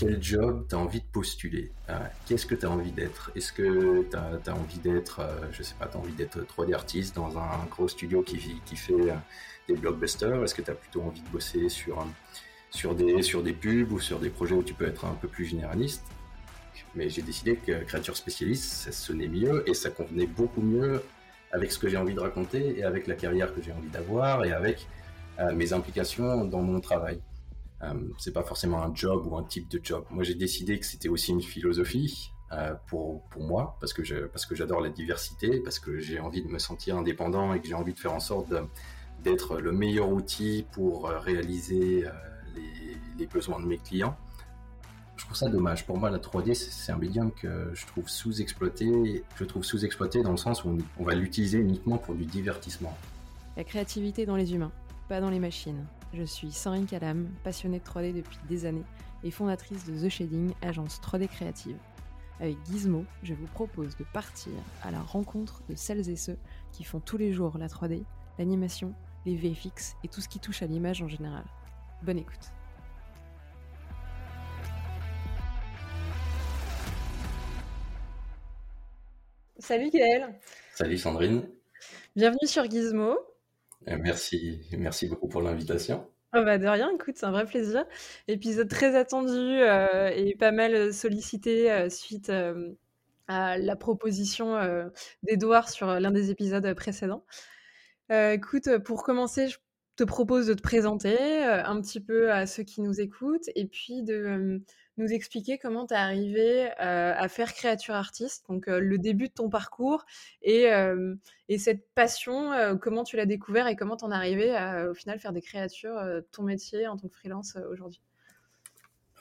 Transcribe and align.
quel 0.00 0.22
job 0.22 0.66
tu 0.66 0.74
as 0.74 0.78
envie 0.78 1.00
de 1.00 1.06
postuler? 1.12 1.70
Qu'est-ce 2.26 2.46
que 2.46 2.54
tu 2.54 2.64
as 2.64 2.70
envie 2.70 2.90
d'être? 2.90 3.30
Est-ce 3.36 3.52
que 3.52 4.02
tu 4.10 4.16
as, 4.16 4.54
envie 4.54 4.78
d'être, 4.78 5.20
je 5.52 5.62
sais 5.62 5.74
pas, 5.78 5.86
tu 5.86 5.98
envie 5.98 6.12
d'être 6.12 6.38
3D 6.40 6.72
artiste 6.74 7.14
dans 7.14 7.36
un 7.36 7.66
gros 7.70 7.86
studio 7.86 8.22
qui, 8.22 8.38
fait 8.38 8.94
des 9.68 9.74
blockbusters? 9.74 10.42
Est-ce 10.42 10.54
que 10.54 10.62
tu 10.62 10.70
as 10.70 10.74
plutôt 10.74 11.02
envie 11.02 11.20
de 11.20 11.28
bosser 11.28 11.68
sur, 11.68 12.06
sur, 12.70 12.94
des, 12.94 13.22
sur 13.22 13.42
des 13.42 13.52
pubs 13.52 13.92
ou 13.92 14.00
sur 14.00 14.18
des 14.18 14.30
projets 14.30 14.54
où 14.54 14.62
tu 14.62 14.72
peux 14.72 14.86
être 14.86 15.04
un 15.04 15.14
peu 15.14 15.28
plus 15.28 15.44
généraliste? 15.44 16.04
Mais 16.94 17.10
j'ai 17.10 17.22
décidé 17.22 17.56
que 17.56 17.84
créature 17.84 18.16
spécialiste, 18.16 18.64
ça 18.64 18.92
sonnait 18.92 19.28
mieux 19.28 19.68
et 19.68 19.74
ça 19.74 19.90
convenait 19.90 20.26
beaucoup 20.26 20.62
mieux 20.62 21.02
avec 21.52 21.72
ce 21.72 21.78
que 21.78 21.88
j'ai 21.88 21.98
envie 21.98 22.14
de 22.14 22.20
raconter 22.20 22.78
et 22.78 22.84
avec 22.84 23.06
la 23.06 23.14
carrière 23.14 23.54
que 23.54 23.60
j'ai 23.62 23.72
envie 23.72 23.88
d'avoir 23.88 24.44
et 24.44 24.52
avec 24.52 24.86
euh, 25.38 25.52
mes 25.52 25.72
implications 25.72 26.44
dans 26.46 26.62
mon 26.62 26.80
travail. 26.80 27.20
Euh, 27.82 27.94
c'est 28.18 28.32
pas 28.32 28.42
forcément 28.42 28.82
un 28.82 28.94
job 28.94 29.26
ou 29.26 29.36
un 29.36 29.44
type 29.44 29.68
de 29.68 29.80
job. 29.82 30.04
Moi, 30.10 30.24
j'ai 30.24 30.34
décidé 30.34 30.78
que 30.78 30.86
c'était 30.86 31.08
aussi 31.08 31.30
une 31.32 31.42
philosophie 31.42 32.32
euh, 32.52 32.74
pour, 32.88 33.22
pour 33.28 33.42
moi 33.42 33.76
parce 33.80 33.92
que 33.92 34.26
parce 34.26 34.44
que 34.44 34.54
j'adore 34.54 34.80
la 34.80 34.90
diversité, 34.90 35.60
parce 35.60 35.78
que 35.78 35.98
j'ai 35.98 36.20
envie 36.20 36.42
de 36.42 36.48
me 36.48 36.58
sentir 36.58 36.96
indépendant 36.96 37.54
et 37.54 37.60
que 37.60 37.68
j'ai 37.68 37.74
envie 37.74 37.94
de 37.94 37.98
faire 37.98 38.12
en 38.12 38.20
sorte 38.20 38.52
d'être 39.22 39.58
le 39.58 39.72
meilleur 39.72 40.10
outil 40.10 40.66
pour 40.72 41.08
réaliser 41.08 42.04
les, 42.54 42.96
les 43.18 43.26
besoins 43.26 43.60
de 43.60 43.66
mes 43.66 43.78
clients 43.78 44.16
je 45.20 45.26
trouve 45.26 45.36
ça 45.36 45.50
dommage. 45.50 45.84
Pour 45.84 45.98
moi, 45.98 46.08
la 46.08 46.18
3D, 46.18 46.54
c'est 46.54 46.92
un 46.92 46.96
médium 46.96 47.30
que 47.30 47.70
je 47.74 47.86
trouve 47.86 48.08
sous-exploité. 48.08 49.22
Je 49.36 49.44
trouve 49.44 49.62
sous-exploité 49.62 50.22
dans 50.22 50.30
le 50.30 50.38
sens 50.38 50.64
où 50.64 50.78
on 50.98 51.04
va 51.04 51.14
l'utiliser 51.14 51.58
uniquement 51.58 51.98
pour 51.98 52.14
du 52.14 52.24
divertissement. 52.24 52.96
La 53.54 53.64
créativité 53.64 54.24
dans 54.24 54.36
les 54.36 54.54
humains, 54.54 54.72
pas 55.08 55.20
dans 55.20 55.28
les 55.28 55.38
machines. 55.38 55.84
Je 56.12 56.24
suis 56.24 56.50
Sandrine 56.50 56.86
Calam, 56.86 57.28
passionnée 57.44 57.78
de 57.78 57.84
3D 57.84 58.12
depuis 58.12 58.38
des 58.48 58.66
années 58.66 58.84
et 59.22 59.30
fondatrice 59.30 59.84
de 59.84 59.96
The 59.96 60.08
Shading, 60.08 60.52
agence 60.60 61.00
3D 61.00 61.28
créative. 61.28 61.76
Avec 62.40 62.56
Gizmo, 62.66 63.04
je 63.22 63.32
vous 63.32 63.46
propose 63.46 63.96
de 63.96 64.04
partir 64.12 64.52
à 64.82 64.90
la 64.90 65.00
rencontre 65.00 65.62
de 65.68 65.76
celles 65.76 66.08
et 66.10 66.16
ceux 66.16 66.36
qui 66.72 66.82
font 66.82 66.98
tous 66.98 67.16
les 67.16 67.32
jours 67.32 67.56
la 67.58 67.68
3D, 67.68 68.02
l'animation, 68.38 68.92
les 69.24 69.36
VFX 69.36 69.94
et 70.02 70.08
tout 70.08 70.20
ce 70.20 70.28
qui 70.28 70.40
touche 70.40 70.62
à 70.62 70.66
l'image 70.66 71.00
en 71.00 71.06
général. 71.06 71.44
Bonne 72.02 72.18
écoute. 72.18 72.50
Salut 79.58 79.90
Gaël. 79.90 80.40
Salut 80.74 80.98
Sandrine. 80.98 81.48
Bienvenue 82.16 82.48
sur 82.48 82.68
Gizmo. 82.68 83.16
Euh, 83.90 83.96
merci, 84.00 84.60
merci 84.76 85.06
beaucoup 85.06 85.28
pour 85.28 85.42
l'invitation. 85.42 86.06
Oh 86.32 86.42
bah 86.44 86.58
de 86.58 86.66
rien, 86.66 86.90
écoute, 86.94 87.16
c'est 87.16 87.26
un 87.26 87.32
vrai 87.32 87.44
plaisir. 87.44 87.84
Épisode 88.28 88.68
très 88.68 88.96
attendu 88.96 89.32
euh, 89.32 90.10
et 90.14 90.36
pas 90.36 90.52
mal 90.52 90.94
sollicité 90.94 91.72
euh, 91.72 91.88
suite 91.88 92.30
à 93.26 93.58
la 93.58 93.76
proposition 93.76 94.56
d'Edouard 95.22 95.68
sur 95.68 95.86
l'un 95.86 96.10
des 96.10 96.30
épisodes 96.30 96.72
précédents. 96.74 97.24
écoute, 98.10 98.78
pour 98.84 99.02
commencer, 99.02 99.48
je 99.48 99.58
te 99.96 100.04
propose 100.04 100.46
de 100.46 100.54
te 100.54 100.62
présenter 100.62 101.16
un 101.44 101.80
petit 101.80 102.00
peu 102.00 102.32
à 102.32 102.46
ceux 102.46 102.64
qui 102.64 102.80
nous 102.80 103.00
écoutent 103.00 103.48
et 103.54 103.66
puis 103.66 104.02
de 104.02 104.62
nous 104.96 105.08
expliquer 105.08 105.58
comment 105.58 105.86
tu 105.86 105.94
es 105.94 105.96
arrivé 105.96 106.70
à 106.78 107.28
faire 107.28 107.54
créature 107.54 107.94
artiste, 107.94 108.44
donc 108.48 108.66
le 108.66 108.98
début 108.98 109.28
de 109.28 109.32
ton 109.32 109.48
parcours 109.48 110.04
et, 110.42 110.66
et 111.48 111.58
cette 111.58 111.88
passion, 111.94 112.78
comment 112.80 113.04
tu 113.04 113.16
l'as 113.16 113.26
découvert 113.26 113.66
et 113.66 113.76
comment 113.76 113.96
tu 113.96 114.04
en 114.04 114.12
es 114.12 114.14
arrivé 114.14 114.54
à 114.54 114.90
au 114.90 114.94
final 114.94 115.18
faire 115.18 115.32
des 115.32 115.40
créatures, 115.40 115.98
ton 116.32 116.42
métier 116.42 116.86
en 116.86 116.96
tant 116.96 117.08
que 117.08 117.14
freelance 117.14 117.56
aujourd'hui? 117.70 118.02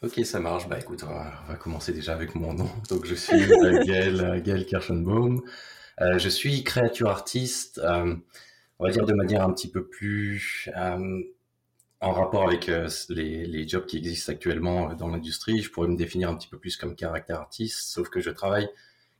Ok, 0.01 0.19
ça 0.23 0.39
marche. 0.39 0.67
Bah 0.69 0.79
écoute, 0.79 1.03
on 1.03 1.13
va, 1.13 1.55
commencer 1.55 1.91
déjà 1.91 2.13
avec 2.13 2.35
mon 2.35 2.53
nom. 2.53 2.69
Donc 2.89 3.05
je 3.05 3.15
suis 3.15 3.47
Gaël, 3.85 4.41
Gaël 4.43 4.65
Kirschenbaum. 4.65 5.41
je 5.99 6.29
suis 6.29 6.63
créature 6.63 7.09
artiste, 7.09 7.81
on 7.83 8.85
va 8.85 8.91
dire 8.91 9.05
de 9.05 9.13
manière 9.13 9.43
un 9.43 9.53
petit 9.53 9.69
peu 9.69 9.87
plus 9.87 10.69
en 12.01 12.13
rapport 12.13 12.47
avec 12.47 12.69
euh, 12.69 12.89
les, 13.09 13.67
jobs 13.67 13.85
qui 13.85 13.97
existent 13.97 14.31
actuellement 14.31 14.91
euh, 14.91 14.95
dans 14.95 15.07
l'industrie, 15.07 15.61
je 15.61 15.69
pourrais 15.69 15.89
me 15.89 15.97
définir 15.97 16.29
un 16.29 16.35
petit 16.35 16.47
peu 16.47 16.57
plus 16.57 16.77
comme 16.77 16.95
caractère 16.95 17.39
artiste, 17.39 17.89
sauf 17.89 18.09
que 18.09 18.21
je 18.21 18.29
travaille 18.29 18.69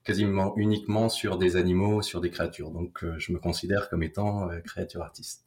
quasiment 0.04 0.54
uniquement 0.56 1.10
sur 1.10 1.38
des 1.38 1.58
animaux, 1.58 2.02
sur 2.02 2.22
des 2.22 2.30
créatures. 2.30 2.72
Donc, 2.72 3.04
euh, 3.04 3.16
je 3.18 3.34
me 3.34 3.40
considère 3.40 3.90
comme 3.90 4.02
étant 4.04 4.48
créature 4.64 5.02
artiste. 5.02 5.46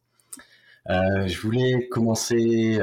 je 0.87 1.41
voulais 1.41 1.89
commencer 1.89 2.79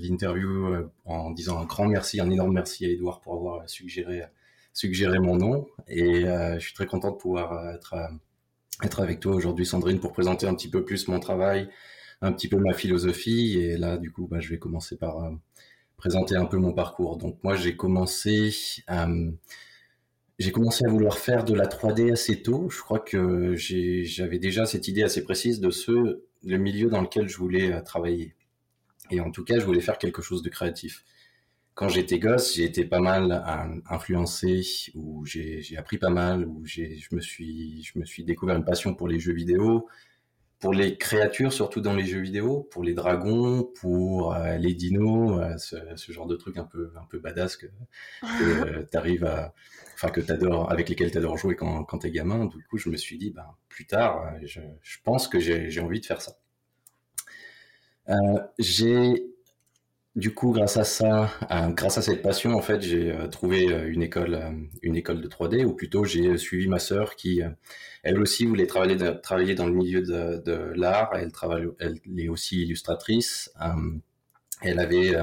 l'interview 0.00 0.88
en 1.04 1.30
disant 1.30 1.58
un 1.60 1.64
grand 1.66 1.86
merci, 1.86 2.20
un 2.20 2.30
énorme 2.30 2.54
merci 2.54 2.86
à 2.86 2.88
Edouard 2.88 3.20
pour 3.20 3.34
avoir 3.34 3.68
suggéré, 3.68 4.22
suggéré 4.72 5.18
mon 5.18 5.36
nom. 5.36 5.66
Et 5.88 6.22
je 6.22 6.58
suis 6.60 6.74
très 6.74 6.86
content 6.86 7.10
de 7.10 7.16
pouvoir 7.16 7.74
être, 7.74 7.94
être 8.82 9.00
avec 9.00 9.20
toi 9.20 9.34
aujourd'hui, 9.34 9.66
Sandrine, 9.66 10.00
pour 10.00 10.12
présenter 10.12 10.46
un 10.46 10.54
petit 10.54 10.70
peu 10.70 10.84
plus 10.84 11.08
mon 11.08 11.20
travail, 11.20 11.68
un 12.24 12.32
petit 12.32 12.48
peu 12.48 12.56
ma 12.56 12.72
philosophie. 12.72 13.58
Et 13.60 13.76
là, 13.76 13.98
du 13.98 14.10
coup, 14.10 14.26
bah, 14.26 14.40
je 14.40 14.48
vais 14.48 14.58
commencer 14.58 14.96
par 14.96 15.24
euh, 15.24 15.30
présenter 15.96 16.36
un 16.36 16.46
peu 16.46 16.56
mon 16.56 16.72
parcours. 16.72 17.16
Donc 17.18 17.38
moi, 17.44 17.54
j'ai 17.54 17.76
commencé, 17.76 18.54
euh, 18.90 19.30
j'ai 20.38 20.50
commencé 20.50 20.84
à 20.86 20.90
vouloir 20.90 21.18
faire 21.18 21.44
de 21.44 21.54
la 21.54 21.66
3D 21.66 22.12
assez 22.12 22.42
tôt. 22.42 22.68
Je 22.70 22.80
crois 22.80 22.98
que 22.98 23.54
j'avais 23.56 24.38
déjà 24.38 24.66
cette 24.66 24.88
idée 24.88 25.02
assez 25.02 25.22
précise 25.22 25.60
de 25.60 25.70
ce 25.70 26.22
le 26.46 26.58
milieu 26.58 26.90
dans 26.90 27.00
lequel 27.00 27.28
je 27.28 27.36
voulais 27.36 27.72
euh, 27.72 27.80
travailler. 27.82 28.34
Et 29.10 29.20
en 29.20 29.30
tout 29.30 29.44
cas, 29.44 29.58
je 29.58 29.64
voulais 29.64 29.80
faire 29.80 29.98
quelque 29.98 30.22
chose 30.22 30.42
de 30.42 30.48
créatif. 30.48 31.04
Quand 31.74 31.88
j'étais 31.88 32.18
gosse, 32.18 32.54
j'ai 32.54 32.64
été 32.64 32.84
pas 32.84 33.00
mal 33.00 33.82
influencé, 33.90 34.62
ou 34.94 35.26
j'ai 35.26 35.76
appris 35.76 35.98
pas 35.98 36.08
mal, 36.08 36.46
ou 36.46 36.62
je 36.64 37.08
me 37.10 37.20
suis, 37.20 37.82
je 37.82 37.98
me 37.98 38.04
suis 38.04 38.22
découvert 38.22 38.54
une 38.54 38.64
passion 38.64 38.94
pour 38.94 39.08
les 39.08 39.18
jeux 39.18 39.32
vidéo 39.32 39.88
pour 40.60 40.72
les 40.72 40.96
créatures, 40.96 41.52
surtout 41.52 41.80
dans 41.80 41.94
les 41.94 42.04
jeux 42.04 42.20
vidéo, 42.20 42.66
pour 42.70 42.82
les 42.82 42.94
dragons, 42.94 43.64
pour 43.80 44.34
euh, 44.34 44.56
les 44.56 44.74
dinos, 44.74 45.40
euh, 45.40 45.56
ce, 45.96 46.12
genre 46.12 46.26
de 46.26 46.36
trucs 46.36 46.56
un 46.56 46.64
peu 46.64 46.90
un 46.96 47.04
peu 47.04 47.18
badass 47.18 47.56
que, 47.56 47.66
que 48.22 48.86
euh, 48.94 49.26
à, 49.26 49.54
enfin 49.94 50.08
que 50.08 50.20
t'adores, 50.20 50.70
avec 50.70 50.88
lesquels 50.88 51.10
t'adores 51.10 51.36
jouer 51.36 51.56
quand 51.56 51.84
quand 51.84 51.98
t'es 51.98 52.10
gamin. 52.10 52.46
Du 52.46 52.64
coup, 52.64 52.78
je 52.78 52.88
me 52.88 52.96
suis 52.96 53.18
dit, 53.18 53.30
ben 53.30 53.46
plus 53.68 53.86
tard, 53.86 54.34
je, 54.44 54.60
je 54.82 54.98
pense 55.04 55.28
que 55.28 55.38
j'ai 55.40 55.80
envie 55.80 56.00
de 56.00 56.06
faire 56.06 56.22
ça. 56.22 56.38
j'ai 58.58 59.33
du 60.16 60.32
coup, 60.32 60.52
grâce 60.52 60.76
à 60.76 60.84
ça, 60.84 61.32
grâce 61.70 61.98
à 61.98 62.02
cette 62.02 62.22
passion, 62.22 62.54
en 62.54 62.62
fait, 62.62 62.80
j'ai 62.82 63.10
euh, 63.10 63.26
trouvé 63.26 63.72
euh, 63.72 63.90
une 63.90 64.00
école, 64.02 64.34
euh, 64.34 64.50
une 64.82 64.94
école 64.94 65.20
de 65.20 65.26
3D, 65.28 65.64
ou 65.64 65.72
plutôt 65.72 66.04
j'ai 66.04 66.38
suivi 66.38 66.68
ma 66.68 66.78
sœur 66.78 67.16
qui, 67.16 67.42
elle 68.04 68.20
aussi, 68.20 68.46
voulait 68.46 68.66
travailler, 68.66 69.54
dans 69.54 69.66
le 69.66 69.72
milieu 69.72 70.02
de, 70.02 70.40
de 70.44 70.72
l'art. 70.76 71.10
Elle 71.14 71.32
travaille, 71.32 71.66
elle 71.80 71.98
est 72.16 72.28
aussi 72.28 72.62
illustratrice. 72.62 73.52
elle 74.62 74.78
avait 74.78 75.14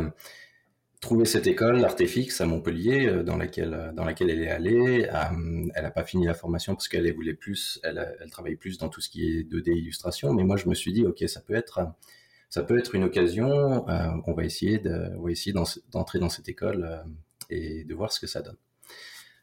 trouvé 0.99 1.25
cette 1.25 1.47
école, 1.47 1.79
l'Artefix, 1.79 2.41
à 2.41 2.45
Montpellier, 2.45 3.23
dans 3.23 3.37
laquelle, 3.37 3.93
dans 3.95 4.03
laquelle 4.03 4.29
elle 4.29 4.43
est 4.43 4.49
allée. 4.49 5.07
elle 5.73 5.83
n'a 5.83 5.91
pas 5.91 6.03
fini 6.03 6.25
la 6.25 6.33
formation 6.33 6.75
parce 6.75 6.87
qu'elle 6.89 7.11
voulait 7.13 7.33
plus, 7.33 7.79
elle, 7.83 8.17
elle 8.19 8.29
travaille 8.29 8.55
plus 8.57 8.77
dans 8.77 8.89
tout 8.89 9.01
ce 9.01 9.09
qui 9.09 9.23
est 9.25 9.43
2D 9.43 9.71
illustration. 9.77 10.33
Mais 10.33 10.43
moi, 10.43 10.57
je 10.57 10.67
me 10.67 10.75
suis 10.75 10.91
dit, 10.91 11.05
ok, 11.05 11.23
ça 11.27 11.39
peut 11.41 11.55
être 11.55 11.79
ça 12.51 12.63
peut 12.63 12.77
être 12.77 12.93
une 12.93 13.05
occasion. 13.05 13.87
Euh, 13.89 14.09
on 14.27 14.33
va 14.33 14.43
essayer 14.43 14.77
d'entrer 14.77 16.19
dans 16.19 16.29
cette 16.29 16.49
école 16.49 16.83
euh, 16.83 17.03
et 17.49 17.85
de 17.85 17.95
voir 17.95 18.11
ce 18.11 18.19
que 18.19 18.27
ça 18.27 18.41
donne. 18.41 18.57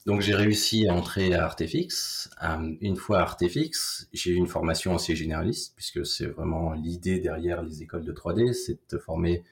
Donc 0.05 0.21
j'ai 0.21 0.35
réussi 0.35 0.87
à 0.87 0.95
entrer 0.95 1.35
à 1.35 1.45
Artefix. 1.47 2.31
Euh, 2.43 2.77
une 2.83 2.97
fois 2.97 3.21
à 3.21 3.23
Artefix, 3.23 4.09
j'ai 4.13 4.33
eu 4.33 4.35
une 4.35 4.47
formation 4.47 4.95
assez 4.95 5.17
généraliste 5.17 5.73
puisque 5.75 6.05
c'est 6.05 6.27
vraiment 6.27 6.75
l'idée 6.75 7.19
derrière 7.19 7.63
les 7.63 7.83
écoles 7.83 8.05
de 8.05 8.13
3D, 8.13 8.53
c'est 8.53 8.75
de 8.75 8.81
te 8.87 8.99
former 8.99 9.43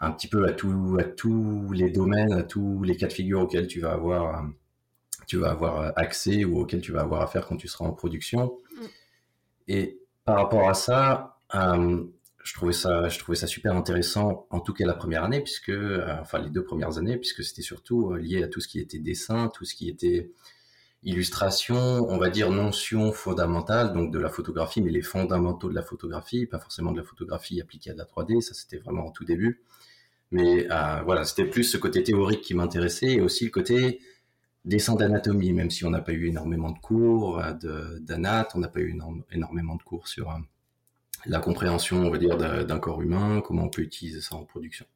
un 0.00 0.10
petit 0.10 0.26
peu 0.26 0.44
à, 0.44 0.52
tout, 0.52 0.96
à 0.98 1.04
tous 1.04 1.70
les 1.72 1.90
domaines, 1.90 2.32
à 2.32 2.42
tous 2.42 2.82
les 2.82 2.96
cas 2.96 3.06
de 3.06 3.12
figure 3.12 3.42
auxquels 3.42 3.68
tu 3.68 3.78
vas 3.78 3.92
avoir, 3.92 4.44
tu 5.28 5.36
vas 5.36 5.52
avoir 5.52 5.92
accès 5.96 6.44
ou 6.44 6.58
auxquels 6.58 6.80
tu 6.80 6.90
vas 6.90 7.02
avoir 7.02 7.22
affaire 7.22 7.46
quand 7.46 7.56
tu 7.56 7.68
seras 7.68 7.84
en 7.84 7.92
production. 7.92 8.58
Mm. 8.74 8.84
Et 9.68 10.00
par 10.24 10.36
rapport 10.36 10.68
à 10.68 10.74
ça, 10.74 11.38
je 12.42 12.54
trouvais 12.54 12.72
ça, 12.72 13.08
je 13.08 13.18
trouvais 13.18 13.36
ça 13.36 13.46
super 13.46 13.76
intéressant, 13.76 14.46
en 14.50 14.60
tout 14.60 14.72
cas 14.72 14.84
la 14.84 14.94
première 14.94 15.24
année, 15.24 15.40
puisque, 15.40 15.70
euh, 15.70 16.04
enfin 16.20 16.40
les 16.40 16.50
deux 16.50 16.64
premières 16.64 16.98
années, 16.98 17.16
puisque 17.16 17.44
c'était 17.44 17.62
surtout 17.62 18.12
euh, 18.12 18.18
lié 18.18 18.42
à 18.42 18.48
tout 18.48 18.60
ce 18.60 18.68
qui 18.68 18.80
était 18.80 18.98
dessin, 18.98 19.48
tout 19.48 19.64
ce 19.64 19.74
qui 19.74 19.88
était 19.88 20.32
illustration, 21.04 21.76
on 21.76 22.18
va 22.18 22.30
dire 22.30 22.50
notion 22.50 23.12
fondamentale, 23.12 23.92
donc 23.92 24.12
de 24.12 24.18
la 24.18 24.28
photographie, 24.28 24.82
mais 24.82 24.90
les 24.90 25.02
fondamentaux 25.02 25.68
de 25.68 25.74
la 25.74 25.82
photographie, 25.82 26.46
pas 26.46 26.58
forcément 26.58 26.92
de 26.92 26.98
la 26.98 27.04
photographie 27.04 27.60
appliquée 27.60 27.90
à 27.90 27.94
la 27.94 28.04
3D, 28.04 28.40
ça 28.40 28.54
c'était 28.54 28.78
vraiment 28.78 29.06
au 29.06 29.10
tout 29.12 29.24
début. 29.24 29.62
Mais 30.32 30.66
euh, 30.70 31.02
voilà, 31.04 31.24
c'était 31.24 31.44
plus 31.44 31.64
ce 31.64 31.76
côté 31.76 32.02
théorique 32.02 32.40
qui 32.40 32.54
m'intéressait 32.54 33.12
et 33.14 33.20
aussi 33.20 33.44
le 33.44 33.50
côté 33.50 34.00
dessin 34.64 34.94
d'anatomie, 34.94 35.52
même 35.52 35.70
si 35.70 35.84
on 35.84 35.90
n'a 35.90 36.00
pas 36.00 36.12
eu 36.12 36.28
énormément 36.28 36.70
de 36.70 36.78
cours 36.78 37.42
d'anat, 38.00 38.48
on 38.54 38.60
n'a 38.60 38.68
pas 38.68 38.80
eu 38.80 38.96
énormément 39.32 39.76
de 39.76 39.82
cours 39.82 40.08
sur 40.08 40.30
la 41.26 41.40
compréhension, 41.40 41.98
on 41.98 42.10
va 42.10 42.18
dire, 42.18 42.36
d'un 42.36 42.78
corps 42.78 43.02
humain, 43.02 43.42
comment 43.44 43.64
on 43.64 43.68
peut 43.68 43.82
utiliser 43.82 44.20
ça 44.20 44.36
en 44.36 44.44
production. 44.44 44.86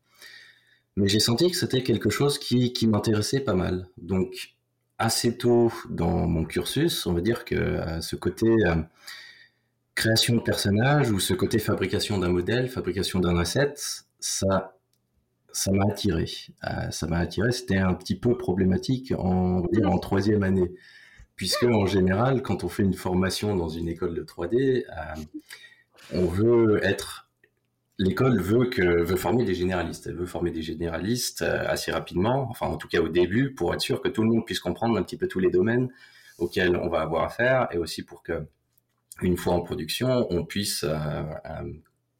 Mais 0.96 1.08
j'ai 1.08 1.20
senti 1.20 1.50
que 1.50 1.56
c'était 1.56 1.82
quelque 1.82 2.10
chose 2.10 2.38
qui, 2.38 2.72
qui 2.72 2.86
m'intéressait 2.86 3.40
pas 3.40 3.54
mal. 3.54 3.88
Donc, 3.98 4.54
assez 4.98 5.36
tôt 5.36 5.70
dans 5.90 6.26
mon 6.26 6.44
cursus, 6.44 7.06
on 7.06 7.12
va 7.12 7.20
dire 7.20 7.44
que 7.44 7.80
ce 8.00 8.16
côté 8.16 8.48
création 9.94 10.36
de 10.36 10.40
personnage 10.40 11.10
ou 11.10 11.18
ce 11.18 11.34
côté 11.34 11.58
fabrication 11.58 12.18
d'un 12.18 12.28
modèle, 12.28 12.68
fabrication 12.68 13.18
d'un 13.18 13.36
asset, 13.38 13.74
ça 14.20 14.72
ça 15.52 15.72
m'a 15.72 15.84
attiré. 15.90 16.26
Euh, 16.64 16.90
ça 16.90 17.06
m'a 17.06 17.18
attiré. 17.18 17.50
C'était 17.50 17.78
un 17.78 17.94
petit 17.94 18.14
peu 18.14 18.36
problématique 18.36 19.14
en, 19.16 19.62
en 19.84 19.98
troisième 19.98 20.42
année, 20.42 20.70
puisque 21.34 21.64
en 21.64 21.86
général, 21.86 22.42
quand 22.42 22.62
on 22.62 22.68
fait 22.68 22.82
une 22.82 22.92
formation 22.92 23.56
dans 23.56 23.70
une 23.70 23.88
école 23.88 24.14
de 24.14 24.22
3D, 24.22 24.84
euh, 24.84 25.22
on 26.12 26.26
veut 26.26 26.80
être 26.84 27.26
l'école 27.98 28.40
veut 28.40 28.66
que 28.66 28.82
veut 28.82 29.16
former 29.16 29.44
des 29.44 29.54
généralistes. 29.54 30.06
Elle 30.06 30.16
veut 30.16 30.26
former 30.26 30.50
des 30.50 30.62
généralistes 30.62 31.42
euh, 31.42 31.64
assez 31.66 31.90
rapidement, 31.92 32.46
enfin 32.50 32.66
en 32.66 32.76
tout 32.76 32.88
cas 32.88 33.00
au 33.00 33.08
début, 33.08 33.54
pour 33.54 33.72
être 33.74 33.80
sûr 33.80 34.00
que 34.02 34.08
tout 34.08 34.22
le 34.22 34.28
monde 34.28 34.44
puisse 34.44 34.60
comprendre 34.60 34.98
un 34.98 35.02
petit 35.02 35.16
peu 35.16 35.28
tous 35.28 35.38
les 35.38 35.50
domaines 35.50 35.90
auxquels 36.38 36.76
on 36.76 36.88
va 36.88 37.00
avoir 37.00 37.24
affaire, 37.24 37.68
et 37.72 37.78
aussi 37.78 38.02
pour 38.02 38.22
que 38.22 38.46
une 39.22 39.38
fois 39.38 39.54
en 39.54 39.62
production, 39.62 40.26
on 40.30 40.44
puisse 40.44 40.84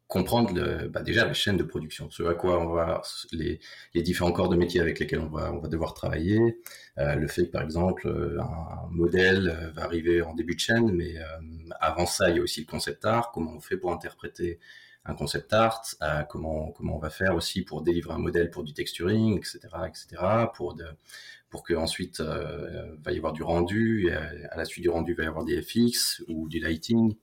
comprendre 0.08 0.86
bah 0.88 1.02
déjà 1.02 1.24
la 1.26 1.34
chaîne 1.34 1.56
de 1.56 1.64
production, 1.64 2.08
ce 2.10 2.22
à 2.22 2.34
quoi 2.34 2.60
on 2.60 2.72
va 2.72 3.02
les, 3.32 3.58
différents 3.94 4.30
corps 4.32 4.48
de 4.48 4.56
métier 4.56 4.80
avec 4.80 5.00
lesquels 5.00 5.20
on 5.20 5.28
va, 5.28 5.52
on 5.52 5.58
va 5.58 5.68
devoir 5.68 5.94
travailler, 5.94 6.60
euh, 6.98 7.16
le 7.16 7.26
fait 7.26 7.46
que 7.46 7.50
par 7.50 7.62
exemple 7.62 8.06
euh, 8.06 8.40
un 8.40 8.88
modèle 8.90 9.48
euh, 9.48 9.70
va 9.72 9.82
arriver 9.82 10.22
en 10.22 10.34
début 10.34 10.54
de 10.54 10.60
chaîne, 10.60 10.92
mais 10.92 11.16
avant 11.80 12.06
ça 12.06 12.30
il 12.30 12.36
y 12.36 12.38
a 12.38 12.42
aussi 12.42 12.60
le 12.60 12.66
concept 12.66 13.04
art, 13.04 13.32
comment 13.32 13.54
on 13.56 13.60
fait 13.60 13.76
pour 13.76 13.92
interpréter 13.92 14.60
un 15.04 15.14
concept 15.14 15.52
art, 15.52 15.82
comment 16.28 16.72
comment 16.72 16.96
on 16.96 17.00
va 17.00 17.10
faire 17.10 17.34
aussi 17.34 17.62
pour 17.62 17.82
délivrer 17.82 18.14
un 18.14 18.18
modèle 18.18 18.50
pour 18.50 18.64
du 18.64 18.72
texturing, 18.74 19.38
etc., 19.38 19.60
etc., 19.88 20.22
pour 20.54 20.74
de, 20.74 20.84
pour 21.50 21.62
que 21.62 21.74
ensuite 21.74 22.20
va 22.20 23.12
y 23.12 23.16
avoir 23.16 23.32
du 23.32 23.42
rendu, 23.42 24.08
et 24.08 24.12
à 24.12 24.56
la 24.56 24.64
suite 24.64 24.82
du 24.82 24.90
rendu 24.90 25.14
va 25.14 25.24
y 25.24 25.26
avoir 25.26 25.44
des 25.44 25.62
FX 25.62 26.22
ou 26.28 26.48
du 26.48 26.60
lighting 26.60 27.16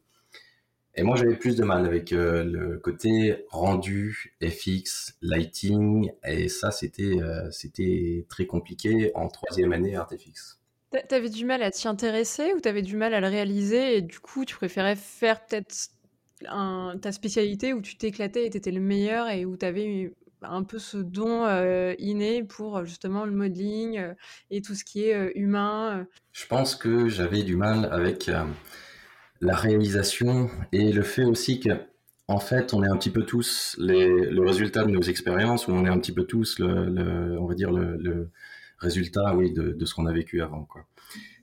et 0.95 1.01
moi, 1.01 1.15
j'avais 1.15 1.35
plus 1.35 1.55
de 1.55 1.63
mal 1.63 1.85
avec 1.85 2.13
euh, 2.13 2.43
le 2.43 2.77
côté 2.77 3.45
rendu, 3.49 4.35
FX, 4.43 5.15
lighting, 5.21 6.11
et 6.23 6.49
ça, 6.49 6.69
c'était 6.69 7.19
euh, 7.19 7.49
c'était 7.49 8.25
très 8.29 8.45
compliqué 8.45 9.11
en 9.15 9.27
troisième 9.27 9.73
année 9.73 9.95
ArtFX. 9.95 10.59
T'avais 11.09 11.29
du 11.29 11.45
mal 11.45 11.63
à 11.63 11.71
t'y 11.71 11.87
intéresser 11.87 12.53
ou 12.53 12.59
t'avais 12.59 12.83
du 12.83 12.95
mal 12.95 13.15
à 13.15 13.19
le 13.19 13.27
réaliser 13.27 13.97
et 13.97 14.01
du 14.03 14.19
coup, 14.19 14.45
tu 14.45 14.55
préférais 14.55 14.95
faire 14.95 15.43
peut-être 15.43 15.89
ta 17.01 17.11
spécialité 17.11 17.73
où 17.73 17.81
tu 17.81 17.97
t'éclatais 17.97 18.45
et 18.45 18.49
t'étais 18.51 18.69
le 18.69 18.81
meilleur 18.81 19.27
et 19.29 19.45
où 19.45 19.57
t'avais 19.57 20.13
un 20.43 20.61
peu 20.61 20.77
ce 20.77 20.97
don 20.97 21.45
euh, 21.45 21.95
inné 21.97 22.43
pour 22.43 22.85
justement 22.85 23.25
le 23.25 23.31
modeling 23.31 24.13
et 24.51 24.61
tout 24.61 24.75
ce 24.75 24.83
qui 24.83 25.05
est 25.05 25.31
humain. 25.33 26.05
Je 26.31 26.45
pense 26.45 26.75
que 26.75 27.09
j'avais 27.09 27.41
du 27.41 27.55
mal 27.55 27.85
avec 27.91 28.29
la 29.43 29.55
réalisation 29.55 30.49
et 30.71 30.91
le 30.91 31.03
fait 31.03 31.25
aussi 31.25 31.59
que, 31.59 31.69
en 32.27 32.39
fait, 32.39 32.73
on 32.73 32.83
est 32.83 32.87
un 32.87 32.97
petit 32.97 33.09
peu 33.09 33.23
tous 33.23 33.75
les, 33.77 34.07
le 34.07 34.41
résultat 34.41 34.85
de 34.85 34.91
nos 34.91 35.01
expériences, 35.01 35.67
ou 35.67 35.71
on 35.71 35.85
est 35.85 35.89
un 35.89 35.99
petit 35.99 36.13
peu 36.13 36.23
tous 36.23 36.59
le, 36.59 37.37
on 37.39 37.45
va 37.45 37.53
dire 37.53 37.71
le, 37.71 38.31
résultat, 38.79 39.33
oui, 39.35 39.53
de, 39.53 39.71
de 39.71 39.85
ce 39.85 39.93
qu'on 39.93 40.07
a 40.07 40.13
vécu 40.13 40.41
avant, 40.41 40.65
quoi. 40.65 40.85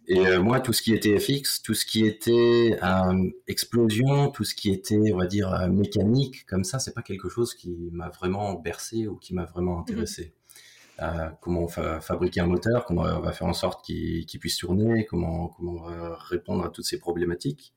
Et 0.09 0.27
euh, 0.27 0.43
moi, 0.43 0.61
tout 0.61 0.73
ce 0.73 0.83
qui 0.83 0.93
était 0.93 1.19
FX, 1.19 1.63
tout 1.63 1.73
ce 1.73 1.87
qui 1.87 2.05
était 2.05 2.77
euh, 2.83 3.31
explosion, 3.47 4.29
tout 4.31 4.43
ce 4.43 4.57
qui 4.57 4.71
était, 4.71 5.13
on 5.13 5.17
va 5.17 5.27
dire, 5.27 5.53
euh, 5.55 5.69
mécanique, 5.69 6.45
comme 6.47 6.65
ça, 6.65 6.81
c'est 6.81 6.93
pas 6.93 7.03
quelque 7.03 7.29
chose 7.29 7.55
qui 7.55 7.91
m'a 7.93 8.09
vraiment 8.09 8.55
bercé 8.55 9.07
ou 9.07 9.17
qui 9.17 9.35
m'a 9.35 9.45
vraiment 9.45 9.77
mhm. 9.77 9.81
intéressé. 9.83 10.35
comment 11.41 11.63
on 11.63 11.67
va 11.67 12.01
fabriquer 12.01 12.41
un 12.41 12.47
moteur, 12.47 12.85
comment 12.87 13.03
on 13.03 13.21
va 13.21 13.33
faire 13.33 13.47
en 13.47 13.55
sorte 13.55 13.85
qu'il 13.85 14.27
puisse 14.41 14.59
tourner, 14.59 15.07
comment, 15.07 15.49
comment 15.49 15.73
on 15.73 15.83
va 15.83 16.17
répondre 16.17 16.65
à 16.65 16.71
toutes 16.71 16.87
ces 16.87 16.99
problématiques 16.99 17.73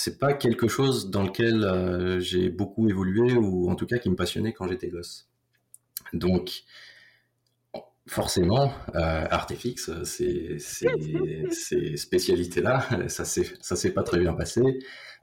c'est 0.00 0.18
pas 0.18 0.32
quelque 0.32 0.66
chose 0.66 1.10
dans 1.10 1.22
lequel 1.22 1.62
euh, 1.62 2.20
j'ai 2.20 2.48
beaucoup 2.48 2.88
évolué 2.88 3.34
ou 3.34 3.70
en 3.70 3.74
tout 3.74 3.84
cas 3.84 3.98
qui 3.98 4.08
me 4.08 4.16
passionnait 4.16 4.54
quand 4.54 4.66
j'étais 4.66 4.88
gosse. 4.88 5.28
Donc, 6.14 6.64
forcément, 8.06 8.72
euh, 8.94 9.26
Artefix, 9.30 9.90
c'est 10.04 10.56
ces 11.50 11.96
spécialités-là, 11.96 13.08
ça 13.08 13.26
s'est 13.26 13.46
ça 13.60 13.76
s'est 13.76 13.92
pas 13.92 14.02
très 14.02 14.18
bien 14.18 14.32
passé. 14.32 14.62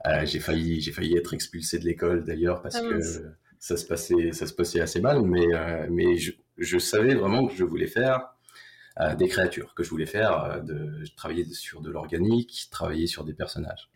Euh, 0.06 0.24
j'ai 0.24 0.38
failli 0.38 0.80
j'ai 0.80 0.92
failli 0.92 1.16
être 1.16 1.34
expulsé 1.34 1.80
de 1.80 1.84
l'école 1.84 2.24
d'ailleurs 2.24 2.62
parce 2.62 2.76
ah 2.76 2.82
que 2.82 3.00
ça 3.58 3.76
se 3.76 3.84
passait 3.84 4.30
ça 4.30 4.46
se 4.46 4.52
passait 4.52 4.80
assez 4.80 5.00
mal, 5.00 5.22
mais 5.22 5.54
euh, 5.56 5.88
mais 5.90 6.18
je, 6.18 6.32
je, 6.56 6.78
savais 6.78 7.16
vraiment 7.16 7.48
que 7.48 7.54
je 7.56 7.64
voulais 7.64 7.88
faire 7.88 8.28
des 9.16 9.28
créatures, 9.28 9.74
que 9.76 9.84
je 9.84 9.90
voulais 9.90 10.06
faire 10.06 10.60
de 10.64 11.04
travailler 11.16 11.44
sur 11.44 11.80
de 11.80 11.88
l'organique, 11.88 12.66
travailler 12.72 13.06
sur 13.06 13.22
des 13.22 13.32
personnages. 13.32 13.88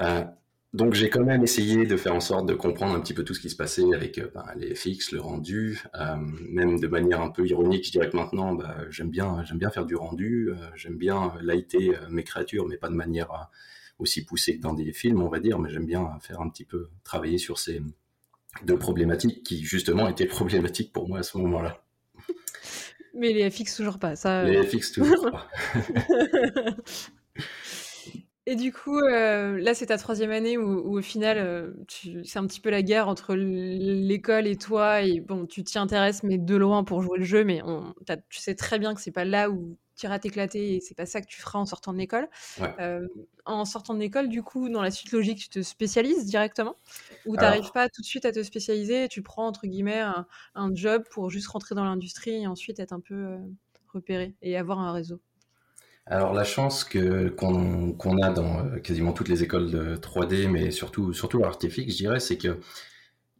Euh, 0.00 0.24
donc 0.72 0.94
j'ai 0.94 1.08
quand 1.08 1.24
même 1.24 1.42
essayé 1.42 1.86
de 1.86 1.96
faire 1.96 2.14
en 2.14 2.20
sorte 2.20 2.46
de 2.46 2.54
comprendre 2.54 2.94
un 2.94 3.00
petit 3.00 3.14
peu 3.14 3.24
tout 3.24 3.32
ce 3.32 3.40
qui 3.40 3.48
se 3.48 3.56
passait 3.56 3.94
avec 3.94 4.18
euh, 4.18 4.30
ben, 4.34 4.44
les 4.56 4.74
FX, 4.74 5.12
le 5.12 5.20
rendu, 5.20 5.80
euh, 5.94 6.16
même 6.16 6.80
de 6.80 6.86
manière 6.86 7.22
un 7.22 7.30
peu 7.30 7.46
ironique, 7.46 7.86
je 7.86 7.92
dirais 7.92 8.10
que 8.10 8.16
maintenant 8.16 8.54
bah, 8.54 8.76
j'aime 8.90 9.10
bien, 9.10 9.42
j'aime 9.44 9.58
bien 9.58 9.70
faire 9.70 9.86
du 9.86 9.96
rendu, 9.96 10.50
j'aime 10.74 10.96
bien 10.96 11.32
lighter 11.40 11.92
mes 12.10 12.24
créatures, 12.24 12.66
mais 12.66 12.76
pas 12.76 12.88
de 12.88 12.94
manière 12.94 13.48
aussi 13.98 14.24
poussée 14.24 14.58
que 14.58 14.62
dans 14.62 14.74
des 14.74 14.92
films, 14.92 15.22
on 15.22 15.28
va 15.28 15.40
dire, 15.40 15.58
mais 15.58 15.70
j'aime 15.70 15.86
bien 15.86 16.18
faire 16.20 16.40
un 16.40 16.50
petit 16.50 16.64
peu 16.64 16.88
travailler 17.04 17.38
sur 17.38 17.58
ces 17.58 17.80
deux 18.64 18.78
problématiques 18.78 19.42
qui 19.42 19.64
justement 19.64 20.08
étaient 20.08 20.26
problématiques 20.26 20.92
pour 20.92 21.08
moi 21.08 21.20
à 21.20 21.22
ce 21.22 21.38
moment-là. 21.38 21.82
Mais 23.14 23.32
les 23.32 23.50
FX 23.50 23.76
toujours 23.76 23.98
pas, 23.98 24.14
ça. 24.14 24.44
Les 24.44 24.62
FX 24.62 24.92
toujours 24.92 25.30
pas. 25.30 25.48
Et 28.48 28.54
du 28.54 28.72
coup, 28.72 28.96
euh, 29.00 29.58
là, 29.58 29.74
c'est 29.74 29.86
ta 29.86 29.98
troisième 29.98 30.30
année 30.30 30.56
où, 30.56 30.96
au 30.96 31.02
final, 31.02 31.36
euh, 31.38 31.72
c'est 32.24 32.38
un 32.38 32.46
petit 32.46 32.60
peu 32.60 32.70
la 32.70 32.82
guerre 32.82 33.08
entre 33.08 33.34
l'école 33.34 34.46
et 34.46 34.56
toi. 34.56 35.02
Et 35.02 35.20
bon, 35.20 35.46
tu 35.46 35.64
t'y 35.64 35.78
intéresses, 35.78 36.22
mais 36.22 36.38
de 36.38 36.54
loin 36.56 36.84
pour 36.84 37.02
jouer 37.02 37.18
le 37.18 37.24
jeu. 37.24 37.42
Mais 37.44 37.60
on, 37.64 37.92
tu 38.28 38.38
sais 38.38 38.54
très 38.54 38.78
bien 38.78 38.94
que 38.94 39.00
c'est 39.00 39.10
pas 39.10 39.24
là 39.24 39.50
où 39.50 39.76
tu 39.96 40.06
iras 40.06 40.18
t'éclater 40.20 40.76
et 40.76 40.80
c'est 40.80 40.94
pas 40.94 41.06
ça 41.06 41.20
que 41.22 41.26
tu 41.26 41.40
feras 41.40 41.58
en 41.58 41.66
sortant 41.66 41.92
de 41.92 41.98
l'école. 41.98 42.28
Euh, 42.78 43.00
en 43.46 43.64
sortant 43.64 43.94
de 43.94 43.98
l'école, 44.00 44.28
du 44.28 44.42
coup, 44.44 44.68
dans 44.68 44.82
la 44.82 44.90
suite 44.92 45.10
logique, 45.12 45.38
tu 45.38 45.48
te 45.48 45.62
spécialises 45.62 46.24
directement 46.26 46.76
ou 47.24 47.36
tu 47.36 47.42
n'arrives 47.44 47.72
pas 47.72 47.88
tout 47.88 48.00
de 48.02 48.06
suite 48.06 48.26
à 48.26 48.32
te 48.32 48.42
spécialiser 48.44 49.04
et 49.04 49.08
tu 49.08 49.22
prends, 49.22 49.46
entre 49.48 49.66
guillemets, 49.66 49.98
un, 50.00 50.26
un 50.54 50.72
job 50.74 51.02
pour 51.10 51.30
juste 51.30 51.48
rentrer 51.48 51.74
dans 51.74 51.84
l'industrie 51.84 52.42
et 52.42 52.46
ensuite 52.46 52.78
être 52.78 52.92
un 52.92 53.00
peu 53.00 53.38
repéré 53.92 54.36
et 54.42 54.56
avoir 54.56 54.78
un 54.78 54.92
réseau? 54.92 55.20
Alors 56.06 56.32
la 56.34 56.44
chance 56.44 56.84
que 56.84 57.28
qu'on 57.30 58.18
a 58.22 58.30
dans 58.30 58.64
euh, 58.64 58.78
quasiment 58.78 59.12
toutes 59.12 59.28
les 59.28 59.42
écoles 59.42 59.70
de 59.70 59.96
3D, 59.96 60.48
mais 60.48 60.70
surtout 60.70 61.12
surtout 61.12 61.38
l'artifice, 61.38 61.92
je 61.92 61.96
dirais, 61.96 62.20
c'est 62.20 62.38
que 62.38 62.60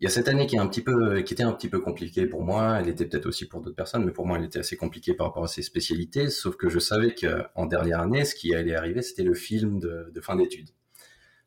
il 0.01 0.05
y 0.05 0.07
a 0.07 0.11
cette 0.11 0.29
année 0.29 0.47
qui 0.47 0.59
un 0.59 0.67
petit 0.67 0.83
peu 0.83 1.23
qui 1.23 1.33
était 1.35 1.45
un 1.45 1.53
petit 1.53 1.69
peu 1.69 1.81
compliquée 1.81 2.27
pour 2.27 2.43
moi. 2.43 2.79
Elle 2.81 2.89
était 2.89 3.07
peut-être 3.07 3.27
aussi 3.27 3.47
pour 3.49 3.63
d'autres 3.63 3.77
personnes, 3.77 4.05
mais 4.05 4.13
pour 4.13 4.27
moi, 4.27 4.39
elle 4.39 4.45
était 4.45 4.59
assez 4.59 4.77
compliquée 4.77 5.15
par 5.15 5.29
rapport 5.29 5.45
à 5.45 5.49
ses 5.49 5.63
spécialités. 5.63 6.29
Sauf 6.29 6.57
que 6.57 6.69
je 6.69 6.79
savais 6.79 7.15
qu'en 7.15 7.67
dernière 7.67 8.01
année, 8.01 8.25
ce 8.25 8.35
qui 8.35 8.55
allait 8.55 8.75
arriver, 8.75 9.01
c'était 9.03 9.23
le 9.25 9.35
film 9.35 9.81
de, 9.81 10.11
de 10.13 10.21
fin 10.21 10.37
d'études, 10.37 10.71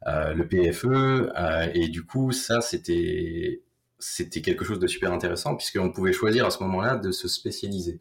euh, 0.08 0.34
le 0.34 0.48
PFE, 0.48 0.86
euh, 0.88 1.68
et 1.74 1.90
du 1.90 2.06
coup, 2.06 2.32
ça 2.32 2.62
c'était 2.62 3.62
c'était 4.00 4.42
quelque 4.42 4.66
chose 4.66 4.80
de 4.80 4.88
super 4.88 5.12
intéressant 5.14 5.56
puisqu'on 5.58 5.92
pouvait 5.92 6.14
choisir 6.14 6.46
à 6.46 6.52
ce 6.52 6.64
moment-là 6.64 6.96
de 6.96 7.12
se 7.12 7.28
spécialiser 7.28 8.00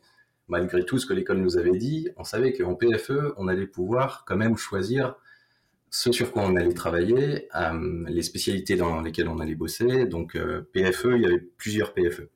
malgré 0.49 0.85
tout 0.85 0.99
ce 0.99 1.07
que 1.07 1.13
l'école 1.13 1.39
nous 1.39 1.57
avait 1.57 1.77
dit, 1.77 2.09
on 2.17 2.25
savait 2.25 2.53
qu'en 2.53 2.75
PFE, 2.75 3.35
on 3.37 3.49
allait 3.49 3.67
pouvoir 3.67 4.25
quand 4.27 4.37
même 4.37 4.57
choisir 4.57 5.15
ce 5.91 6.13
sur 6.13 6.33
quoi 6.33 6.43
on 6.43 6.57
allait 6.57 6.75
travailler, 6.75 7.49
euh, 7.55 8.05
les 8.09 8.23
spécialités 8.23 8.77
dans 8.77 9.01
lesquelles 9.01 9.29
on 9.29 9.39
allait 9.39 9.55
bosser. 9.55 10.07
Donc 10.07 10.37
euh, 10.37 10.69
PFE, 10.73 11.17
il 11.17 11.23
y 11.23 11.27
avait 11.27 11.41
plusieurs 11.57 11.95
PFE, 11.95 12.29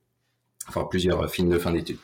enfin 0.68 0.84
plusieurs 0.84 1.30
films 1.30 1.50
de 1.50 1.58
fin 1.58 1.72
d'études. 1.72 1.98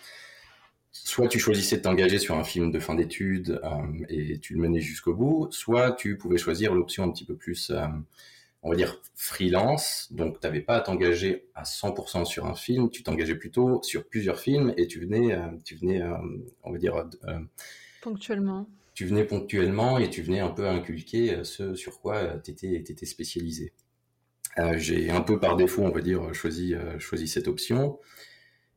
Soit 0.91 1.29
tu 1.29 1.39
choisissais 1.39 1.77
de 1.77 1.83
t'engager 1.83 2.19
sur 2.19 2.37
un 2.37 2.45
film 2.45 2.71
de 2.71 2.81
fin 2.81 2.95
d'études 2.95 3.61
euh, 3.63 4.05
et 4.09 4.39
tu 4.41 4.55
le 4.55 4.61
menais 4.61 4.81
jusqu'au 4.81 5.15
bout, 5.15 5.49
soit 5.53 5.93
tu 5.93 6.19
pouvais 6.19 6.39
choisir 6.39 6.75
l'option 6.75 7.05
un 7.05 7.11
petit 7.11 7.25
peu 7.25 7.35
plus 7.35 7.73
on 8.63 8.71
va 8.71 8.77
dire, 8.77 9.01
freelance. 9.15 10.09
Donc, 10.11 10.41
tu 10.41 10.47
n'avais 10.47 10.61
pas 10.61 10.77
à 10.77 10.81
t'engager 10.81 11.49
à 11.55 11.63
100% 11.63 12.25
sur 12.25 12.47
un 12.47 12.55
film, 12.55 12.91
tu 12.91 13.03
t'engageais 13.03 13.37
plutôt 13.37 13.81
sur 13.83 14.07
plusieurs 14.07 14.41
films 14.41 14.75
et 14.77 14.87
tu 14.87 15.01
venais, 15.01 15.33
euh, 15.33 15.47
tu 15.65 15.77
venais 15.77 16.03
euh, 16.03 16.17
on 16.65 16.73
va 16.73 16.79
dire... 16.79 16.97
Euh, 17.25 17.39
ponctuellement. 18.03 18.69
Tu 18.95 19.07
venais 19.07 19.25
ponctuellement 19.25 19.99
et 19.99 20.11
tu 20.11 20.23
venais 20.23 20.41
un 20.41 20.51
peu 20.51 20.67
inculquer 20.67 21.45
ce 21.45 21.75
sur 21.77 22.01
quoi 22.01 22.37
tu 22.39 22.51
étais, 22.51 22.75
étais, 22.75 23.07
spécialisé. 23.07 23.73
J'ai 24.75 25.11
un 25.11 25.21
peu 25.21 25.39
par 25.39 25.55
défaut, 25.55 25.83
on 25.83 25.91
va 25.91 26.01
dire, 26.01 26.35
choisi, 26.35 26.75
choisi 26.99 27.29
cette 27.29 27.47
option. 27.47 28.01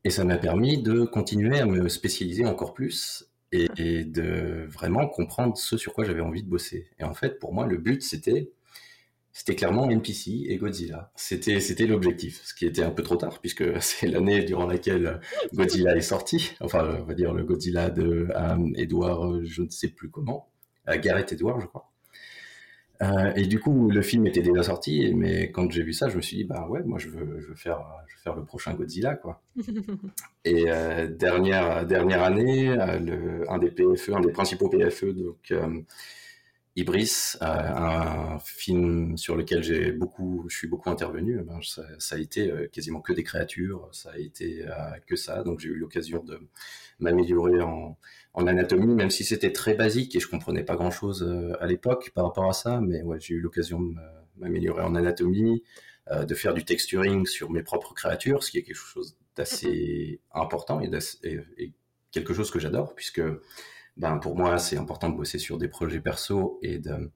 Et 0.04 0.12
ça 0.12 0.24
m'a 0.24 0.38
permis 0.38 0.80
de 0.80 1.06
continuer 1.06 1.60
à 1.60 1.66
me 1.66 1.90
spécialiser 1.90 2.46
encore 2.46 2.76
plus 2.76 3.32
et, 3.52 3.68
et 3.78 4.06
de 4.06 4.68
vraiment 4.70 5.08
comprendre 5.08 5.58
ce 5.58 5.76
sur 5.76 5.92
quoi 5.94 6.04
j'avais 6.04 6.22
envie 6.22 6.44
de 6.44 6.50
bosser. 6.50 6.88
Et 7.00 7.04
en 7.04 7.16
fait, 7.16 7.40
pour 7.40 7.52
moi, 7.52 7.66
le 7.66 7.78
but, 7.78 8.04
c'était 8.04 8.52
c'était 9.34 9.56
clairement 9.56 9.90
NPC 9.90 10.46
et 10.48 10.58
Godzilla. 10.58 11.12
C'était 11.16 11.60
c'était 11.60 11.88
l'objectif, 11.88 12.42
ce 12.44 12.54
qui 12.54 12.66
était 12.66 12.84
un 12.84 12.92
peu 12.92 13.04
trop 13.04 13.16
tard 13.16 13.40
puisque 13.40 13.64
c'est 13.82 14.08
l'année 14.08 14.44
durant 14.44 14.66
laquelle 14.66 15.20
Godzilla 15.54 15.96
est 15.96 16.02
sorti. 16.02 16.52
Enfin, 16.60 16.98
on 17.02 17.04
va 17.04 17.14
dire 17.14 17.34
le 17.34 17.44
Godzilla 17.44 17.90
de 17.90 18.28
euh, 18.36 18.72
Edward, 18.76 19.44
je 19.44 19.62
ne 19.64 19.70
sais 19.70 19.90
plus 19.90 20.10
comment, 20.10 20.50
euh, 20.90 20.98
Gareth 21.00 21.34
Edward, 21.34 21.62
je 21.62 21.68
crois. 21.68 21.92
Euh, 23.02 23.32
et 23.36 23.48
du 23.48 23.60
coup, 23.60 23.90
le 23.90 24.02
film 24.02 24.28
était 24.28 24.42
déjà 24.42 24.62
sorti, 24.62 25.12
mais 25.16 25.52
quand 25.52 25.72
j'ai 25.72 25.82
vu 25.82 25.94
ça, 25.94 26.08
je 26.10 26.18
me 26.18 26.22
suis 26.22 26.38
dit, 26.38 26.44
bah 26.44 26.68
ouais, 26.70 26.84
moi 26.84 27.00
je 27.00 27.10
veux, 27.10 27.40
je 27.40 27.48
veux 27.48 27.56
faire, 27.56 27.84
je 28.08 28.16
veux 28.16 28.22
faire 28.22 28.36
le 28.36 28.46
prochain 28.46 28.74
Godzilla, 28.76 29.16
quoi. 29.16 29.42
et 30.46 30.66
euh, 30.68 31.08
dernière 31.08 31.86
dernière 31.88 32.22
année, 32.22 32.70
euh, 32.70 33.00
le, 33.00 33.52
un 33.52 33.58
des 33.58 33.72
PFE, 33.72 34.12
un 34.14 34.22
des 34.22 34.32
principaux 34.32 34.70
PFE, 34.70 35.14
donc 35.14 35.52
Ibris, 36.78 37.36
un 37.42 38.40
film 38.40 39.18
sur 39.18 39.36
lequel 39.36 39.62
j'ai 39.62 39.92
beaucoup, 39.92 40.46
je 40.48 40.56
suis 40.56 40.68
beaucoup 40.68 40.90
intervenu. 40.90 41.38
Eh 41.42 41.44
ben, 41.44 41.60
ça, 41.62 41.84
ça, 42.00 42.16
a 42.16 42.20
été 42.20 42.50
euh, 42.50 42.68
quasiment 42.68 43.02
que 43.02 43.12
des 43.12 43.24
créatures, 43.24 43.90
ça 43.92 44.12
a 44.12 44.18
été 44.18 44.66
euh, 44.66 44.72
que 45.06 45.18
ça. 45.18 45.44
Donc 45.44 45.60
j'ai 45.60 45.68
eu 45.68 45.76
l'occasion 45.76 46.24
de 46.24 46.40
m'améliorer 47.00 47.62
en, 47.62 47.98
en, 48.34 48.48
anatomie, 48.48 48.96
même 48.96 49.10
si 49.10 49.26
c'était 49.26 49.52
très 49.52 49.74
basique 49.74 50.16
et 50.16 50.22
je 50.22 50.30
comprenais 50.30 50.64
pas 50.64 50.76
grand 50.76 50.92
chose 50.92 51.24
euh, 51.24 51.62
à 51.62 51.68
l'époque 51.68 52.12
par 52.16 52.24
rapport 52.24 52.50
à 52.50 52.54
ça. 52.54 52.80
Mais 52.80 53.02
ouais, 53.04 53.20
j'ai 53.20 53.34
eu 53.34 53.42
l'occasion 53.42 53.82
de 53.82 53.94
m'améliorer 54.38 54.84
en 54.84 54.96
anatomie, 54.96 55.64
de 56.10 56.36
faire 56.36 56.54
du 56.54 56.66
texturing 56.66 57.26
sur 57.26 57.52
mes 57.52 57.64
propres 57.64 57.94
créatures, 57.94 58.44
ce 58.44 58.52
qui 58.52 58.58
est 58.58 58.64
quelque 58.64 58.76
chose 58.76 59.18
d'assez 59.36 60.20
important 60.34 60.82
et, 60.82 60.90
et, 61.24 61.74
quelque 62.12 62.34
chose 62.34 62.52
que 62.52 62.60
j'adore 62.60 62.96
puisque 62.96 63.22
ben, 63.98 64.18
pour 64.18 64.36
moi, 64.36 64.58
c'est 64.58 64.78
important 64.78 65.10
de 65.10 65.16
bosser 65.16 65.40
sur 65.40 65.58
des 65.58 65.68
projets 65.68 66.00
perso 66.00 66.60
et 66.62 66.80
de, 66.80 67.12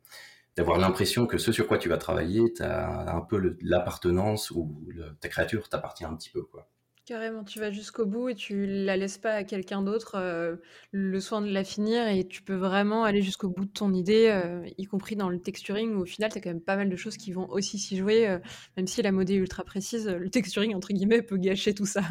d'avoir 0.55 0.77
l'impression 0.77 1.27
que 1.27 1.37
ce 1.37 1.51
sur 1.51 1.67
quoi 1.67 1.77
tu 1.77 1.89
vas 1.89 1.97
travailler, 1.97 2.53
tu 2.53 2.63
as 2.63 3.13
un 3.13 3.21
peu 3.21 3.55
l'appartenance 3.61 4.51
ou 4.51 4.83
ta 5.19 5.29
créature 5.29 5.69
t'appartient 5.69 6.05
un 6.05 6.15
petit 6.15 6.29
peu. 6.29 6.43
quoi. 6.43 6.69
Carrément, 7.05 7.43
tu 7.43 7.59
vas 7.59 7.69
jusqu'au 7.69 8.07
bout 8.07 8.29
et 8.29 8.35
tu 8.35 8.65
la 8.65 8.97
laisses 8.97 9.19
pas 9.19 9.33
à 9.33 9.43
quelqu'un 9.43 9.83
d'autre 9.83 10.15
euh, 10.15 10.55
le 10.91 11.19
soin 11.19 11.39
de 11.39 11.51
la 11.51 11.63
finir 11.63 12.07
et 12.07 12.27
tu 12.27 12.41
peux 12.41 12.55
vraiment 12.55 13.03
aller 13.03 13.21
jusqu'au 13.21 13.47
bout 13.47 13.65
de 13.65 13.71
ton 13.71 13.93
idée, 13.93 14.29
euh, 14.29 14.67
y 14.79 14.85
compris 14.85 15.15
dans 15.15 15.29
le 15.29 15.39
texturing 15.39 15.93
où 15.93 16.01
au 16.01 16.05
final 16.05 16.31
tu 16.31 16.39
as 16.39 16.41
quand 16.41 16.49
même 16.49 16.61
pas 16.61 16.75
mal 16.75 16.89
de 16.89 16.95
choses 16.95 17.17
qui 17.17 17.31
vont 17.31 17.47
aussi 17.51 17.77
s'y 17.77 17.95
jouer, 17.95 18.27
euh, 18.27 18.39
même 18.75 18.87
si 18.87 19.03
la 19.03 19.11
mode 19.11 19.29
est 19.29 19.35
ultra 19.35 19.63
précise, 19.63 20.07
le 20.07 20.31
texturing 20.31 20.73
entre 20.73 20.93
guillemets 20.93 21.21
peut 21.21 21.37
gâcher 21.37 21.75
tout 21.75 21.85
ça. 21.85 22.01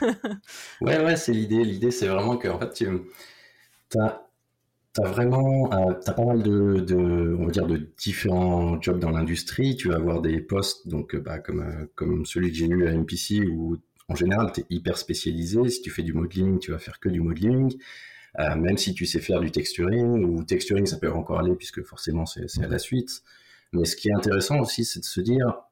ouais, 0.80 1.04
ouais, 1.04 1.16
c'est 1.16 1.32
l'idée. 1.32 1.64
L'idée 1.64 1.90
c'est 1.90 2.06
vraiment 2.06 2.36
que 2.36 2.46
en 2.46 2.60
fait, 2.60 2.72
tu 2.74 2.86
as, 3.98 4.28
vraiment 4.98 5.72
euh, 5.72 5.94
as 6.06 6.12
pas 6.12 6.24
mal 6.24 6.42
de, 6.42 7.36
on 7.38 7.46
va 7.46 7.50
dire, 7.50 7.66
de 7.66 7.88
différents 7.98 8.80
jobs 8.80 8.98
dans 8.98 9.10
l'industrie. 9.10 9.76
Tu 9.76 9.88
vas 9.88 9.96
avoir 9.96 10.20
des 10.20 10.40
postes 10.40 10.88
donc, 10.88 11.14
euh, 11.14 11.20
bah, 11.20 11.38
comme, 11.38 11.60
euh, 11.60 11.86
comme 11.94 12.26
celui 12.26 12.50
que 12.50 12.56
j'ai 12.56 12.66
eu 12.66 12.86
à 12.86 12.92
MPC 12.92 13.46
où 13.46 13.78
en 14.08 14.14
général 14.14 14.52
tu 14.52 14.60
es 14.60 14.64
hyper 14.70 14.98
spécialisé. 14.98 15.68
Si 15.68 15.82
tu 15.82 15.90
fais 15.90 16.02
du 16.02 16.12
modeling, 16.12 16.58
tu 16.58 16.72
vas 16.72 16.78
faire 16.78 17.00
que 17.00 17.08
du 17.08 17.20
modeling. 17.20 17.74
même 18.38 18.78
si 18.78 18.94
tu 18.94 19.06
sais 19.06 19.20
faire 19.20 19.40
du 19.40 19.50
texturing, 19.50 20.24
ou 20.24 20.42
texturing 20.44 20.86
ça 20.86 20.98
peut 20.98 21.10
encore 21.10 21.38
aller 21.38 21.54
puisque 21.54 21.82
forcément 21.82 22.26
c'est 22.26 22.62
à 22.62 22.68
la 22.68 22.78
suite. 22.78 23.22
Mais 23.72 23.84
ce 23.84 23.96
qui 23.96 24.08
est 24.08 24.14
intéressant 24.14 24.60
aussi, 24.60 24.84
c'est 24.84 25.00
de 25.00 25.04
se 25.04 25.20
dire, 25.20 25.64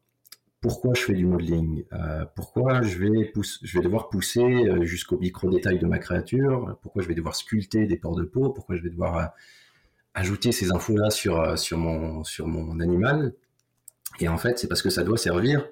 pourquoi 0.63 0.95
je 0.95 1.03
fais 1.03 1.13
du 1.13 1.27
modeling, 1.27 1.85
euh, 1.93 2.25
pourquoi 2.37 2.83
je 2.83 2.97
vais, 2.97 3.83
devoir 3.83 4.09
pousser 4.09 4.41
euh, 4.41 4.85
jusqu'au 4.85 5.19
micro-détail 5.19 5.81
de 5.81 5.87
ma 5.87 5.99
créature, 5.99 6.79
pourquoi 6.83 7.03
je 7.03 7.09
vais 7.09 7.17
devoir 7.17 7.35
sculpter 7.35 7.87
des 7.87 7.97
pores 7.97 8.15
de 8.15 8.23
peau, 8.23 8.51
pourquoi 8.51 8.77
je 8.77 8.83
vais 8.83 8.91
devoir 8.91 9.19
euh, 9.19 9.27
ajouter 10.15 10.53
ces 10.53 10.71
infos-là 10.71 11.11
sur, 11.11 11.59
sur, 11.59 11.79
mon, 11.79 12.79
animal. 12.79 13.35
Et 14.21 14.29
en 14.29 14.39
fait, 14.39 14.57
c'est 14.59 14.69
parce 14.69 14.83
que 14.83 14.91
ça 14.91 15.03
doit 15.03 15.19
servir 15.19 15.69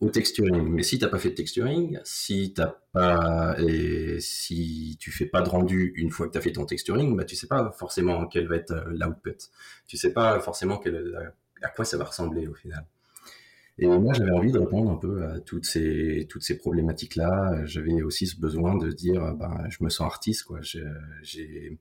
au 0.00 0.08
texturing. 0.08 0.66
Mais 0.66 0.82
si 0.82 0.98
tu 0.98 1.04
n'as 1.04 1.10
pas 1.10 1.18
fait 1.18 1.30
de 1.30 1.34
texturing, 1.34 1.98
si 2.02 2.54
t'as 2.54 2.78
pas 2.92 3.56
tu 3.58 5.10
fais 5.10 5.26
pas 5.26 5.42
de 5.42 5.48
rendu 5.50 5.92
une 5.96 6.10
fois 6.10 6.26
que 6.26 6.32
tu 6.32 6.38
as 6.38 6.40
fait 6.40 6.52
ton 6.52 6.64
texturing, 6.64 7.14
bah 7.16 7.24
tu 7.24 7.36
sais 7.36 7.48
pas 7.48 7.70
forcément 7.72 8.26
quel 8.28 8.48
va 8.48 8.56
être 8.56 8.86
l'output. 8.88 9.36
Tu 9.86 9.98
sais 9.98 10.14
pas 10.14 10.40
forcément 10.40 10.80
à 11.62 11.68
quoi 11.68 11.84
ça 11.84 11.98
va 11.98 12.04
ressembler 12.04 12.46
au 12.46 12.54
final. 12.54 12.86
Et 13.78 13.86
moi, 13.86 14.12
j'avais 14.12 14.30
envie 14.30 14.52
de 14.52 14.58
répondre 14.58 14.90
un 14.90 14.96
peu 14.96 15.24
à 15.24 15.40
toutes 15.40 15.64
ces, 15.64 16.26
toutes 16.28 16.42
ces 16.42 16.58
problématiques-là. 16.58 17.64
J'avais 17.64 18.02
aussi 18.02 18.26
ce 18.26 18.38
besoin 18.38 18.76
de 18.76 18.92
dire, 18.92 19.34
ben, 19.34 19.66
je 19.70 19.82
me 19.82 19.88
sens 19.88 20.06
artiste, 20.06 20.44
quoi. 20.44 20.60
J'ai, 20.60 21.78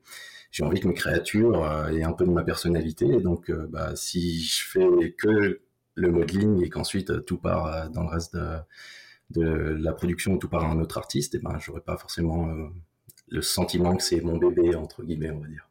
envie 0.61 0.79
que 0.79 0.87
mes 0.87 0.93
créatures 0.93 1.63
euh, 1.63 1.89
aient 1.89 2.03
un 2.03 2.13
peu 2.13 2.25
de 2.25 2.31
ma 2.31 2.43
personnalité. 2.43 3.19
donc, 3.19 3.49
euh, 3.49 3.67
bah, 3.67 3.95
si 3.95 4.41
je 4.41 4.65
fais 4.67 5.11
que 5.11 5.61
le 5.95 6.11
modeling 6.11 6.63
et 6.63 6.69
qu'ensuite 6.69 7.25
tout 7.25 7.37
part 7.37 7.65
euh, 7.67 7.89
dans 7.89 8.03
le 8.03 8.09
reste 8.09 8.35
de, 8.35 8.59
de 9.31 9.43
la 9.83 9.91
production, 9.91 10.37
tout 10.37 10.47
part 10.47 10.63
à 10.63 10.71
un 10.71 10.79
autre 10.79 10.97
artiste, 10.97 11.35
et 11.35 11.39
ben, 11.39 11.59
j'aurais 11.59 11.81
pas 11.81 11.97
forcément 11.97 12.47
le 13.27 13.41
sentiment 13.41 13.97
que 13.97 14.03
c'est 14.03 14.21
mon 14.21 14.37
bébé, 14.37 14.75
entre 14.75 15.03
guillemets, 15.03 15.31
on 15.31 15.39
va 15.39 15.47
dire. 15.47 15.69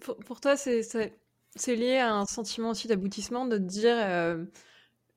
Pour, 0.00 0.16
pour 0.16 0.40
toi, 0.40 0.56
c'est, 0.56 0.82
c'est 0.82 1.76
lié 1.76 1.98
à 1.98 2.14
un 2.14 2.24
sentiment 2.24 2.70
aussi 2.70 2.88
d'aboutissement 2.88 3.46
de 3.46 3.58
te 3.58 3.62
dire, 3.62 3.96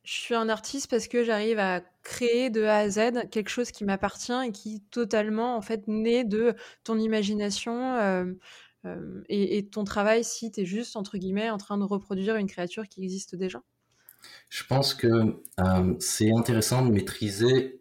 je 0.10 0.22
suis 0.22 0.34
un 0.34 0.50
artiste 0.50 0.89
parce 0.89 1.08
que 1.08 1.24
j'arrive 1.24 1.60
à 1.60 1.82
créer 2.01 2.50
de 2.50 2.63
A 2.63 2.78
à 2.78 2.89
Z 2.89 3.30
quelque 3.30 3.50
chose 3.50 3.70
qui 3.70 3.84
m'appartient 3.84 4.34
et 4.44 4.51
qui 4.51 4.82
totalement 4.89 5.56
en 5.56 5.62
fait 5.62 5.88
naît 5.88 6.24
de 6.24 6.56
ton 6.84 6.98
imagination 6.98 7.96
euh, 7.96 8.25
euh, 8.86 9.22
et, 9.30 9.68
ton 9.68 9.84
travail 9.84 10.24
si 10.24 10.51
tu 10.51 10.62
es 10.62 10.66
juste 10.66 10.96
entre 10.96 11.20
guillemets 11.20 11.51
en 11.51 11.60
train 11.60 11.78
de 11.78 11.84
reproduire 11.84 12.38
une 12.38 12.48
créature 12.48 12.88
qui 12.88 13.04
existe 13.04 13.36
déjà. 13.36 13.62
Je 14.50 14.63
pense 14.63 14.96
que 14.96 15.08
euh, 15.60 15.96
c'est 16.00 16.32
intéressant 16.32 16.84
de 16.84 16.92
maîtriser 16.92 17.80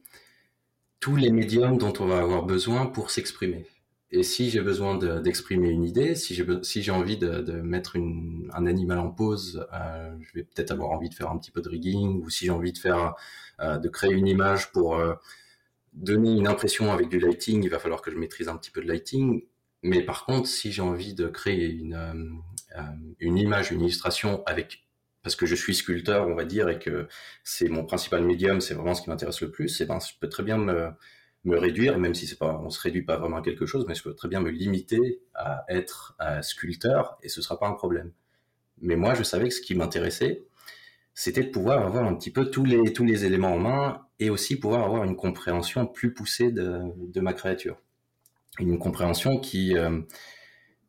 tous 1.00 1.16
les 1.16 1.32
médiums 1.32 1.78
dont 1.78 1.94
on 1.98 2.04
va 2.04 2.18
avoir 2.18 2.42
besoin 2.42 2.84
pour 2.84 3.10
s'exprimer. 3.10 3.64
Et 4.10 4.22
si 4.22 4.48
j'ai 4.48 4.60
besoin 4.60 4.96
d'exprimer 4.96 5.68
une 5.68 5.84
idée, 5.84 6.14
si 6.14 6.34
j'ai 6.34 6.46
si 6.62 6.90
envie 6.90 7.18
de, 7.18 7.60
mettre 7.60 7.96
un 7.98 8.66
animal 8.66 8.98
en 8.98 9.10
pause, 9.10 9.66
euh, 9.74 10.14
je 10.20 10.32
vais 10.32 10.44
peut-être 10.44 10.70
avoir 10.70 10.90
envie 10.90 11.10
de 11.10 11.14
faire 11.14 11.30
un 11.30 11.36
petit 11.36 11.50
peu 11.50 11.60
de 11.60 11.68
rigging, 11.68 12.22
ou 12.22 12.30
si 12.30 12.46
j'ai 12.46 12.50
envie 12.50 12.72
de 12.72 12.78
faire 12.78 13.14
euh, 13.60 13.76
de 13.76 13.88
créer 13.88 14.12
une 14.12 14.26
image 14.26 14.72
pour 14.72 14.96
euh, 14.96 15.14
donner 15.92 16.32
une 16.32 16.48
impression 16.48 16.90
avec 16.90 17.10
du 17.10 17.18
lighting, 17.18 17.62
il 17.64 17.70
va 17.70 17.78
falloir 17.78 18.00
que 18.00 18.10
je 18.10 18.16
maîtrise 18.16 18.48
un 18.48 18.56
petit 18.56 18.70
peu 18.70 18.80
de 18.80 18.88
lighting. 18.88 19.44
Mais 19.82 20.02
par 20.02 20.24
contre, 20.24 20.48
si 20.48 20.72
j'ai 20.72 20.82
envie 20.82 21.14
de 21.14 21.28
créer 21.28 21.70
une 21.70 22.40
une 23.18 23.38
image, 23.38 23.72
une 23.72 23.80
illustration 23.80 24.42
avec 24.46 24.84
parce 25.22 25.36
que 25.36 25.46
je 25.46 25.54
suis 25.54 25.74
sculpteur, 25.74 26.28
on 26.28 26.34
va 26.34 26.44
dire, 26.44 26.68
et 26.68 26.78
que 26.78 27.08
c'est 27.44 27.68
mon 27.68 27.84
principal 27.84 28.24
médium, 28.24 28.60
c'est 28.60 28.74
vraiment 28.74 28.94
ce 28.94 29.02
qui 29.02 29.10
m'intéresse 29.10 29.40
le 29.40 29.50
plus, 29.50 29.80
et 29.80 29.86
ben 29.86 29.98
je 30.00 30.12
peux 30.20 30.28
très 30.28 30.42
bien 30.42 30.58
me 30.58 30.90
me 31.48 31.58
réduire, 31.58 31.98
même 31.98 32.14
si 32.14 32.26
c'est 32.26 32.38
pas, 32.38 32.60
on 32.62 32.70
se 32.70 32.80
réduit 32.80 33.02
pas 33.02 33.16
vraiment 33.16 33.38
à 33.38 33.42
quelque 33.42 33.66
chose, 33.66 33.84
mais 33.88 33.94
je 33.94 34.02
peux 34.02 34.14
très 34.14 34.28
bien 34.28 34.40
me 34.40 34.50
limiter 34.50 35.20
à 35.34 35.64
être 35.68 36.16
sculpteur 36.42 37.18
et 37.22 37.28
ce 37.28 37.42
sera 37.42 37.58
pas 37.58 37.66
un 37.66 37.72
problème. 37.72 38.12
Mais 38.80 38.96
moi, 38.96 39.14
je 39.14 39.22
savais 39.22 39.48
que 39.48 39.54
ce 39.54 39.60
qui 39.60 39.74
m'intéressait, 39.74 40.44
c'était 41.14 41.42
de 41.42 41.50
pouvoir 41.50 41.84
avoir 41.84 42.04
un 42.04 42.14
petit 42.14 42.30
peu 42.30 42.48
tous 42.48 42.64
les, 42.64 42.92
tous 42.92 43.04
les 43.04 43.24
éléments 43.24 43.54
en 43.54 43.58
main 43.58 44.06
et 44.20 44.30
aussi 44.30 44.58
pouvoir 44.58 44.84
avoir 44.84 45.02
une 45.02 45.16
compréhension 45.16 45.84
plus 45.86 46.14
poussée 46.14 46.52
de, 46.52 46.82
de 46.96 47.20
ma 47.20 47.32
créature. 47.32 47.76
Une 48.60 48.78
compréhension 48.78 49.38
qui, 49.40 49.76
euh, 49.76 50.00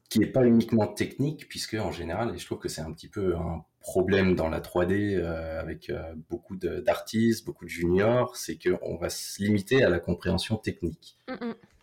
qui 0.10 0.20
n'est 0.20 0.28
pas 0.28 0.46
uniquement 0.46 0.88
technique, 0.88 1.48
puisque 1.50 1.76
en 1.76 1.92
général, 1.92 2.36
et 2.36 2.38
je 2.38 2.46
trouve 2.46 2.60
que 2.60 2.70
c'est 2.70 2.82
un 2.82 2.92
petit 2.94 3.08
peu 3.08 3.36
un 3.36 3.66
problème 3.80 4.36
dans 4.36 4.50
la 4.50 4.60
3D 4.60 5.16
euh, 5.16 5.60
avec 5.60 5.90
euh, 5.90 6.14
beaucoup 6.30 6.56
d'artistes, 6.56 7.46
beaucoup 7.46 7.66
de 7.66 7.70
juniors, 7.70 8.36
c'est 8.36 8.58
qu'on 8.58 8.98
va 8.98 9.10
se 9.10 9.42
limiter 9.42 9.84
à 9.84 9.90
la 9.90 10.00
compréhension 10.00 10.58
technique. 10.58 11.18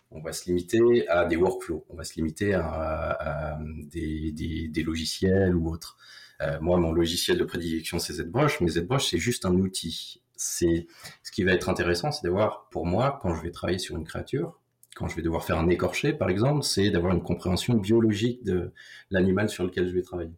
On 0.09 0.21
va 0.21 0.31
se 0.31 0.45
limiter 0.45 1.07
à 1.09 1.25
des 1.25 1.35
workflows, 1.35 1.85
on 1.89 1.95
va 1.95 2.05
se 2.05 2.15
limiter 2.15 2.53
à, 2.53 3.59
des, 3.91 4.31
des, 4.31 4.69
des, 4.69 4.83
logiciels 4.83 5.53
ou 5.55 5.69
autres. 5.69 5.97
Euh, 6.41 6.57
moi, 6.61 6.77
mon 6.77 6.93
logiciel 6.93 7.37
de 7.37 7.43
prédilection, 7.43 7.99
c'est 7.99 8.13
ZBrush, 8.13 8.61
mais 8.61 8.69
ZBrush, 8.69 9.09
c'est 9.09 9.17
juste 9.17 9.45
un 9.45 9.53
outil. 9.55 10.21
C'est 10.37 10.87
ce 11.23 11.31
qui 11.31 11.43
va 11.43 11.51
être 11.51 11.67
intéressant, 11.67 12.11
c'est 12.11 12.23
d'avoir, 12.23 12.69
pour 12.69 12.85
moi, 12.85 13.19
quand 13.21 13.33
je 13.33 13.41
vais 13.41 13.51
travailler 13.51 13.79
sur 13.79 13.97
une 13.97 14.05
créature, 14.05 14.59
quand 14.95 15.07
je 15.07 15.15
vais 15.15 15.23
devoir 15.23 15.43
faire 15.43 15.57
un 15.57 15.67
écorché, 15.67 16.13
par 16.13 16.29
exemple, 16.29 16.63
c'est 16.63 16.89
d'avoir 16.89 17.13
une 17.13 17.23
compréhension 17.23 17.73
biologique 17.73 18.43
de 18.43 18.71
l'animal 19.11 19.49
sur 19.49 19.63
lequel 19.63 19.87
je 19.87 19.93
vais 19.93 20.03
travailler. 20.03 20.33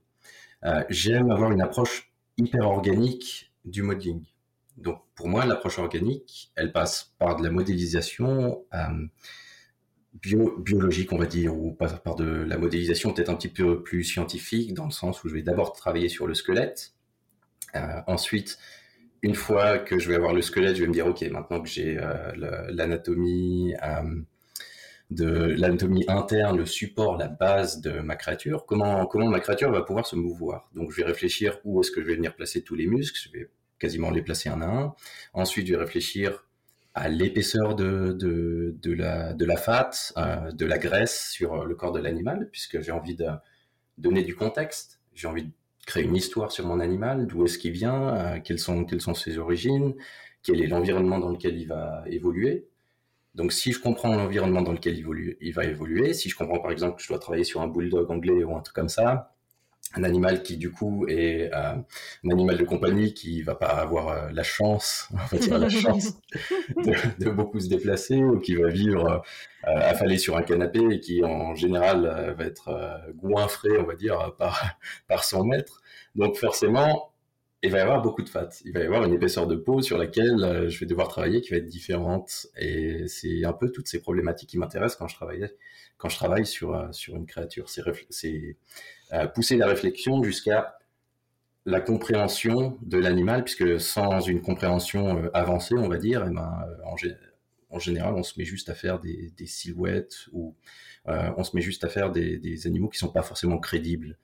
Euh, 0.66 0.84
j'aime 0.90 1.32
avoir 1.32 1.52
une 1.52 1.62
approche 1.62 2.12
hyper 2.38 2.68
organique 2.68 3.52
du 3.66 3.82
modeling. 3.82 4.24
Donc 4.78 5.02
pour 5.16 5.28
moi, 5.28 5.46
l'approche 5.46 5.80
organique, 5.80 6.52
elle 6.56 6.72
passe 6.72 7.14
par 7.18 7.36
de 7.36 7.44
la 7.44 7.52
modélisation 7.52 8.64
euh, 8.74 9.08
biologique, 10.24 11.12
on 11.12 11.18
va 11.18 11.26
dire, 11.26 11.56
ou 11.56 11.74
par, 11.74 12.16
de 12.16 12.26
la 12.26 12.58
modélisation 12.58 13.14
peut-être 13.14 13.30
un 13.30 13.36
petit 13.36 13.50
peu 13.50 13.84
plus 13.84 14.04
scientifique, 14.04 14.74
dans 14.74 14.86
le 14.86 14.92
sens 14.92 15.24
où 15.24 15.30
je 15.30 15.34
vais 15.34 15.42
d'abord 15.42 15.74
travailler 15.74 16.10
sur 16.10 16.28
le 16.28 16.34
squelette. 16.34 16.94
Euh, 17.76 18.02
ensuite, 18.08 18.58
une 19.22 19.36
fois 19.36 19.80
que 19.80 20.00
je 20.00 20.08
vais 20.10 20.16
avoir 20.16 20.34
le 20.34 20.42
squelette, 20.42 20.76
je 20.76 20.82
vais 20.82 20.88
me 20.88 20.94
dire, 20.94 21.08
OK, 21.08 21.22
maintenant 21.24 21.62
que 21.62 21.68
j'ai 21.68 22.00
l'anatomie, 22.36 23.76
de 25.10 25.26
l'anatomie 25.58 26.06
interne, 26.08 26.58
le 26.58 26.66
support, 26.66 27.18
la 27.18 27.28
base 27.28 27.82
de 27.82 28.00
ma 28.00 28.16
créature, 28.16 28.66
comment, 28.66 29.06
comment 29.08 29.28
ma 29.28 29.40
créature 29.40 29.72
va 29.72 29.82
pouvoir 29.82 30.06
se 30.06 30.16
mouvoir. 30.16 30.70
Donc 30.76 30.92
je 30.92 30.98
vais 30.98 31.08
réfléchir 31.08 31.60
où 31.64 31.82
est-ce 31.82 31.92
que 31.92 32.02
je 32.02 32.08
vais 32.08 32.16
venir 32.16 32.36
placer 32.36 32.62
tous 32.62 32.76
les 32.76 32.86
muscles, 32.86 33.20
je 33.24 33.38
vais 33.38 33.50
quasiment 33.80 34.12
les 34.12 34.22
placer 34.22 34.50
un 34.50 34.62
à 34.62 34.68
un. 34.68 34.96
Ensuite, 35.34 35.68
je 35.68 35.74
vais 35.74 35.80
réfléchir 35.80 36.46
à 36.94 37.10
l'épaisseur 37.10 37.76
de, 37.76 38.12
de, 38.12 38.76
de, 38.82 38.94
la, 38.94 39.34
de 39.34 39.46
la 39.46 39.56
fat, 39.56 39.92
euh, 40.18 40.52
de 40.52 40.66
la 40.66 40.78
graisse 40.78 41.30
sur 41.32 41.66
le 41.66 41.76
corps 41.76 41.92
de 41.92 42.00
l'animal, 42.00 42.50
puisque 42.52 42.82
j'ai 42.82 42.92
envie 42.92 43.16
de 43.16 43.28
donner 43.98 44.24
du 44.24 44.36
contexte, 44.36 45.00
j'ai 45.14 45.28
envie 45.28 45.46
de 45.46 45.52
créer 45.86 46.04
une 46.04 46.16
histoire 46.16 46.52
sur 46.52 46.68
mon 46.68 46.80
animal, 46.80 47.26
d'où 47.26 47.46
est-ce 47.46 47.58
qu'il 47.58 47.72
vient, 47.72 48.16
euh, 48.16 48.40
quelles, 48.44 48.60
sont, 48.60 48.86
quelles 48.86 49.02
sont 49.02 49.14
ses 49.14 49.38
origines, 49.38 49.96
quel 50.44 50.62
est 50.62 50.68
l'environnement 50.68 51.20
dans 51.20 51.30
lequel 51.30 51.58
il 51.58 51.68
va 51.68 52.04
évoluer. 52.08 52.69
Donc, 53.36 53.54
si 53.54 53.72
je 53.72 53.80
comprends 53.80 54.16
l'environnement 54.16 54.62
dans 54.62 54.74
lequel 54.74 54.98
il, 54.98 55.54
va 55.54 55.66
évoluer, 55.66 56.14
si 56.14 56.30
je 56.30 56.36
comprends 56.36 56.60
par 56.60 56.72
exemple 56.72 56.98
que 56.98 57.04
je 57.04 57.08
dois 57.08 57.20
travailler 57.20 57.44
sur 57.44 57.62
un 57.62 57.68
bulldog 57.68 58.10
anglais 58.12 58.44
ou 58.44 58.56
un 58.56 58.62
truc 58.62 58.76
comme 58.76 58.90
ça, 58.90 59.34
un 59.96 60.04
animal 60.04 60.44
qui 60.44 60.58
du 60.58 60.72
coup 60.72 61.08
est 61.08 61.52
euh, 61.54 61.74
un 62.24 62.30
animal 62.30 62.58
de 62.58 62.64
compagnie 62.64 63.14
qui 63.14 63.42
va 63.42 63.56
pas 63.56 63.68
avoir 63.68 64.10
euh, 64.10 64.30
la 64.32 64.44
chance, 64.44 65.10
on 65.14 65.18
va 65.18 65.38
dire 65.38 65.58
la 65.58 65.70
chance 65.70 66.14
de, 67.20 67.30
beaucoup 67.30 67.60
se 67.60 67.70
déplacer 67.70 68.24
ou 68.24 68.40
qui 68.40 68.56
va 68.56 68.70
vivre 68.70 69.24
euh, 69.68 69.76
affalé 69.76 70.18
sur 70.18 70.38
un 70.38 70.44
canapé 70.44 70.80
et 70.92 71.00
qui 71.00 71.24
en 71.24 71.56
général 71.56 72.36
va 72.38 72.46
être 72.46 73.02
goinfré, 73.16 73.78
on 73.80 73.84
va 73.84 73.96
dire, 73.96 74.36
par 74.38 74.78
par 75.08 75.24
son 75.24 75.44
maître. 75.44 75.82
Donc 76.16 76.38
forcément, 76.38 77.09
il 77.62 77.72
va 77.72 77.80
y 77.80 77.82
avoir 77.82 78.02
beaucoup 78.02 78.22
de 78.22 78.30
fat. 78.30 78.50
Il 78.64 78.74
va 78.74 78.80
y 78.82 78.84
avoir 78.84 79.04
une 79.04 79.14
épaisseur 79.14 79.46
de 79.48 79.56
peau 79.56 79.82
sur 79.82 79.98
laquelle 79.98 80.44
euh, 80.44 80.70
je 80.70 80.80
vais 80.80 80.86
devoir 80.86 81.10
travailler 81.10 81.42
qui 81.42 81.52
va 81.52 81.58
être 81.58 81.66
différente. 81.66 82.48
Et 82.58 83.08
c'est 83.08 83.44
un 83.44 83.54
peu 83.54 83.70
toutes 83.72 83.88
ces 83.88 84.02
problématiques 84.02 84.50
qui 84.50 84.58
m'intéressent 84.58 84.98
quand 84.98 85.08
je 85.08 85.16
travaille, 85.16 85.50
quand 85.98 86.10
je 86.10 86.16
travaille 86.16 86.46
sur, 86.46 86.74
euh, 86.74 86.92
sur 86.92 87.16
une 87.16 87.26
créature. 87.26 87.70
C'est 87.70 88.58
euh, 89.14 89.28
pousser 89.28 89.58
la 89.58 89.68
réflexion 89.68 90.24
jusqu'à 90.24 90.78
la 91.66 91.82
compréhension 91.82 92.78
de 92.82 92.98
l'animal, 92.98 93.44
puisque 93.44 93.80
sans 93.80 94.22
une 94.22 94.42
compréhension 94.42 95.30
avancée, 95.34 95.76
on 95.76 95.90
va 95.90 95.98
dire, 95.98 96.26
eh 96.26 96.34
ben, 96.34 96.66
en, 97.70 97.80
général, 97.80 98.14
on 98.16 98.24
se 98.24 98.40
met 98.40 98.46
juste 98.46 98.70
à 98.70 98.76
faire 98.76 99.00
des, 99.00 99.34
silhouettes 99.46 100.28
ou 100.32 100.56
on 101.06 101.44
se 101.44 101.56
met 101.56 101.62
juste 101.62 101.84
à 101.84 101.90
faire 101.90 102.12
des, 102.12 102.38
des 102.38 102.66
animaux 102.66 102.88
qui 102.88 102.98
sont 102.98 103.12
pas 103.12 103.22
forcément 103.22 103.60
crédibles. 103.60 104.18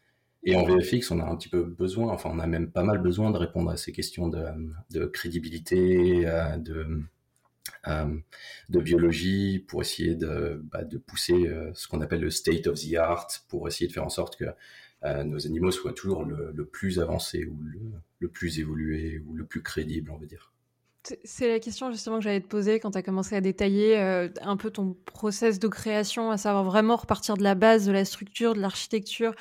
Et 0.46 0.56
en 0.56 0.64
VFX, 0.64 1.10
on 1.10 1.20
a 1.20 1.26
un 1.26 1.36
petit 1.36 1.50
peu 1.50 1.64
besoin, 1.64 2.14
enfin, 2.14 2.30
on 2.32 2.38
a 2.38 2.46
même 2.46 2.72
pas 2.72 2.84
mal 2.84 3.00
besoin 3.00 3.32
de 3.32 3.38
répondre 3.38 3.72
à 3.72 3.78
ces 3.78 3.92
questions 3.92 4.28
de, 4.28 4.46
de 4.92 5.06
crédibilité, 5.06 6.28
euh, 6.28 6.58
de, 6.58 7.02
euh, 7.88 8.16
de 8.70 8.80
biologie, 8.80 9.58
pour 9.68 9.82
essayer 9.82 10.14
de, 10.14 10.62
bah, 10.72 10.84
de 10.84 11.00
pousser 11.00 11.48
euh, 11.48 11.72
ce 11.74 11.88
qu'on 11.88 12.00
appelle 12.02 12.22
le 12.22 12.30
state 12.30 12.68
of 12.68 12.80
the 12.80 12.94
art, 12.94 13.28
pour 13.50 13.68
essayer 13.68 13.88
de 13.88 13.94
faire 13.94 14.06
en 14.06 14.10
sorte 14.10 14.38
que 14.38 14.46
nos 15.24 15.46
animaux 15.46 15.70
soient 15.70 15.94
toujours 15.94 16.26
le, 16.26 16.52
le 16.56 16.66
plus 16.66 17.00
avancé 17.00 17.46
ou 17.46 17.60
le, 17.62 17.80
le, 18.18 18.28
plus 18.28 18.58
évolué 18.58 19.22
ou 19.28 19.36
le 19.36 19.46
plus 19.46 19.62
crédible, 19.62 20.10
on 20.10 20.18
va 20.18 20.26
dire. 20.26 20.55
C'est 21.24 21.48
la 21.48 21.60
question 21.60 21.92
justement 21.92 22.18
que 22.18 22.24
j'allais 22.24 22.42
te 22.42 22.48
poser 22.48 22.80
quand 22.80 22.92
tu 22.92 22.98
as 22.98 23.04
commencé 23.04 23.36
à 23.36 23.42
détailler 23.42 23.98
euh, 24.00 24.28
un 24.42 24.58
peu 24.58 24.72
ton 24.72 24.96
process 25.06 25.60
de 25.60 25.68
création, 25.68 26.32
à 26.32 26.38
savoir 26.38 26.64
vraiment 26.64 26.96
repartir 26.96 27.38
de 27.38 27.44
la 27.44 27.54
base, 27.54 27.86
de 27.86 27.92
la 27.92 28.06
structure, 28.06 28.56
de 28.56 28.60
l'architecture, 28.60 29.36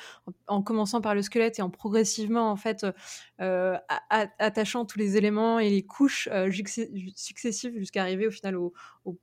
en, 0.47 0.61
commençant 0.61 1.01
par 1.01 1.15
le 1.15 1.23
squelette 1.23 1.57
et 1.57 1.61
en 1.63 1.71
progressivement 1.71 2.51
en 2.51 2.55
fait 2.55 2.85
euh, 3.41 3.77
attachant 4.09 4.85
tous 4.85 4.99
les 4.99 5.17
éléments 5.17 5.57
et 5.57 5.69
les 5.69 5.81
couches 5.81 6.29
euh, 6.31 6.51
successives 7.15 7.77
jusqu'à 7.77 8.01
arriver 8.01 8.27
au 8.27 8.31
final 8.31 8.55
au, 8.57 8.73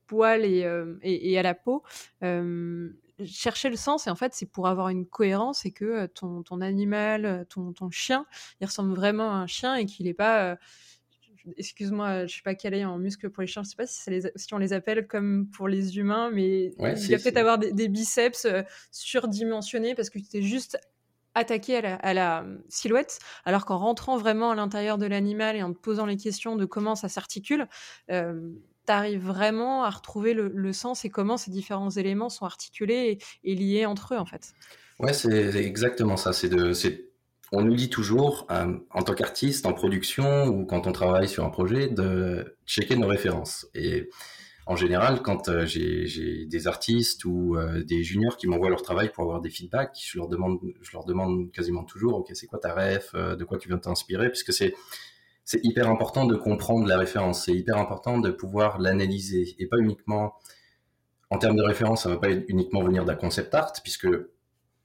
poil 0.06 0.44
et, 0.44 1.38
à 1.38 1.42
la 1.42 1.54
peau. 1.54 1.84
chercher 3.25 3.70
le 3.70 3.76
sens 3.76 4.08
et 4.08 4.11
en 4.11 4.16
fait 4.16 4.34
c'est 4.34 4.50
pour 4.50 4.66
avoir 4.66 4.88
une 4.88 5.06
cohérence 5.06 5.64
et 5.64 5.70
que 5.70 6.06
ton, 6.06 6.42
ton 6.42 6.61
animal, 6.61 7.46
ton, 7.49 7.72
ton, 7.72 7.90
chien, 7.90 8.26
il 8.61 8.66
ressemble 8.66 8.94
vraiment 8.94 9.30
à 9.30 9.34
un 9.34 9.46
chien 9.46 9.76
et 9.76 9.87
qu'il 9.87 10.06
n'est 10.06 10.14
pas 10.14 10.56
excuse-moi, 11.57 12.26
je 12.26 12.33
suis 12.33 12.42
pas 12.42 12.55
calée 12.55 12.85
en 12.85 12.98
muscles 12.98 13.31
pour 13.31 13.40
les 13.40 13.46
chiens, 13.46 13.62
je 13.62 13.70
sais 13.70 13.76
pas 13.76 13.87
si, 13.87 14.55
on 14.55 14.59
les 14.59 14.72
appelle 14.72 15.07
comme 15.07 15.48
pour 15.48 15.68
les 15.68 15.98
humains, 15.98 16.31
mais 16.31 16.72
il 16.78 17.11
va 17.11 17.18
peut-être 17.18 17.37
avoir 17.37 17.59
des, 17.59 17.88
biceps 17.88 18.44
euh, 18.44 18.62
surdimensionnés 18.90 19.94
parce 19.94 20.11
que 20.11 20.18
tu 20.18 20.26
t'es 20.26 20.42
juste 20.42 20.78
attaqué 21.35 21.76
à 21.78 22.14
la, 22.14 22.44
silhouette, 22.68 23.18
alors 23.44 23.64
qu'en 23.64 23.78
rentrant 23.78 24.16
vraiment 24.16 24.50
à 24.50 24.55
l'intérieur 24.55 24.98
de 24.98 25.07
l'animal 25.07 25.57
et 25.57 25.62
en 25.62 25.72
te 25.72 25.78
posant 25.78 26.07
les 26.07 26.16
questions 26.16 26.57
de 26.57 26.64
comment 26.64 26.94
ça 26.94 27.09
s'articule, 27.09 27.68
euh, 28.11 28.50
tu 28.87 28.92
arrives 28.92 29.24
vraiment 29.24 29.85
à 29.85 29.90
retrouver 29.90 30.35
le, 30.35 30.72
sens 30.72 31.05
et 31.05 31.11
comment 31.11 31.37
ces 31.37 31.50
différents 31.50 31.90
éléments 31.90 32.28
sont 32.28 32.44
articulés 32.44 33.18
et, 33.44 33.55
liés 33.55 33.87
entre 33.87 34.14
eux 34.14 34.18
en 34.18 34.26
fait. 34.26 34.52
Ouais, 34.98 35.12
c'est 35.12 35.57
exactement 35.57 36.16
ça. 36.16 36.33
C'est 36.33 36.48
de, 36.48 36.72
on 37.53 37.62
nous 37.62 37.75
dit 37.75 37.91
toujours, 37.91 38.47
euh, 38.51 38.79
en 38.91 39.03
tant 39.03 39.15
qu'artiste, 39.15 39.67
en 39.67 39.75
production 39.75 40.47
ou 40.47 40.65
quand 40.65 40.87
on 40.87 40.93
travaille 40.93 41.29
sur 41.29 41.45
un 41.45 41.51
projet, 41.51 41.88
de 41.88 42.57
checker 42.67 42.97
nos 42.97 43.07
références. 43.07 43.67
Et 43.75 44.09
en 44.67 44.75
général, 44.75 45.21
quand 45.23 45.49
euh, 45.49 45.67
j'ai 45.67 46.47
des 46.47 46.67
artistes 46.67 47.25
ou 47.27 47.57
euh, 47.57 47.85
des 47.85 48.03
juniors 48.03 48.38
qui 48.38 48.47
m'envoient 48.47 48.71
leur 48.71 48.83
travail 48.83 49.11
pour 49.12 49.25
avoir 49.25 49.41
des 49.43 49.51
feedbacks, 49.51 49.99
je 50.03 50.19
leur 50.19 50.29
demande, 50.29 50.59
je 50.81 50.93
leur 50.93 51.05
demande 51.05 51.53
quasiment 51.53 51.85
toujours, 51.85 52.15
ok, 52.15 52.31
c'est 52.33 52.47
quoi 52.47 52.59
ta 52.59 52.75
ref, 52.75 53.15
de 53.15 53.45
quoi 53.45 53.59
tu 53.59 53.69
viens 53.69 53.79
t'inspirer, 53.79 54.31
puisque 54.31 54.53
c'est 54.53 54.75
c'est 55.45 55.61
hyper 55.65 55.88
important 55.88 56.25
de 56.25 56.37
comprendre 56.37 56.87
la 56.87 56.97
référence, 56.97 57.45
c'est 57.45 57.53
hyper 57.53 57.77
important 57.77 58.19
de 58.19 58.31
pouvoir 58.31 58.79
l'analyser 58.79 59.57
et 59.59 59.67
pas 59.67 59.79
uniquement 59.79 60.35
en 61.31 61.38
termes 61.38 61.57
de 61.57 61.62
référence, 61.62 62.05
ça 62.05 62.11
va 62.11 62.17
pas 62.17 62.31
uniquement 62.31 62.83
venir 62.83 63.05
d'un 63.05 63.17
concept 63.17 63.55
art, 63.55 63.73
puisque 63.83 64.07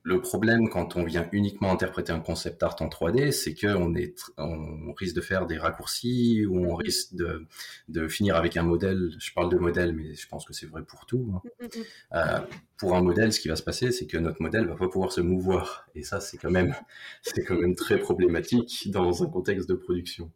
le 0.08 0.22
problème 0.22 0.70
quand 0.70 0.96
on 0.96 1.04
vient 1.04 1.28
uniquement 1.34 1.70
interpréter 1.70 2.13
un 2.13 2.22
concept 2.22 2.63
art 2.63 2.78
en 2.80 2.88
3D, 2.88 3.32
c'est 3.32 3.54
qu'on 3.54 3.93
on 4.38 4.93
risque 4.93 5.15
de 5.15 5.20
faire 5.20 5.46
des 5.48 5.58
raccourcis 5.58 6.46
ou 6.46 6.65
on 6.65 6.76
risque 6.76 7.13
de, 7.13 7.46
de, 7.89 8.08
finir 8.08 8.38
avec 8.38 8.56
un 8.56 8.63
modèle. 8.63 9.12
Je 9.20 9.34
parle 9.34 9.52
de 9.52 9.58
modèle, 9.58 9.93
mais 9.93 10.15
je 10.15 10.26
pense 10.30 10.46
que 10.46 10.54
c'est 10.54 10.65
vrai 10.65 10.82
pour 10.84 11.06
tout. 11.08 11.30
Hein. 11.36 11.41
Mm, 11.60 11.65
mm, 11.65 11.67
mm. 11.67 11.84
Euh, 12.13 12.39
pour 12.78 12.96
un 12.96 13.02
modèle, 13.02 13.34
ce 13.34 13.41
qui 13.41 13.50
va 13.50 13.58
se 13.58 13.63
passer, 13.63 13.91
c'est 13.91 14.08
que 14.08 14.17
notre 14.17 14.41
modèle 14.41 14.65
va 14.65 14.76
pas 14.76 14.88
pouvoir 14.88 15.12
se 15.12 15.20
mouvoir. 15.20 15.86
Et 15.93 16.04
ça, 16.04 16.22
c'est 16.22 16.38
quand 16.38 16.52
même, 16.52 16.74
c'est 17.22 17.43
quand 17.43 17.60
même 17.60 17.76
très 17.76 18.00
problématique 18.00 18.89
dans 18.89 19.24
un 19.24 19.28
contexte 19.28 19.67
de 19.67 19.76
production. 19.76 20.32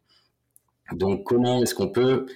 Donc, 0.92 1.24
comment 1.24 1.62
est-ce 1.62 1.74
qu'on 1.74 1.88
peut 1.88 2.26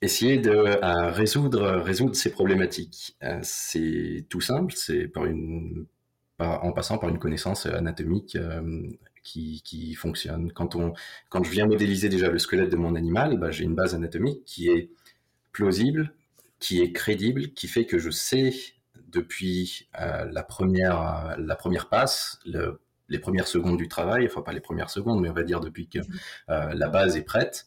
essayer 0.00 0.38
de 0.38 0.52
euh, 0.52 1.10
résoudre, 1.10 1.82
résoudre 1.82 2.16
ces 2.16 2.30
problématiques? 2.30 3.14
Euh, 3.22 3.40
C'est 3.42 4.24
tout 4.30 4.40
simple, 4.40 4.72
c'est 4.74 5.06
par 5.06 5.26
une 5.26 5.86
en 6.40 6.72
passant 6.72 6.98
par 6.98 7.08
une 7.08 7.18
connaissance 7.18 7.66
anatomique 7.66 8.36
euh, 8.36 8.88
qui, 9.22 9.94
fonctionne. 9.94 10.52
Quand, 10.52 10.76
on, 10.76 10.92
quand 11.28 11.44
je 11.44 11.50
viens 11.50 11.66
modéliser 11.66 12.08
déjà 12.08 12.30
le 12.30 12.38
squelette 12.38 12.70
de 12.70 12.76
mon 12.76 12.94
animal, 12.94 13.38
bah, 13.38 13.50
j'ai 13.50 13.64
une 13.64 13.74
base 13.74 13.94
anatomique 13.94 14.44
qui 14.44 14.68
est 14.68 14.90
plausible, 15.52 16.12
qui 16.58 16.80
est 16.80 16.92
crédible, 16.92 17.52
qui 17.54 17.68
fait 17.68 17.86
que 17.86 17.98
je 17.98 18.10
sais 18.10 18.52
depuis 19.08 19.88
euh, 20.00 20.26
la, 20.30 20.42
première, 20.42 21.36
la 21.38 21.56
première 21.56 21.88
passe, 21.88 22.38
le, 22.46 22.80
les 23.10 23.18
premières 23.18 23.48
secondes 23.48 23.76
du 23.76 23.88
travail, 23.88 24.26
enfin 24.26 24.40
pas 24.40 24.52
les 24.52 24.60
premières 24.60 24.88
secondes, 24.88 25.20
mais 25.20 25.28
on 25.28 25.34
va 25.34 25.42
dire 25.42 25.60
depuis 25.60 25.88
que 25.88 25.98
euh, 26.48 26.72
la 26.72 26.88
base 26.88 27.16
est 27.16 27.22
prête, 27.22 27.66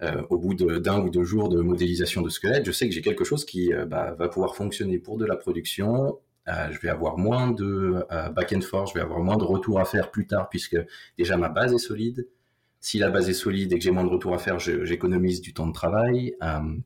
euh, 0.00 0.22
au 0.30 0.38
bout 0.38 0.54
d'un 0.54 1.00
ou 1.00 1.10
deux 1.10 1.24
jours 1.24 1.48
de 1.48 1.60
modélisation 1.60 2.22
de 2.22 2.28
squelette, 2.28 2.64
je 2.64 2.70
sais 2.70 2.88
que 2.88 2.94
j'ai 2.94 3.02
quelque 3.02 3.24
chose 3.24 3.44
qui 3.44 3.74
euh, 3.74 3.84
bah, 3.84 4.14
va 4.16 4.28
pouvoir 4.28 4.54
fonctionner 4.54 4.98
pour 4.98 5.18
de 5.18 5.26
la 5.26 5.36
production 5.36 6.18
euh, 6.48 6.72
je 6.72 6.80
vais 6.80 6.88
avoir 6.88 7.18
moins 7.18 7.50
de 7.50 8.04
euh, 8.10 8.28
back 8.30 8.52
and 8.52 8.62
forth, 8.62 8.90
je 8.90 8.94
vais 8.94 9.00
avoir 9.00 9.20
moins 9.20 9.36
de 9.36 9.44
retours 9.44 9.80
à 9.80 9.84
faire 9.84 10.10
plus 10.10 10.26
tard 10.26 10.48
puisque 10.48 10.76
déjà 11.16 11.36
ma 11.36 11.48
base 11.48 11.72
est 11.74 11.78
solide. 11.78 12.26
Si 12.80 12.98
la 12.98 13.10
base 13.10 13.28
est 13.28 13.34
solide 13.34 13.72
et 13.72 13.78
que 13.78 13.84
j'ai 13.84 13.90
moins 13.90 14.04
de 14.04 14.08
retours 14.08 14.34
à 14.34 14.38
faire, 14.38 14.58
j'économise 14.58 15.40
du 15.40 15.52
temps 15.52 15.66
de 15.66 15.72
travail. 15.72 16.34
Euh, 16.42 16.76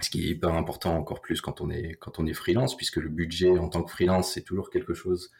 ce 0.00 0.10
qui 0.10 0.24
est 0.24 0.30
hyper 0.30 0.54
important 0.54 0.96
encore 0.96 1.20
plus 1.20 1.40
quand 1.40 1.60
on 1.60 1.70
est 1.70 1.94
quand 1.94 2.20
on 2.20 2.26
est 2.26 2.32
freelance 2.32 2.76
puisque 2.76 2.98
le 2.98 3.08
budget 3.08 3.58
en 3.58 3.68
tant 3.68 3.82
que 3.82 3.90
freelance 3.90 4.32
c'est 4.32 4.42
toujours 4.42 4.70
quelque 4.70 4.94
chose 4.94 5.32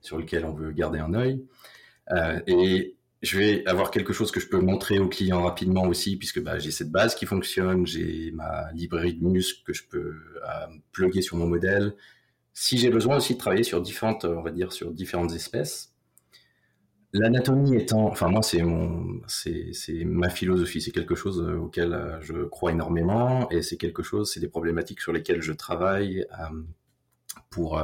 sur 0.00 0.16
lequel 0.16 0.46
on 0.46 0.54
veut 0.54 0.72
garder 0.72 1.00
un 1.00 1.12
œil. 1.12 1.44
et 2.46 2.96
je 3.22 3.38
vais 3.38 3.66
avoir 3.66 3.90
quelque 3.90 4.12
chose 4.12 4.30
que 4.30 4.40
je 4.40 4.48
peux 4.48 4.60
montrer 4.60 4.98
au 4.98 5.08
client 5.08 5.42
rapidement 5.42 5.84
aussi, 5.84 6.16
puisque 6.16 6.40
bah, 6.40 6.58
j'ai 6.58 6.70
cette 6.70 6.90
base 6.90 7.14
qui 7.14 7.26
fonctionne, 7.26 7.86
j'ai 7.86 8.30
ma 8.32 8.70
librairie 8.72 9.14
de 9.14 9.24
muscles 9.24 9.62
que 9.64 9.72
je 9.72 9.84
peux 9.88 10.14
euh, 10.44 10.66
plugger 10.92 11.22
sur 11.22 11.36
mon 11.36 11.46
modèle, 11.46 11.94
si 12.58 12.78
j'ai 12.78 12.88
besoin 12.88 13.18
aussi 13.18 13.34
de 13.34 13.38
travailler 13.38 13.64
sur 13.64 13.82
différentes, 13.82 14.24
on 14.24 14.40
va 14.40 14.50
dire, 14.50 14.72
sur 14.72 14.90
différentes 14.90 15.34
espèces, 15.34 15.94
l'anatomie 17.12 17.76
étant, 17.76 18.06
enfin 18.06 18.28
moi 18.30 18.42
c'est 18.42 18.62
mon, 18.62 19.20
c'est, 19.26 19.74
ma 20.06 20.30
philosophie, 20.30 20.80
c'est 20.80 20.90
quelque 20.90 21.14
chose 21.14 21.42
euh, 21.42 21.58
auquel 21.58 21.92
euh, 21.92 22.18
je 22.22 22.44
crois 22.44 22.72
énormément. 22.72 23.46
Et 23.50 23.60
c'est 23.60 23.76
quelque 23.76 24.02
chose, 24.02 24.32
c'est 24.32 24.40
des 24.40 24.48
problématiques 24.48 25.02
sur 25.02 25.12
lesquelles 25.12 25.42
je 25.42 25.52
travaille 25.52 26.26
euh, 26.40 26.62
pour 27.50 27.78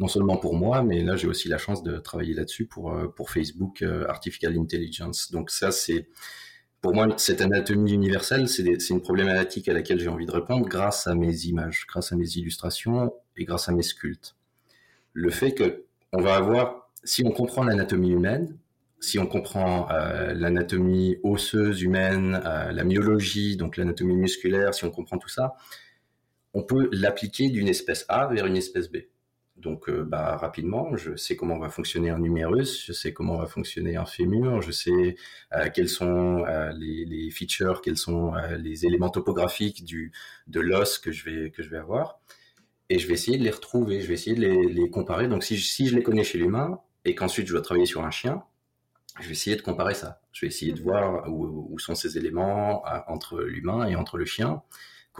non 0.00 0.08
seulement 0.08 0.38
pour 0.38 0.56
moi, 0.56 0.82
mais 0.82 1.04
là 1.04 1.14
j'ai 1.14 1.28
aussi 1.28 1.48
la 1.48 1.58
chance 1.58 1.84
de 1.84 1.98
travailler 1.98 2.34
là-dessus 2.34 2.66
pour 2.66 2.92
pour 3.14 3.30
Facebook 3.30 3.82
Artificial 4.08 4.58
Intelligence. 4.58 5.30
Donc 5.30 5.50
ça 5.50 5.70
c'est 5.70 6.08
pour 6.80 6.94
moi, 6.94 7.06
cette 7.18 7.42
anatomie 7.42 7.92
universelle, 7.92 8.48
c'est 8.48 8.90
une 8.90 9.02
problématique 9.02 9.68
à 9.68 9.74
laquelle 9.74 10.00
j'ai 10.00 10.08
envie 10.08 10.26
de 10.26 10.32
répondre 10.32 10.66
grâce 10.66 11.06
à 11.06 11.14
mes 11.14 11.44
images, 11.44 11.86
grâce 11.86 12.12
à 12.12 12.16
mes 12.16 12.28
illustrations 12.36 13.12
et 13.36 13.44
grâce 13.44 13.68
à 13.68 13.72
mes 13.72 13.82
sculptes. 13.82 14.36
Le 15.12 15.30
fait 15.30 15.52
que 15.52 15.84
on 16.12 16.22
va 16.22 16.36
avoir, 16.36 16.90
si 17.04 17.22
on 17.24 17.30
comprend 17.30 17.64
l'anatomie 17.64 18.10
humaine, 18.10 18.56
si 18.98 19.18
on 19.18 19.26
comprend 19.26 19.90
euh, 19.90 20.32
l'anatomie 20.32 21.16
osseuse 21.22 21.82
humaine, 21.82 22.40
euh, 22.44 22.72
la 22.72 22.84
myologie, 22.84 23.56
donc 23.56 23.76
l'anatomie 23.76 24.16
musculaire, 24.16 24.74
si 24.74 24.84
on 24.84 24.90
comprend 24.90 25.18
tout 25.18 25.28
ça, 25.28 25.56
on 26.54 26.62
peut 26.62 26.88
l'appliquer 26.92 27.48
d'une 27.50 27.68
espèce 27.68 28.04
A 28.08 28.26
vers 28.26 28.46
une 28.46 28.56
espèce 28.56 28.90
B. 28.90 28.98
Donc, 29.60 29.88
euh, 29.88 30.02
bah, 30.04 30.36
rapidement, 30.36 30.96
je 30.96 31.16
sais 31.16 31.36
comment 31.36 31.58
va 31.58 31.68
fonctionner 31.68 32.10
un 32.10 32.18
numérus, 32.18 32.84
je 32.86 32.92
sais 32.92 33.12
comment 33.12 33.36
va 33.36 33.46
fonctionner 33.46 33.96
un 33.96 34.06
fémur, 34.06 34.62
je 34.62 34.72
sais 34.72 35.16
euh, 35.54 35.68
quels 35.72 35.88
sont 35.88 36.44
euh, 36.46 36.72
les, 36.72 37.30
features, 37.30 37.82
quels 37.82 37.98
sont 37.98 38.32
les 38.58 38.86
éléments 38.86 39.10
topographiques 39.10 39.84
du, 39.84 40.12
de 40.46 40.60
l'os 40.60 40.98
que 40.98 41.12
je 41.12 41.24
vais 41.24 41.50
que 41.50 41.62
je 41.62 41.68
vais 41.68 41.78
avoir, 41.78 42.20
et 42.88 42.98
je 42.98 43.06
vais 43.06 43.14
essayer 43.14 43.38
de 43.38 43.44
les 43.44 43.50
retrouver, 43.50 44.00
je 44.00 44.08
vais 44.08 44.14
essayer 44.14 44.34
de 44.34 44.42
les, 44.42 44.90
comparer. 44.90 45.28
Donc, 45.28 45.44
si, 45.44 45.58
si 45.58 45.86
je 45.86 45.94
les 45.94 46.02
connais 46.02 46.24
chez 46.24 46.38
l'humain 46.38 46.80
et 47.04 47.14
qu'ensuite 47.14 47.46
je 47.46 47.52
dois 47.52 47.62
travailler 47.62 47.86
sur 47.86 48.04
un 48.04 48.10
chien, 48.10 48.42
je 49.20 49.26
vais 49.26 49.32
essayer 49.32 49.56
de 49.56 49.62
comparer 49.62 49.94
ça. 49.94 50.20
Je 50.32 50.42
vais 50.42 50.48
essayer 50.48 50.72
de 50.72 50.80
voir 50.80 51.28
où, 51.30 51.68
où 51.70 51.78
sont 51.78 51.94
ces 51.94 52.16
éléments 52.18 52.82
entre 53.08 53.42
l'humain 53.42 53.86
et 53.86 53.96
entre 53.96 54.16
le 54.16 54.24
chien 54.24 54.62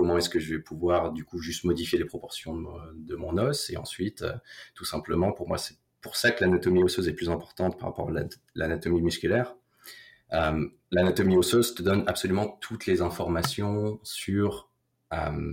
comment 0.01 0.17
est-ce 0.17 0.31
que 0.31 0.39
je 0.39 0.55
vais 0.55 0.61
pouvoir 0.63 1.13
du 1.13 1.27
coup 1.27 1.41
juste 1.41 1.65
modifier 1.65 1.99
les 1.99 2.07
proportions 2.07 2.57
de, 2.95 3.17
mon 3.17 3.37
os 3.37 3.69
et 3.69 3.77
ensuite 3.77 4.23
euh, 4.23 4.33
tout 4.75 4.87
simplement 4.87 5.31
pour 5.31 5.47
moi 5.47 5.59
c'est 5.59 5.75
pour 6.01 6.17
ça 6.17 6.31
que 6.31 6.43
l'anatomie 6.43 6.83
osseuse 6.83 7.07
est 7.07 7.13
plus 7.13 7.29
importante 7.29 7.79
par 7.79 7.91
rapport 7.91 8.09
à 8.09 8.13
l'anatomie 8.55 9.03
musculaire. 9.03 9.55
Euh, 10.33 10.67
l'anatomie 10.91 11.37
osseuse 11.37 11.75
te 11.75 11.83
donne 11.83 12.05
absolument 12.07 12.57
toutes 12.63 12.87
les 12.87 13.03
informations 13.03 14.01
sur 14.03 14.71
euh, 15.13 15.53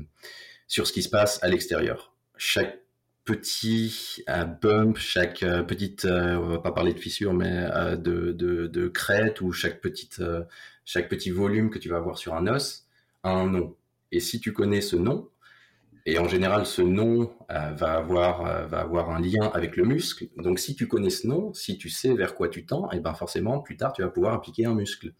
sur 0.65 0.88
ce 0.88 0.93
qui 0.93 1.03
se 1.03 1.10
passe 1.10 1.43
à 1.43 1.49
l'extérieur. 1.49 2.15
Chaque 2.38 2.79
petit 3.25 4.23
bump, 4.62 4.95
chaque 4.95 5.39
petite, 5.67 6.05
on 6.05 6.47
va 6.47 6.60
pas 6.60 6.71
parler 6.71 6.93
de 6.93 6.99
fissure, 6.99 7.33
mais 7.33 7.67
de, 7.97 8.31
de, 8.31 8.67
de, 8.67 8.88
crête 8.88 9.41
ou 9.41 9.51
chaque 9.51 9.81
petite, 9.81 10.23
chaque 10.86 11.10
petit 11.10 11.31
volume 11.31 11.69
que 11.69 11.79
tu 11.79 11.89
vas 11.89 11.97
avoir 11.97 12.17
sur 12.17 12.36
un 12.36 12.47
os 12.47 12.88
a 13.23 13.31
un 13.31 13.47
nom. 13.47 13.75
Et 14.12 14.20
si 14.20 14.39
tu 14.39 14.54
connais 14.54 14.82
ce 14.82 14.96
nom, 14.96 15.30
et 16.10 16.20
en 16.20 16.28
général, 16.30 16.65
ce 16.65 16.82
nom 16.82 17.30
euh, 17.52 17.72
va, 17.74 17.98
avoir, 17.98 18.46
euh, 18.46 18.65
va 18.65 18.80
avoir 18.80 19.10
un 19.10 19.20
lien 19.20 19.52
avec 19.54 19.76
le 19.76 19.84
muscle. 19.84 20.30
Donc, 20.38 20.58
si 20.58 20.74
tu 20.74 20.88
connais 20.88 21.10
ce 21.10 21.28
nom, 21.28 21.54
si 21.54 21.78
tu 21.78 21.89
sais 21.89 22.13
vers 22.13 22.34
quoi 22.34 22.48
tu 22.48 22.65
tends, 22.65 22.89
et 22.91 23.02
ben 23.02 23.13
forcément, 23.13 23.60
plus 23.60 23.76
tard, 23.76 23.91
tu 23.91 24.04
vas 24.04 24.08
pouvoir 24.08 24.34
appliquer 24.34 24.65
un 24.65 24.74
muscle. 24.74 25.12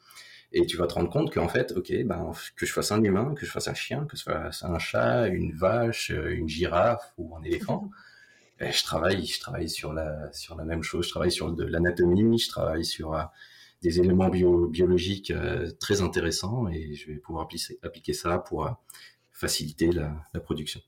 Et 0.54 0.66
tu 0.66 0.78
vas 0.78 0.88
te 0.88 0.94
rendre 0.94 1.10
compte 1.10 1.34
qu'en 1.34 1.50
fait, 1.50 1.74
ok, 1.76 1.92
ben, 2.06 2.32
que 2.56 2.66
je 2.66 2.72
fasse 2.72 2.94
un 2.94 3.04
humain, 3.04 3.34
que 3.36 3.46
je 3.46 3.52
fasse 3.52 3.68
un 3.68 3.74
chien, 3.74 4.06
que 4.06 4.16
je 4.16 4.24
fasse 4.24 4.64
un 4.64 4.80
chat, 4.80 5.28
une 5.28 5.52
vache, 5.54 6.12
euh, 6.12 6.34
une 6.34 6.48
girafe 6.48 7.14
ou 7.18 7.36
un 7.36 7.44
éléphant, 7.44 7.92
ben, 8.58 8.72
je 8.72 8.84
travaille, 8.84 9.26
je 9.26 9.42
travaille 9.42 9.68
sur 9.68 9.92
la, 9.92 10.32
sur 10.32 10.56
la 10.56 10.64
même 10.64 10.84
chose. 10.84 11.06
Je 11.06 11.10
travaille 11.10 11.34
sur 11.34 11.52
de 11.52 11.66
l'anatomie, 11.66 12.40
je 12.40 12.48
travaille 12.48 12.86
sur 12.86 13.14
des 13.88 14.02
éléments 14.02 14.30
biologiques 14.30 15.32
euh, 15.32 15.72
très 15.80 16.02
intéressants 16.02 16.68
et 16.68 16.94
je 16.96 17.12
vais 17.12 17.18
pouvoir 17.20 17.48
appliquer, 17.84 18.14
ça 18.14 18.38
pour 18.40 18.68
euh, 18.68 18.72
faciliter 19.32 19.92
la, 19.92 20.40
production. 20.42 20.82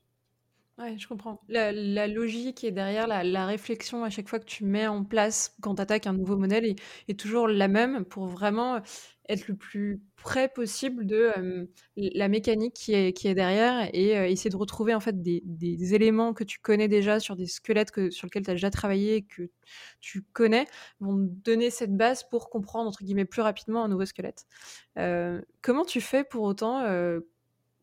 Ouais, 0.78 0.96
je 0.98 1.08
comprends. 1.08 1.40
La, 1.48 1.72
logique 2.06 2.62
est 2.62 2.72
derrière 2.72 3.06
la, 3.06 3.46
réflexion 3.46 4.04
à 4.04 4.10
chaque 4.10 4.28
fois 4.28 4.38
que 4.38 4.44
tu 4.44 4.64
mets 4.64 4.86
en 4.86 5.04
place 5.04 5.56
quand 5.62 5.76
tu 5.76 5.82
attaques 5.82 6.06
un 6.06 6.12
nouveau 6.12 6.36
modèle 6.36 6.66
est, 6.66 6.76
est, 7.08 7.18
toujours 7.18 7.48
la 7.48 7.68
même 7.68 8.04
pour 8.04 8.26
vraiment 8.26 8.80
être 9.30 9.48
le 9.48 9.54
plus 9.54 10.00
près 10.16 10.48
possible 10.48 11.06
de 11.06 11.68
la 11.96 12.28
mécanique 12.28 12.74
qui 12.74 12.94
est, 12.94 13.12
qui 13.12 13.28
est 13.28 13.34
derrière 13.34 13.88
et 13.94 14.10
essayer 14.30 14.50
de 14.50 14.56
retrouver 14.56 14.94
en 14.94 15.00
fait 15.00 15.22
des, 15.22 15.42
des, 15.44 15.94
éléments 15.94 16.34
que 16.34 16.44
tu 16.44 16.58
connais 16.58 16.88
déjà 16.88 17.20
sur 17.20 17.36
des 17.36 17.46
squelettes 17.46 17.90
que, 17.90 18.10
sur 18.10 18.26
lesquels 18.26 18.44
tu 18.44 18.50
as 18.50 18.54
déjà 18.54 18.70
travaillé 18.70 19.22
que 19.22 19.50
tu 20.00 20.22
connais 20.32 20.66
vont 21.00 21.16
donner 21.16 21.70
cette 21.70 21.96
base 21.96 22.24
pour 22.28 22.50
comprendre 22.50 22.88
entre 22.88 23.02
guillemets 23.02 23.24
plus 23.24 23.42
rapidement 23.42 23.84
un 23.84 23.88
nouveau 23.88 24.04
squelette. 24.04 24.46
comment 25.62 25.84
tu 25.84 26.00
fais 26.00 26.24
pour 26.24 26.42
autant 26.42 26.84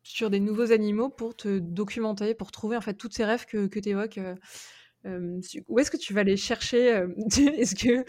sur 0.03 0.29
des 0.29 0.39
nouveaux 0.39 0.71
animaux 0.71 1.09
pour 1.09 1.35
te 1.35 1.59
documenter, 1.59 2.33
pour 2.33 2.51
trouver 2.51 2.77
en 2.77 2.81
fait 2.81 2.93
toutes 2.93 3.13
ces 3.13 3.25
rêves 3.25 3.45
que, 3.45 3.67
que 3.67 3.79
tu 3.79 3.89
évoques 3.89 4.19
où 5.67 5.79
est-ce 5.79 5.91
que 5.91 5.97
tu 5.97 6.13
vas 6.13 6.23
les 6.23 6.37
chercher 6.37 7.05
Est-ce 7.57 7.75
que 7.75 8.03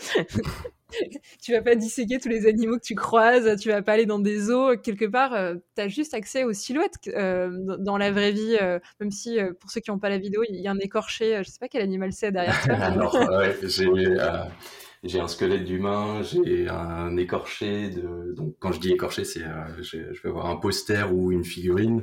tu 1.42 1.52
vas 1.52 1.61
pas 1.61 1.74
disséquer 1.74 2.18
tous 2.18 2.28
les 2.28 2.46
animaux 2.46 2.76
que 2.76 2.84
tu 2.84 2.94
croises 2.94 3.61
Tu 3.61 3.68
vas 3.68 3.82
pas 3.82 3.92
aller 3.92 4.06
dans 4.06 4.18
des 4.18 4.38
zoos 4.38 4.78
quelque 4.78 5.04
part 5.04 5.37
Tu 5.76 5.82
as 5.82 5.88
juste 5.88 6.14
accès 6.14 6.44
aux 6.44 6.52
silhouettes 6.52 6.94
dans 7.06 7.98
la 7.98 8.11
vraie 8.11 8.32
vie, 8.32 8.56
même 9.00 9.11
si 9.11 9.38
pour 9.61 9.70
ceux 9.70 9.80
qui 9.80 9.90
n'ont 9.90 9.98
pas 9.98 10.08
la 10.08 10.18
vidéo, 10.18 10.42
il 10.48 10.61
y 10.61 10.66
a 10.66 10.70
un 10.70 10.78
écorché. 10.78 11.42
je 11.44 11.50
sais 11.50 11.58
pas 11.58 11.68
quel 11.68 11.82
animal 11.82 12.12
c'est 12.12 12.32
derrière 12.32 12.61
toi. 12.62 12.74
Alors, 12.80 13.14
euh, 13.16 14.44
j'ai 15.04 15.20
un 15.20 15.28
squelette 15.28 15.64
d'humain, 15.64 16.22
j'ai 16.22 16.68
un 16.68 17.16
écorché 17.16 17.90
de. 17.90 18.34
Donc, 18.34 18.54
quand 18.58 18.72
je 18.72 18.80
dis 18.80 18.92
écorché, 18.92 19.24
c'est 19.24 19.42
euh, 19.42 19.82
je 19.82 19.98
vais 20.22 20.28
avoir 20.28 20.46
un 20.46 20.56
poster 20.56 21.12
ou 21.12 21.32
une 21.32 21.44
figurine. 21.44 22.02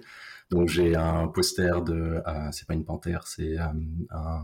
Donc 0.51 0.69
j'ai 0.69 0.95
un 0.95 1.27
poster 1.27 1.81
de, 1.81 2.21
euh, 2.25 2.49
c'est 2.51 2.67
pas 2.67 2.75
une 2.75 2.86
panthère, 2.86 3.27
c'est 3.27 3.60
euh, 3.60 3.65
un 4.12 4.43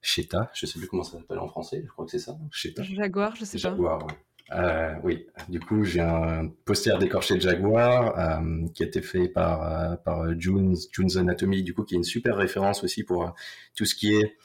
Cheta, 0.00 0.50
je 0.54 0.66
sais 0.66 0.78
plus 0.78 0.86
comment 0.86 1.02
ça 1.02 1.18
s'appelle 1.18 1.38
en 1.38 1.48
français, 1.48 1.82
je 1.84 1.90
crois 1.90 2.04
que 2.04 2.12
c'est 2.12 2.20
ça, 2.20 2.38
Cheta. 2.52 2.82
Jaguar, 2.84 3.34
je 3.34 3.44
sais 3.44 3.58
Jaguar, 3.58 4.06
pas. 4.06 4.14
Euh, 4.52 4.94
oui, 5.02 5.26
du 5.48 5.58
coup 5.58 5.82
j'ai 5.82 6.00
un 6.00 6.48
poster 6.64 6.96
d'écorché 6.98 7.34
de 7.34 7.40
Jaguar 7.40 8.40
qui 8.72 8.84
a 8.84 8.86
été 8.86 9.02
fait 9.02 9.28
par 9.28 10.00
par 10.02 10.38
June's, 10.38 10.88
June's 10.92 11.16
Anatomy, 11.16 11.64
du 11.64 11.74
coup 11.74 11.82
qui 11.82 11.94
est 11.94 11.98
une 11.98 12.04
super 12.04 12.36
référence 12.36 12.84
aussi 12.84 13.02
pour 13.02 13.34
tout 13.74 13.84
ce 13.84 13.96
qui 13.96 14.14
est 14.14 14.36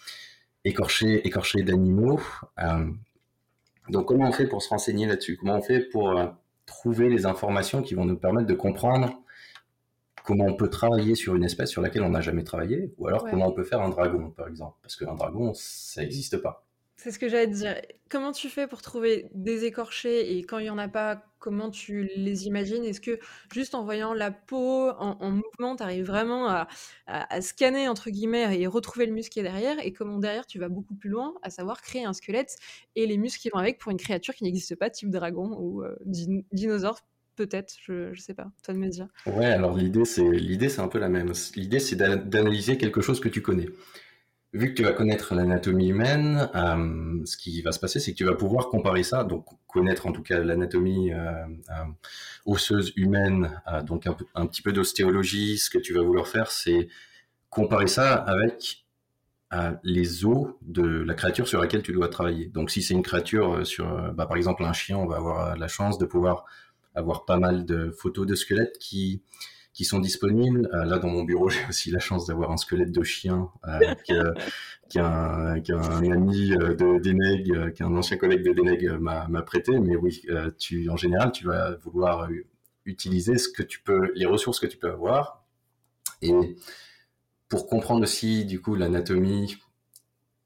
écorché 0.65 1.27
écorché 1.27 1.61
d'animaux. 1.61 2.19
donc 3.89 4.07
comment 4.07 4.27
on 4.27 4.31
fait 4.31 4.47
pour 4.47 4.63
se 4.63 4.69
renseigner 4.69 5.05
là-dessus? 5.05 5.37
Comment 5.37 5.57
on 5.57 5.61
fait 5.61 5.81
pour 5.81 6.19
trouver 6.65 7.07
les 7.09 7.27
informations 7.27 7.83
qui 7.83 7.93
vont 7.93 8.05
nous 8.05 8.17
permettre 8.17 8.47
de 8.47 8.55
comprendre 8.55 9.21
comment 10.23 10.45
on 10.45 10.55
peut 10.55 10.69
travailler 10.69 11.15
sur 11.15 11.36
une 11.36 11.43
espèce 11.43 11.69
sur 11.69 11.81
laquelle 11.81 12.03
on 12.03 12.10
n'a 12.10 12.21
jamais 12.21 12.43
travaillé, 12.43 12.93
ou 12.97 13.07
alors 13.07 13.25
comment 13.29 13.47
on 13.47 13.53
peut 13.53 13.63
faire 13.63 13.81
un 13.81 13.89
dragon, 13.89 14.31
par 14.31 14.47
exemple, 14.47 14.77
parce 14.81 14.95
qu'un 14.95 15.15
dragon, 15.15 15.53
ça 15.53 16.01
n'existe 16.01 16.38
pas. 16.38 16.65
C'est 17.03 17.10
ce 17.10 17.17
que 17.17 17.29
j'allais 17.29 17.47
te 17.47 17.55
dire. 17.55 17.81
Comment 18.10 18.31
tu 18.31 18.47
fais 18.47 18.67
pour 18.67 18.84
trouver 18.84 19.27
des 19.34 19.65
écorchés 19.65 20.38
et 20.38 20.43
quand 20.43 20.60
il 20.60 20.65
n'y 20.65 20.69
en 20.69 20.77
a 20.77 20.88
pas, 20.88 21.23
comment 21.39 21.71
tu 21.71 22.07
les 22.15 22.45
imagines? 22.45 22.84
Est-ce 22.84 23.01
que 23.01 23.17
juste 23.51 23.73
en 23.73 23.84
voyant 23.84 24.13
la 24.13 24.29
peau 24.29 24.91
en, 24.91 25.31
mouvement, 25.31 25.75
tu 25.75 25.81
arrives 25.81 26.05
vraiment 26.05 26.47
à, 27.07 27.41
scanner, 27.41 27.88
entre 27.88 28.12
guillemets, 28.12 28.60
et 28.60 28.67
retrouver 28.67 29.07
le 29.07 29.13
muscle 29.13 29.31
qui 29.31 29.39
est 29.39 29.43
derrière? 29.43 29.84
Et 29.84 29.93
comment 29.93 30.19
derrière, 30.19 30.45
tu 30.45 30.60
vas 30.60 30.69
beaucoup 30.69 30.93
plus 30.93 31.10
loin, 31.10 31.34
à 31.41 31.49
savoir 31.49 31.81
créer 31.81 32.05
un 32.05 32.13
squelette 32.13 32.55
et 32.95 33.07
les 33.07 33.17
muscles 33.17 33.41
qui 33.41 33.49
vont 33.49 33.57
avec 33.57 33.79
pour 33.79 33.91
une 33.91 33.97
créature 33.97 34.36
qui 34.36 34.43
n'existe 34.43 34.75
pas, 34.75 34.91
type 34.91 35.10
dragon 35.10 35.57
ou 35.57 35.84
euh, 35.84 35.95
dinosaure 36.05 36.99
peut-être, 37.45 37.73
je, 37.84 38.10
ne 38.10 38.15
sais 38.15 38.34
pas, 38.34 38.51
toi 38.63 38.73
de 38.73 38.80
me 38.80 38.88
dire. 38.88 39.08
Ouais, 39.25 39.45
alors 39.45 39.75
l'idée 39.75 40.06
c'est 40.06 40.30
l'idée 40.30 40.69
c'est 40.69 40.82
un 40.82 40.88
peu 40.88 40.99
la 40.99 41.10
même. 41.10 41.32
L'idée 41.56 41.80
c'est 41.80 41.95
d'analyser 41.95 42.77
quelque 42.77 43.01
chose 43.01 43.19
que 43.19 43.30
tu 43.30 43.41
connais. 43.41 43.67
Vu 44.54 44.69
que 44.69 44.73
tu 44.73 44.84
vas 44.84 44.91
connaître 44.91 45.34
l'anatomie 45.34 45.89
humaine, 45.89 46.49
euh, 46.56 47.21
ce 47.23 47.38
qui 47.38 47.62
va 47.62 47.71
se 47.71 47.80
passer, 47.80 48.01
c'est 48.01 48.12
que 48.12 48.17
tu 48.17 48.25
vas 48.25 48.36
pouvoir 48.36 48.67
comparer 48.67 49.04
ça, 49.04 49.23
donc 49.23 49.45
connaître 49.65 50.08
en 50.08 50.12
tout 50.12 50.23
cas 50.23 50.39
l'anatomie 50.39 51.13
euh, 51.13 51.32
euh, 51.69 51.86
osseuse 52.45 52.91
humaine, 52.97 53.62
donc 53.86 54.08
un, 54.08 54.45
petit 54.45 54.62
peu 54.62 54.73
d'ostéologie. 54.73 55.58
Ce 55.58 55.69
que 55.69 55.77
tu 55.77 55.93
vas 55.93 56.01
vouloir 56.01 56.27
faire, 56.27 56.51
c'est 56.51 56.89
comparer 57.49 57.88
ça 57.88 58.13
avec 58.13 58.86
les 59.84 60.25
os 60.25 60.47
de 60.62 60.84
la 60.84 61.13
créature 61.13 61.47
sur 61.47 61.62
laquelle 61.62 61.82
tu 61.82 61.93
dois 61.93 62.10
travailler. 62.10 62.47
Donc 62.47 62.71
si 62.71 62.82
c'est 62.82 62.93
une 62.93 63.04
créature 63.04 63.65
sur, 63.65 64.13
bah, 64.13 64.25
par 64.25 64.38
exemple 64.38 64.63
un 64.63 64.73
chien, 64.73 64.97
on 64.97 65.08
va 65.08 65.17
avoir 65.17 65.58
la 65.58 65.67
chance 65.69 65.97
de 65.97 66.06
pouvoir 66.06 66.45
avoir 66.95 67.25
pas 67.25 67.38
mal 67.38 67.65
de 67.65 67.91
photos 67.91 68.27
de 68.27 68.36
squelettes 68.36 68.77
qui 68.80 69.21
qui 69.73 69.86
sont 69.86 69.99
disponibles. 69.99 70.69
Euh, 70.73 70.86
là, 70.86 70.99
dans 70.99 71.10
mon 71.10 71.23
bureau, 71.23 71.49
j'ai 71.49 71.65
aussi 71.69 71.91
la 71.91 71.99
chance 71.99 72.27
d'avoir 72.27 72.51
un 72.51 72.58
squelette 72.58 72.91
de 72.91 73.04
chien 73.04 73.49
euh, 73.67 73.80
qui, 74.06 74.13
qui, 74.89 74.99
un, 74.99 75.56
un 75.56 76.12
ami 76.12 76.54
euh, 76.54 76.75
de 76.75 76.99
Deneg, 76.99 77.73
qui 77.73 77.84
un 77.84 77.95
ancien 77.95 78.17
collègue 78.17 78.43
de 78.43 78.54
Deneg 78.54 78.89
m'a 78.99 79.41
prêté. 79.43 79.80
Mais 79.80 79.95
oui, 79.95 80.25
tu, 80.60 80.89
en 80.89 80.97
général, 80.97 81.32
tu 81.32 81.45
vas 81.45 81.75
vouloir 81.77 82.30
utiliser 82.86 83.38
ce 83.38 83.47
que 83.49 83.63
tu 83.63 83.82
peux, 83.82 84.12
les 84.15 84.25
ressources 84.25 84.60
que 84.60 84.67
tu 84.67 84.77
peux 84.77 84.91
avoir. 84.91 85.45
Et 86.21 86.34
pour 87.47 87.67
comprendre 87.67 88.04
aussi, 88.04 88.45
du 88.45 88.62
coup, 88.62 88.75
l'anatomie 88.75 89.58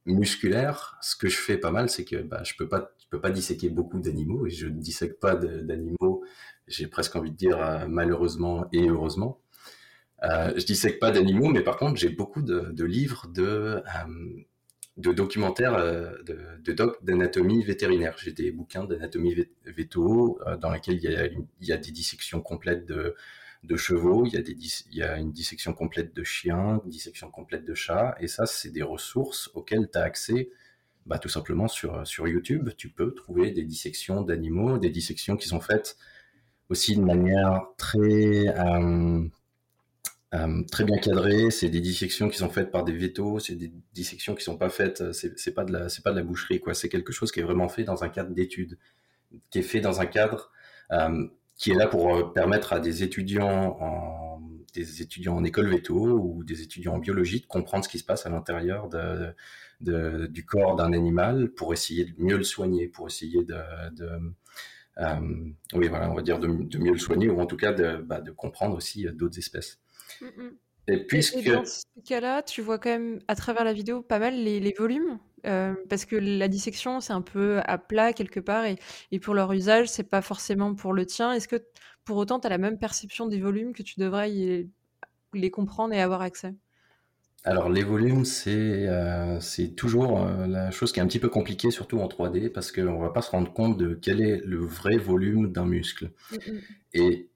musculaire, 0.05 0.97
ce 1.01 1.15
que 1.15 1.27
je 1.27 1.37
fais 1.37 1.57
pas 1.57 1.71
mal, 1.71 1.89
c'est 1.89 2.05
que 2.05 2.17
bah, 2.17 2.43
je 2.43 2.53
peux 2.55 2.67
pas, 2.67 2.91
peux 3.15 3.21
pas 3.21 3.31
disséquer 3.31 3.69
beaucoup 3.69 3.99
d'animaux 3.99 4.45
et 4.45 4.49
je 4.49 4.67
ne 4.67 4.79
dissèque 4.79 5.19
pas 5.19 5.35
d'animaux. 5.35 6.23
J'ai 6.67 6.87
presque 6.87 7.15
envie 7.15 7.31
de 7.31 7.35
dire 7.35 7.61
euh, 7.61 7.87
malheureusement 7.87 8.65
et 8.73 8.87
heureusement. 8.87 9.39
Euh, 10.23 10.53
je 10.55 10.65
dissèque 10.65 10.99
pas 10.99 11.11
d'animaux, 11.11 11.49
mais 11.49 11.61
par 11.61 11.77
contre 11.77 11.97
j'ai 11.97 12.09
beaucoup 12.09 12.41
de, 12.41 12.83
livres 12.83 13.27
de 13.27 13.43
euh, 13.43 13.81
de 14.97 15.11
documentaires 15.11 15.77
de, 16.23 16.37
de 16.63 16.71
doc 16.73 17.03
d'anatomie 17.03 17.63
vétérinaire. 17.63 18.15
J'ai 18.17 18.31
des 18.31 18.51
bouquins 18.51 18.85
d'anatomie 18.85 19.35
véto 19.65 20.39
dans 20.61 20.71
lesquels 20.71 20.95
il 20.95 21.03
y, 21.03 21.15
a 21.15 21.25
il 21.25 21.67
y 21.67 21.73
a 21.73 21.77
des 21.77 21.91
dissections 21.91 22.41
complètes 22.41 22.85
de, 22.85 23.15
de 23.65 23.75
chevaux, 23.75 24.25
il 24.25 24.33
y, 24.33 24.37
a 24.37 24.41
des, 24.41 24.53
il 24.53 24.97
y 24.97 25.03
a 25.03 25.17
une 25.17 25.31
dissection 25.31 25.73
complète 25.73 26.15
de 26.15 26.23
chiens, 26.23 26.81
une 26.85 26.91
dissection 26.91 27.29
complète 27.29 27.65
de 27.65 27.73
chats, 27.73 28.15
et 28.19 28.27
ça, 28.27 28.45
c'est 28.45 28.71
des 28.71 28.83
ressources 28.83 29.49
auxquelles 29.53 29.89
tu 29.91 29.97
as 29.97 30.03
accès 30.03 30.49
bah, 31.05 31.19
tout 31.19 31.29
simplement 31.29 31.67
sur, 31.67 32.05
sur 32.07 32.27
YouTube. 32.27 32.69
Tu 32.77 32.89
peux 32.89 33.13
trouver 33.13 33.51
des 33.51 33.63
dissections 33.63 34.21
d'animaux, 34.21 34.77
des 34.77 34.89
dissections 34.89 35.37
qui 35.37 35.47
sont 35.47 35.61
faites 35.61 35.97
aussi 36.69 36.95
de 36.95 37.01
manière 37.01 37.67
très, 37.77 38.47
euh, 38.47 39.23
euh, 40.33 40.63
très 40.71 40.83
bien 40.83 40.97
cadrée. 40.97 41.51
C'est 41.51 41.69
des 41.69 41.81
dissections 41.81 42.29
qui 42.29 42.37
sont 42.37 42.49
faites 42.49 42.71
par 42.71 42.83
des 42.83 42.93
vétos, 42.93 43.39
c'est 43.39 43.55
des 43.55 43.71
dissections 43.93 44.35
qui 44.35 44.43
sont 44.43 44.57
pas 44.57 44.69
faites, 44.69 45.11
c'est 45.13 45.53
pas 45.53 45.65
pas 45.65 46.11
de 46.11 46.15
la 46.15 46.23
boucherie, 46.23 46.59
quoi. 46.59 46.73
C'est 46.73 46.89
quelque 46.89 47.13
chose 47.13 47.31
qui 47.31 47.39
est 47.39 47.43
vraiment 47.43 47.69
fait 47.69 47.83
dans 47.83 48.03
un 48.03 48.09
cadre 48.09 48.31
d'étude, 48.33 48.77
qui 49.51 49.59
est 49.59 49.63
fait 49.63 49.81
dans 49.81 50.01
un 50.01 50.05
cadre 50.05 50.51
euh, 50.91 51.27
qui 51.57 51.71
est 51.71 51.75
là 51.75 51.87
pour 51.87 52.33
permettre 52.33 52.73
à 52.73 52.79
des 52.79 53.03
étudiants 53.03 53.77
en 53.79 54.25
des 54.73 55.01
étudiants 55.01 55.37
en 55.37 55.43
école 55.45 55.69
véto 55.69 55.95
ou 55.95 56.43
des 56.43 56.61
étudiants 56.61 56.95
en 56.95 56.99
biologie 56.99 57.39
de 57.39 57.45
comprendre 57.45 57.85
ce 57.85 57.89
qui 57.89 57.97
se 57.97 58.03
passe 58.03 58.25
à 58.25 58.29
l'intérieur 58.29 58.89
de, 58.89 59.33
de, 59.81 60.27
du 60.27 60.45
corps 60.45 60.75
d'un 60.75 60.93
animal 60.93 61.49
pour 61.49 61.73
essayer 61.73 62.05
de 62.05 62.13
mieux 62.17 62.37
le 62.37 62.43
soigner, 62.43 62.87
pour 62.87 63.07
essayer 63.07 63.43
de, 63.43 63.55
de 63.95 64.09
euh, 64.97 65.53
oui, 65.73 65.87
voilà, 65.87 66.09
on 66.09 66.15
va 66.15 66.21
dire 66.21 66.39
de, 66.39 66.47
mieux 66.47 66.91
le 66.91 66.97
soigner 66.97 67.29
ou 67.29 67.39
en 67.39 67.45
tout 67.45 67.57
cas 67.57 67.73
de, 67.73 67.97
bah, 67.97 68.21
de 68.21 68.31
comprendre 68.31 68.77
aussi 68.77 69.07
euh, 69.07 69.11
d'autres 69.11 69.37
espèces. 69.37 69.79
Mm, 70.21 70.25
mm. 70.25 70.57
Et 70.87 70.97
puisque... 71.05 71.43
dans 71.49 71.65
ce 71.65 71.83
cas-là, 72.05 72.43
tu 72.43 72.61
vois 72.61 72.77
quand 72.77 72.91
même 72.91 73.19
à 73.27 73.35
travers 73.35 73.63
la 73.63 73.73
vidéo 73.73 74.01
pas 74.01 74.19
mal 74.19 74.35
les, 74.35 74.59
les 74.59 74.73
volumes 74.77 75.19
euh, 75.47 75.73
parce 75.89 76.05
que 76.05 76.15
la 76.15 76.47
dissection 76.47 77.01
c'est 77.01 77.13
un 77.13 77.21
peu 77.21 77.59
à 77.65 77.77
plat 77.79 78.13
quelque 78.13 78.39
part 78.39 78.65
et, 78.65 78.77
et 79.11 79.19
pour 79.19 79.33
leur 79.33 79.51
usage 79.51 79.87
c'est 79.87 80.03
pas 80.03 80.21
forcément 80.21 80.75
pour 80.75 80.93
le 80.93 81.05
tien. 81.05 81.33
Est-ce 81.33 81.47
que 81.47 81.63
pour 82.03 82.17
autant 82.17 82.39
tu 82.39 82.45
as 82.45 82.51
la 82.51 82.59
même 82.59 82.77
perception 82.77 83.25
des 83.25 83.39
volumes 83.39 83.73
que 83.73 83.81
tu 83.81 83.99
devrais 83.99 84.31
y, 84.31 84.69
les 85.33 85.51
comprendre 85.51 85.93
et 85.93 86.01
avoir 86.01 86.21
accès? 86.21 86.53
Alors 87.45 87.69
les 87.69 87.83
volumes, 87.83 88.25
c'est 88.25 88.87
euh, 88.87 89.39
toujours 89.77 90.19
euh, 90.19 90.47
la 90.47 90.71
chose 90.71 90.91
qui 90.91 90.99
est 90.99 91.03
un 91.03 91.07
petit 91.07 91.19
peu 91.19 91.29
compliquée, 91.29 91.69
surtout 91.69 91.99
en 91.99 92.07
3D, 92.07 92.49
parce 92.49 92.71
qu'on 92.71 92.97
ne 92.97 93.01
va 93.01 93.11
pas 93.11 93.21
se 93.21 93.29
rendre 93.29 93.53
compte 93.53 93.77
de 93.77 93.93
quel 93.93 94.19
est 94.19 94.41
le 94.43 94.65
vrai 94.65 94.97
volume 94.97 95.51
d'un 95.51 95.65
muscle. 95.65 96.11
Mm, 96.31 96.35
mm. 96.35 96.59
Et 96.95 97.29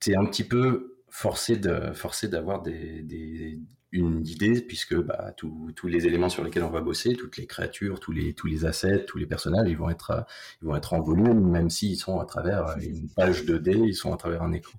tu 0.00 0.12
es 0.12 0.16
un 0.16 0.24
petit 0.24 0.44
peu 0.44 0.96
forcé 1.10 1.56
de 1.56 1.92
forcé 1.92 2.28
d'avoir 2.28 2.62
des, 2.62 3.02
des, 3.02 3.60
une 3.92 4.26
idée, 4.26 4.62
puisque 4.62 4.96
bah, 4.96 5.34
tous 5.36 5.86
les 5.86 6.06
éléments 6.06 6.30
sur 6.30 6.42
lesquels 6.42 6.64
on 6.64 6.70
va 6.70 6.80
bosser, 6.80 7.14
toutes 7.14 7.36
les 7.36 7.46
créatures, 7.46 8.00
tous 8.00 8.12
les, 8.12 8.32
tous 8.32 8.46
les 8.46 8.64
assets, 8.64 9.04
tous 9.04 9.18
les 9.18 9.26
personnages, 9.26 9.68
ils 9.68 9.76
vont 9.76 9.90
être, 9.90 10.24
ils 10.62 10.68
vont 10.68 10.76
être 10.76 10.94
en 10.94 11.00
volume, 11.02 11.50
même 11.50 11.68
s'ils 11.68 11.98
sont 11.98 12.18
à 12.20 12.24
travers 12.24 12.74
une 12.80 13.10
page 13.10 13.44
2D, 13.44 13.86
ils 13.86 13.94
sont 13.94 14.14
à 14.14 14.16
travers 14.16 14.42
un 14.42 14.52
écran. 14.52 14.78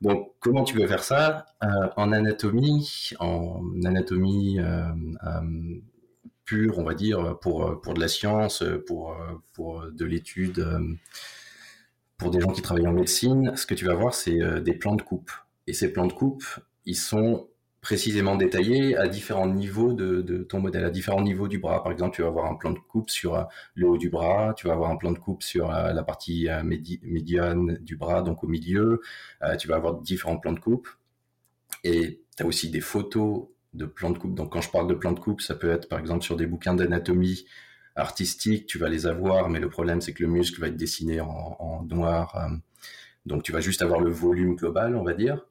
Donc, 0.00 0.32
comment 0.40 0.64
tu 0.64 0.76
veux 0.76 0.86
faire 0.86 1.02
ça 1.02 1.46
euh, 1.62 1.88
En 1.96 2.12
anatomie, 2.12 3.12
en 3.18 3.62
anatomie 3.84 4.58
euh, 4.60 4.84
euh, 5.24 5.80
pure, 6.44 6.78
on 6.78 6.84
va 6.84 6.94
dire, 6.94 7.38
pour, 7.40 7.80
pour 7.80 7.94
de 7.94 8.00
la 8.00 8.08
science, 8.08 8.62
pour, 8.86 9.16
pour 9.54 9.86
de 9.90 10.04
l'étude, 10.04 10.64
pour 12.18 12.30
des 12.30 12.40
gens 12.40 12.52
qui 12.52 12.62
travaillent 12.62 12.86
en 12.86 12.92
médecine, 12.92 13.56
ce 13.56 13.66
que 13.66 13.74
tu 13.74 13.84
vas 13.84 13.94
voir, 13.94 14.14
c'est 14.14 14.38
des 14.60 14.74
plans 14.74 14.94
de 14.94 15.02
coupe. 15.02 15.32
Et 15.66 15.72
ces 15.72 15.92
plans 15.92 16.06
de 16.06 16.12
coupe, 16.12 16.44
ils 16.84 16.96
sont 16.96 17.48
précisément 17.86 18.34
détaillé 18.34 18.96
à 18.96 19.06
différents 19.06 19.46
niveaux 19.46 19.92
de, 19.92 20.38
ton 20.42 20.58
modèle, 20.58 20.84
à 20.84 20.90
différents 20.90 21.22
niveaux 21.22 21.46
du 21.46 21.60
bras. 21.60 21.84
Par 21.84 21.92
exemple, 21.92 22.16
tu 22.16 22.22
vas 22.22 22.26
avoir 22.26 22.50
un 22.50 22.56
plan 22.56 22.72
de 22.72 22.80
coupe 22.80 23.10
sur 23.10 23.36
euh, 23.36 23.44
le 23.76 23.86
haut 23.86 23.96
du 23.96 24.10
bras, 24.10 24.54
tu 24.56 24.66
vas 24.66 24.72
avoir 24.72 24.90
un 24.90 24.96
plan 24.96 25.12
de 25.12 25.18
coupe 25.20 25.44
sur 25.44 25.72
euh, 25.72 25.92
la 25.92 26.02
partie 26.02 26.48
euh, 26.48 26.64
médiane 26.64 27.78
du 27.80 27.94
bras, 27.94 28.22
donc 28.22 28.42
au 28.42 28.48
milieu, 28.48 29.00
tu 29.60 29.68
vas 29.68 29.76
avoir 29.76 30.00
différents 30.00 30.36
plans 30.36 30.50
de 30.50 30.58
coupe. 30.58 30.88
Et 31.84 32.24
tu 32.36 32.42
as 32.42 32.46
aussi 32.46 32.70
des 32.70 32.80
photos 32.80 33.46
de 33.72 33.86
plans 33.86 34.10
de 34.10 34.18
coupe. 34.18 34.34
Donc 34.34 34.50
quand 34.50 34.62
je 34.62 34.70
parle 34.72 34.88
de 34.88 34.94
plans 34.94 35.12
de 35.12 35.20
coupe, 35.20 35.40
ça 35.40 35.54
peut 35.54 35.70
être 35.70 35.88
par 35.88 36.00
exemple 36.00 36.24
sur 36.24 36.34
des 36.34 36.46
bouquins 36.46 36.74
d'anatomie 36.74 37.46
artistique, 37.94 38.66
tu 38.66 38.78
vas 38.78 38.88
les 38.88 39.06
avoir, 39.06 39.48
mais 39.48 39.60
le 39.60 39.68
problème 39.68 40.00
c'est 40.00 40.12
que 40.12 40.24
le 40.24 40.28
muscle 40.28 40.60
va 40.60 40.66
être 40.66 40.76
dessiné 40.76 41.20
en, 41.20 41.56
en 41.60 41.84
noir. 41.84 42.48
donc 43.26 43.44
tu 43.44 43.52
vas 43.52 43.60
juste 43.60 43.80
avoir 43.82 44.00
le 44.00 44.10
volume 44.10 44.56
global, 44.56 44.96
on 44.96 45.04
va 45.04 45.14
dire. 45.14 45.46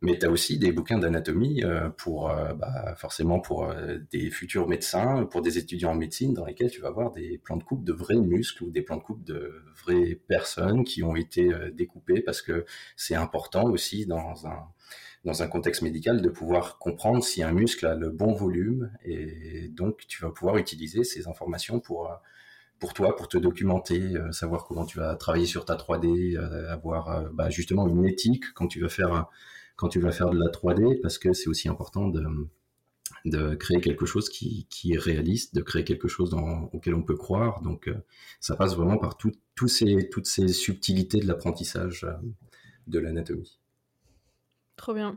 Mais 0.00 0.16
tu 0.16 0.26
as 0.26 0.30
aussi 0.30 0.58
des 0.58 0.70
bouquins 0.70 0.98
d'anatomie 0.98 1.64
euh, 1.64 1.88
pour 1.90 2.30
euh, 2.30 2.54
bah, 2.54 2.94
forcément 2.96 3.40
pour 3.40 3.64
euh, 3.64 3.98
des 4.12 4.30
futurs 4.30 4.68
médecins, 4.68 5.24
pour 5.24 5.42
des 5.42 5.58
étudiants 5.58 5.90
en 5.90 5.96
médecine, 5.96 6.34
dans 6.34 6.44
lesquels 6.44 6.70
tu 6.70 6.80
vas 6.80 6.90
voir 6.90 7.10
des 7.10 7.38
plans 7.38 7.56
de 7.56 7.64
coupe 7.64 7.82
de 7.82 7.92
vrais 7.92 8.14
muscles 8.14 8.62
ou 8.62 8.70
des 8.70 8.82
plans 8.82 8.98
de 8.98 9.02
coupe 9.02 9.24
de 9.24 9.52
vraies 9.84 10.20
personnes 10.28 10.84
qui 10.84 11.02
ont 11.02 11.16
été 11.16 11.50
découpées 11.72 12.20
parce 12.20 12.42
que 12.42 12.64
c'est 12.96 13.16
important 13.16 13.64
aussi 13.64 14.06
dans 14.06 14.46
un 14.46 14.68
dans 15.24 15.42
un 15.42 15.48
contexte 15.48 15.82
médical 15.82 16.22
de 16.22 16.28
pouvoir 16.28 16.78
comprendre 16.78 17.24
si 17.24 17.42
un 17.42 17.52
muscle 17.52 17.84
a 17.84 17.96
le 17.96 18.10
bon 18.10 18.32
volume 18.32 18.92
et 19.04 19.68
donc 19.68 20.06
tu 20.06 20.22
vas 20.22 20.30
pouvoir 20.30 20.58
utiliser 20.58 21.02
ces 21.02 21.26
informations 21.26 21.80
pour 21.80 22.10
pour 22.78 22.94
toi, 22.94 23.16
pour 23.16 23.26
te 23.26 23.36
documenter, 23.36 24.14
savoir 24.30 24.64
comment 24.64 24.86
tu 24.86 24.98
vas 24.98 25.16
travailler 25.16 25.46
sur 25.46 25.64
ta 25.64 25.74
3D, 25.74 26.38
avoir 26.68 27.28
bah, 27.32 27.50
justement 27.50 27.88
une 27.88 28.04
éthique 28.04 28.44
quand 28.54 28.68
tu 28.68 28.80
vas 28.80 28.88
faire 28.88 29.28
quand 29.78 29.88
tu 29.88 30.00
vas 30.00 30.10
faire 30.10 30.30
de 30.30 30.38
la 30.38 30.48
3D, 30.50 31.00
parce 31.00 31.18
que 31.18 31.32
c'est 31.32 31.48
aussi 31.48 31.68
important 31.68 32.08
de, 32.08 32.26
de 33.24 33.54
créer 33.54 33.80
quelque 33.80 34.06
chose 34.06 34.28
qui, 34.28 34.66
qui, 34.68 34.92
est 34.92 34.98
réaliste, 34.98 35.54
de 35.54 35.62
créer 35.62 35.84
quelque 35.84 36.08
chose 36.08 36.30
dans, 36.30 36.64
auquel 36.72 36.94
on 36.94 37.02
peut 37.02 37.16
croire. 37.16 37.62
Donc, 37.62 37.86
euh, 37.86 37.94
ça 38.40 38.56
passe 38.56 38.74
vraiment 38.74 38.98
par 38.98 39.16
tout, 39.16 39.32
ces, 39.68 40.08
toutes 40.10 40.26
ces 40.26 40.48
subtilités 40.48 41.20
de 41.20 41.28
l'apprentissage 41.28 42.02
euh, 42.02 42.12
de 42.88 42.98
l'anatomie. 42.98 43.60
Trop 44.74 44.94
bien. 44.94 45.16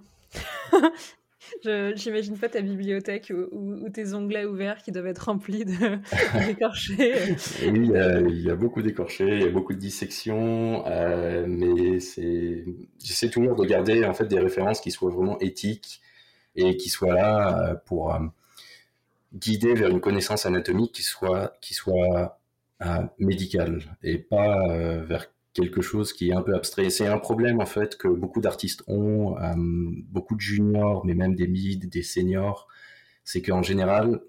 J'imagine 1.96 2.38
pas 2.38 2.50
ta 2.50 2.62
bibliothèque 2.62 3.32
ou, 3.52 3.90
tes 3.90 4.14
onglets 4.14 4.46
ouverts 4.46 4.82
qui 4.82 4.92
doivent 4.92 5.08
être 5.08 5.26
remplis 5.26 5.66
d'écorchés. 6.48 7.36
oui, 7.68 7.92
il 8.30 8.42
y, 8.42 8.50
a 8.50 8.56
beaucoup 8.56 8.82
d'écorchés, 8.82 9.28
il 9.28 9.42
y 9.42 9.46
a 9.46 9.50
beaucoup 9.50 9.74
de 9.74 9.80
dissections, 9.80 10.84
euh, 10.88 11.46
mais 11.48 12.00
j'essaie 12.00 13.30
toujours 13.30 13.56
de 13.56 13.66
garder 13.66 14.06
en 14.06 14.14
fait 14.14 14.26
des 14.26 14.40
références 14.40 14.82
qui 14.82 14.92
soient 14.92 15.12
vraiment 15.12 15.40
éthiques 15.40 16.02
et 16.56 16.78
qui 16.78 16.90
soient 16.90 17.14
là 17.14 17.70
euh, 17.70 17.76
pour 17.86 18.14
euh, 18.14 18.20
guider 19.34 19.74
vers 19.74 19.90
une 19.90 20.02
connaissance 20.02 20.46
anatomique 20.46 20.92
qui 20.92 21.04
soit, 21.04 21.58
qui 21.62 21.74
soit 21.74 22.38
médicale 23.20 23.80
et 24.02 24.18
pas 24.18 24.58
vers 25.04 25.28
quelque 25.54 25.82
chose 25.82 26.14
qui 26.14 26.30
est 26.30 26.34
un 26.34 26.42
peu 26.42 26.56
abstrait. 26.56 26.90
C'est 26.90 27.08
un 27.08 27.18
problème 27.18 27.60
en 27.60 27.66
fait 27.66 27.98
que 27.98 28.08
beaucoup 28.08 28.42
d'artistes 28.42 28.84
ont, 28.88 29.38
euh, 29.38 29.54
beaucoup 29.58 30.36
de 30.36 30.42
juniors, 30.42 31.06
mais 31.06 31.14
même 31.14 31.36
des 31.36 31.48
mid, 31.48 31.90
des 31.90 32.04
seniors, 32.04 32.68
c'est 33.24 33.42
qu'en 33.42 33.62
général, 33.62 34.22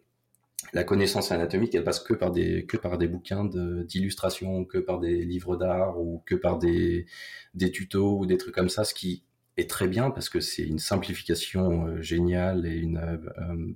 la 0.73 0.85
connaissance 0.85 1.33
anatomique, 1.33 1.75
elle 1.75 1.85
passe 1.85 2.01
que 2.01 2.15
par 2.15 2.31
des, 2.31 2.67
que 2.67 2.77
par 2.77 2.99
des 2.99 3.09
bouquins 3.09 3.45
d'illustration, 3.45 4.65
que 4.65 4.79
par 4.79 5.01
des 5.01 5.25
livres 5.25 5.57
d'art 5.57 6.01
ou 6.01 6.23
que 6.27 6.35
par 6.35 6.59
des, 6.59 7.07
des 7.55 7.71
tutos 7.71 8.19
ou 8.19 8.27
des 8.27 8.39
trucs 8.39 8.55
comme 8.55 8.69
ça, 8.69 8.85
ce 8.85 8.95
qui 8.95 9.25
est 9.57 9.69
très 9.69 9.89
bien 9.89 10.11
parce 10.11 10.29
que 10.29 10.41
c'est 10.41 10.63
une 10.63 10.79
simplification 10.79 11.87
euh, 11.87 12.03
géniale 12.03 12.67
et 12.67 12.77
une 12.77 12.99
euh, 12.99 13.75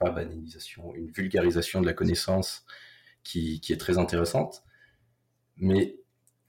banalisation, 0.00 0.94
une 0.94 1.10
vulgarisation 1.10 1.80
de 1.80 1.86
la 1.86 1.92
connaissance 1.92 2.64
qui, 3.22 3.60
qui 3.60 3.72
est 3.72 3.76
très 3.76 3.98
intéressante. 3.98 4.64
Mais 5.56 5.98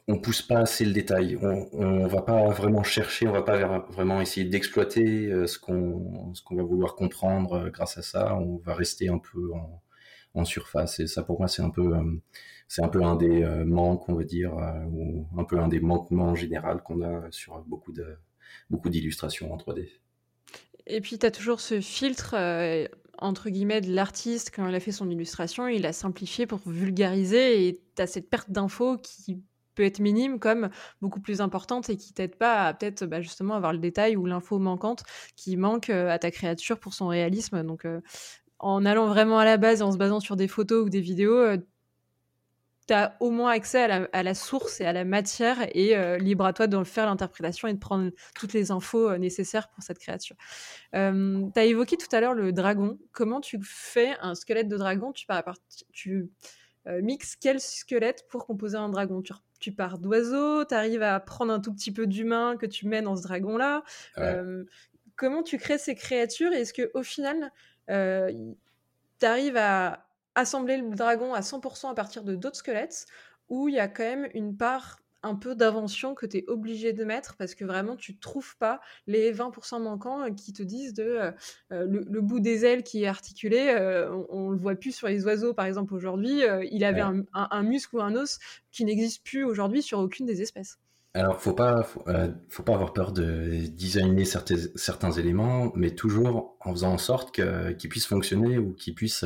on 0.08 0.20
pousse 0.20 0.42
pas 0.42 0.60
assez 0.60 0.86
le 0.86 0.94
détail. 0.94 1.38
On, 1.42 1.68
on 1.74 2.08
va 2.08 2.22
pas 2.22 2.48
vraiment 2.50 2.84
chercher, 2.84 3.28
on 3.28 3.32
va 3.32 3.42
pas 3.42 3.80
vraiment 3.90 4.22
essayer 4.22 4.48
d'exploiter 4.48 5.28
euh, 5.28 5.48
ce 5.48 5.58
qu'on 5.58 6.34
va 6.52 6.64
vouloir 6.64 6.96
comprendre 6.96 7.54
euh, 7.54 7.70
grâce 7.70 7.98
à 7.98 8.02
ça. 8.04 8.36
On 8.36 8.58
va 8.58 8.76
rester 8.76 9.10
un 9.10 9.18
peu 9.18 9.54
en, 9.54 9.82
en 10.36 10.46
surface. 10.46 11.00
Et 11.00 11.08
ça, 11.08 11.24
pour 11.24 11.40
moi, 11.40 11.48
c'est 11.48 11.64
un 11.64 11.72
peu 11.72 11.96
euh, 11.96 12.22
c'est 12.68 12.84
un 12.84 12.88
peu 12.88 13.04
un 13.04 13.16
des 13.16 13.46
manques, 13.64 14.10
on 14.10 14.16
va 14.16 14.24
dire, 14.24 14.54
ou 14.92 15.28
un 15.38 15.44
peu 15.44 15.60
un 15.60 15.68
des 15.68 15.80
manquements 15.80 16.30
en 16.30 16.36
général 16.36 16.82
qu'on 16.82 17.02
a 17.04 17.30
sur 17.30 17.60
beaucoup 17.68 17.92
de 17.92 18.18
beaucoup 18.72 18.90
d'illustrations 18.90 19.54
en 19.54 19.58
3D. 19.58 19.88
Et 20.88 21.00
puis, 21.00 21.20
tu 21.20 21.28
as 21.28 21.32
toujours 21.32 21.60
ce 21.60 21.80
filtre, 21.80 22.36
entre 23.20 23.52
guillemets, 23.52 23.82
de 23.82 23.94
l'artiste, 23.94 24.52
quand 24.56 24.68
il 24.68 24.74
a 24.74 24.80
fait 24.80 24.92
son 24.92 25.12
illustration, 25.12 25.68
il 25.68 25.86
a 25.86 25.94
simplifié 25.94 26.48
pour 26.48 26.60
vulgariser, 26.66 27.68
et 27.68 27.82
tu 27.96 28.02
as 28.02 28.08
cette 28.08 28.32
perte 28.32 28.50
d'infos 28.50 28.98
qui 28.98 29.44
peut 29.76 29.84
être 29.84 30.00
minime 30.00 30.40
comme 30.40 30.70
beaucoup 31.02 31.20
plus 31.20 31.42
importante 31.42 31.90
et 31.90 31.98
qui 31.98 32.14
t'aide 32.14 32.36
pas 32.36 32.66
à 32.66 32.74
peut-être 32.74 33.06
bah, 33.06 33.22
justement 33.22 33.56
avoir 33.56 33.74
le 33.74 33.80
détail 33.80 34.16
ou 34.16 34.26
l'info 34.26 34.58
manquante 34.60 35.04
qui 35.36 35.58
manque 35.58 35.90
euh, 35.90 36.10
à 36.10 36.20
ta 36.20 36.32
créature 36.32 36.80
pour 36.80 36.94
son 36.94 37.08
réalisme. 37.08 37.64
Donc 37.64 37.86
euh, 37.86 38.02
en 38.60 38.86
allant 38.86 39.08
vraiment 39.08 39.40
à 39.40 39.46
la 39.46 39.58
base 39.58 39.82
en 39.82 39.92
se 39.92 39.98
basant 39.98 40.20
sur 40.20 40.36
des 40.36 40.48
photos 40.48 40.86
ou 40.86 40.90
des 40.90 41.02
vidéos, 41.02 41.38
euh, 41.38 41.58
tu 42.88 42.94
as 42.94 43.18
au 43.20 43.32
moins 43.32 43.52
accès 43.52 44.08
à 44.12 44.24
la, 44.24 44.34
source 44.36 44.80
et 44.80 44.86
à 44.86 44.94
la 44.94 45.06
matière 45.06 45.58
et 45.74 45.98
euh, 45.98 46.18
libre 46.18 46.46
à 46.46 46.54
toi 46.54 46.68
de 46.68 46.84
faire 46.84 47.08
l'interprétation 47.08 47.68
et 47.68 47.74
de 47.74 47.80
prendre 47.80 48.12
toutes 48.36 48.54
les 48.54 48.70
infos 48.70 49.18
nécessaires 49.18 49.70
pour 49.70 49.84
cette 49.84 49.98
créature. 49.98 50.36
Euh, 50.94 51.48
tu 51.54 51.60
as 51.60 51.66
évoqué 51.66 51.98
tout 51.98 52.14
à 52.16 52.22
l'heure 52.22 52.36
le 52.36 52.54
dragon. 52.54 53.00
Comment 53.12 53.42
tu 53.42 53.60
fais 53.64 54.16
un 54.22 54.36
squelette 54.36 54.68
de 54.68 54.78
dragon? 54.78 55.14
Tu, 55.14 55.26
tu 55.92 56.30
mixes 57.02 57.36
quel 57.36 57.60
squelette 57.60 58.26
pour 58.30 58.46
composer 58.46 58.78
un 58.78 58.90
dragon? 58.90 59.24
Pars 59.76 59.98
d'oiseau, 59.98 60.66
tu 60.66 60.74
arrives 60.74 61.04
à 61.04 61.20
prendre 61.20 61.54
un 61.54 61.60
tout 61.60 61.74
petit 61.74 61.92
peu 61.92 62.08
d'humain 62.08 62.58
que 62.58 62.66
tu 62.66 62.88
mets 62.88 63.02
dans 63.02 63.16
ce 63.16 63.24
dragon-là. 63.24 63.84
comment 65.16 65.44
tu 65.44 65.58
crées 65.58 65.78
ces 65.78 65.96
créatures 65.96 66.52
et 66.52 66.62
est-ce 66.62 66.74
qu'au 66.74 67.04
final, 67.04 67.52
tu 67.88 69.26
arrives 69.26 69.58
à 69.58 70.08
assembler 70.36 70.78
le 70.78 70.96
dragon 70.96 71.34
à 71.34 71.42
100% 71.42 71.90
à 71.90 71.96
partir 71.96 72.24
de 72.24 72.36
d'autres 72.36 72.58
squelettes, 72.58 73.06
où 73.50 73.70
il 73.70 73.76
y 73.76 73.80
a 73.80 73.88
quand 73.88 74.04
même 74.04 74.28
une 74.34 74.56
part 74.56 75.00
un 75.26 75.36
peu 75.36 75.56
d'invention 75.56 76.14
que 76.14 76.26
tu 76.26 76.38
es 76.38 76.46
obligé 76.48 76.94
de 76.94 77.04
mettre 77.04 77.36
parce 77.36 77.56
que 77.56 77.66
vraiment 77.66 77.96
tu 77.96 78.18
trouves 78.18 78.56
pas 78.58 78.80
les 79.08 79.34
20% 79.34 79.82
manquants 79.82 80.22
euh, 80.22 80.30
qui 80.30 80.54
te 80.54 80.62
disent 80.62 80.94
de 80.94 81.04
euh, 81.04 81.32
euh, 81.72 81.86
le, 81.88 82.22
bout 82.22 82.40
des 82.40 82.64
ailes 82.64 82.84
qui 82.84 83.04
est 83.04 83.08
articulé, 83.08 83.76
on, 84.30 84.52
le 84.52 84.58
voit 84.58 84.76
plus 84.76 84.92
sur 84.96 85.08
les 85.08 85.26
oiseaux 85.26 85.54
par 85.54 85.66
exemple 85.66 85.94
aujourd'hui, 85.94 86.42
il 86.72 86.84
avait 86.84 87.02
un, 87.02 87.64
muscle 87.64 87.96
ou 87.96 88.02
un 88.02 88.16
os 88.16 88.40
qui 88.72 88.86
n'existe 88.86 89.24
plus 89.24 89.44
aujourd'hui 89.44 89.82
sur 89.82 90.00
aucune 90.00 90.26
des 90.26 90.42
espèces. 90.42 90.78
Alors, 91.16 91.42
faut 91.42 91.54
pas, 91.54 91.88
faut, 92.50 92.64
pas 92.64 92.74
avoir 92.74 92.92
peur 92.92 93.14
de 93.14 93.68
designer 93.70 94.26
certains, 94.26 94.58
certains 94.76 95.12
éléments, 95.12 95.72
mais 95.74 95.92
toujours 95.92 96.58
en 96.60 96.72
faisant 96.74 96.92
en 96.92 96.98
sorte 96.98 97.34
qu'ils 97.34 97.90
puissent 97.90 98.06
fonctionner 98.06 98.58
ou 98.58 98.74
qu'ils 98.74 98.96
puissent 98.96 99.26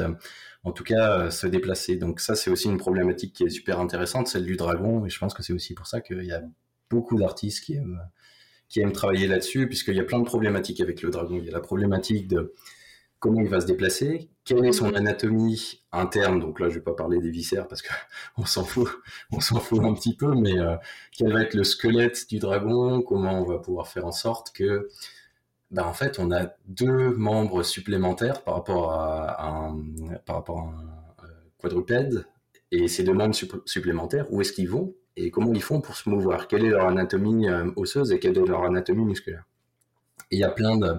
en 0.63 0.71
tout 0.71 0.83
cas 0.83 1.19
euh, 1.19 1.29
se 1.31 1.47
déplacer. 1.47 1.95
Donc 1.95 2.19
ça, 2.19 2.35
c'est 2.35 2.49
aussi 2.51 2.67
une 2.67 2.77
problématique 2.77 3.33
qui 3.33 3.43
est 3.43 3.49
super 3.49 3.79
intéressante, 3.79 4.27
celle 4.27 4.45
du 4.45 4.55
dragon, 4.55 5.05
et 5.05 5.09
je 5.09 5.19
pense 5.19 5.33
que 5.33 5.43
c'est 5.43 5.53
aussi 5.53 5.73
pour 5.73 5.87
ça 5.87 6.01
qu'il 6.01 6.23
y 6.23 6.31
a 6.31 6.41
beaucoup 6.89 7.17
d'artistes 7.17 7.63
qui 7.63 7.75
aiment, 7.75 8.01
qui 8.67 8.81
aiment 8.81 8.91
travailler 8.91 9.27
là-dessus, 9.27 9.67
puisqu'il 9.67 9.95
y 9.95 9.99
a 9.99 10.03
plein 10.03 10.19
de 10.19 10.25
problématiques 10.25 10.81
avec 10.81 11.01
le 11.01 11.09
dragon. 11.09 11.37
Il 11.37 11.45
y 11.45 11.49
a 11.49 11.53
la 11.53 11.61
problématique 11.61 12.27
de 12.27 12.53
comment 13.19 13.41
il 13.41 13.47
va 13.47 13.61
se 13.61 13.65
déplacer, 13.65 14.29
quelle 14.45 14.65
est 14.65 14.71
son 14.71 14.87
mhm. 14.87 14.95
anatomie 14.95 15.81
interne. 15.91 16.39
Donc 16.39 16.59
là, 16.59 16.69
je 16.69 16.75
vais 16.75 16.83
pas 16.83 16.93
parler 16.93 17.19
des 17.19 17.29
viscères 17.29 17.67
parce 17.67 17.81
que 17.81 17.89
on 18.37 18.45
s'en 18.45 18.63
fout, 18.63 18.89
on 19.31 19.39
s'en 19.39 19.59
fout 19.59 19.83
un 19.83 19.93
petit 19.93 20.15
peu, 20.15 20.33
mais 20.35 20.57
euh, 20.59 20.75
quel 21.11 21.31
va 21.31 21.41
être 21.41 21.53
le 21.53 21.63
squelette 21.63 22.27
du 22.29 22.39
dragon, 22.39 23.01
comment 23.01 23.39
on 23.39 23.43
va 23.43 23.59
pouvoir 23.59 23.87
faire 23.87 24.05
en 24.05 24.11
sorte 24.11 24.51
que 24.53 24.89
ben 25.71 25.83
en 25.83 25.93
fait, 25.93 26.17
on 26.17 26.31
a 26.31 26.47
deux 26.67 27.15
membres 27.15 27.61
supplémentaires 27.61 28.41
par 28.41 28.55
rapport 28.55 28.91
à, 28.91 29.47
un, 29.47 29.77
par 30.25 30.37
rapport 30.37 30.59
à 30.59 30.63
un 30.63 31.25
euh, 31.25 31.31
quadrupède. 31.59 32.25
Et 32.71 32.87
ces 32.87 33.03
deux 33.03 33.13
membres 33.13 33.35
supplémentaires, 33.65 34.31
où 34.31 34.41
est-ce 34.41 34.51
qu'ils 34.51 34.69
vont 34.69 34.95
et 35.15 35.31
comment 35.31 35.53
ils 35.53 35.61
font 35.61 35.81
pour 35.81 35.95
se 35.95 36.09
mouvoir? 36.09 36.47
Quelle 36.47 36.65
est 36.65 36.69
leur 36.69 36.87
anatomie 36.87 37.47
euh, 37.47 37.69
osseuse 37.75 38.11
et 38.11 38.19
quelle 38.19 38.37
est 38.37 38.45
leur 38.45 38.63
anatomie 38.63 39.05
musculaire? 39.05 39.43
Et 40.31 40.37
il 40.37 40.39
y 40.39 40.43
a 40.43 40.49
plein 40.49 40.77
de, 40.77 40.95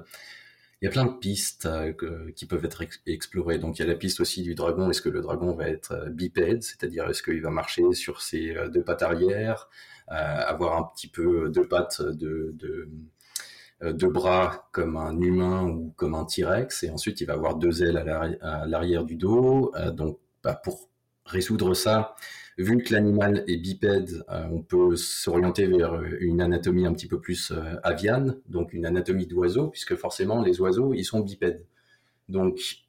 il 0.81 0.87
y 0.87 0.89
a 0.89 0.91
plein 0.91 1.05
de 1.05 1.19
pistes 1.19 1.67
euh, 1.67 1.93
qui 2.35 2.47
peuvent 2.47 2.65
être 2.65 2.83
explorées. 3.07 3.59
Donc 3.59 3.79
il 3.79 3.83
y 3.83 3.85
a 3.85 3.89
la 3.89 3.97
piste 3.97 4.21
aussi 4.21 4.43
du 4.43 4.55
dragon. 4.55 4.91
Est-ce 4.91 5.03
que 5.03 5.09
le 5.09 5.21
dragon 5.21 5.55
va 5.55 5.69
être 5.69 6.09
bipède, 6.11 6.63
c'est-à-dire 6.63 7.09
est-ce 7.09 7.23
qu'il 7.23 7.43
va 7.43 7.51
marcher 7.51 7.93
sur 7.93 8.23
ses 8.23 8.55
deux 8.73 8.83
pattes 8.83 9.03
arrière, 9.03 9.69
avoir 10.09 10.77
un 10.79 10.91
petit 10.95 11.09
peu 11.09 11.51
deux 11.51 11.69
pattes 11.69 12.03
de, 12.03 12.53
de 12.55 12.89
euh, 13.83 13.93
deux 13.95 14.11
bras 14.11 14.69
comme 14.73 14.97
un 14.97 15.19
humain 15.21 15.65
ou 15.65 15.95
comme 15.97 16.15
un 16.15 16.27
T-Rex, 16.27 16.83
et 16.83 16.91
ensuite 16.91 17.21
il 17.23 17.27
va 17.27 17.33
avoir 17.35 17.57
deux 17.57 17.83
ailes 17.83 17.97
à 17.97 18.67
l'arrière 18.67 19.05
du 19.05 19.17
dos. 19.17 19.73
Euh, 19.77 19.91
donc, 19.91 20.19
bah, 20.43 20.55
pour 20.55 20.90
résoudre 21.31 21.75
ça, 21.75 22.17
vu 22.59 22.79
que 22.83 22.93
l'animal 22.93 23.45
est 23.47 23.57
bipède, 23.57 24.25
euh, 24.31 24.45
on 24.51 24.63
peut 24.63 24.97
s'orienter 24.97 25.67
vers 25.67 26.03
une 26.21 26.41
anatomie 26.41 26.87
un 26.87 26.93
petit 26.93 27.09
peu 27.09 27.21
plus 27.21 27.53
aviane, 27.83 28.37
donc 28.49 28.73
une 28.73 28.87
anatomie 28.87 29.27
d'oiseau, 29.27 29.69
puisque 29.69 29.97
forcément 29.97 30.43
les 30.43 30.61
oiseaux, 30.61 30.95
ils 30.95 31.05
sont 31.05 31.21
bipèdes. 31.21 31.65
Donc, 32.29 32.85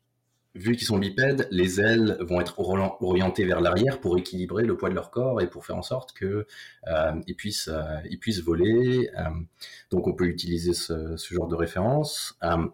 vu 0.55 0.75
qu'ils 0.75 0.85
sont 0.85 0.97
bipèdes, 0.97 1.47
les 1.51 1.79
ailes 1.79 2.17
vont 2.21 2.41
être 2.41 2.59
orientées 2.59 3.45
vers 3.45 3.61
l'arrière 3.61 3.99
pour 3.99 4.17
équilibrer 4.17 4.63
le 4.63 4.75
poids 4.75 4.89
de 4.89 4.95
leur 4.95 5.11
corps 5.11 5.41
et 5.41 5.49
pour 5.49 5.65
faire 5.65 5.77
en 5.77 5.81
sorte 5.81 6.13
que 6.13 6.45
euh, 6.87 7.11
ils 7.27 7.35
puissent 7.35 7.69
euh, 7.69 7.99
ils 8.09 8.19
puissent 8.19 8.41
voler. 8.41 9.09
Euh, 9.17 9.29
donc 9.89 10.07
on 10.07 10.13
peut 10.13 10.25
utiliser 10.25 10.73
ce, 10.73 11.15
genre 11.17 11.47
de 11.47 11.55
référence. 11.55 12.37
Euh, 12.43 12.67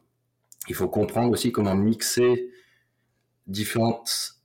il 0.67 0.75
faut 0.75 0.89
comprendre 0.89 1.32
aussi 1.32 1.51
comment 1.51 1.75
mixer 1.75 2.51
différentes 3.45 4.37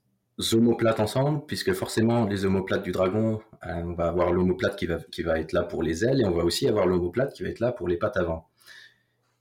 omoplates 0.54 1.00
ensemble, 1.00 1.42
puisque 1.46 1.72
forcément 1.72 2.26
les 2.26 2.44
omoplates 2.44 2.82
du 2.82 2.92
dragon, 2.92 3.40
on 3.64 3.92
va 3.94 4.08
avoir 4.08 4.32
l'omoplate 4.32 4.76
qui 4.76 4.86
va 4.86 4.98
qui 5.10 5.22
être 5.22 5.52
là 5.52 5.62
pour 5.62 5.82
les 5.82 6.04
ailes 6.04 6.20
et 6.20 6.24
on 6.24 6.32
va 6.32 6.44
aussi 6.44 6.68
avoir 6.68 6.86
l'omoplate 6.86 7.32
qui 7.32 7.42
va 7.42 7.48
être 7.48 7.60
là 7.60 7.72
pour 7.72 7.88
les 7.88 7.96
pattes 7.96 8.16
avant 8.16 8.48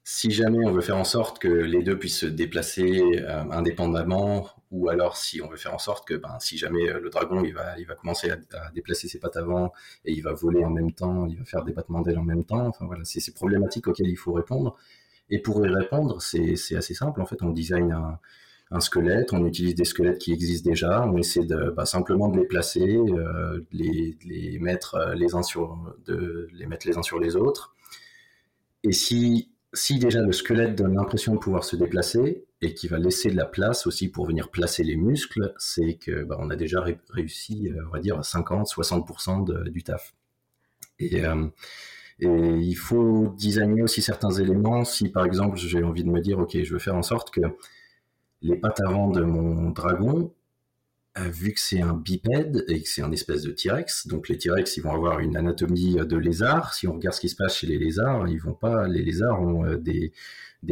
si 0.04 0.32
jamais 0.32 0.66
on 0.66 0.72
veut 0.72 0.82
faire 0.82 0.98
en 0.98 1.04
sorte 1.04 1.40
que 1.40 1.48
les 1.48 1.84
deux 1.84 1.98
puissent 1.98 2.20
se 2.20 2.26
déplacer 2.26 3.02
euh, 3.02 3.44
indépendamment, 3.52 4.50
ou 4.72 4.90
alors 4.90 5.16
si 5.16 5.42
on 5.42 5.48
veut 5.48 5.58
faire 5.58 5.74
en 5.74 5.80
sorte 5.80 6.08
que 6.08 6.16
ben, 6.16 6.38
si 6.40 6.58
jamais 6.58 6.90
euh, 6.90 7.00
le 7.00 7.10
dragon 7.10 7.44
il 7.44 7.54
va, 7.54 7.78
il 7.78 7.86
va 7.86 7.96
commencer 7.96 8.32
à, 8.32 8.38
déplacer 8.72 9.08
ses 9.08 9.20
pattes 9.20 9.38
avant 9.38 9.72
et 10.06 10.12
il 10.14 10.22
va 10.22 10.34
voler 10.34 10.66
en 10.66 10.70
même 10.70 10.92
temps, 10.92 11.28
il 11.28 11.38
va 11.38 11.46
faire 11.46 11.64
des 11.64 11.74
battements 11.74 12.02
d'ailes 12.02 12.18
en 12.18 12.24
même 12.24 12.46
temps, 12.46 12.68
enfin 12.68 12.86
voilà, 12.86 13.04
c'est 13.06 13.20
ces 13.20 13.34
problématiques 13.34 13.88
auxquelles 13.88 14.10
il 14.10 14.18
faut 14.18 14.34
répondre. 14.34 14.76
Et 15.30 15.40
pour 15.40 15.66
y 15.66 15.70
répondre, 15.70 16.22
c'est 16.22 16.76
assez 16.76 16.94
simple, 16.94 17.22
en 17.22 17.26
fait, 17.26 17.42
on 17.42 17.52
design 17.52 17.94
un, 17.94 18.20
un, 18.72 18.80
squelette, 18.80 19.34
on 19.34 19.46
utilise 19.46 19.76
des 19.76 19.86
squelettes 19.86 20.20
qui 20.20 20.34
existent 20.34 20.70
déjà, 20.70 21.06
on 21.06 21.18
essaie 21.18 21.46
de 21.46 21.72
bah, 21.76 21.86
simplement 21.86 22.30
de 22.30 22.40
les 22.40 22.46
placer, 22.46 22.98
euh, 22.98 23.62
les, 23.72 24.58
mettre 24.60 25.14
les 25.16 25.36
uns 25.36 25.44
sur, 25.44 25.96
de 26.06 26.48
les 26.54 26.66
mettre 26.66 26.88
les 26.88 26.98
uns 26.98 27.04
sur 27.04 27.20
les 27.20 27.36
autres. 27.36 27.76
Et 28.84 28.92
si 28.92 29.52
si 29.74 30.00
déjà 30.00 30.22
le 30.22 30.32
squelette 30.32 30.76
donne 30.78 30.96
l'impression 30.96 31.34
de 31.34 31.40
pouvoir 31.40 31.64
se 31.64 31.76
déplacer 31.76 32.46
et 32.62 32.74
qui 32.74 32.88
va 32.88 33.00
laisser 33.00 33.32
de 33.32 33.38
la 33.38 33.46
place 33.46 33.88
aussi 33.88 34.10
pour 34.10 34.26
venir 34.26 34.50
placer 34.50 34.84
les 34.84 34.98
muscles, 34.98 35.54
c'est 35.58 35.96
que 35.96 36.24
bah, 36.24 36.38
a 36.50 36.56
déjà 36.56 36.84
réussi, 37.10 37.70
euh, 37.70 37.84
on 37.88 37.92
va 37.92 38.00
dire, 38.00 38.18
à 38.18 38.22
50-60% 38.22 39.70
du 39.70 39.84
taf. 39.84 40.14
Euh, 41.02 41.48
et, 42.20 42.28
il 42.28 42.76
faut 42.76 43.34
designer 43.38 43.82
aussi 43.84 44.02
certains 44.02 44.32
éléments. 44.32 44.84
Si 44.84 45.10
par 45.10 45.26
exemple 45.26 45.58
j'ai 45.58 45.84
envie 45.84 46.04
de 46.04 46.10
me 46.10 46.20
dire, 46.20 46.40
ok, 46.40 46.62
je 46.62 46.74
veux 46.74 46.80
faire 46.80 46.96
en 46.96 47.02
sorte 47.02 47.32
que 47.32 47.42
les 48.42 48.56
pattes 48.56 48.82
avant 48.82 49.10
de 49.10 49.22
mon 49.22 49.70
dragon, 49.72 50.34
euh, 51.18 51.28
vu 51.30 51.54
que 51.54 51.60
c'est 51.60 51.82
un 51.82 51.94
bipède 51.94 52.64
et 52.70 52.82
que 52.82 52.88
c'est 52.88 53.02
un 53.02 53.12
espèce 53.12 53.42
de 53.42 53.52
T-Rex, 53.52 54.08
donc 54.08 54.30
les 54.30 54.38
T-Rex 54.38 54.80
vont 54.80 54.94
avoir 54.94 55.20
une 55.20 55.36
anatomie 55.36 55.96
de 55.96 56.16
lézard. 56.16 56.74
Si 56.74 56.88
on 56.88 56.94
regarde 56.94 57.14
ce 57.14 57.20
qui 57.20 57.28
se 57.28 57.36
passe 57.36 57.58
chez 57.58 57.68
les 57.68 57.78
lézards, 57.78 58.30
ils 58.30 58.40
vont 58.40 58.54
pas, 58.54 58.88
les 58.88 59.02
lézards 59.02 59.42
ont 59.42 59.66
euh, 59.66 59.78
des, 59.78 60.14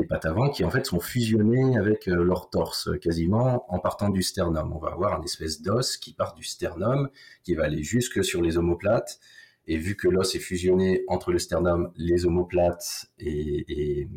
pattes 0.08 0.26
avant 0.26 0.50
qui 0.50 0.64
en 0.64 0.70
fait 0.70 0.86
sont 0.86 1.02
fusionnées 1.02 1.78
avec 1.78 2.08
euh, 2.08 2.24
leur 2.24 2.50
torse 2.50 2.90
quasiment 3.02 3.66
en 3.68 3.80
partant 3.80 4.10
du 4.10 4.24
sternum. 4.24 4.72
On 4.74 4.80
va 4.80 4.92
avoir 4.92 5.20
un 5.20 5.24
espèce 5.24 5.62
d'os 5.62 5.98
qui 5.98 6.14
part 6.14 6.36
du 6.36 6.44
sternum, 6.46 7.10
qui 7.44 7.54
va 7.54 7.66
aller 7.66 7.84
jusque 7.84 8.24
sur 8.24 8.42
les 8.42 8.58
omoplates. 8.58 9.20
Et 9.68 9.78
vu 9.78 9.96
que 9.96 10.08
l'os 10.08 10.34
est 10.36 10.40
fusionné 10.40 11.04
entre 11.10 11.32
le 11.34 11.38
sternum, 11.38 11.92
les 11.98 12.26
omoplates 12.26 13.08
et, 13.20 14.08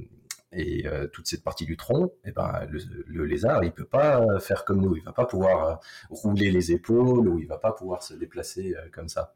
et 0.52 0.86
euh, 0.86 1.06
toute 1.08 1.26
cette 1.26 1.42
partie 1.42 1.64
du 1.64 1.76
tronc, 1.76 2.12
eh 2.24 2.32
ben, 2.32 2.66
le, 2.68 3.24
lézard, 3.24 3.64
il 3.64 3.72
peut 3.72 3.86
pas 3.86 4.38
faire 4.38 4.64
comme 4.64 4.80
nous, 4.80 4.96
il 4.96 5.02
va 5.02 5.12
pas 5.12 5.24
pouvoir 5.24 5.64
euh, 5.64 5.74
rouler 6.10 6.50
les 6.50 6.72
épaules 6.72 7.28
ou 7.28 7.38
il 7.38 7.46
va 7.46 7.58
pas 7.58 7.72
pouvoir 7.72 8.02
se 8.02 8.14
déplacer 8.14 8.74
euh, 8.76 8.88
comme 8.92 9.08
ça. 9.08 9.34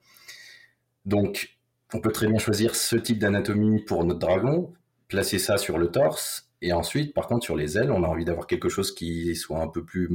Donc, 1.07 1.59
on 1.95 2.01
peut 2.01 2.13
très 2.13 2.27
bien 2.27 2.39
choisir 2.39 2.75
ce 2.75 2.97
type 2.97 3.19
d'anatomie 3.19 3.83
pour 3.83 4.05
notre 4.05 4.19
dragon, 4.19 4.75
placer 5.09 5.39
ça 5.39 5.57
sur 5.57 5.79
le 5.79 5.91
torse, 5.91 6.51
et 6.61 6.73
ensuite, 6.73 7.15
par 7.15 7.27
contre, 7.27 7.45
sur 7.45 7.57
les 7.57 7.79
ailes, 7.79 7.91
on 7.91 8.03
a 8.03 8.09
envie 8.09 8.25
d'avoir 8.25 8.47
quelque 8.47 8.69
chose 8.69 8.95
qui 8.95 9.35
soit 9.37 9.61
un 9.61 9.69
peu 9.69 9.85
plus 9.85 10.11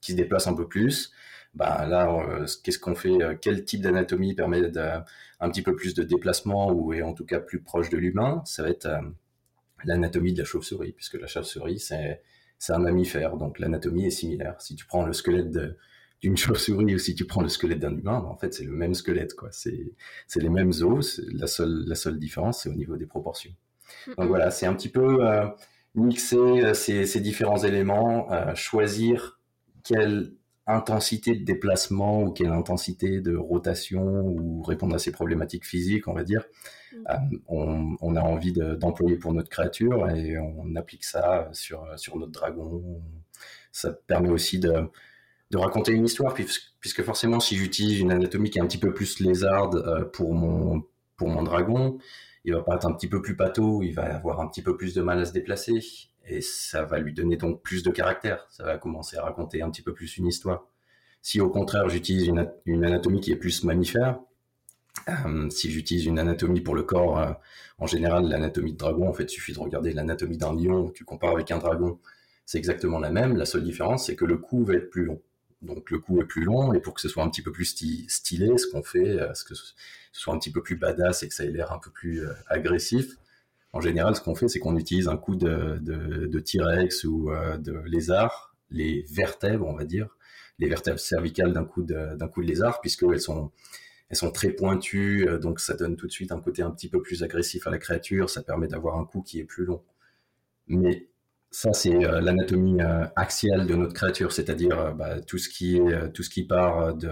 qui 0.00 0.12
se 0.12 0.16
déplace 0.16 0.46
un 0.46 0.54
peu 0.54 0.68
plus. 0.68 1.10
Bah 1.54 1.86
là, 1.86 2.46
qu'est-ce 2.62 2.78
qu'on 2.78 2.94
fait 2.94 3.18
Quel 3.40 3.64
type 3.64 3.80
d'anatomie 3.80 4.34
permet 4.34 4.60
un 5.40 5.50
petit 5.50 5.62
peu 5.62 5.74
plus 5.74 5.94
de 5.94 6.02
déplacement 6.02 6.70
ou 6.70 6.92
est 6.92 7.02
en 7.02 7.14
tout 7.14 7.24
cas 7.24 7.40
plus 7.40 7.62
proche 7.62 7.88
de 7.88 7.96
l'humain? 7.96 8.42
Ça 8.44 8.62
va 8.62 8.68
être 8.68 8.86
l'anatomie 9.84 10.32
de 10.32 10.38
la 10.38 10.44
chauve-souris, 10.44 10.92
puisque 10.92 11.14
la 11.14 11.26
chauve-souris, 11.26 11.78
c'est, 11.78 12.20
un 12.68 12.78
mammifère, 12.78 13.36
donc 13.36 13.58
l'anatomie 13.58 14.06
est 14.06 14.10
similaire. 14.10 14.60
Si 14.60 14.76
tu 14.76 14.84
prends 14.86 15.06
le 15.06 15.12
squelette 15.12 15.56
d'une 16.20 16.36
chauve-souris 16.36 16.94
ou 16.94 16.98
si 16.98 17.14
tu 17.14 17.24
prends 17.24 17.42
le 17.42 17.48
squelette 17.48 17.78
d'un 17.78 17.96
humain, 17.96 18.20
ben, 18.20 18.28
en 18.28 18.36
fait, 18.36 18.52
c'est 18.52 18.64
le 18.64 18.72
même 18.72 18.94
squelette, 18.94 19.34
quoi. 19.34 19.48
C'est, 19.52 19.92
les 20.36 20.48
mêmes 20.48 20.72
os. 20.82 21.20
La 21.32 21.46
seule, 21.46 21.84
la 21.86 21.94
seule 21.94 22.18
différence, 22.18 22.62
c'est 22.62 22.68
au 22.68 22.74
niveau 22.74 22.96
des 22.96 23.06
proportions. 23.06 23.52
Donc 24.18 24.28
voilà, 24.28 24.50
c'est 24.50 24.66
un 24.66 24.74
petit 24.74 24.88
peu 24.88 25.26
euh, 25.26 25.46
mixer 25.94 26.36
euh, 26.36 26.74
ces, 26.74 27.06
ces, 27.06 27.20
différents 27.20 27.58
éléments, 27.58 28.30
euh, 28.32 28.54
choisir 28.54 29.40
quel 29.82 30.32
intensité 30.66 31.34
de 31.34 31.44
déplacement 31.44 32.22
ou 32.22 32.30
quelle 32.32 32.52
intensité 32.52 33.20
de 33.20 33.34
rotation 33.34 34.04
ou 34.04 34.62
répondre 34.62 34.94
à 34.94 34.98
ces 34.98 35.12
problématiques 35.12 35.66
physiques, 35.66 36.06
on 36.08 36.12
va 36.12 36.24
dire, 36.24 36.44
mm. 36.92 36.96
euh, 37.10 37.96
on, 38.00 38.16
a 38.16 38.20
envie 38.20 38.52
d'employer 38.52 39.16
pour 39.16 39.32
notre 39.32 39.48
créature 39.48 40.08
et 40.10 40.38
on 40.38 40.76
applique 40.76 41.04
ça 41.04 41.48
sur, 41.52 41.86
sur 41.96 42.16
notre 42.16 42.32
dragon. 42.32 43.02
Ça 43.72 43.92
permet 43.92 44.30
aussi 44.30 44.58
de, 44.58 44.90
de 45.50 45.58
raconter 45.58 45.92
une 45.92 46.04
histoire, 46.04 46.34
puisque, 46.34 47.02
forcément, 47.02 47.40
si 47.40 47.56
j'utilise 47.56 48.00
une 48.00 48.12
anatomie 48.12 48.50
qui 48.50 48.58
est 48.58 48.62
un 48.62 48.66
petit 48.66 48.78
peu 48.78 48.94
plus 48.94 49.20
lézarde 49.20 49.76
euh, 49.86 50.04
pour, 50.04 50.34
mon, 50.34 50.84
pour 51.16 51.28
mon 51.28 51.42
dragon, 51.42 51.98
il 52.44 52.54
va 52.54 52.62
pas 52.62 52.76
être 52.76 52.86
un 52.86 52.92
petit 52.92 53.08
peu 53.08 53.20
plus 53.20 53.36
pâteau, 53.36 53.82
il 53.82 53.92
va 53.92 54.14
avoir 54.14 54.40
un 54.40 54.46
petit 54.46 54.62
peu 54.62 54.76
plus 54.76 54.94
de 54.94 55.02
mal 55.02 55.18
à 55.20 55.24
se 55.24 55.32
déplacer, 55.32 55.80
et 56.26 56.40
ça 56.40 56.84
va 56.84 56.98
lui 56.98 57.12
donner 57.12 57.36
donc 57.36 57.62
plus 57.62 57.82
de 57.82 57.90
caractère, 57.90 58.46
ça 58.50 58.64
va 58.64 58.78
commencer 58.78 59.16
à 59.16 59.22
raconter 59.22 59.62
un 59.62 59.70
petit 59.70 59.82
peu 59.82 59.92
plus 59.92 60.16
une 60.18 60.26
histoire. 60.26 60.66
Si 61.22 61.40
au 61.40 61.50
contraire 61.50 61.88
j'utilise 61.88 62.28
une, 62.28 62.84
anatomie 62.84 63.20
qui 63.20 63.32
est 63.32 63.36
plus 63.36 63.64
mammifère, 63.64 64.20
euh, 65.08 65.48
si 65.50 65.70
j'utilise 65.70 66.06
une 66.06 66.18
anatomie 66.18 66.60
pour 66.60 66.74
le 66.74 66.82
corps, 66.82 67.18
euh, 67.18 67.32
en 67.78 67.86
général 67.86 68.28
l'anatomie 68.28 68.72
de 68.72 68.78
dragon, 68.78 69.08
en 69.08 69.12
fait 69.12 69.24
il 69.24 69.30
suffit 69.30 69.52
de 69.52 69.58
regarder 69.58 69.92
l'anatomie 69.92 70.38
d'un 70.38 70.54
lion, 70.54 70.90
tu 70.90 71.04
compares 71.04 71.32
avec 71.32 71.50
un 71.50 71.58
dragon, 71.58 71.98
c'est 72.46 72.58
exactement 72.58 72.98
la 72.98 73.10
même, 73.10 73.36
la 73.36 73.44
seule 73.44 73.64
différence 73.64 74.06
c'est 74.06 74.16
que 74.16 74.24
le 74.24 74.36
cou 74.38 74.64
va 74.64 74.74
être 74.74 74.90
plus 74.90 75.04
long. 75.04 75.20
Donc 75.62 75.90
le 75.90 75.98
cou 75.98 76.20
est 76.22 76.24
plus 76.24 76.44
long 76.44 76.72
et 76.72 76.80
pour 76.80 76.94
que 76.94 77.02
ce 77.02 77.08
soit 77.08 77.22
un 77.22 77.28
petit 77.28 77.42
peu 77.42 77.52
plus 77.52 77.66
stylé, 78.08 78.56
ce 78.56 78.66
qu'on 78.66 78.82
fait, 78.82 79.20
euh, 79.20 79.34
ce 79.34 79.44
que 79.44 79.54
ce 79.54 79.74
soit 80.12 80.32
un 80.34 80.38
petit 80.38 80.52
peu 80.52 80.62
plus 80.62 80.76
badass 80.76 81.22
et 81.22 81.28
que 81.28 81.34
ça 81.34 81.44
ait 81.44 81.50
l'air 81.50 81.72
un 81.72 81.78
peu 81.78 81.90
plus 81.90 82.22
agressif, 82.48 83.16
en 83.72 83.80
général, 83.80 84.16
ce 84.16 84.20
qu'on 84.20 84.34
fait, 84.34 84.48
c'est 84.48 84.58
qu'on 84.58 84.76
utilise 84.76 85.08
un 85.08 85.16
coup 85.16 85.36
de, 85.36 86.38
T-Rex 86.40 87.04
ou 87.04 87.30
euh, 87.30 87.56
de 87.58 87.80
lézard, 87.86 88.54
les 88.70 89.04
vertèbres, 89.10 89.66
on 89.66 89.74
va 89.74 89.84
dire, 89.84 90.08
les 90.58 90.68
vertèbres 90.68 90.98
cervicales 90.98 91.52
d'un 91.52 91.64
coup 91.64 91.82
de, 91.82 92.16
d'un 92.16 92.28
coup 92.28 92.42
de 92.42 92.46
lézard, 92.46 92.80
puisqu'elles 92.80 93.20
sont, 93.20 93.50
elles 94.08 94.16
sont 94.16 94.30
très 94.30 94.50
pointues, 94.50 95.26
donc 95.40 95.60
ça 95.60 95.74
donne 95.74 95.96
tout 95.96 96.06
de 96.06 96.12
suite 96.12 96.32
un 96.32 96.40
côté 96.40 96.62
un 96.62 96.70
petit 96.70 96.88
peu 96.88 97.00
plus 97.00 97.22
agressif 97.22 97.66
à 97.66 97.70
la 97.70 97.78
créature, 97.78 98.28
ça 98.28 98.42
permet 98.42 98.68
d'avoir 98.68 98.98
un 98.98 99.04
coup 99.04 99.22
qui 99.22 99.40
est 99.40 99.44
plus 99.44 99.64
long. 99.64 99.82
Mais 100.68 101.08
ça, 101.50 101.72
c'est 101.72 102.04
euh, 102.04 102.20
l'anatomie 102.20 102.80
euh, 102.80 103.06
axiale 103.16 103.66
de 103.66 103.74
notre 103.74 103.92
créature, 103.92 104.32
c'est-à-dire 104.32 104.78
euh, 104.78 104.92
bah, 104.92 105.20
tout, 105.20 105.38
ce 105.38 105.48
qui 105.48 105.76
est, 105.76 106.12
tout 106.12 106.22
ce 106.22 106.30
qui 106.30 106.44
part 106.44 106.94
de, 106.94 107.10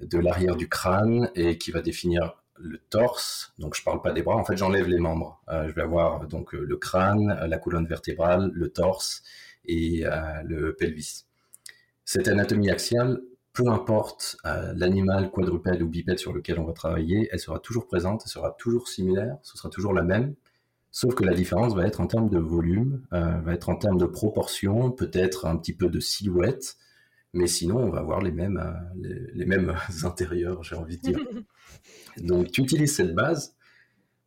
de 0.00 0.18
l'arrière 0.18 0.56
du 0.56 0.68
crâne 0.68 1.30
et 1.34 1.56
qui 1.56 1.70
va 1.70 1.80
définir 1.80 2.39
le 2.60 2.78
torse. 2.90 3.52
Donc, 3.58 3.74
je 3.74 3.82
parle 3.82 4.02
pas 4.02 4.12
des 4.12 4.22
bras. 4.22 4.36
En 4.36 4.44
fait, 4.44 4.56
j'enlève 4.56 4.86
les 4.86 4.98
membres. 4.98 5.42
je 5.48 5.72
vais 5.72 5.82
avoir 5.82 6.26
donc 6.26 6.52
le 6.52 6.76
crâne, 6.76 7.38
la 7.48 7.58
colonne 7.58 7.86
vertébrale, 7.86 8.50
le 8.52 8.68
torse 8.68 9.22
et 9.64 10.04
le 10.44 10.74
pelvis. 10.74 11.24
Cette 12.04 12.28
anatomie 12.28 12.70
axiale, 12.70 13.20
peu 13.52 13.68
importe 13.68 14.36
l'animal 14.44 15.30
quadrupède 15.30 15.82
ou 15.82 15.88
bipède 15.88 16.18
sur 16.18 16.32
lequel 16.32 16.58
on 16.58 16.64
va 16.64 16.72
travailler, 16.72 17.28
elle 17.32 17.40
sera 17.40 17.58
toujours 17.58 17.86
présente, 17.86 18.22
elle 18.24 18.30
sera 18.30 18.52
toujours 18.58 18.88
similaire, 18.88 19.36
ce 19.42 19.56
sera 19.56 19.68
toujours 19.68 19.94
la 19.94 20.02
même. 20.02 20.34
Sauf 20.92 21.14
que 21.14 21.24
la 21.24 21.34
différence 21.34 21.74
va 21.74 21.86
être 21.86 22.00
en 22.00 22.06
termes 22.06 22.28
de 22.28 22.38
volume, 22.38 23.02
euh, 23.12 23.38
va 23.42 23.54
être 23.54 23.68
en 23.68 23.76
termes 23.76 23.98
de 23.98 24.06
proportion, 24.06 24.90
peut-être 24.90 25.46
un 25.46 25.56
petit 25.56 25.72
peu 25.72 25.88
de 25.88 26.00
silhouette, 26.00 26.76
mais 27.32 27.46
sinon 27.46 27.78
on 27.78 27.90
va 27.90 28.00
avoir 28.00 28.20
les 28.20 28.32
mêmes, 28.32 28.58
euh, 28.58 29.16
les, 29.34 29.46
mêmes 29.46 29.74
intérieurs, 30.04 30.62
j'ai 30.62 30.76
envie 30.76 30.96
de 30.98 31.02
dire. 31.02 31.18
Donc 32.18 32.50
tu 32.50 32.62
utilises 32.62 32.94
cette 32.94 33.14
base 33.14 33.54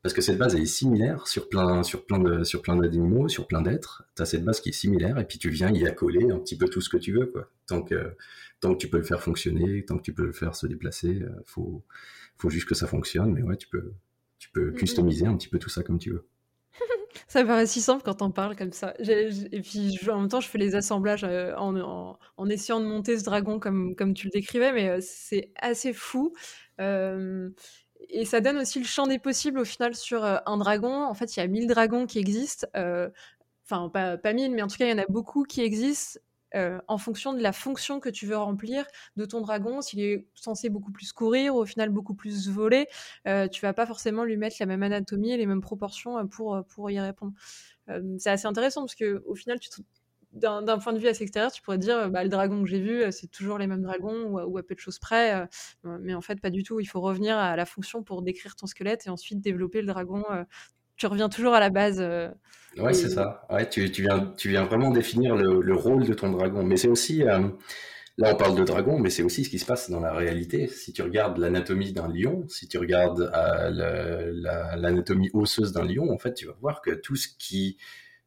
parce 0.01 0.13
que 0.13 0.21
cette 0.21 0.37
base 0.37 0.55
elle 0.55 0.61
est 0.61 0.65
similaire 0.65 1.27
sur 1.27 1.47
plein, 1.47 1.81
sur 1.83 2.05
plein 2.05 2.19
de, 2.19 2.43
sur 2.43 2.61
plein 2.61 2.75
d'animaux, 2.75 3.29
sur 3.29 3.47
plein 3.47 3.61
d'êtres. 3.61 4.03
Tu 4.15 4.21
as 4.21 4.25
cette 4.25 4.43
base 4.43 4.59
qui 4.59 4.69
est 4.69 4.73
similaire 4.73 5.17
et 5.17 5.25
puis 5.25 5.39
tu 5.39 5.49
viens 5.49 5.71
y 5.71 5.87
accoler 5.87 6.29
un 6.29 6.39
petit 6.39 6.57
peu 6.57 6.67
tout 6.67 6.81
ce 6.81 6.89
que 6.89 6.97
tu 6.97 7.13
veux, 7.13 7.27
quoi. 7.27 7.49
Tant 7.67 7.81
que, 7.81 8.15
tant 8.59 8.73
que 8.73 8.79
tu 8.79 8.89
peux 8.89 8.97
le 8.97 9.03
faire 9.03 9.21
fonctionner, 9.21 9.85
tant 9.85 9.97
que 9.97 10.03
tu 10.03 10.13
peux 10.13 10.25
le 10.25 10.33
faire 10.33 10.55
se 10.55 10.67
déplacer, 10.67 11.21
euh, 11.21 11.29
faut, 11.45 11.85
faut 12.35 12.49
juste 12.49 12.67
que 12.67 12.75
ça 12.75 12.85
fonctionne. 12.85 13.31
Mais 13.33 13.43
ouais, 13.43 13.55
tu 13.55 13.69
peux, 13.69 13.93
tu 14.39 14.49
peux 14.49 14.71
mm-hmm. 14.71 14.75
customiser 14.75 15.25
un 15.25 15.37
petit 15.37 15.47
peu 15.47 15.57
tout 15.57 15.69
ça 15.69 15.83
comme 15.83 15.99
tu 15.99 16.11
veux. 16.11 16.27
Ça 17.27 17.43
paraît 17.43 17.65
si 17.65 17.81
simple 17.81 18.03
quand 18.03 18.21
on 18.21 18.31
parle 18.31 18.55
comme 18.55 18.71
ça. 18.71 18.93
et 18.99 19.61
puis 19.61 19.99
en 20.09 20.21
même 20.21 20.29
temps, 20.29 20.41
je 20.41 20.47
fais 20.47 20.57
les 20.57 20.75
assemblages 20.75 21.23
euh, 21.23 21.53
en, 21.57 22.49
essayant 22.49 22.79
de 22.79 22.85
monter 22.85 23.17
ce 23.17 23.23
dragon 23.23 23.59
comme, 23.59 23.95
comme 23.95 24.13
tu 24.13 24.27
le 24.27 24.31
décrivais, 24.31 24.73
mais 24.73 24.89
euh, 24.89 24.99
c'est 25.01 25.51
assez 25.59 25.93
fou. 25.93 26.33
Euh, 26.81 27.49
et 28.09 28.25
ça 28.25 28.41
donne 28.41 28.57
aussi 28.57 28.79
le 28.79 28.85
champ 28.85 29.07
des 29.07 29.19
possibles 29.19 29.59
au 29.59 29.65
final 29.65 29.95
sur 29.95 30.23
un 30.23 30.57
dragon. 30.57 31.05
En 31.05 31.13
fait, 31.13 31.35
il 31.35 31.39
y 31.39 31.43
a 31.43 31.47
1000 31.47 31.67
dragons 31.67 32.05
qui 32.05 32.19
existent. 32.19 32.67
Enfin, 33.65 33.89
pas, 33.89 34.17
pas 34.17 34.33
1000, 34.33 34.51
mais 34.51 34.61
en 34.61 34.67
tout 34.67 34.77
cas, 34.77 34.85
il 34.85 34.91
y 34.91 34.93
en 34.93 35.01
a 35.01 35.05
beaucoup 35.07 35.43
qui 35.43 35.61
existent 35.61 36.19
euh, 36.55 36.79
en 36.87 36.97
fonction 36.97 37.33
de 37.33 37.41
la 37.41 37.51
fonction 37.51 37.99
que 37.99 38.09
tu 38.09 38.25
veux 38.25 38.37
remplir 38.37 38.85
de 39.15 39.25
ton 39.25 39.41
dragon. 39.41 39.81
S'il 39.81 39.99
est 40.01 40.27
censé 40.35 40.69
beaucoup 40.69 40.91
plus 40.91 41.11
courir, 41.11 41.55
ou 41.55 41.59
au 41.59 41.65
final 41.65 41.89
beaucoup 41.89 42.13
plus 42.13 42.49
voler, 42.49 42.87
euh, 43.27 43.47
tu 43.47 43.61
vas 43.61 43.73
pas 43.73 43.85
forcément 43.85 44.23
lui 44.23 44.37
mettre 44.37 44.57
la 44.59 44.65
même 44.65 44.83
anatomie 44.83 45.31
et 45.31 45.37
les 45.37 45.45
mêmes 45.45 45.61
proportions 45.61 46.17
euh, 46.17 46.25
pour, 46.25 46.63
pour 46.69 46.91
y 46.91 46.99
répondre. 46.99 47.33
c'est 48.17 48.29
assez 48.29 48.47
intéressant 48.47 48.81
parce 48.81 48.95
que 48.95 49.23
au 49.25 49.35
final, 49.35 49.59
d'un 50.33 50.79
point 50.79 50.93
de 50.93 50.99
vue 50.99 51.07
assez 51.07 51.23
extérieur, 51.23 51.51
tu 51.51 51.61
pourrais 51.61 51.77
dire 51.77 52.09
bah, 52.09 52.23
le 52.23 52.29
dragon 52.29 52.61
que 52.63 52.69
j'ai 52.69 52.79
vu, 52.79 53.03
c'est 53.11 53.27
toujours 53.27 53.57
les 53.57 53.67
mêmes 53.67 53.83
dragons 53.83 54.43
ou, 54.45 54.57
à 54.57 54.63
peu 54.63 54.73
de 54.73 54.79
choses 54.79 54.99
près. 54.99 55.47
mais 55.83 56.13
en 56.15 56.21
fait, 56.21 56.39
pas 56.41 56.49
du 56.49 56.63
tout. 56.63 56.79
Il 56.79 56.85
faut 56.85 57.01
revenir 57.01 57.37
à 57.37 57.55
la 57.55 57.65
fonction 57.65 58.03
pour 58.03 58.21
décrire 58.23 58.55
ton 58.55 58.65
squelette 58.65 59.05
et 59.05 59.09
ensuite 59.09 59.41
développer 59.41 59.81
le 59.81 59.87
dragon 59.87 60.23
tu 60.97 61.07
reviens 61.07 61.29
toujours 61.29 61.53
à 61.53 61.59
la 61.59 61.69
base. 61.69 61.97
Euh, 61.99 62.29
ouais, 62.77 62.93
c'est 62.93 63.09
ça. 63.09 63.45
Ouais, 63.49 63.67
tu, 63.69 63.91
tu, 63.91 64.03
viens, 64.03 64.33
tu 64.37 64.49
viens 64.49 64.63
vraiment 64.63 64.91
définir 64.91 65.35
le, 65.35 65.61
le 65.61 65.75
rôle 65.75 66.05
de 66.05 66.13
ton 66.13 66.31
dragon. 66.31 66.63
Mais 66.63 66.77
c'est 66.77 66.87
aussi, 66.87 67.23
euh, 67.23 67.47
là 68.17 68.31
on 68.33 68.35
parle 68.35 68.55
de 68.57 68.63
dragon, 68.63 68.99
mais 68.99 69.09
c'est 69.09 69.23
aussi 69.23 69.43
ce 69.43 69.49
qui 69.49 69.59
se 69.59 69.65
passe 69.65 69.89
dans 69.89 69.99
la 69.99 70.13
réalité. 70.13 70.67
Si 70.67 70.93
tu 70.93 71.01
regardes 71.01 71.37
l'anatomie 71.37 71.93
d'un 71.93 72.07
lion, 72.07 72.47
si 72.47 72.67
tu 72.67 72.77
regardes 72.77 73.31
euh, 73.33 74.31
l'anatomie 74.77 75.29
osseuse 75.33 75.73
d'un 75.73 75.85
lion, 75.85 76.11
en 76.11 76.17
fait, 76.17 76.33
tu 76.33 76.45
vas 76.45 76.55
voir 76.61 76.81
que 76.81 76.91
tout 76.91 77.15
ce 77.15 77.27
qui 77.37 77.77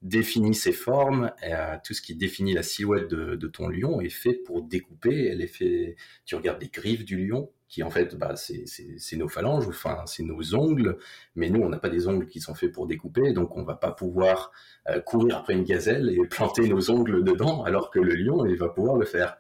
définit 0.03 0.55
ses 0.55 0.73
formes, 0.73 1.33
euh, 1.45 1.77
tout 1.85 1.95
ce 1.95 2.03
qui 2.03 2.15
définit 2.15 2.55
la 2.55 2.63
silhouette 2.63 3.09
de, 3.09 3.35
de, 3.35 3.49
ton 3.49 3.69
lion 3.69 4.01
est 4.01 4.11
fait 4.11 4.35
pour 4.35 4.63
découper. 4.63 5.27
Elle 5.27 5.41
est 5.43 5.47
fait. 5.47 5.97
Tu 6.25 6.35
regardes 6.35 6.61
les 6.61 6.69
griffes 6.69 7.05
du 7.05 7.27
lion, 7.27 7.51
qui 7.69 7.83
en 7.83 7.91
fait, 7.91 8.15
bah, 8.17 8.35
c'est 8.37 9.17
nos 9.17 9.29
phalanges, 9.29 9.67
enfin, 9.69 10.03
c'est 10.07 10.23
nos 10.23 10.55
ongles, 10.55 10.99
mais 11.35 11.51
nous, 11.51 11.63
on 11.63 11.69
n'a 11.69 11.79
pas 11.79 11.89
des 11.89 12.07
ongles 12.07 12.27
qui 12.27 12.41
sont 12.41 12.55
faits 12.55 12.73
pour 12.73 12.87
découper, 12.87 13.33
donc 13.33 13.57
on 13.57 13.65
va 13.65 13.75
pas 13.75 13.91
pouvoir 13.91 14.53
euh, 14.89 15.01
courir 15.01 15.39
après 15.39 15.55
une 15.55 15.65
gazelle 15.65 16.11
et 16.11 16.27
planter 16.29 16.69
nos 16.69 16.91
ongles 16.91 17.25
dedans, 17.25 17.65
alors 17.65 17.91
que 17.91 17.99
le 17.99 18.15
lion, 18.15 18.47
il 18.47 18.57
va 18.57 18.69
pouvoir 18.69 18.97
le 18.97 19.05
faire. 19.05 19.37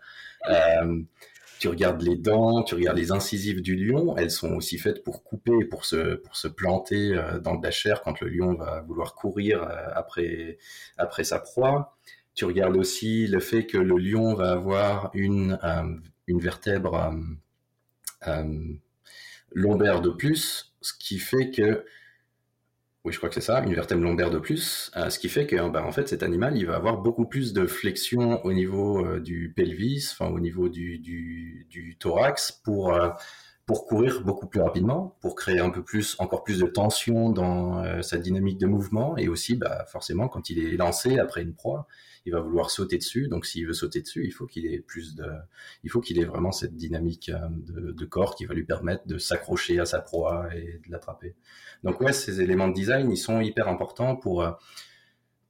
Euh, 0.50 1.02
tu 1.58 1.68
regardes 1.68 2.02
les 2.02 2.16
dents, 2.16 2.62
tu 2.62 2.74
regardes 2.74 2.98
les 2.98 3.12
incisives 3.12 3.62
du 3.62 3.76
lion, 3.76 4.16
elles 4.16 4.30
sont 4.30 4.54
aussi 4.54 4.76
faites 4.76 5.02
pour 5.04 5.22
couper, 5.22 5.64
pour 5.64 5.84
se, 5.84 6.16
pour 6.16 6.36
se 6.36 6.48
planter 6.48 7.14
euh, 7.14 7.38
dans 7.38 7.58
la 7.60 7.70
chair 7.70 8.02
quand 8.02 8.20
le 8.20 8.28
lion 8.28 8.54
va 8.54 8.80
vouloir 8.82 9.14
courir 9.14 9.62
après, 9.94 10.58
après 10.98 11.24
sa 11.24 11.38
proie. 11.38 11.96
Tu 12.34 12.44
regardes 12.44 12.76
aussi 12.76 13.26
le 13.28 13.40
fait 13.40 13.66
que 13.66 13.78
le 13.78 13.96
lion 13.96 14.34
va 14.34 14.52
avoir 14.52 15.10
une, 15.14 15.58
une 16.26 16.38
vertèbre 16.38 17.14
lombaire 19.52 20.00
de 20.00 20.10
plus, 20.10 20.74
ce 20.80 20.92
qui 20.98 21.18
fait 21.18 21.50
que 21.50 21.84
oui, 23.04 23.12
je 23.12 23.18
crois 23.18 23.28
que 23.28 23.36
c'est 23.36 23.40
ça, 23.40 23.62
une 23.62 23.72
vertèbre 23.72 24.02
lombaire 24.02 24.30
de 24.30 24.40
plus, 24.40 24.90
euh, 24.96 25.10
ce 25.10 25.20
qui 25.20 25.28
fait 25.28 25.46
que 25.46 25.54
ben, 25.68 25.84
en 25.84 25.92
fait, 25.92 26.08
cet 26.08 26.24
animal, 26.24 26.56
il 26.56 26.66
va 26.66 26.74
avoir 26.74 26.98
beaucoup 26.98 27.24
plus 27.24 27.52
de 27.52 27.64
flexion 27.68 28.44
au 28.44 28.52
niveau 28.52 29.06
euh, 29.06 29.20
du 29.20 29.52
pelvis, 29.54 30.16
au 30.18 30.40
niveau 30.40 30.68
du 30.68 31.96
thorax, 32.00 32.50
pour, 32.50 32.92
pour 33.66 33.86
courir 33.86 34.22
beaucoup 34.22 34.46
plus 34.46 34.60
rapidement, 34.60 35.18
pour 35.20 35.34
créer 35.34 35.58
un 35.58 35.70
peu 35.70 35.82
plus, 35.82 36.16
encore 36.20 36.44
plus 36.44 36.60
de 36.60 36.66
tension 36.66 37.30
dans 37.30 38.00
sa 38.02 38.16
dynamique 38.16 38.58
de 38.58 38.66
mouvement, 38.66 39.16
et 39.16 39.26
aussi, 39.26 39.56
bah, 39.56 39.84
forcément, 39.88 40.28
quand 40.28 40.50
il 40.50 40.60
est 40.60 40.76
lancé 40.76 41.18
après 41.18 41.42
une 41.42 41.54
proie, 41.54 41.88
il 42.26 42.32
va 42.32 42.40
vouloir 42.40 42.70
sauter 42.70 42.98
dessus. 42.98 43.28
Donc, 43.28 43.46
s'il 43.46 43.66
veut 43.66 43.72
sauter 43.72 44.02
dessus, 44.02 44.26
il 44.26 44.32
faut 44.32 44.46
qu'il 44.46 44.66
ait 44.66 44.80
plus 44.80 45.14
de, 45.14 45.26
il 45.84 45.90
faut 45.90 46.00
qu'il 46.00 46.18
ait 46.18 46.24
vraiment 46.24 46.50
cette 46.50 46.76
dynamique 46.76 47.30
euh, 47.30 47.92
de, 47.92 48.04
corps 48.04 48.34
qui 48.34 48.44
va 48.44 48.54
lui 48.54 48.64
permettre 48.64 49.06
de 49.06 49.16
s'accrocher 49.16 49.78
à 49.78 49.86
sa 49.86 50.00
proie 50.00 50.48
et 50.54 50.80
de 50.84 50.90
l'attraper. 50.90 51.36
Donc, 51.84 52.00
ouais, 52.00 52.12
ces 52.12 52.40
éléments 52.40 52.68
de 52.68 52.74
design, 52.74 53.10
ils 53.10 53.16
sont 53.16 53.40
hyper 53.40 53.68
importants 53.68 54.16
pour, 54.16 54.42
euh, 54.42 54.50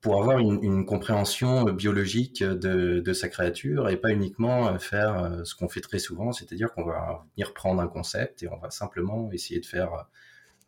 pour 0.06 0.22
avoir 0.22 0.38
une, 0.38 0.86
compréhension 0.86 1.64
biologique 1.64 2.44
de, 2.44 3.12
sa 3.12 3.28
créature 3.28 3.88
et 3.88 3.96
pas 3.96 4.12
uniquement 4.12 4.68
euh, 4.68 4.78
faire 4.78 5.40
ce 5.42 5.56
qu'on 5.56 5.68
fait 5.68 5.80
très 5.80 5.98
souvent, 5.98 6.30
c'est-à-dire 6.30 6.72
qu'on 6.72 6.84
va 6.84 7.26
venir 7.34 7.52
prendre 7.52 7.82
un 7.82 7.88
concept 7.88 8.44
et 8.44 8.48
on 8.48 8.56
va 8.56 8.70
simplement 8.70 9.32
essayer 9.32 9.58
de 9.58 9.66
faire 9.66 10.06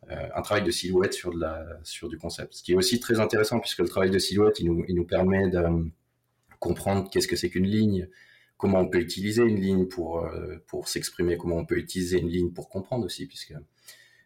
un 0.09 0.41
travail 0.41 0.63
de 0.65 0.71
silhouette 0.71 1.13
sur, 1.13 1.33
de 1.33 1.39
la, 1.39 1.65
sur 1.83 2.09
du 2.09 2.17
concept. 2.17 2.55
Ce 2.55 2.63
qui 2.63 2.73
est 2.73 2.75
aussi 2.75 2.99
très 2.99 3.21
intéressant 3.21 3.61
puisque 3.61 3.79
le 3.79 3.87
travail 3.87 4.09
de 4.09 4.19
silhouette, 4.19 4.59
il 4.59 4.65
nous, 4.65 4.83
il 4.89 4.95
nous 4.95 5.05
permet 5.05 5.49
de, 5.49 5.63
comprendre 6.59 7.09
qu'est-ce 7.09 7.29
que 7.29 7.37
c'est 7.37 7.49
qu'une 7.49 7.65
ligne, 7.65 8.09
comment 8.57 8.79
on 8.79 8.89
peut 8.89 8.99
utiliser 8.99 9.43
une 9.43 9.61
ligne 9.61 9.85
pour, 9.85 10.25
euh, 10.25 10.57
pour 10.67 10.89
s'exprimer, 10.89 11.37
comment 11.37 11.55
on 11.55 11.65
peut 11.65 11.77
utiliser 11.77 12.19
une 12.19 12.27
ligne 12.27 12.51
pour 12.51 12.67
comprendre 12.67 13.05
aussi, 13.05 13.25
puisque 13.25 13.53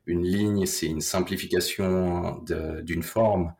une 0.07 0.23
ligne, 0.23 0.65
c'est 0.65 0.87
une 0.87 1.01
simplification 1.01 2.43
d'une 2.81 3.03
forme, 3.03 3.53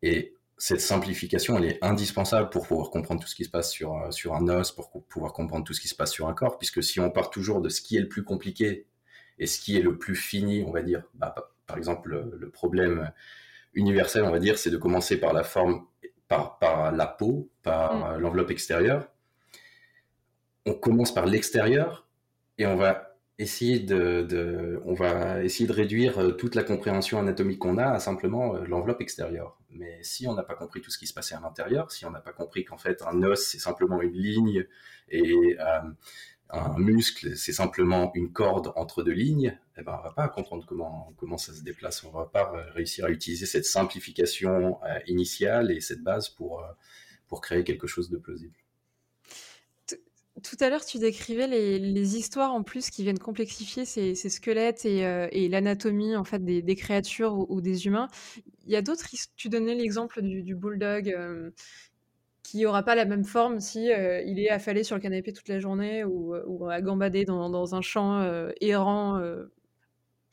et 0.00 0.34
cette 0.56 0.80
simplification, 0.80 1.58
elle 1.58 1.64
est 1.64 1.84
indispensable 1.84 2.50
pour 2.50 2.66
pouvoir 2.66 2.90
comprendre 2.90 3.20
tout 3.20 3.28
ce 3.28 3.34
qui 3.34 3.44
se 3.44 3.50
passe 3.50 3.70
sur, 3.70 3.96
euh, 3.96 4.10
sur 4.10 4.34
un 4.34 4.48
os, 4.48 4.72
pour 4.72 4.90
pouvoir 5.04 5.32
comprendre 5.32 5.64
tout 5.64 5.74
ce 5.74 5.80
qui 5.80 5.88
se 5.88 5.94
passe 5.94 6.12
sur 6.12 6.28
un 6.28 6.34
corps, 6.34 6.58
puisque 6.58 6.82
si 6.82 7.00
on 7.00 7.10
part 7.10 7.30
toujours 7.30 7.60
de 7.60 7.68
ce 7.68 7.80
qui 7.80 7.96
est 7.96 8.00
le 8.00 8.08
plus 8.08 8.24
compliqué 8.24 8.86
et 9.38 9.46
ce 9.46 9.58
qui 9.58 9.76
est 9.76 9.82
le 9.82 9.98
plus 9.98 10.14
fini, 10.14 10.64
on 10.66 10.70
va 10.70 10.82
dire, 10.82 11.02
bah, 11.14 11.34
par 11.66 11.76
exemple, 11.76 12.28
le 12.38 12.50
problème 12.50 13.10
universel, 13.72 14.22
on 14.22 14.30
va 14.30 14.38
dire, 14.38 14.58
c'est 14.58 14.70
de 14.70 14.76
commencer 14.76 15.18
par 15.18 15.32
la 15.32 15.42
forme 15.42 15.86
par, 16.28 16.92
la 16.92 17.06
peau, 17.06 17.50
par 17.62 18.16
mm. 18.16 18.20
l'enveloppe 18.20 18.50
extérieure. 18.50 19.08
on 20.66 20.74
commence 20.74 21.12
par 21.12 21.26
l'extérieur 21.26 22.06
et 22.58 22.66
on 22.66 22.76
va 22.76 23.13
essayer 23.38 23.80
de, 23.80 24.80
on 24.84 24.94
va 24.94 25.42
essayer 25.42 25.66
de 25.66 25.72
réduire 25.72 26.18
euh, 26.18 26.32
toute 26.32 26.54
la 26.54 26.62
compréhension 26.62 27.18
anatomique 27.18 27.58
qu'on 27.58 27.78
a 27.78 27.86
à 27.86 27.98
simplement 28.00 28.54
euh, 28.54 28.64
l'enveloppe 28.66 29.00
extérieure. 29.00 29.58
Mais 29.70 29.98
si 30.02 30.28
on 30.28 30.34
n'a 30.34 30.44
pas 30.44 30.54
compris 30.54 30.80
tout 30.80 30.90
ce 30.90 30.98
qui 30.98 31.06
se 31.06 31.14
passait 31.14 31.34
à 31.34 31.40
l'intérieur, 31.40 31.90
si 31.90 32.06
on 32.06 32.10
n'a 32.10 32.20
pas 32.20 32.32
compris 32.32 32.64
qu'en 32.64 32.78
fait 32.78 33.02
un 33.02 33.22
os 33.24 33.44
c'est 33.44 33.58
simplement 33.58 34.00
une 34.02 34.12
ligne 34.12 34.66
et 35.08 35.56
euh, 35.58 35.80
un 36.50 36.78
muscle 36.78 37.36
c'est 37.36 37.52
simplement 37.52 38.12
une 38.14 38.32
corde 38.32 38.72
entre 38.76 39.02
deux 39.02 39.12
lignes, 39.12 39.58
eh 39.76 39.82
ben 39.82 39.96
on 39.98 40.04
va 40.04 40.12
pas 40.12 40.28
comprendre 40.28 40.64
comment 40.66 41.12
comment 41.16 41.38
ça 41.38 41.52
se 41.52 41.62
déplace. 41.62 42.04
On 42.04 42.10
va 42.10 42.26
pas 42.26 42.52
réussir 42.74 43.06
à 43.06 43.10
utiliser 43.10 43.46
cette 43.46 43.64
simplification 43.64 44.78
initiale 45.06 45.72
et 45.72 45.80
cette 45.80 46.02
base 46.02 46.28
pour 46.28 46.64
pour 47.28 47.40
créer 47.40 47.64
quelque 47.64 47.88
chose 47.88 48.10
de 48.10 48.18
plausible. 48.18 48.63
Tout 50.44 50.56
à 50.60 50.68
l'heure, 50.68 50.84
tu 50.84 50.98
décrivais 50.98 51.46
les, 51.46 52.16
histoires 52.16 52.52
en 52.52 52.62
plus 52.62 52.90
qui 52.90 53.02
viennent 53.02 53.18
complexifier 53.18 53.86
ces, 53.86 54.14
squelettes 54.14 54.84
euh, 54.84 55.26
et, 55.32 55.48
l'anatomie 55.48 56.16
en 56.16 56.24
fait 56.24 56.44
des, 56.44 56.74
créatures 56.76 57.50
ou, 57.50 57.62
des 57.62 57.86
humains. 57.86 58.08
Il 58.66 58.72
y 58.72 58.76
a 58.76 58.82
d'autres. 58.82 59.06
Tu 59.36 59.48
donnais 59.48 59.74
l'exemple 59.74 60.20
du, 60.20 60.54
bulldog 60.54 61.08
euh, 61.08 61.50
qui 62.42 62.66
aura 62.66 62.82
pas 62.82 62.94
la 62.94 63.06
même 63.06 63.24
forme 63.24 63.58
si 63.58 63.90
euh, 63.90 64.20
il 64.22 64.38
est 64.38 64.50
affalé 64.50 64.84
sur 64.84 64.96
le 64.96 65.00
canapé 65.00 65.32
toute 65.32 65.48
la 65.48 65.60
journée 65.60 66.04
ou, 66.04 66.34
à 66.68 66.82
gambader 66.82 67.24
dans 67.24 67.74
un 67.74 67.80
champ 67.80 68.22
errant 68.60 69.18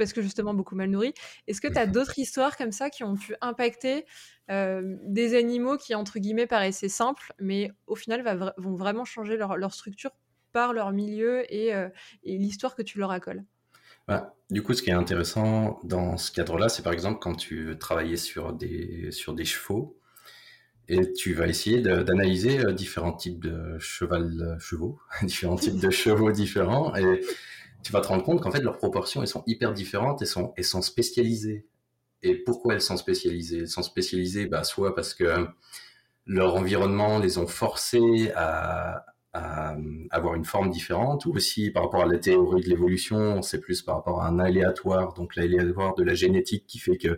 parce 0.02 0.14
que 0.14 0.24
justement 0.24 0.56
beaucoup 0.56 0.74
mal 0.74 0.90
nourri. 0.90 1.14
Est-ce 1.48 1.62
que 1.62 1.68
tu 1.68 1.78
as 1.78 1.86
d'autres 1.86 2.18
histoires 2.18 2.58
comme 2.58 2.72
ça 2.72 2.90
qui 2.90 3.04
ont 3.04 3.16
pu 3.16 3.36
impacter 3.40 4.06
euh, 4.50 4.98
des 5.04 5.38
animaux 5.38 5.78
qui, 5.78 5.94
entre 5.94 6.18
guillemets, 6.18 6.48
paraissaient 6.48 6.90
simples, 6.90 7.34
mais 7.40 7.72
au 7.86 7.96
final 7.96 8.24
vont 8.58 8.76
vraiment 8.76 9.06
changer 9.06 9.38
leur, 9.38 9.74
structure 9.76 10.10
par 10.54 10.74
leur 10.74 10.92
milieu 10.92 11.46
euh, 11.54 11.90
et, 12.24 12.38
l'histoire 12.40 12.74
que 12.74 12.82
tu 12.82 12.98
leur 12.98 13.12
accoles? 13.12 13.44
Bah, 14.08 14.34
Du 14.50 14.64
coup, 14.64 14.74
ce 14.74 14.82
qui 14.82 14.90
est 14.90 14.94
intéressant 14.94 15.80
dans 15.84 16.18
ce 16.18 16.32
cadre-là, 16.32 16.68
c'est 16.68 16.82
par 16.82 16.94
exemple 16.94 17.20
quand 17.22 17.36
tu 17.36 17.78
travaillais 17.80 18.18
sur 18.18 18.54
des, 18.54 19.12
sur 19.12 19.36
des 19.36 19.46
chevaux, 19.46 20.00
et 20.88 21.14
tu 21.14 21.36
vas 21.36 21.46
essayer 21.46 21.80
d'analyser 21.80 22.66
euh, 22.66 22.74
différents 22.74 23.14
types 23.14 23.40
de 23.40 23.78
cheval, 23.78 24.58
chevaux, 24.60 25.00
différents 25.22 25.58
types 25.58 25.80
de 25.80 25.92
chevaux 25.92 26.32
différents, 26.32 26.96
et 26.96 27.22
tu 27.84 27.92
vas 27.92 28.02
te 28.02 28.08
rendre 28.08 28.24
compte 28.24 28.42
qu'en 28.42 28.52
fait, 28.52 28.62
leurs 28.62 28.78
proportions, 28.78 29.22
elles 29.22 29.28
sont 29.28 29.44
hyper 29.48 29.74
différentes 29.74 30.22
et 30.22 30.26
sont, 30.26 30.54
elles 30.58 30.64
sont 30.64 30.82
spécialisées. 30.82 31.66
Et 32.24 32.36
pourquoi 32.36 32.76
elles 32.76 32.82
sont 32.82 32.98
spécialisées? 32.98 33.60
Elles 33.60 33.68
sont 33.68 33.84
spécialisées 33.84 34.46
bah, 34.46 34.64
soit 34.64 34.94
parce 34.96 35.14
que 35.14 35.48
leur 36.26 36.56
environnement 36.56 37.20
les 37.20 37.38
ont 37.38 37.48
forcés 37.48 38.32
à, 38.36 39.06
avoir 40.10 40.36
une 40.36 40.44
forme 40.44 40.70
différente, 40.70 41.26
ou 41.26 41.32
aussi 41.32 41.72
par 41.72 41.84
rapport 41.84 42.02
à 42.02 42.06
la 42.06 42.18
théorie 42.18 42.62
de 42.62 42.70
l'évolution, 42.70 43.42
c'est 43.42 43.62
plus 43.62 43.82
par 43.82 43.96
rapport 43.96 44.22
à 44.22 44.28
un 44.28 44.40
aléatoire, 44.40 45.14
donc 45.14 45.38
l'aléatoire 45.38 45.96
de 45.96 46.04
la 46.04 46.14
génétique 46.14 46.66
qui 46.68 46.80
fait 46.80 46.98
que, 46.98 47.18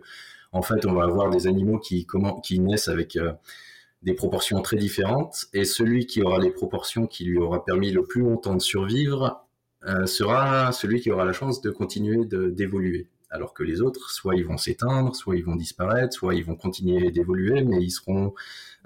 en 0.52 0.62
fait, 0.62 0.86
on 0.86 0.94
va 0.94 1.06
avoir 1.06 1.32
des 1.32 1.48
animaux 1.48 1.80
qui, 1.80 2.06
comment, 2.06 2.40
qui 2.40 2.60
naissent 2.60 2.88
avec 2.88 3.16
euh, 3.16 3.34
des 4.04 4.14
proportions 4.14 4.62
très 4.62 4.78
différentes, 4.78 5.48
et 5.54 5.66
celui 5.66 6.06
qui 6.06 6.22
aura 6.22 6.38
les 6.38 6.52
proportions 6.52 7.08
qui 7.08 7.26
lui 7.26 7.40
aura 7.40 7.66
permis 7.66 7.90
le 7.90 8.04
plus 8.04 8.22
longtemps 8.22 8.54
de 8.54 8.62
survivre 8.62 9.48
euh, 9.86 10.06
sera 10.06 10.72
celui 10.72 11.02
qui 11.02 11.12
aura 11.12 11.26
la 11.26 11.34
chance 11.34 11.62
de 11.62 11.70
continuer 11.70 12.26
d'évoluer. 12.26 13.10
Alors 13.30 13.54
que 13.54 13.64
les 13.64 13.82
autres, 13.82 14.12
soit 14.12 14.36
ils 14.36 14.46
vont 14.46 14.58
s'éteindre, 14.58 15.16
soit 15.16 15.36
ils 15.36 15.44
vont 15.44 15.56
disparaître, 15.56 16.14
soit 16.14 16.36
ils 16.36 16.46
vont 16.46 16.56
continuer 16.56 17.12
d'évoluer, 17.12 17.64
mais 17.64 17.84
ils 17.84 17.92
seront 17.92 18.34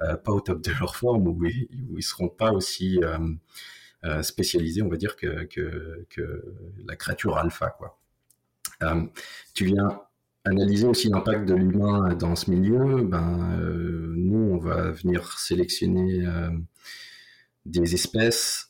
euh, 0.02 0.16
pas 0.16 0.32
au 0.32 0.42
top 0.42 0.62
de 0.62 0.72
leur 0.80 0.96
forme 0.96 1.28
ou, 1.28 1.46
ils, 1.46 1.68
ne 1.92 2.02
seront 2.02 2.30
pas 2.30 2.52
aussi 2.52 3.00
euh, 3.04 4.24
spécialisés, 4.24 4.82
on 4.82 4.90
va 4.90 4.98
dire, 4.98 5.16
que, 5.18 5.44
que, 5.44 6.44
la 6.88 6.96
créature 6.96 7.38
alpha. 7.38 7.76
Quoi. 7.78 8.00
tu 9.54 9.66
viens 9.66 10.02
analyser 10.46 10.88
aussi 10.88 11.10
l'impact 11.10 11.46
de 11.46 11.54
l'humain 11.54 12.16
dans 12.16 12.36
ce 12.36 12.50
milieu. 12.50 13.04
Ben, 13.04 13.60
nous, 14.16 14.54
on 14.54 14.58
va 14.58 14.92
venir 14.92 15.38
sélectionner 15.38 16.26
des 17.66 17.94
espèces 17.94 18.67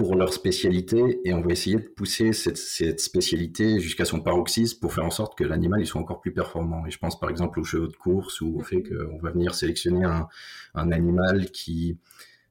pour 0.00 0.16
leur 0.16 0.32
spécialité 0.32 1.20
et 1.26 1.34
on 1.34 1.42
va 1.42 1.50
essayer 1.50 1.76
de 1.76 1.86
pousser 1.86 2.32
cette, 2.32 3.00
spécialité 3.00 3.80
jusqu'à 3.80 4.06
son 4.06 4.22
paroxysme 4.22 4.80
pour 4.80 4.94
faire 4.94 5.04
en 5.04 5.10
sorte 5.10 5.36
que 5.36 5.44
l'animal 5.44 5.82
il 5.82 5.86
soit 5.86 6.00
encore 6.00 6.22
plus 6.22 6.32
performant. 6.32 6.86
Et 6.86 6.90
je 6.90 6.96
pense 6.96 7.20
par 7.20 7.28
exemple 7.28 7.60
aux 7.60 7.64
chevaux 7.64 7.86
de 7.86 7.96
course 7.96 8.40
ou 8.40 8.56
au 8.56 8.62
fait 8.62 8.82
qu'on 8.82 9.18
va 9.18 9.30
venir 9.30 9.54
sélectionner 9.54 10.06
un, 10.06 10.90
animal 10.90 11.50
qui 11.50 11.98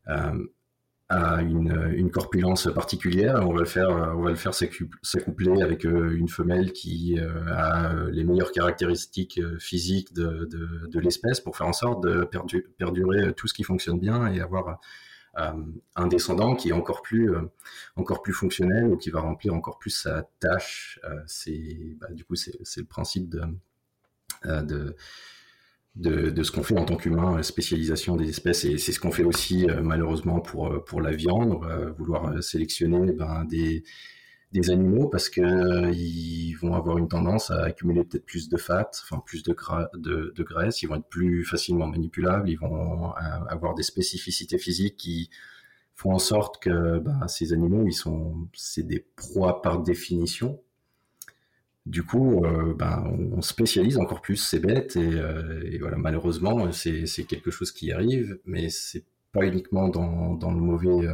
euh, 0.09 0.45
a 1.09 1.41
une, 1.41 2.11
corpulence 2.11 2.71
particulière 2.71 3.39
on 3.41 3.53
va 3.53 3.61
le 3.61 3.65
faire, 3.65 3.89
on 3.89 4.21
va 4.21 4.29
le 4.29 4.35
faire 4.35 4.53
s'accoupler 4.53 5.63
avec 5.63 5.87
euh, 5.87 6.15
une 6.15 6.29
femelle 6.29 6.71
qui 6.71 7.17
euh, 7.17 7.51
a 7.51 7.95
les 8.11 8.25
meilleures 8.25 8.51
caractéristiques 8.51 9.41
physiques 9.57 10.13
de, 10.13 10.47
de 10.87 10.99
l'espèce 10.99 11.41
pour 11.41 11.57
faire 11.57 11.65
en 11.65 11.73
sorte 11.73 12.03
de 12.03 12.29
perdurer 12.77 13.33
tout 13.33 13.47
ce 13.47 13.55
qui 13.55 13.63
fonctionne 13.63 13.97
bien 13.97 14.31
et 14.31 14.39
avoir 14.39 14.79
un 15.35 16.07
descendant 16.07 16.55
qui 16.55 16.69
est 16.69 16.73
encore 16.73 17.01
plus, 17.01 17.33
euh, 17.33 17.41
encore 17.95 18.21
plus 18.21 18.33
fonctionnel 18.33 18.85
ou 18.85 18.97
qui 18.97 19.09
va 19.09 19.21
remplir 19.21 19.53
encore 19.53 19.79
plus 19.79 19.91
sa 19.91 20.29
tâche. 20.39 20.99
Euh, 21.03 21.21
c'est, 21.27 21.95
bah, 21.99 22.07
du 22.11 22.23
coup, 22.25 22.35
c'est, 22.35 22.57
le 22.77 22.85
principe 22.85 23.29
de, 23.29 23.41
de 24.45 24.95
de, 25.95 26.43
ce 26.43 26.51
qu'on 26.51 26.63
fait 26.63 26.77
en 26.77 26.85
tant 26.85 26.95
qu'humain, 26.95 27.43
spécialisation 27.43 28.15
des 28.15 28.29
espèces, 28.29 28.63
et 28.63 28.77
c'est 28.77 28.93
ce 28.93 29.01
qu'on 29.01 29.11
fait 29.11 29.25
aussi 29.25 29.67
malheureusement 29.83 30.39
pour, 30.39 30.85
pour 30.85 31.01
la 31.01 31.11
viande. 31.11 31.59
Vouloir 31.97 32.41
sélectionner 32.41 33.11
ben, 33.11 33.43
des, 33.43 33.83
des 34.51 34.71
animaux 34.71 35.07
parce 35.07 35.29
que 35.29 35.41
euh, 35.41 35.91
ils 35.91 36.55
vont 36.55 36.73
avoir 36.73 36.97
une 36.97 37.07
tendance 37.07 37.51
à 37.51 37.63
accumuler 37.63 38.03
peut-être 38.03 38.25
plus 38.25 38.49
de 38.49 38.57
fat, 38.57 38.89
enfin 39.03 39.21
plus 39.23 39.43
de, 39.43 39.55
de, 39.95 40.33
de, 40.35 40.43
graisse, 40.43 40.81
ils 40.81 40.87
vont 40.87 40.95
être 40.95 41.07
plus 41.07 41.45
facilement 41.45 41.87
manipulables, 41.87 42.49
ils 42.49 42.57
vont 42.57 43.11
euh, 43.11 43.13
avoir 43.47 43.75
des 43.75 43.83
spécificités 43.83 44.57
physiques 44.57 44.97
qui 44.97 45.29
font 45.93 46.13
en 46.13 46.19
sorte 46.19 46.61
que 46.61 46.99
bah, 46.99 47.27
ces 47.27 47.53
animaux, 47.53 47.85
ils 47.85 47.93
sont, 47.93 48.47
c'est 48.53 48.87
des 48.87 49.05
proies 49.15 49.61
par 49.61 49.81
définition. 49.83 50.59
Du 51.85 52.03
coup, 52.03 52.43
euh, 52.45 52.73
bah, 52.73 53.03
on 53.05 53.41
spécialise 53.41 53.97
encore 53.97 54.21
plus 54.21 54.37
ces 54.37 54.59
bêtes 54.59 54.95
et, 54.95 55.21
et 55.71 55.77
voilà, 55.79 55.97
malheureusement, 55.97 56.71
c'est 56.71 57.23
quelque 57.27 57.51
chose 57.51 57.71
qui 57.71 57.91
arrive, 57.91 58.39
mais 58.45 58.69
c'est 58.69 59.05
pas 59.31 59.45
uniquement 59.45 59.89
dans 59.89 60.51
le 60.51 60.59
mauvais 60.59 61.07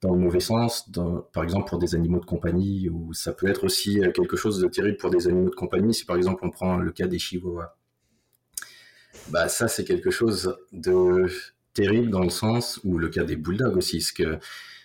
dans 0.00 0.12
le 0.12 0.18
mauvais 0.18 0.40
sens, 0.40 0.88
par 1.32 1.42
exemple 1.42 1.68
pour 1.68 1.78
des 1.78 1.94
animaux 1.94 2.20
de 2.20 2.24
compagnie, 2.24 2.88
ou 2.88 3.12
ça 3.12 3.32
peut 3.32 3.48
être 3.48 3.64
aussi 3.64 4.00
euh, 4.00 4.12
quelque 4.12 4.36
chose 4.36 4.60
de 4.60 4.68
terrible 4.68 4.96
pour 4.96 5.10
des 5.10 5.26
animaux 5.26 5.50
de 5.50 5.54
compagnie, 5.54 5.92
si 5.92 6.04
par 6.04 6.16
exemple 6.16 6.44
on 6.44 6.50
prend 6.50 6.76
le 6.76 6.92
cas 6.92 7.06
des 7.06 7.18
chihuahuas. 7.18 7.74
Bah 9.30 9.48
ça 9.48 9.66
c'est 9.66 9.84
quelque 9.84 10.10
chose 10.10 10.56
de 10.72 11.26
terrible 11.74 12.10
dans 12.10 12.22
le 12.22 12.30
sens 12.30 12.80
où 12.84 12.98
le 12.98 13.08
cas 13.08 13.24
des 13.24 13.36
bulldogs 13.36 13.76
aussi, 13.76 14.00
ce, 14.00 14.12
que, 14.12 14.38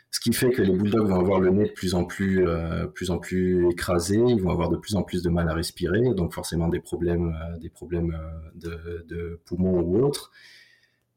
ce 0.09 0.19
qui 0.19 0.33
fait 0.33 0.49
que 0.49 0.61
les 0.61 0.73
bulldogs 0.73 1.07
vont 1.07 1.19
avoir 1.19 1.39
le 1.39 1.51
nez 1.51 1.65
de 1.65 1.73
plus 1.73 1.93
en 1.93 2.05
plus, 2.05 2.47
euh, 2.47 2.87
plus 2.87 3.11
en 3.11 3.19
plus 3.19 3.69
écrasé, 3.69 4.17
ils 4.17 4.41
vont 4.41 4.49
avoir 4.49 4.69
de 4.69 4.77
plus 4.77 4.95
en 4.95 5.03
plus 5.03 5.21
de 5.21 5.29
mal 5.29 5.47
à 5.47 5.53
respirer, 5.53 6.13
donc 6.15 6.33
forcément 6.33 6.69
des 6.69 6.79
problèmes, 6.79 7.35
euh, 7.39 7.57
des 7.59 7.69
problèmes 7.69 8.17
de 8.55 9.39
poumons 9.45 9.79
ou 9.79 10.03
autres 10.03 10.31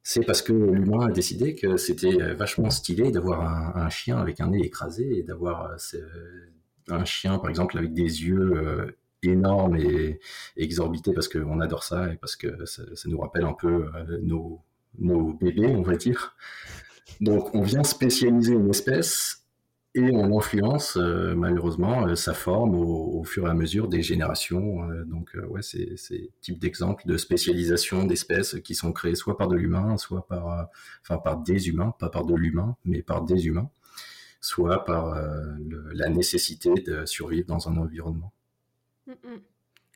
c'est 0.08 0.24
parce 0.24 0.40
que 0.40 0.52
l'humain 0.52 1.08
a 1.08 1.10
décidé 1.10 1.56
que 1.56 1.76
c'était 1.76 2.32
vachement 2.34 2.70
stylé 2.70 3.10
d'avoir 3.10 3.76
un, 3.76 3.90
chien 3.90 4.18
avec 4.18 4.40
un 4.40 4.50
nez 4.50 4.64
écrasé 4.64 5.18
et 5.18 5.24
d'avoir 5.24 5.72
euh, 5.72 6.46
un 6.90 7.04
chien, 7.04 7.40
par 7.40 7.50
exemple, 7.50 7.76
avec 7.76 7.92
des 7.92 8.22
yeux 8.22 8.52
euh, 8.54 8.96
énormes 9.24 9.74
et, 9.74 10.20
exorbités 10.56 11.12
parce 11.12 11.26
qu'on 11.26 11.58
adore 11.58 11.82
ça 11.82 12.12
et 12.12 12.16
parce 12.18 12.36
que 12.36 12.64
ça, 12.66 12.84
nous 13.06 13.18
rappelle 13.18 13.42
un 13.42 13.52
peu 13.52 13.90
euh, 13.96 14.18
nos 14.96 15.32
bébés, 15.40 15.74
on 15.74 15.82
va 15.82 15.96
dire. 15.96 16.36
Donc, 17.20 17.52
on 17.52 17.62
vient 17.62 17.82
spécialiser 17.82 18.52
une 18.52 18.70
espèce 18.70 19.44
et 19.96 20.10
on 20.12 20.36
influence 20.36 20.98
euh, 20.98 21.34
malheureusement 21.34 22.06
euh, 22.06 22.14
sa 22.14 22.34
forme 22.34 22.74
au, 22.74 23.24
fur 23.24 23.46
et 23.46 23.50
à 23.50 23.54
mesure 23.54 23.88
des 23.88 24.02
générations. 24.02 24.82
Euh, 24.90 25.04
donc 25.04 25.34
ouais, 25.48 25.62
c'est 25.62 25.96
c'est 25.96 26.30
type 26.42 26.58
d'exemple 26.58 27.06
de 27.06 27.16
spécialisation 27.16 28.04
d'espèces 28.04 28.60
qui 28.60 28.74
sont 28.74 28.92
créées 28.92 29.14
soit 29.14 29.38
par 29.38 29.48
de 29.48 29.56
l'humain, 29.56 29.96
soit 29.96 30.26
par 30.26 30.68
enfin 31.02 31.16
par 31.18 31.38
des 31.38 31.68
humains, 31.68 31.94
pas 31.98 32.10
par 32.10 32.26
de 32.26 32.34
l'humain, 32.34 32.76
mais 32.84 33.02
par 33.02 33.24
des 33.24 33.46
humains, 33.46 33.70
soit 34.40 34.84
par 34.84 35.18
la 35.94 36.08
nécessité 36.10 36.74
de 36.74 37.06
survivre 37.06 37.46
dans 37.46 37.68
un 37.68 37.78
environnement. 37.78 38.32
Mmh. 39.06 39.12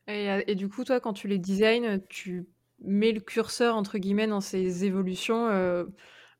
Et, 0.09 0.43
et, 0.47 0.55
du 0.57 0.69
coup, 0.69 0.83
toi, 0.83 0.99
quand 0.99 1.13
tu 1.13 1.29
les 1.29 1.39
designs, 1.39 2.01
tu 2.09 2.47
mets 2.81 3.13
le 3.13 3.21
curseur 3.21 3.77
entre 3.77 3.99
guillemets 3.99 4.27
dans 4.27 4.41
ces 4.41 4.85
évolutions 4.85 5.49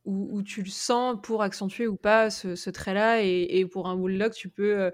où, 0.05 0.43
tu 0.43 0.63
le 0.63 0.71
sens 0.71 1.17
pour 1.23 1.43
accentuer 1.43 1.87
ou 1.87 1.97
pas 1.97 2.31
ce, 2.31 2.71
trait-là. 2.71 3.23
Et, 3.23 3.67
pour 3.67 3.89
un 3.89 3.97
bulldog, 3.97 4.33
tu 4.33 4.49
peux 4.49 4.91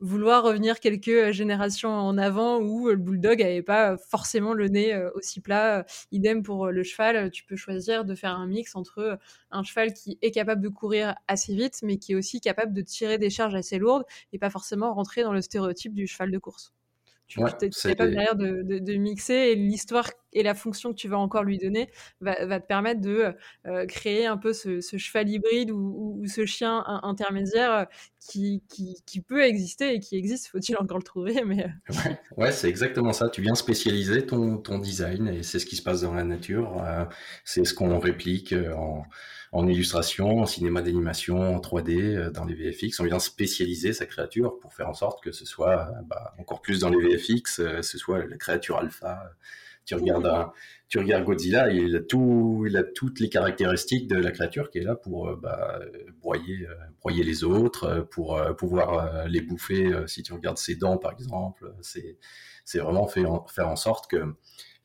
vouloir 0.00 0.44
revenir 0.44 0.78
quelques 0.80 1.32
générations 1.32 1.90
en 1.90 2.18
avant 2.18 2.58
où 2.60 2.88
le 2.88 2.96
bulldog 2.96 3.40
n'avait 3.40 3.62
pas 3.62 3.96
forcément 3.96 4.54
le 4.54 4.68
nez 4.68 4.96
aussi 5.14 5.40
plat. 5.40 5.84
Idem 6.12 6.42
pour 6.42 6.68
le 6.68 6.82
cheval, 6.84 7.30
tu 7.30 7.44
peux 7.44 7.56
choisir 7.56 8.04
de 8.04 8.14
faire 8.14 8.32
un 8.32 8.46
mix 8.46 8.76
entre 8.76 9.18
un 9.50 9.62
cheval 9.64 9.92
qui 9.92 10.18
est 10.22 10.30
capable 10.30 10.62
de 10.62 10.68
courir 10.68 11.14
assez 11.26 11.54
vite, 11.54 11.80
mais 11.82 11.98
qui 11.98 12.12
est 12.12 12.16
aussi 12.16 12.40
capable 12.40 12.72
de 12.72 12.82
tirer 12.82 13.18
des 13.18 13.30
charges 13.30 13.54
assez 13.54 13.78
lourdes 13.78 14.04
et 14.32 14.38
pas 14.38 14.50
forcément 14.50 14.94
rentrer 14.94 15.22
dans 15.22 15.32
le 15.32 15.42
stéréotype 15.42 15.94
du 15.94 16.06
cheval 16.06 16.30
de 16.30 16.38
course. 16.38 16.72
Tu 17.28 17.40
es 17.40 17.70
capable 17.90 18.12
derrière 18.12 18.36
de, 18.36 18.62
de, 18.62 18.94
mixer 18.94 19.34
et 19.34 19.54
l'histoire 19.54 20.08
et 20.32 20.42
la 20.42 20.54
fonction 20.54 20.90
que 20.90 20.96
tu 20.96 21.08
vas 21.08 21.18
encore 21.18 21.44
lui 21.44 21.58
donner 21.58 21.90
va, 22.22 22.46
va 22.46 22.58
te 22.58 22.66
permettre 22.66 23.02
de 23.02 23.34
euh, 23.66 23.84
créer 23.84 24.24
un 24.24 24.38
peu 24.38 24.54
ce, 24.54 24.80
cheval 24.80 25.28
hybride 25.28 25.70
ou, 25.70 26.22
ce 26.26 26.46
chien 26.46 26.82
intermédiaire 27.02 27.72
euh, 27.72 27.84
qui, 28.18 28.62
qui, 28.70 29.02
qui, 29.04 29.20
peut 29.20 29.42
exister 29.42 29.94
et 29.94 30.00
qui 30.00 30.16
existe, 30.16 30.46
faut-il 30.46 30.76
encore 30.78 30.96
le 30.96 31.02
trouver. 31.02 31.44
Mais... 31.44 31.64
Euh. 31.64 31.68
Ouais, 32.38 32.44
ouais 32.44 32.52
c'est 32.52 32.68
exactement 32.68 33.12
ça. 33.12 33.28
Tu 33.28 33.42
viens 33.42 33.54
spécialiser 33.54 34.24
ton, 34.24 34.56
ton 34.56 34.78
design 34.78 35.28
et 35.28 35.42
c'est 35.42 35.58
ce 35.58 35.66
qui 35.66 35.76
se 35.76 35.82
passe 35.82 36.00
dans 36.00 36.14
la 36.14 36.24
nature. 36.24 36.82
c'est 37.44 37.64
ce 37.64 37.74
qu'on 37.74 37.98
réplique 37.98 38.54
en 38.74 39.04
en 39.52 39.66
illustration, 39.66 40.40
en 40.40 40.46
cinéma 40.46 40.82
d'animation, 40.82 41.56
en 41.56 41.60
3D, 41.60 42.16
euh, 42.16 42.30
dans 42.30 42.44
les 42.44 42.54
VFX. 42.54 43.00
On 43.00 43.04
vient 43.04 43.18
spécialiser 43.18 43.92
sa 43.92 44.06
créature 44.06 44.58
pour 44.58 44.74
faire 44.74 44.88
en 44.88 44.94
sorte 44.94 45.22
que 45.22 45.32
ce 45.32 45.46
soit 45.46 45.88
euh, 45.88 46.02
bah, 46.06 46.34
encore 46.38 46.60
plus 46.60 46.80
dans 46.80 46.90
les 46.90 46.98
VFX, 46.98 47.60
euh, 47.60 47.82
ce 47.82 47.98
soit 47.98 48.26
la 48.26 48.36
créature 48.36 48.76
alpha. 48.76 49.30
Tu 49.86 49.94
regardes, 49.94 50.50
tu 50.88 50.98
regardes 50.98 51.24
Godzilla, 51.24 51.70
il 51.70 51.96
a, 51.96 52.00
tout, 52.00 52.66
il 52.68 52.76
a 52.76 52.82
toutes 52.82 53.20
les 53.20 53.30
caractéristiques 53.30 54.06
de 54.06 54.16
la 54.16 54.32
créature 54.32 54.70
qui 54.70 54.78
est 54.78 54.82
là 54.82 54.94
pour 54.94 55.34
bah, 55.38 55.80
broyer, 56.20 56.66
broyer 57.00 57.24
les 57.24 57.42
autres, 57.42 58.06
pour 58.10 58.38
pouvoir 58.58 59.26
les 59.28 59.40
bouffer. 59.40 59.90
si 60.06 60.22
tu 60.22 60.34
regardes 60.34 60.58
ses 60.58 60.76
dents, 60.76 60.98
par 60.98 61.12
exemple, 61.12 61.72
c'est 61.80 62.18
vraiment 62.74 63.06
faire 63.06 63.66
en 63.66 63.76
sorte 63.76 64.10
que 64.10 64.34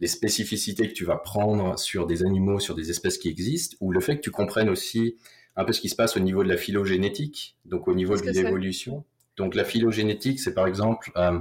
les 0.04 0.10
spécificités 0.10 0.90
que 0.90 0.94
tu 0.94 1.06
vas 1.06 1.16
prendre 1.16 1.80
sur 1.80 2.06
des 2.08 2.26
animaux, 2.26 2.60
sur 2.60 2.76
des 2.76 2.90
espèces 2.90 3.18
qui 3.18 3.30
existent, 3.30 3.78
ou 3.80 3.94
le 3.94 4.02
fait 4.02 4.18
que 4.18 4.22
tu 4.22 4.32
comprennes 4.32 4.68
aussi 4.68 5.16
un 5.56 5.64
peu 5.64 5.72
ce 5.72 5.80
qui 5.80 5.88
se 5.88 5.96
passe 5.96 6.18
au 6.18 6.20
niveau 6.20 6.44
de 6.44 6.50
la 6.50 6.58
phylogénétique, 6.58 7.56
donc 7.64 7.88
au 7.88 7.96
niveau 7.96 8.18
de 8.18 8.30
l'évolution. 8.30 9.06
Donc 9.38 9.56
la 9.56 9.64
phylogénétique, 9.64 10.42
c'est 10.42 10.54
par 10.54 10.68
exemple, 10.68 11.14
euh, 11.16 11.40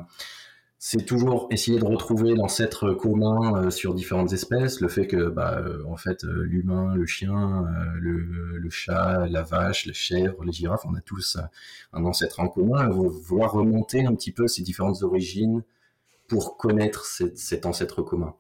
c'est 0.79 1.05
toujours 1.05 1.49
essayer 1.51 1.81
de 1.81 1.85
retrouver 1.85 2.37
l'ancêtre 2.37 2.93
commun 2.93 3.65
euh, 3.65 3.71
sur 3.71 3.95
différentes 3.95 4.33
espèces, 4.33 4.81
le 4.81 4.87
fait 4.87 5.09
que, 5.09 5.29
bah, 5.29 5.59
euh, 5.59 5.83
en 5.89 5.97
fait, 5.97 6.23
l'humain, 6.23 6.95
le 6.95 7.05
chien, 7.05 7.65
le, 7.97 8.71
chat, 8.71 9.27
la 9.27 9.43
vache, 9.43 9.87
la 9.87 9.93
chèvre, 9.93 10.45
les 10.45 10.53
girafes, 10.53 10.87
on 10.89 10.95
a 10.95 11.01
tous 11.01 11.37
un 11.93 12.05
ancêtre 12.05 12.39
en 12.39 12.47
commun, 12.47 12.89
vouloir 12.91 13.51
remonter 13.51 14.07
un 14.07 14.15
petit 14.15 14.31
peu 14.31 14.47
ces 14.47 14.63
différentes 14.63 15.03
origines 15.03 15.65
pour 16.29 16.57
connaître 16.57 17.05
cet 17.35 17.67
ancêtre 17.67 18.03
commun 18.03 18.37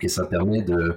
et 0.00 0.08
ça 0.08 0.26
permet 0.26 0.62
de 0.62 0.96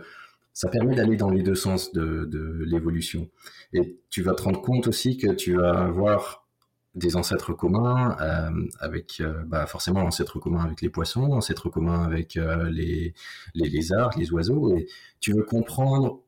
ça 0.54 0.70
permet 0.70 0.96
d'aller 0.96 1.18
dans 1.18 1.30
les 1.30 1.44
deux 1.44 1.54
sens 1.54 1.94
de, 1.94 2.26
de 2.26 2.64
l'évolution. 2.66 3.30
Et 3.74 4.00
tu 4.10 4.24
vas 4.24 4.34
te 4.34 4.42
rendre 4.42 4.60
compte 4.62 4.88
aussi 4.88 5.18
que 5.18 5.32
tu 5.32 5.56
vas 5.56 5.84
avoir 5.84 6.48
des 6.96 7.16
ancêtres 7.16 7.54
communs 7.54 8.18
euh, 8.20 8.50
avec 8.80 9.22
euh, 9.22 9.44
bah 9.46 9.68
forcément 9.68 10.02
l'ancêtre 10.02 10.40
commun 10.40 10.64
avec 10.64 10.82
les 10.82 10.90
poissons, 10.90 11.28
l'ancêtre 11.28 11.70
commun 11.70 12.04
avec 12.04 12.38
euh, 12.38 12.70
les, 12.72 13.14
les 13.54 13.70
lézards, 13.70 14.18
les 14.18 14.32
oiseaux, 14.32 14.76
et 14.76 14.88
tu 15.20 15.34
veux 15.34 15.44
comprendre 15.44 16.24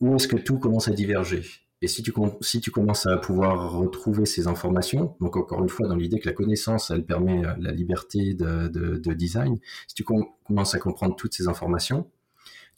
où 0.00 0.14
est-ce 0.14 0.28
que 0.28 0.36
tout 0.36 0.58
commence 0.58 0.86
à 0.86 0.92
diverger. 0.92 1.42
Et 1.80 1.86
si 1.86 2.02
tu, 2.02 2.12
si 2.40 2.60
tu 2.60 2.70
commences 2.70 3.06
à 3.06 3.16
pouvoir 3.18 3.72
retrouver 3.72 4.26
ces 4.26 4.48
informations, 4.48 5.16
donc 5.20 5.36
encore 5.36 5.62
une 5.62 5.68
fois 5.68 5.86
dans 5.86 5.94
l'idée 5.94 6.18
que 6.18 6.28
la 6.28 6.34
connaissance, 6.34 6.90
elle 6.90 7.04
permet 7.04 7.42
la 7.42 7.70
liberté 7.70 8.34
de, 8.34 8.66
de, 8.68 8.96
de 8.96 9.12
design, 9.12 9.58
si 9.86 9.94
tu 9.94 10.04
commences 10.04 10.74
à 10.74 10.78
comprendre 10.80 11.14
toutes 11.14 11.34
ces 11.34 11.46
informations, 11.46 12.10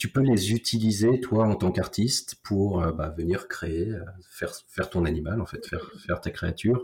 tu 0.00 0.08
peux 0.08 0.22
les 0.22 0.52
utiliser, 0.52 1.20
toi, 1.20 1.46
en 1.46 1.56
tant 1.56 1.70
qu'artiste, 1.70 2.36
pour 2.42 2.82
euh, 2.82 2.90
bah, 2.90 3.10
venir 3.10 3.48
créer, 3.48 3.90
euh, 3.90 4.02
faire, 4.30 4.50
faire 4.66 4.88
ton 4.88 5.04
animal, 5.04 5.42
en 5.42 5.44
fait, 5.44 5.66
faire, 5.66 5.92
faire 6.06 6.22
ta 6.22 6.30
créature, 6.30 6.82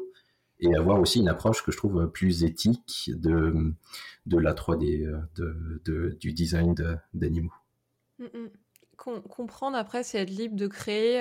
et 0.61 0.75
avoir 0.77 1.01
aussi 1.01 1.21
une 1.21 1.29
approche 1.29 1.63
que 1.63 1.73
je 1.73 1.79
trouve 1.79 2.11
plus 2.13 2.45
éthique 2.45 3.11
de, 3.15 3.73
de 4.27 4.39
la 4.39 4.53
3D, 4.53 5.07
euh, 5.07 5.19
de, 5.35 5.81
de 5.87 6.17
du 6.21 6.35
design 6.35 6.75
d'animaux. 7.15 7.55
Mm, 8.19 8.25
mm. 8.25 8.51
Comprendre 8.97 9.77
après, 9.77 10.03
c'est 10.03 10.19
être 10.19 10.31
libre 10.31 10.57
de 10.57 10.67
créer 10.67 11.19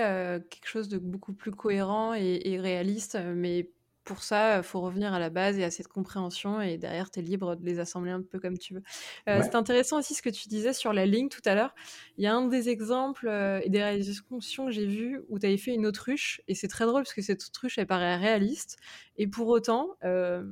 quelque 0.50 0.68
chose 0.68 0.90
de 0.90 0.98
beaucoup 0.98 1.34
plus 1.34 1.52
cohérent 1.52 2.14
et, 2.14 2.42
et 2.46 2.60
réaliste, 2.60 3.18
mais 3.36 3.70
pour 4.06 4.22
ça, 4.22 4.58
il 4.58 4.64
faut 4.64 4.82
revenir 4.82 5.14
à 5.14 5.20
la 5.20 5.32
base 5.32 5.58
et 5.58 5.64
à 5.64 5.72
cette 5.72 5.88
compréhension, 5.88 6.62
et 6.62 6.78
derrière, 6.78 7.10
tu 7.10 7.20
es 7.20 7.24
libre 7.24 7.56
de 7.56 7.66
les 7.66 7.80
assembler 7.80 8.12
un 8.12 8.22
peu 8.22 8.40
comme 8.40 8.58
tu 8.58 8.76
veux. 8.76 8.84
Euh, 9.28 9.42
c'est 9.44 9.56
intéressant 9.56 9.98
aussi 9.98 10.14
ce 10.14 10.22
que 10.22 10.30
tu 10.30 10.48
disais 10.48 10.74
sur 10.74 10.94
la 10.94 11.08
ligne 11.08 11.28
tout 11.28 11.42
à 11.44 11.56
l'heure. 11.56 11.74
Il 12.18 12.24
y 12.24 12.28
a 12.28 12.36
un 12.36 12.48
des 12.48 12.70
exemples 12.70 13.28
euh, 13.28 13.60
et 13.64 13.70
des 13.70 13.82
réalisations 13.82 14.68
que 14.68 14.72
j'ai 14.72 14.86
vues 14.86 15.22
où 15.28 15.40
tu 15.40 15.48
avais 15.48 15.58
fait 15.58 15.74
une 15.74 15.88
autruche, 15.88 16.40
et 16.48 16.54
c'est 16.54 16.68
très 16.68 16.86
drôle 16.86 17.02
parce 17.02 17.16
que 17.16 17.24
cette 17.24 17.44
autruche, 17.44 17.80
elle 17.80 17.88
paraît 17.88 18.16
réaliste, 18.16 18.78
et 19.18 19.26
pour 19.26 19.48
autant, 19.48 19.96
euh, 20.04 20.44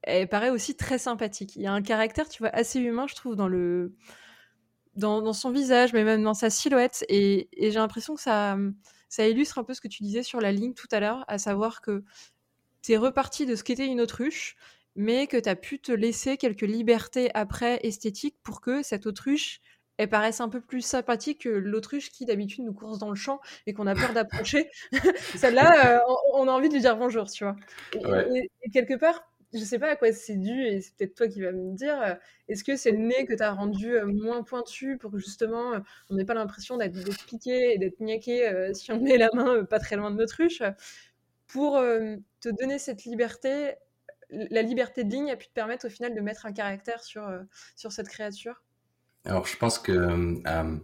elle 0.00 0.28
paraît 0.28 0.50
aussi 0.50 0.74
très 0.74 0.98
sympathique. 0.98 1.56
Il 1.56 1.62
y 1.62 1.66
a 1.66 1.72
un 1.72 1.82
caractère, 1.82 2.30
tu 2.30 2.42
vois, 2.42 2.48
assez 2.48 2.80
humain, 2.80 3.06
je 3.06 3.14
trouve, 3.14 3.36
dans 3.36 3.48
le... 3.48 3.92
Dans, 5.00 5.32
son 5.32 5.50
visage, 5.50 5.92
mais 5.92 6.04
même 6.04 6.22
dans 6.22 6.34
sa 6.34 6.50
silhouette, 6.50 7.04
et, 7.08 7.48
et 7.52 7.70
j'ai 7.70 7.78
l'impression 7.78 8.14
que 8.14 8.20
ça, 8.20 8.56
ça 9.08 9.26
illustre 9.26 9.58
un 9.58 9.64
peu 9.64 9.74
ce 9.74 9.80
que 9.80 9.88
tu 9.88 10.02
disais 10.02 10.22
sur 10.22 10.40
la 10.40 10.52
ligne 10.52 10.74
tout 10.74 10.88
à 10.92 11.00
l'heure, 11.00 11.24
à 11.28 11.38
savoir 11.38 11.80
que 11.80 12.04
tu 12.82 12.92
es 12.92 12.96
reparti 12.96 13.46
de 13.46 13.54
ce 13.54 13.64
qu'était 13.64 13.86
une 13.86 14.00
autruche, 14.00 14.56
mais 14.96 15.26
que 15.26 15.36
tu 15.36 15.48
as 15.48 15.56
pu 15.56 15.80
te 15.80 15.92
laisser 15.92 16.36
quelques 16.36 16.62
libertés 16.62 17.30
après 17.34 17.80
esthétiques 17.82 18.36
pour 18.42 18.60
que 18.60 18.82
cette 18.82 19.06
autruche 19.06 19.60
elle 20.00 20.08
paraisse 20.08 20.40
un 20.40 20.48
peu 20.48 20.62
plus 20.62 20.80
sympathique 20.80 21.42
que 21.42 21.50
l'autruche 21.50 22.10
qui 22.10 22.24
d'habitude 22.24 22.64
nous 22.64 22.72
course 22.72 22.98
dans 22.98 23.10
le 23.10 23.16
champ 23.16 23.38
et 23.66 23.74
qu'on 23.74 23.86
a 23.86 23.94
peur 23.94 24.14
d'approcher. 24.14 24.70
Celle-là, 25.36 25.98
euh, 25.98 25.98
on, 26.32 26.48
a 26.48 26.52
envie 26.52 26.70
de 26.70 26.72
lui 26.72 26.80
dire 26.80 26.96
bonjour, 26.96 27.30
tu 27.30 27.44
vois. 27.44 27.54
Et, 27.92 28.70
quelque 28.70 28.94
part, 28.94 29.29
je 29.52 29.58
sais 29.58 29.78
pas 29.78 29.90
à 29.90 29.96
quoi 29.96 30.12
c'est 30.12 30.36
dû, 30.36 30.62
et 30.64 30.80
c'est 30.80 30.94
peut-être 30.96 31.14
toi 31.14 31.28
qui 31.28 31.40
vas 31.42 31.52
me 31.52 31.74
dire, 31.74 32.00
euh, 32.00 32.14
est-ce 32.48 32.64
que 32.64 32.76
c'est 32.76 32.92
le 32.92 32.98
nez 32.98 33.24
que 33.26 33.34
tu 33.34 33.42
as 33.42 33.52
rendu 33.52 33.96
euh, 33.96 34.06
moins 34.06 34.42
pointu 34.42 34.96
pour 34.98 35.10
que 35.10 35.18
justement 35.18 35.72
on 36.08 36.14
n'ait 36.14 36.24
pas 36.24 36.34
l'impression 36.34 36.76
d'être 36.76 36.98
piqué 37.26 37.74
et 37.74 37.78
d'être 37.78 38.00
niaqué 38.00 38.70
si 38.74 38.92
on 38.92 39.00
met 39.00 39.18
la 39.18 39.30
main 39.34 39.64
pas 39.64 39.78
très 39.78 39.96
loin 39.96 40.10
de 40.10 40.18
l'autruche 40.18 40.62
pour 41.52 41.76
euh, 41.76 42.16
te 42.40 42.48
donner 42.48 42.78
cette 42.78 43.04
liberté, 43.04 43.74
la 44.30 44.62
liberté 44.62 45.04
de 45.04 45.10
ligne 45.10 45.30
a 45.30 45.36
pu 45.36 45.48
te 45.48 45.52
permettre 45.52 45.86
au 45.86 45.90
final 45.90 46.14
de 46.14 46.20
mettre 46.20 46.46
un 46.46 46.52
caractère 46.52 47.02
sur, 47.02 47.26
euh, 47.26 47.42
sur 47.76 47.92
cette 47.92 48.08
créature? 48.08 48.62
Alors 49.24 49.46
je 49.46 49.56
pense 49.56 49.78
que 49.78 49.92
euh, 49.92 50.76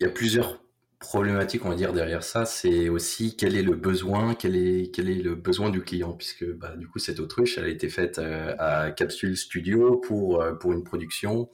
il 0.00 0.06
y 0.06 0.06
a 0.06 0.10
plusieurs 0.10 0.62
problématiques, 0.98 1.64
on 1.64 1.70
va 1.70 1.74
dire, 1.74 1.92
derrière 1.92 2.22
ça. 2.22 2.44
C'est 2.44 2.88
aussi 2.88 3.36
quel 3.36 3.56
est 3.56 3.62
le 3.62 3.74
besoin, 3.74 4.34
quel 4.34 4.56
est, 4.56 4.94
quel 4.94 5.08
est 5.08 5.22
le 5.22 5.34
besoin 5.34 5.70
du 5.70 5.82
client, 5.82 6.12
puisque 6.12 6.44
bah, 6.44 6.74
du 6.76 6.88
coup 6.88 6.98
cette 6.98 7.20
autruche, 7.20 7.58
elle 7.58 7.64
a 7.64 7.68
été 7.68 7.88
faite 7.88 8.18
à 8.18 8.90
Capsule 8.90 9.36
Studio 9.36 9.96
pour, 9.96 10.44
pour 10.60 10.72
une 10.72 10.84
production. 10.84 11.50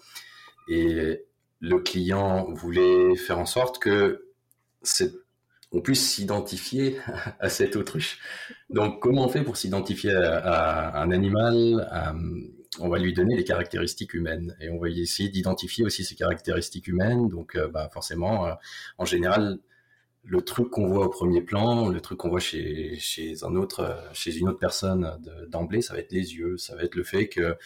Et 0.69 1.25
le 1.61 1.79
client 1.79 2.53
voulait 2.53 3.17
faire 3.17 3.39
en 3.39 3.47
sorte 3.47 3.79
que 3.79 4.31
on 5.73 5.81
puisse 5.81 6.09
s'identifier 6.09 6.99
à 7.41 7.49
cette 7.49 7.77
autruche. 7.77 8.19
Donc, 8.71 9.01
comment 9.03 9.27
on 9.27 9.29
fait 9.29 9.43
pour 9.43 9.57
s'identifier 9.57 10.13
à, 10.15 11.01
un 11.01 11.11
animal 11.11 11.89
On 12.81 12.89
va 12.89 12.99
lui 12.99 13.13
donner 13.13 13.37
les 13.37 13.45
caractéristiques 13.45 14.15
humaines 14.15 14.57
et 14.61 14.71
on 14.71 14.79
va 14.79 14.89
essayer 14.89 15.29
d'identifier 15.29 15.85
aussi 15.85 16.05
ces 16.05 16.15
caractéristiques 16.15 16.89
humaines. 16.89 17.29
Donc, 17.29 17.57
euh, 17.57 17.69
bah, 17.69 17.89
forcément, 17.93 18.47
euh, 18.47 18.55
en 18.99 19.05
général, 19.05 19.59
le 20.25 20.41
truc 20.43 20.71
qu'on 20.71 20.87
voit 20.87 21.07
au 21.07 21.09
premier 21.09 21.43
plan, 21.43 21.89
le 21.89 22.01
truc 22.01 22.19
qu'on 22.19 22.31
voit 22.31 22.41
chez, 22.41 22.99
un 23.43 23.55
autre, 23.57 23.81
euh, 23.81 23.95
chez 24.13 24.37
une 24.37 24.49
autre 24.49 24.59
personne 24.59 25.19
d'emblée, 25.49 25.83
ça 25.83 25.95
va 25.95 26.01
être 26.01 26.13
les 26.13 26.35
yeux, 26.35 26.57
ça 26.57 26.75
va 26.75 26.83
être 26.83 26.95
le 26.95 27.05
fait 27.05 27.29
que 27.29 27.57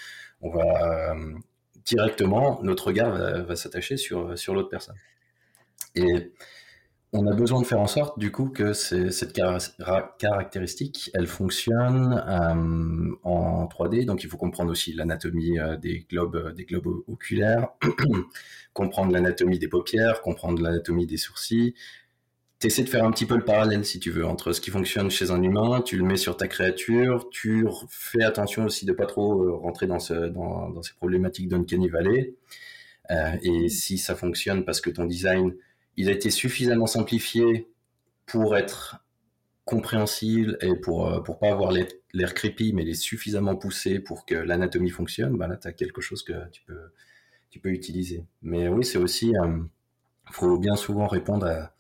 on 0.41 0.51
va 0.51 1.17
directement, 1.85 2.61
notre 2.63 2.89
regard 2.89 3.45
va, 3.45 3.57
s'attacher 3.57 3.97
sur, 3.97 4.39
sur 4.39 4.55
l'autre 4.55 4.69
personne. 4.69 4.97
Et 5.95 6.33
on 7.13 7.27
a 7.27 7.35
besoin 7.35 7.63
de 7.63 7.67
faire 7.67 7.81
en 7.81 7.87
sorte, 7.87 8.19
du 8.19 8.31
coup, 8.31 8.51
que 8.51 8.75
cette 8.75 9.33
caractéristique, 9.33 11.11
elle 11.15 11.27
fonctionne 11.27 12.23
euh, 12.29 13.15
en 13.23 13.67
3D. 13.67 14.05
Donc, 14.05 14.25
il 14.25 14.29
faut 14.29 14.37
comprendre 14.37 14.71
aussi 14.71 14.93
l'anatomie 14.93 15.59
euh, 15.59 15.77
des 15.77 16.07
globes, 16.11 16.37
euh, 16.37 17.05
oculaires, 17.07 17.69
comprendre 18.75 19.13
l'anatomie 19.13 19.59
des 19.59 19.69
paupières, 19.69 20.21
comprendre 20.21 20.61
l'anatomie 20.63 21.07
des 21.07 21.17
sourcils. 21.17 21.75
T'essaies 22.59 22.85
de 22.85 22.91
faire 22.91 23.05
un 23.05 23.11
petit 23.11 23.25
peu 23.25 23.37
le 23.37 23.45
parallèle, 23.45 23.87
si 23.87 24.01
tu 24.01 24.11
veux, 24.11 24.27
entre 24.27 24.53
ce 24.53 24.61
qui 24.61 24.71
fonctionne 24.71 25.11
chez 25.11 25.31
un 25.31 25.43
humain, 25.43 25.81
tu 25.81 25.97
le 25.97 26.05
mets 26.05 26.17
sur 26.17 26.37
ta 26.37 26.49
créature, 26.49 27.31
tu 27.31 27.65
fais 27.89 28.25
attention 28.25 28.65
aussi 28.65 28.85
de 28.85 28.93
pas 28.93 29.07
trop 29.07 29.59
rentrer 29.61 29.87
dans 29.87 30.01
ces 30.01 30.33
problématiques 30.97 31.49
d'Uncanny 31.49 31.89
Valley. 31.89 32.35
et 33.43 33.69
si 33.69 33.97
ça 33.97 34.17
fonctionne 34.17 34.65
parce 34.65 34.81
que 34.81 34.91
ton 34.91 35.05
design 35.05 35.55
il 35.99 36.09
a 36.09 36.12
été 36.12 36.30
suffisamment 36.30 36.86
simplifié 36.86 37.68
pour 38.24 38.57
être 38.57 39.05
compréhensible 39.64 40.57
et 40.62 40.74
pour 40.76 41.11
ne 41.11 41.18
pour 41.18 41.38
pas 41.38 41.51
avoir 41.51 41.72
l'air 41.72 42.34
creepy, 42.34 42.72
mais 42.72 42.82
il 42.82 42.88
est 42.88 42.94
suffisamment 42.94 43.57
poussé 43.57 43.99
pour 43.99 44.24
que 44.24 44.34
l'anatomie 44.34 44.90
fonctionne, 44.90 45.36
ben 45.36 45.49
là, 45.49 45.57
tu 45.57 45.68
as 45.68 45.72
quelque 45.72 46.01
chose 46.01 46.22
que 46.22 46.32
tu 46.51 46.62
peux, 46.62 46.92
tu 47.51 47.59
peux 47.59 47.70
utiliser. 47.70 48.24
Mais 48.42 48.68
oui, 48.68 48.84
c'est 48.84 48.99
aussi, 48.99 49.32
il 49.32 50.32
faut 50.32 50.57
bien 50.57 50.76
souvent 50.76 51.09
répondre 51.09 51.46
à, 51.46 51.74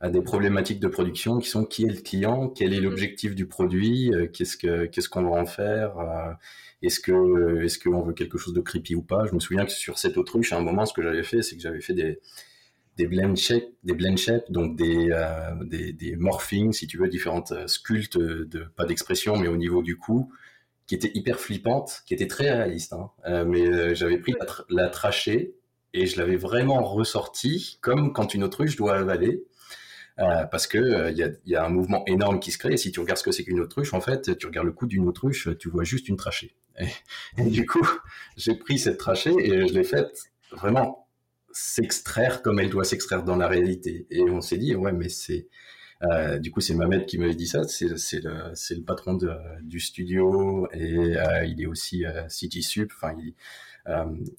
à 0.00 0.08
des 0.08 0.22
problématiques 0.22 0.80
de 0.80 0.88
production 0.88 1.38
qui 1.38 1.50
sont 1.50 1.64
qui 1.64 1.84
est 1.84 1.88
le 1.88 2.00
client, 2.00 2.48
quel 2.48 2.72
est 2.72 2.80
mm. 2.80 2.84
l'objectif 2.84 3.34
du 3.34 3.46
produit, 3.46 4.14
euh, 4.14 4.26
qu'est-ce 4.26 4.56
que 4.56 4.86
qu'est-ce 4.86 5.08
qu'on 5.08 5.22
va 5.22 5.40
en 5.40 5.46
faire, 5.46 5.98
euh, 5.98 6.32
est-ce 6.82 7.00
que 7.00 7.62
est-ce 7.64 7.78
qu'on 7.78 8.02
veut 8.02 8.14
quelque 8.14 8.38
chose 8.38 8.54
de 8.54 8.60
creepy 8.60 8.94
ou 8.94 9.02
pas? 9.02 9.26
Je 9.26 9.34
me 9.34 9.40
souviens 9.40 9.66
que 9.66 9.72
sur 9.72 9.98
cette 9.98 10.16
autruche, 10.16 10.52
à 10.52 10.56
un 10.56 10.62
moment, 10.62 10.86
ce 10.86 10.94
que 10.94 11.02
j'avais 11.02 11.22
fait, 11.24 11.42
c'est 11.42 11.56
que 11.56 11.62
j'avais 11.62 11.80
fait 11.80 11.94
des 11.94 12.20
des 12.98 13.06
blend 13.06 13.36
shapes, 13.36 13.72
des 13.84 13.94
blend 13.94 14.16
shapes, 14.16 14.50
donc 14.50 14.76
des, 14.76 15.10
euh, 15.12 15.54
des, 15.64 16.16
morphings, 16.16 16.72
si 16.72 16.86
tu 16.86 16.98
veux, 16.98 17.08
différentes 17.08 17.54
sculptes 17.68 18.18
de 18.18 18.64
pas 18.76 18.84
d'expression, 18.84 19.36
mais 19.36 19.48
au 19.48 19.56
niveau 19.56 19.82
du 19.82 19.96
cou, 19.96 20.32
qui 20.86 20.94
étaient 20.94 21.12
hyper 21.14 21.38
flippantes, 21.38 22.02
qui 22.06 22.14
étaient 22.14 22.26
très 22.26 22.50
réalistes. 22.50 22.92
Hein. 22.92 23.44
mais 23.44 23.94
j'avais 23.94 24.18
pris 24.18 24.34
la, 24.68 24.88
trachée 24.88 25.54
et 25.94 26.06
je 26.06 26.18
l'avais 26.18 26.36
vraiment 26.36 26.82
ressorti 26.82 27.78
comme 27.80 28.12
quand 28.12 28.34
une 28.34 28.44
autruche 28.44 28.76
doit 28.76 28.96
avaler. 28.96 29.44
Euh, 30.18 30.44
parce 30.46 30.66
que 30.66 30.78
il 30.78 31.22
euh, 31.22 31.32
y, 31.46 31.54
a, 31.54 31.64
un 31.64 31.68
mouvement 31.68 32.04
énorme 32.06 32.40
qui 32.40 32.50
se 32.50 32.58
crée. 32.58 32.72
Et 32.72 32.76
si 32.76 32.90
tu 32.90 32.98
regardes 32.98 33.18
ce 33.18 33.22
que 33.22 33.30
c'est 33.30 33.44
qu'une 33.44 33.60
autruche, 33.60 33.94
en 33.94 34.00
fait, 34.00 34.36
tu 34.36 34.46
regardes 34.46 34.66
le 34.66 34.72
cou 34.72 34.86
d'une 34.86 35.06
autruche, 35.06 35.48
tu 35.58 35.68
vois 35.68 35.84
juste 35.84 36.08
une 36.08 36.16
trachée. 36.16 36.56
Et, 37.38 37.44
du 37.44 37.66
coup, 37.66 37.86
j'ai 38.36 38.56
pris 38.56 38.78
cette 38.78 38.98
trachée 38.98 39.34
et 39.38 39.68
je 39.68 39.74
l'ai 39.74 39.84
faite 39.84 40.32
vraiment 40.50 41.07
s'extraire 41.60 42.42
comme 42.42 42.60
elle 42.60 42.70
doit 42.70 42.84
s'extraire 42.84 43.24
dans 43.24 43.36
la 43.36 43.48
réalité. 43.48 44.06
Et 44.10 44.22
on 44.22 44.40
s'est 44.40 44.58
dit, 44.58 44.74
ouais, 44.74 44.92
mais 44.92 45.08
c'est 45.08 45.48
euh, 46.04 46.38
du 46.38 46.52
coup, 46.52 46.60
c'est 46.60 46.74
Mamed 46.74 47.06
qui 47.06 47.18
m'avait 47.18 47.34
dit 47.34 47.48
ça. 47.48 47.64
C'est 47.64 47.88
le, 47.88 47.94
le, 47.94 48.84
patron 48.84 49.18
du 49.62 49.80
studio 49.80 50.68
et 50.72 51.16
il 51.46 51.60
est 51.60 51.66
aussi 51.66 52.04
City 52.28 52.62
Sup. 52.62 52.92
Enfin, 52.94 53.16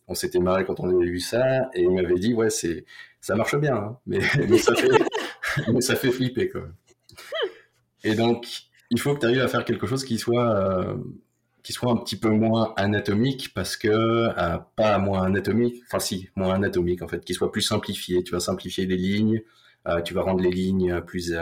on 0.07 0.13
s'était 0.13 0.39
marré 0.39 0.63
quand 0.65 0.79
on 0.79 0.89
avait 0.89 1.09
vu 1.09 1.19
ça 1.19 1.69
et 1.73 1.83
il 1.83 1.91
m'avait 1.91 2.19
dit, 2.19 2.33
ouais, 2.33 2.49
c'est 2.49 2.85
ça 3.21 3.35
marche 3.35 3.55
bien, 3.57 3.75
hein, 3.75 3.97
mais, 4.05 4.21
ça 4.57 4.73
fait, 4.75 4.89
ça 5.81 5.95
fait 5.95 6.11
flipper 6.11 6.49
quand 6.49 6.61
même. 6.61 6.75
Et 8.03 8.15
donc, 8.15 8.47
il 8.89 8.99
faut 8.99 9.13
que 9.13 9.19
tu 9.19 9.25
arrives 9.25 9.41
à 9.41 9.47
faire 9.47 9.65
quelque 9.65 9.87
chose 9.87 10.05
qui 10.05 10.17
soit, 10.17 10.55
euh, 10.55 10.95
qui 11.63 11.73
soit 11.73 11.91
un 11.91 11.97
petit 11.97 12.15
peu 12.15 12.29
moins 12.29 12.73
anatomique, 12.77 13.53
parce 13.53 13.77
que, 13.77 13.87
euh, 13.89 14.57
pas 14.75 14.97
moins 14.99 15.23
anatomique, 15.23 15.83
enfin 15.87 15.99
si, 15.99 16.29
moins 16.35 16.53
anatomique 16.55 17.01
en 17.01 17.07
fait, 17.07 17.23
qui 17.23 17.33
soit 17.33 17.51
plus 17.51 17.61
simplifié. 17.61 18.23
Tu 18.23 18.31
vas 18.31 18.39
simplifier 18.39 18.85
les 18.85 18.97
lignes, 18.97 19.41
euh, 19.87 20.01
tu 20.01 20.13
vas 20.13 20.21
rendre 20.21 20.41
les 20.41 20.51
lignes 20.51 21.01
plus 21.01 21.33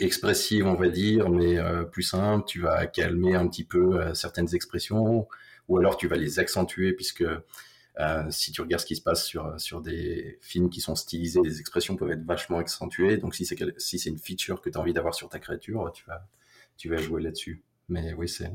expressives, 0.00 0.66
on 0.66 0.74
va 0.74 0.88
dire, 0.88 1.30
mais 1.30 1.58
plus 1.92 2.02
simples. 2.02 2.46
Tu 2.46 2.60
vas 2.60 2.86
calmer 2.86 3.34
un 3.34 3.46
petit 3.48 3.64
peu 3.64 4.14
certaines 4.14 4.54
expressions, 4.54 5.28
ou 5.68 5.78
alors 5.78 5.96
tu 5.96 6.08
vas 6.08 6.16
les 6.16 6.38
accentuer, 6.38 6.92
puisque 6.92 7.24
euh, 8.00 8.24
si 8.30 8.52
tu 8.52 8.60
regardes 8.62 8.80
ce 8.80 8.86
qui 8.86 8.96
se 8.96 9.02
passe 9.02 9.24
sur, 9.24 9.60
sur 9.60 9.82
des 9.82 10.38
films 10.40 10.70
qui 10.70 10.80
sont 10.80 10.94
stylisés, 10.94 11.40
les 11.44 11.60
expressions 11.60 11.96
peuvent 11.96 12.10
être 12.10 12.24
vachement 12.24 12.58
accentuées. 12.58 13.18
Donc, 13.18 13.34
si 13.34 13.44
c'est 13.44 13.56
si 13.78 13.98
c'est 13.98 14.08
une 14.10 14.18
feature 14.18 14.60
que 14.60 14.70
tu 14.70 14.78
as 14.78 14.80
envie 14.80 14.94
d'avoir 14.94 15.14
sur 15.14 15.28
ta 15.28 15.38
créature, 15.38 15.90
tu 15.92 16.04
vas, 16.06 16.26
tu 16.76 16.88
vas 16.88 16.96
jouer 16.96 17.22
là-dessus. 17.22 17.62
Mais 17.88 18.14
oui, 18.14 18.28
c'est. 18.28 18.50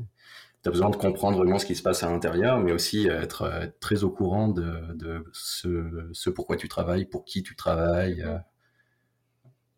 Tu 0.68 0.70
as 0.70 0.72
besoin 0.72 0.90
de 0.90 0.96
comprendre 0.96 1.38
vraiment 1.38 1.58
ce 1.58 1.66
qui 1.66 1.74
se 1.74 1.82
passe 1.82 2.02
à 2.02 2.10
l'intérieur, 2.10 2.58
mais 2.58 2.72
aussi 2.72 3.06
être 3.06 3.42
euh, 3.42 3.66
très 3.80 4.04
au 4.04 4.10
courant 4.10 4.48
de, 4.48 4.94
de 4.94 5.24
ce, 5.32 6.10
ce, 6.12 6.30
pourquoi 6.30 6.56
tu 6.56 6.68
travailles, 6.68 7.06
pour 7.06 7.24
qui 7.24 7.42
tu 7.42 7.56
travailles. 7.56 8.22
Euh, 8.22 8.36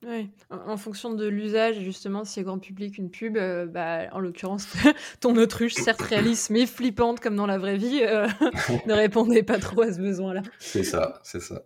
oui, 0.06 0.30
en, 0.48 0.78
fonction 0.78 1.12
de 1.12 1.26
l'usage, 1.26 1.78
justement, 1.80 2.24
si 2.24 2.32
c'est 2.32 2.42
grand 2.42 2.58
public, 2.58 2.96
une 2.96 3.10
pub, 3.10 3.36
euh, 3.36 3.66
bah, 3.66 4.08
en 4.12 4.20
l'occurrence, 4.20 4.66
ton 5.20 5.36
autruche, 5.36 5.74
certes 5.74 6.00
réaliste, 6.00 6.48
mais 6.48 6.64
flippante 6.64 7.20
comme 7.20 7.36
dans 7.36 7.46
la 7.46 7.58
vraie 7.58 7.76
vie, 7.76 8.00
euh, 8.02 8.26
ne 8.86 8.94
répondait 8.94 9.42
pas 9.42 9.58
trop 9.58 9.82
à 9.82 9.92
ce 9.92 10.00
besoin-là. 10.00 10.40
C'est 10.58 10.84
ça, 10.84 11.20
c'est 11.22 11.40
ça. 11.40 11.64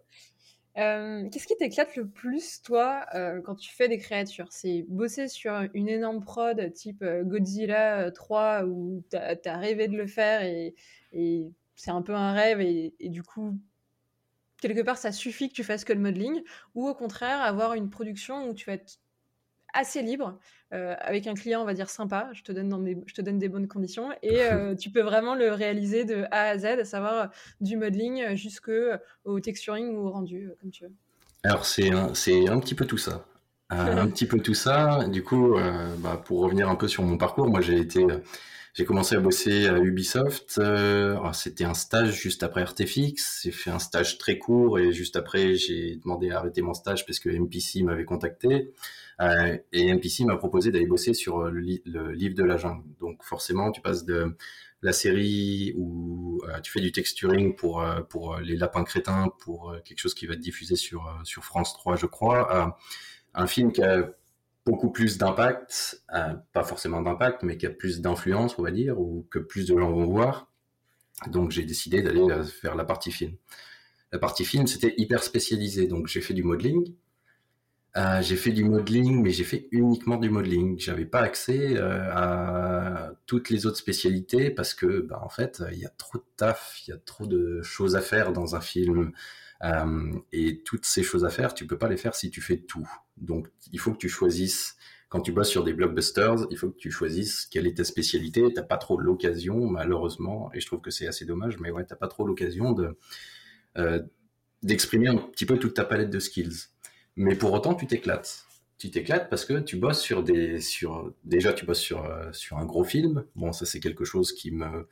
Euh, 0.77 1.29
qu'est-ce 1.31 1.47
qui 1.47 1.57
t'éclate 1.57 1.95
le 1.97 2.09
plus, 2.09 2.61
toi, 2.63 3.07
quand 3.45 3.55
tu 3.55 3.73
fais 3.73 3.89
des 3.89 3.99
créatures? 3.99 4.49
C'est 4.51 4.85
bosser 4.89 5.29
sur 5.29 5.53
une 5.75 5.89
énorme 5.89 6.21
prod 6.21 6.73
type 6.73 7.05
Godzilla 7.05 8.11
3 8.11 8.65
où 8.65 9.03
t'as 9.11 9.37
as 9.45 9.57
rêvé 9.57 9.89
de 9.89 9.97
le 9.97 10.07
faire 10.07 10.43
et, 10.43 10.75
c'est 11.77 11.91
un 11.91 12.03
peu 12.03 12.15
un 12.15 12.33
rêve 12.33 12.61
et, 12.61 12.95
et 13.01 13.09
du 13.09 13.23
coup 13.23 13.59
quelque 14.69 14.83
part, 14.83 14.99
ça 14.99 15.13
suffit 15.13 15.49
que 15.49 15.55
tu 15.55 15.65
fasses 15.65 15.85
que 15.85 15.93
le 15.93 16.01
modeling, 16.01 16.43
ou 16.75 16.89
au 16.89 16.95
contraire, 16.95 17.41
avoir 17.43 17.75
une 17.75 17.91
production 17.91 18.49
où 18.49 18.55
tu 18.55 18.67
vas 18.67 18.75
être 18.75 18.99
assez 19.75 20.03
libre, 20.03 20.39
euh, 20.75 20.95
avec 20.99 21.27
un 21.29 21.35
client, 21.35 21.63
on 21.63 21.65
va 21.65 21.75
dire, 21.75 21.89
sympa, 21.89 22.29
je 22.33 22.43
te 22.43 22.51
donne, 22.51 22.69
dans 22.69 22.81
des, 22.81 22.99
je 23.07 23.15
te 23.15 23.23
donne 23.23 23.39
des 23.39 23.49
bonnes 23.49 23.69
conditions, 23.69 24.11
et 24.23 24.43
euh, 24.43 24.75
tu 24.79 24.91
peux 24.91 25.03
vraiment 25.03 25.35
le 25.37 25.53
réaliser 25.53 26.05
de 26.05 26.25
A 26.33 26.49
à 26.49 26.59
Z, 26.59 26.65
à 26.65 26.85
savoir 26.85 27.31
du 27.61 27.77
modeling 27.77 28.35
jusqu'au 28.35 29.41
texturing 29.41 29.95
ou 29.95 30.07
au 30.07 30.11
rendu, 30.11 30.49
euh, 30.49 30.57
comme 30.61 30.71
tu 30.71 30.85
veux. 30.85 30.93
Alors, 31.45 31.65
c'est 31.65 31.91
un, 31.91 32.09
un 32.09 32.61
petit 32.61 32.75
peu 32.75 32.87
tout 32.87 32.99
ça. 32.99 33.25
un 33.71 34.07
petit 34.11 34.27
peu 34.27 34.39
tout 34.41 34.55
ça. 34.55 35.07
Du 35.09 35.23
coup, 35.23 35.57
bah, 35.99 36.21
pour 36.25 36.41
revenir 36.41 36.69
un 36.69 36.75
peu 36.75 36.89
sur 36.89 37.03
mon 37.03 37.19
parcours, 37.19 37.49
moi 37.49 37.61
j'ai 37.61 37.79
été 37.79 38.05
j'ai 38.75 38.85
commencé 38.85 39.15
à 39.15 39.21
bosser 39.21 39.69
à 39.69 39.79
Ubisoft. 39.79 40.59
Euh, 40.59 41.17
c'était 41.33 41.65
un 41.65 41.75
stage 41.75 42.21
juste 42.21 42.43
après 42.43 42.65
RTFX. 42.65 43.43
J'ai 43.45 43.53
fait 43.53 43.71
un 43.71 43.79
stage 43.79 44.19
très 44.19 44.39
court 44.39 44.81
et 44.81 44.93
juste 44.93 45.15
après, 45.15 45.55
j'ai 45.55 45.97
demandé 45.97 46.31
à 46.31 46.39
arrêter 46.39 46.61
mon 46.61 46.75
stage 46.75 47.07
parce 47.07 47.21
que 47.21 47.29
MPC 47.31 47.85
m'avait 47.85 48.05
contacté. 48.05 48.73
Euh, 49.21 49.57
et 49.73 49.95
MPC 49.95 50.25
m'a 50.25 50.37
proposé 50.37 50.73
d'aller 50.73 50.87
bosser 50.87 51.15
sur 51.15 51.45
le, 51.45 51.61
livre 51.61 52.35
de 52.35 52.43
la 52.43 52.57
jungle. 52.57 52.83
Donc 52.99 53.23
forcément, 53.23 53.71
tu 53.71 53.81
passes 53.81 54.05
de 54.05 54.37
la 54.83 54.93
série 54.93 55.73
où 55.77 56.43
euh, 56.49 56.61
tu 56.61 56.73
fais 56.73 56.81
du 56.81 56.91
texturing 56.91 57.55
pour 57.55 57.81
euh, 57.81 58.01
pour 58.03 58.39
les 58.39 58.57
lapins 58.57 58.83
crétins, 58.83 59.33
pour 59.39 59.73
quelque 59.85 60.01
chose 60.01 60.15
qui 60.15 60.27
va 60.27 60.35
être 60.35 60.41
diffusé 60.41 60.75
sur 60.75 61.09
sur 61.23 61.45
France 61.45 61.75
3, 61.75 61.95
je 61.95 62.07
crois, 62.07 62.77
un 63.35 63.47
film 63.47 63.73
qui 63.73 63.83
a 63.83 64.11
beaucoup 64.67 64.91
plus 64.91 65.19
d'impact, 65.19 66.03
euh, 66.15 66.35
pas 66.53 66.65
forcément 66.65 67.03
d'impact, 67.03 67.43
mais 67.43 67.57
qui 67.57 67.67
a 67.67 67.71
plus 67.71 68.01
d'influence, 68.01 68.59
on 68.59 68.63
va 68.63 68.71
dire, 68.71 68.99
ou 68.99 69.27
que 69.31 69.39
plus 69.39 69.67
de 69.67 69.79
gens 69.79 69.93
vont 69.93 70.07
voir. 70.07 70.51
Donc 71.29 71.51
j'ai 71.51 71.65
décidé 71.65 72.03
d'aller 72.03 72.23
euh, 72.23 72.45
faire 72.45 72.75
la 72.75 72.85
partie 72.85 73.13
film. 73.13 73.33
La 74.13 74.19
partie 74.19 74.45
film, 74.45 74.67
c'était 74.67 74.95
hyper 74.97 75.23
spécialisé, 75.23 75.87
donc 75.87 76.07
j'ai 76.09 76.21
fait 76.21 76.35
du 76.35 76.43
modeling. 76.43 76.95
Euh, 77.97 78.23
j'ai 78.23 78.37
fait 78.37 78.51
du 78.53 78.65
modeling, 78.65 79.23
mais 79.23 79.31
j'ai 79.31 79.45
fait 79.45 79.69
uniquement 79.71 80.17
du 80.17 80.31
modeling. 80.31 80.79
J'avais 80.81 81.05
pas 81.05 81.21
accès 81.21 81.79
à 81.79 83.13
toutes 83.27 83.51
les 83.51 83.67
autres 83.67 83.77
spécialités 83.77 84.51
parce 84.51 84.75
que, 84.75 85.03
bah, 85.03 85.21
en 85.23 85.29
fait, 85.29 85.63
il 85.73 85.79
y 85.79 85.87
a 85.87 85.91
trop 85.91 86.19
de 86.19 86.25
taf, 86.37 86.83
il 86.87 86.91
y 86.91 86.95
a 86.95 86.99
trop 86.99 87.27
de 87.27 87.63
choses 87.63 87.97
à 87.97 88.01
faire 88.01 88.33
dans 88.33 88.57
un 88.57 88.61
film. 88.61 89.13
et 90.33 90.63
toutes 90.65 90.87
ces 90.87 91.03
choses 91.03 91.25
à 91.25 91.31
faire, 91.31 91.55
tu 91.55 91.67
peux 91.67 91.79
pas 91.79 91.89
les 91.89 91.97
faire 91.97 92.15
si 92.15 92.31
tu 92.31 92.41
fais 92.41 92.59
tout. 92.59 92.89
Donc, 93.17 93.49
il 93.73 93.79
faut 93.79 93.93
que 93.93 93.99
tu 93.99 94.09
choisisses, 94.09 94.77
quand 95.09 95.21
tu 95.21 95.33
bosses 95.33 95.51
sur 95.51 95.65
des 95.65 95.73
blockbusters, 95.73 96.47
il 96.51 96.57
faut 96.57 96.71
que 96.71 96.77
tu 96.77 96.91
choisisses 96.91 97.47
quelle 97.47 97.67
est 97.67 97.77
ta 97.77 97.85
spécialité. 97.85 98.53
T'as 98.53 98.63
pas 98.63 98.77
trop 98.77 98.99
l'occasion, 98.99 99.67
malheureusement, 99.67 100.51
et 100.53 100.61
je 100.61 100.67
trouve 100.67 100.81
que 100.81 100.91
c'est 100.91 101.07
assez 101.07 101.25
dommage, 101.25 101.59
mais 101.59 101.71
ouais, 101.71 101.85
t'as 101.85 101.97
pas 101.97 102.09
trop 102.09 102.27
l'occasion 102.27 102.73
de, 102.73 102.97
euh, 103.79 104.03
d'exprimer 104.63 105.09
un 105.09 105.17
petit 105.17 105.47
peu 105.47 105.59
toute 105.59 105.75
ta 105.75 105.85
palette 105.85 106.11
de 106.11 106.19
skills. 106.19 106.69
Mais 107.17 107.37
pour 107.37 107.53
autant, 107.53 107.75
tu 107.75 107.87
t'éclates. 107.87 108.47
Tu 108.79 108.91
t'éclates 108.91 109.31
parce 109.31 109.45
que 109.45 109.61
tu 109.61 109.77
bosses 109.77 110.01
sur 110.01 110.23
des, 110.25 110.61
sur, 110.61 111.13
déjà, 111.25 111.53
tu 111.53 111.65
bosses 111.65 111.81
sur, 111.81 112.05
euh, 112.05 112.33
sur 112.33 112.59
un 112.59 112.65
gros 112.65 112.85
film. 112.85 113.25
Bon, 113.37 113.53
ça, 113.53 113.67
c'est 113.67 113.81
quelque 113.81 114.05
chose 114.05 114.33
qui 114.33 114.51
me 114.51 114.89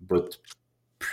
botte 0.00 0.42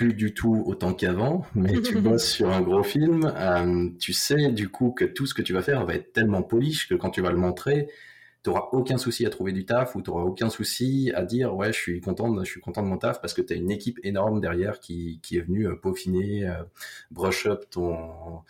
plus 0.02 0.16
du 0.16 0.34
tout 0.34 0.64
autant 0.66 0.96
qu'avant, 0.96 1.46
mais 1.54 1.80
tu 1.80 1.96
bosses 2.02 2.28
sur 2.28 2.50
un 2.50 2.62
gros 2.62 2.82
film, 2.82 3.32
euh, 3.38 3.88
tu 4.00 4.14
sais 4.14 4.52
du 4.52 4.68
coup 4.68 4.90
que 4.90 5.06
tout 5.06 5.28
ce 5.28 5.36
que 5.36 5.44
tu 5.44 5.54
vas 5.54 5.62
faire 5.62 5.86
va 5.86 5.94
être 5.94 6.12
tellement 6.12 6.42
polish 6.42 6.90
que 6.90 6.96
quand 6.96 7.12
tu 7.12 7.22
vas 7.22 7.30
le 7.30 7.38
montrer, 7.38 7.88
tu 8.44 8.50
n'auras 8.50 8.70
aucun 8.72 8.98
souci 8.98 9.28
à 9.28 9.30
trouver 9.30 9.52
du 9.52 9.64
taf 9.64 9.96
ou 9.96 10.02
tu 10.02 10.10
n'auras 10.10 10.24
aucun 10.24 10.50
souci 10.50 11.12
à 11.14 11.24
dire 11.24 11.56
ouais 11.56 11.72
je 11.72 11.78
suis 11.78 12.02
content 12.02 12.32
de, 12.32 12.44
je 12.44 12.50
suis 12.50 12.62
content 12.62 12.82
de 12.82 12.88
mon 12.88 12.98
taf 12.98 13.22
parce 13.22 13.36
que 13.36 13.44
tu 13.44 13.54
as 13.54 13.56
une 13.56 13.70
équipe 13.70 14.00
énorme 14.02 14.42
derrière 14.42 14.80
qui, 14.80 15.20
qui 15.22 15.38
est 15.38 15.42
venue 15.42 15.68
euh, 15.68 15.76
peaufiner, 15.76 16.50
euh, 16.50 16.64
brush 17.12 17.46
up 17.46 17.66
ton, 17.70 18.42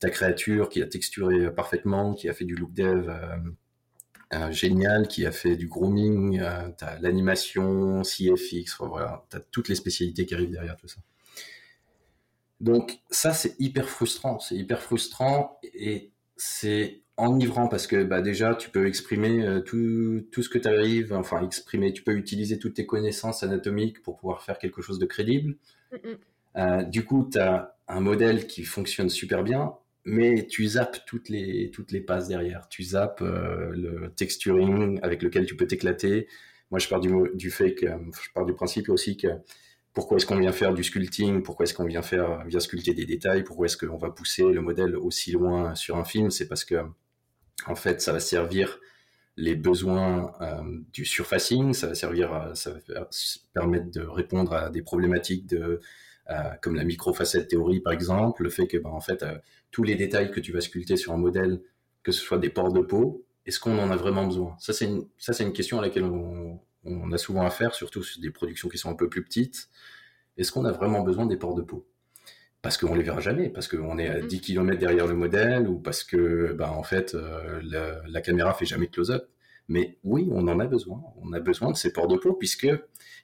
ta 0.00 0.10
créature, 0.10 0.68
qui 0.68 0.82
a 0.82 0.86
texturé 0.86 1.50
parfaitement, 1.54 2.12
qui 2.12 2.28
a 2.28 2.34
fait 2.34 2.44
du 2.44 2.54
look 2.54 2.74
dev 2.74 3.10
génial 4.50 5.08
qui 5.08 5.26
a 5.26 5.32
fait 5.32 5.56
du 5.56 5.68
grooming, 5.68 6.40
euh, 6.40 6.70
tu 6.76 6.84
as 6.84 6.98
l'animation, 7.00 8.02
CFX, 8.02 8.76
voilà, 8.80 9.24
tu 9.30 9.36
as 9.36 9.40
toutes 9.40 9.68
les 9.68 9.74
spécialités 9.74 10.26
qui 10.26 10.34
arrivent 10.34 10.50
derrière 10.50 10.76
tout 10.76 10.88
ça. 10.88 11.00
Donc 12.60 12.98
ça, 13.10 13.32
c'est 13.32 13.54
hyper 13.58 13.88
frustrant, 13.88 14.38
c'est 14.38 14.56
hyper 14.56 14.82
frustrant 14.82 15.58
et 15.74 16.10
c'est 16.36 17.02
enivrant 17.16 17.68
parce 17.68 17.86
que 17.86 18.04
bah, 18.04 18.20
déjà, 18.20 18.54
tu 18.54 18.70
peux 18.70 18.86
exprimer 18.86 19.46
euh, 19.46 19.60
tout, 19.60 20.26
tout, 20.30 20.42
ce 20.42 20.48
que 20.48 20.58
tu 20.58 20.68
arrives, 20.68 21.12
enfin 21.12 21.44
exprimer, 21.44 21.92
tu 21.92 22.02
peux 22.02 22.16
utiliser 22.16 22.58
toutes 22.58 22.74
tes 22.74 22.86
connaissances 22.86 23.42
anatomiques 23.42 24.02
pour 24.02 24.18
pouvoir 24.18 24.42
faire 24.42 24.58
quelque 24.58 24.82
chose 24.82 24.98
de 24.98 25.06
crédible. 25.06 25.56
Euh, 26.56 26.82
du 26.82 27.04
coup, 27.04 27.28
tu 27.30 27.38
as 27.38 27.76
un 27.86 28.00
modèle 28.00 28.46
qui 28.46 28.64
fonctionne 28.64 29.10
super 29.10 29.44
bien, 29.44 29.74
mais 30.08 30.46
tu 30.46 30.66
zappes 30.66 31.04
toutes 31.06 31.28
les, 31.28 31.70
toutes 31.70 31.92
les 31.92 32.00
passes 32.00 32.28
derrière. 32.28 32.68
Tu 32.68 32.82
zappes 32.82 33.20
euh, 33.22 33.70
le 33.72 34.10
texturing 34.16 34.98
avec 35.02 35.22
lequel 35.22 35.46
tu 35.46 35.54
peux 35.54 35.66
t'éclater. 35.66 36.26
Moi, 36.70 36.78
je 36.78 36.88
pars 36.88 37.00
du, 37.00 37.50
fait 37.50 37.74
que, 37.74 37.86
je 37.86 38.32
pars 38.34 38.46
du 38.46 38.54
principe 38.54 38.88
aussi 38.88 39.16
que 39.16 39.28
pourquoi 39.92 40.16
est-ce 40.16 40.26
qu'on 40.26 40.38
vient 40.38 40.52
faire 40.52 40.74
du 40.74 40.82
sculpting, 40.82 41.42
pourquoi 41.42 41.64
est-ce 41.64 41.74
qu'on 41.74 41.86
vient 41.86 42.02
faire, 42.02 42.44
vient 42.46 42.60
sculpter 42.60 42.94
des 42.94 43.04
détails, 43.04 43.44
pourquoi 43.44 43.66
est-ce 43.66 43.76
qu'on 43.76 43.96
va 43.96 44.10
pousser 44.10 44.44
le 44.44 44.60
modèle 44.60 44.96
aussi 44.96 45.32
loin 45.32 45.74
sur 45.74 45.96
un 45.96 46.04
film, 46.04 46.30
c'est 46.30 46.48
parce 46.48 46.64
que, 46.64 46.76
en 47.66 47.74
fait, 47.74 48.00
ça 48.00 48.12
va 48.12 48.20
servir 48.20 48.80
les 49.36 49.56
besoins 49.56 50.32
euh, 50.40 50.62
du 50.92 51.04
surfacing, 51.04 51.72
ça 51.72 51.88
va 51.88 51.94
servir, 51.94 52.52
ça 52.54 52.72
va 52.72 53.08
permettre 53.54 53.90
de 53.90 54.02
répondre 54.02 54.52
à 54.52 54.70
des 54.70 54.82
problématiques 54.82 55.46
de, 55.46 55.80
euh, 56.30 56.50
comme 56.60 56.74
la 56.74 56.84
microfacette 56.84 57.48
théorie 57.48 57.80
par 57.80 57.92
exemple, 57.92 58.42
le 58.42 58.50
fait 58.50 58.66
que, 58.66 58.76
ben, 58.76 58.90
en 58.90 59.00
fait, 59.00 59.22
euh, 59.22 59.38
tous 59.70 59.82
les 59.82 59.94
détails 59.94 60.30
que 60.30 60.40
tu 60.40 60.52
vas 60.52 60.60
sculpter 60.60 60.96
sur 60.96 61.12
un 61.12 61.16
modèle, 61.16 61.62
que 62.02 62.12
ce 62.12 62.20
soit 62.20 62.38
des 62.38 62.50
pores 62.50 62.72
de 62.72 62.80
peau, 62.80 63.24
est-ce 63.46 63.60
qu'on 63.60 63.78
en 63.78 63.90
a 63.90 63.96
vraiment 63.96 64.26
besoin? 64.26 64.54
Ça, 64.58 64.72
c'est 64.72 64.84
une, 64.84 65.06
ça, 65.16 65.32
c'est 65.32 65.44
une 65.44 65.52
question 65.52 65.78
à 65.78 65.82
laquelle 65.82 66.04
on, 66.04 66.60
on 66.84 67.12
a 67.12 67.18
souvent 67.18 67.42
affaire, 67.46 67.74
surtout 67.74 68.02
sur 68.02 68.20
des 68.20 68.30
productions 68.30 68.68
qui 68.68 68.78
sont 68.78 68.90
un 68.90 68.94
peu 68.94 69.08
plus 69.08 69.24
petites. 69.24 69.68
Est-ce 70.36 70.52
qu'on 70.52 70.64
a 70.64 70.72
vraiment 70.72 71.02
besoin 71.02 71.26
des 71.26 71.36
ports 71.36 71.54
de 71.54 71.62
peau? 71.62 71.86
Parce 72.60 72.76
qu'on 72.76 72.94
les 72.94 73.02
verra 73.02 73.20
jamais, 73.20 73.48
parce 73.48 73.68
qu'on 73.68 73.98
est 73.98 74.08
à 74.08 74.20
10 74.20 74.36
mm. 74.36 74.40
km 74.40 74.78
derrière 74.78 75.06
le 75.06 75.14
modèle, 75.14 75.68
ou 75.68 75.78
parce 75.78 76.04
que, 76.04 76.52
ben, 76.52 76.68
en 76.68 76.82
fait, 76.82 77.14
euh, 77.14 77.60
la, 77.62 78.02
la, 78.06 78.20
caméra 78.20 78.52
fait 78.52 78.66
jamais 78.66 78.86
de 78.86 78.92
close-up. 78.92 79.28
Mais 79.68 79.98
oui, 80.04 80.28
on 80.32 80.46
en 80.48 80.60
a 80.60 80.66
besoin. 80.66 81.02
On 81.22 81.32
a 81.32 81.40
besoin 81.40 81.70
de 81.70 81.76
ces 81.76 81.92
ports 81.92 82.08
de 82.08 82.16
peau, 82.16 82.34
puisque 82.34 82.68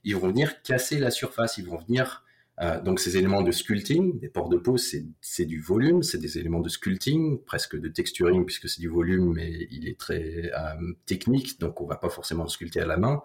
ils 0.05 0.17
vont 0.17 0.29
venir 0.29 0.63
casser 0.63 0.99
la 0.99 1.11
surface, 1.11 1.59
ils 1.59 1.67
vont 1.67 1.79
venir 1.79 2.24
euh, 2.61 2.81
donc 2.81 3.01
ces 3.01 3.17
éléments 3.17 3.43
de 3.43 3.51
sculpting, 3.51 4.21
des 4.21 4.29
ports 4.29 4.49
de 4.49 4.57
peau, 4.57 4.77
c'est 4.77 5.45
du 5.45 5.61
volume, 5.61 6.03
c'est 6.03 6.19
des 6.19 6.39
éléments 6.39 6.61
de 6.61 6.69
sculpting, 6.69 7.43
presque 7.43 7.77
de 7.77 7.89
texturing 7.89 8.45
puisque 8.45 8.69
c'est 8.69 8.81
du 8.81 8.89
volume, 8.89 9.35
mais 9.35 9.67
il 9.71 9.89
est 9.89 9.99
très 9.99 10.53
euh, 10.57 10.93
technique, 11.07 11.59
donc 11.59 11.81
on 11.81 11.87
va 11.87 11.97
pas 11.97 12.11
forcément 12.11 12.47
sculpter 12.47 12.81
à 12.81 12.87
la 12.87 12.97
main. 12.97 13.23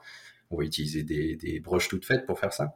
On 0.49 0.57
va 0.57 0.63
utiliser 0.63 1.03
des, 1.03 1.59
broches 1.59 1.89
toutes 1.89 2.05
faites 2.05 2.25
pour 2.25 2.39
faire 2.39 2.53
ça. 2.53 2.75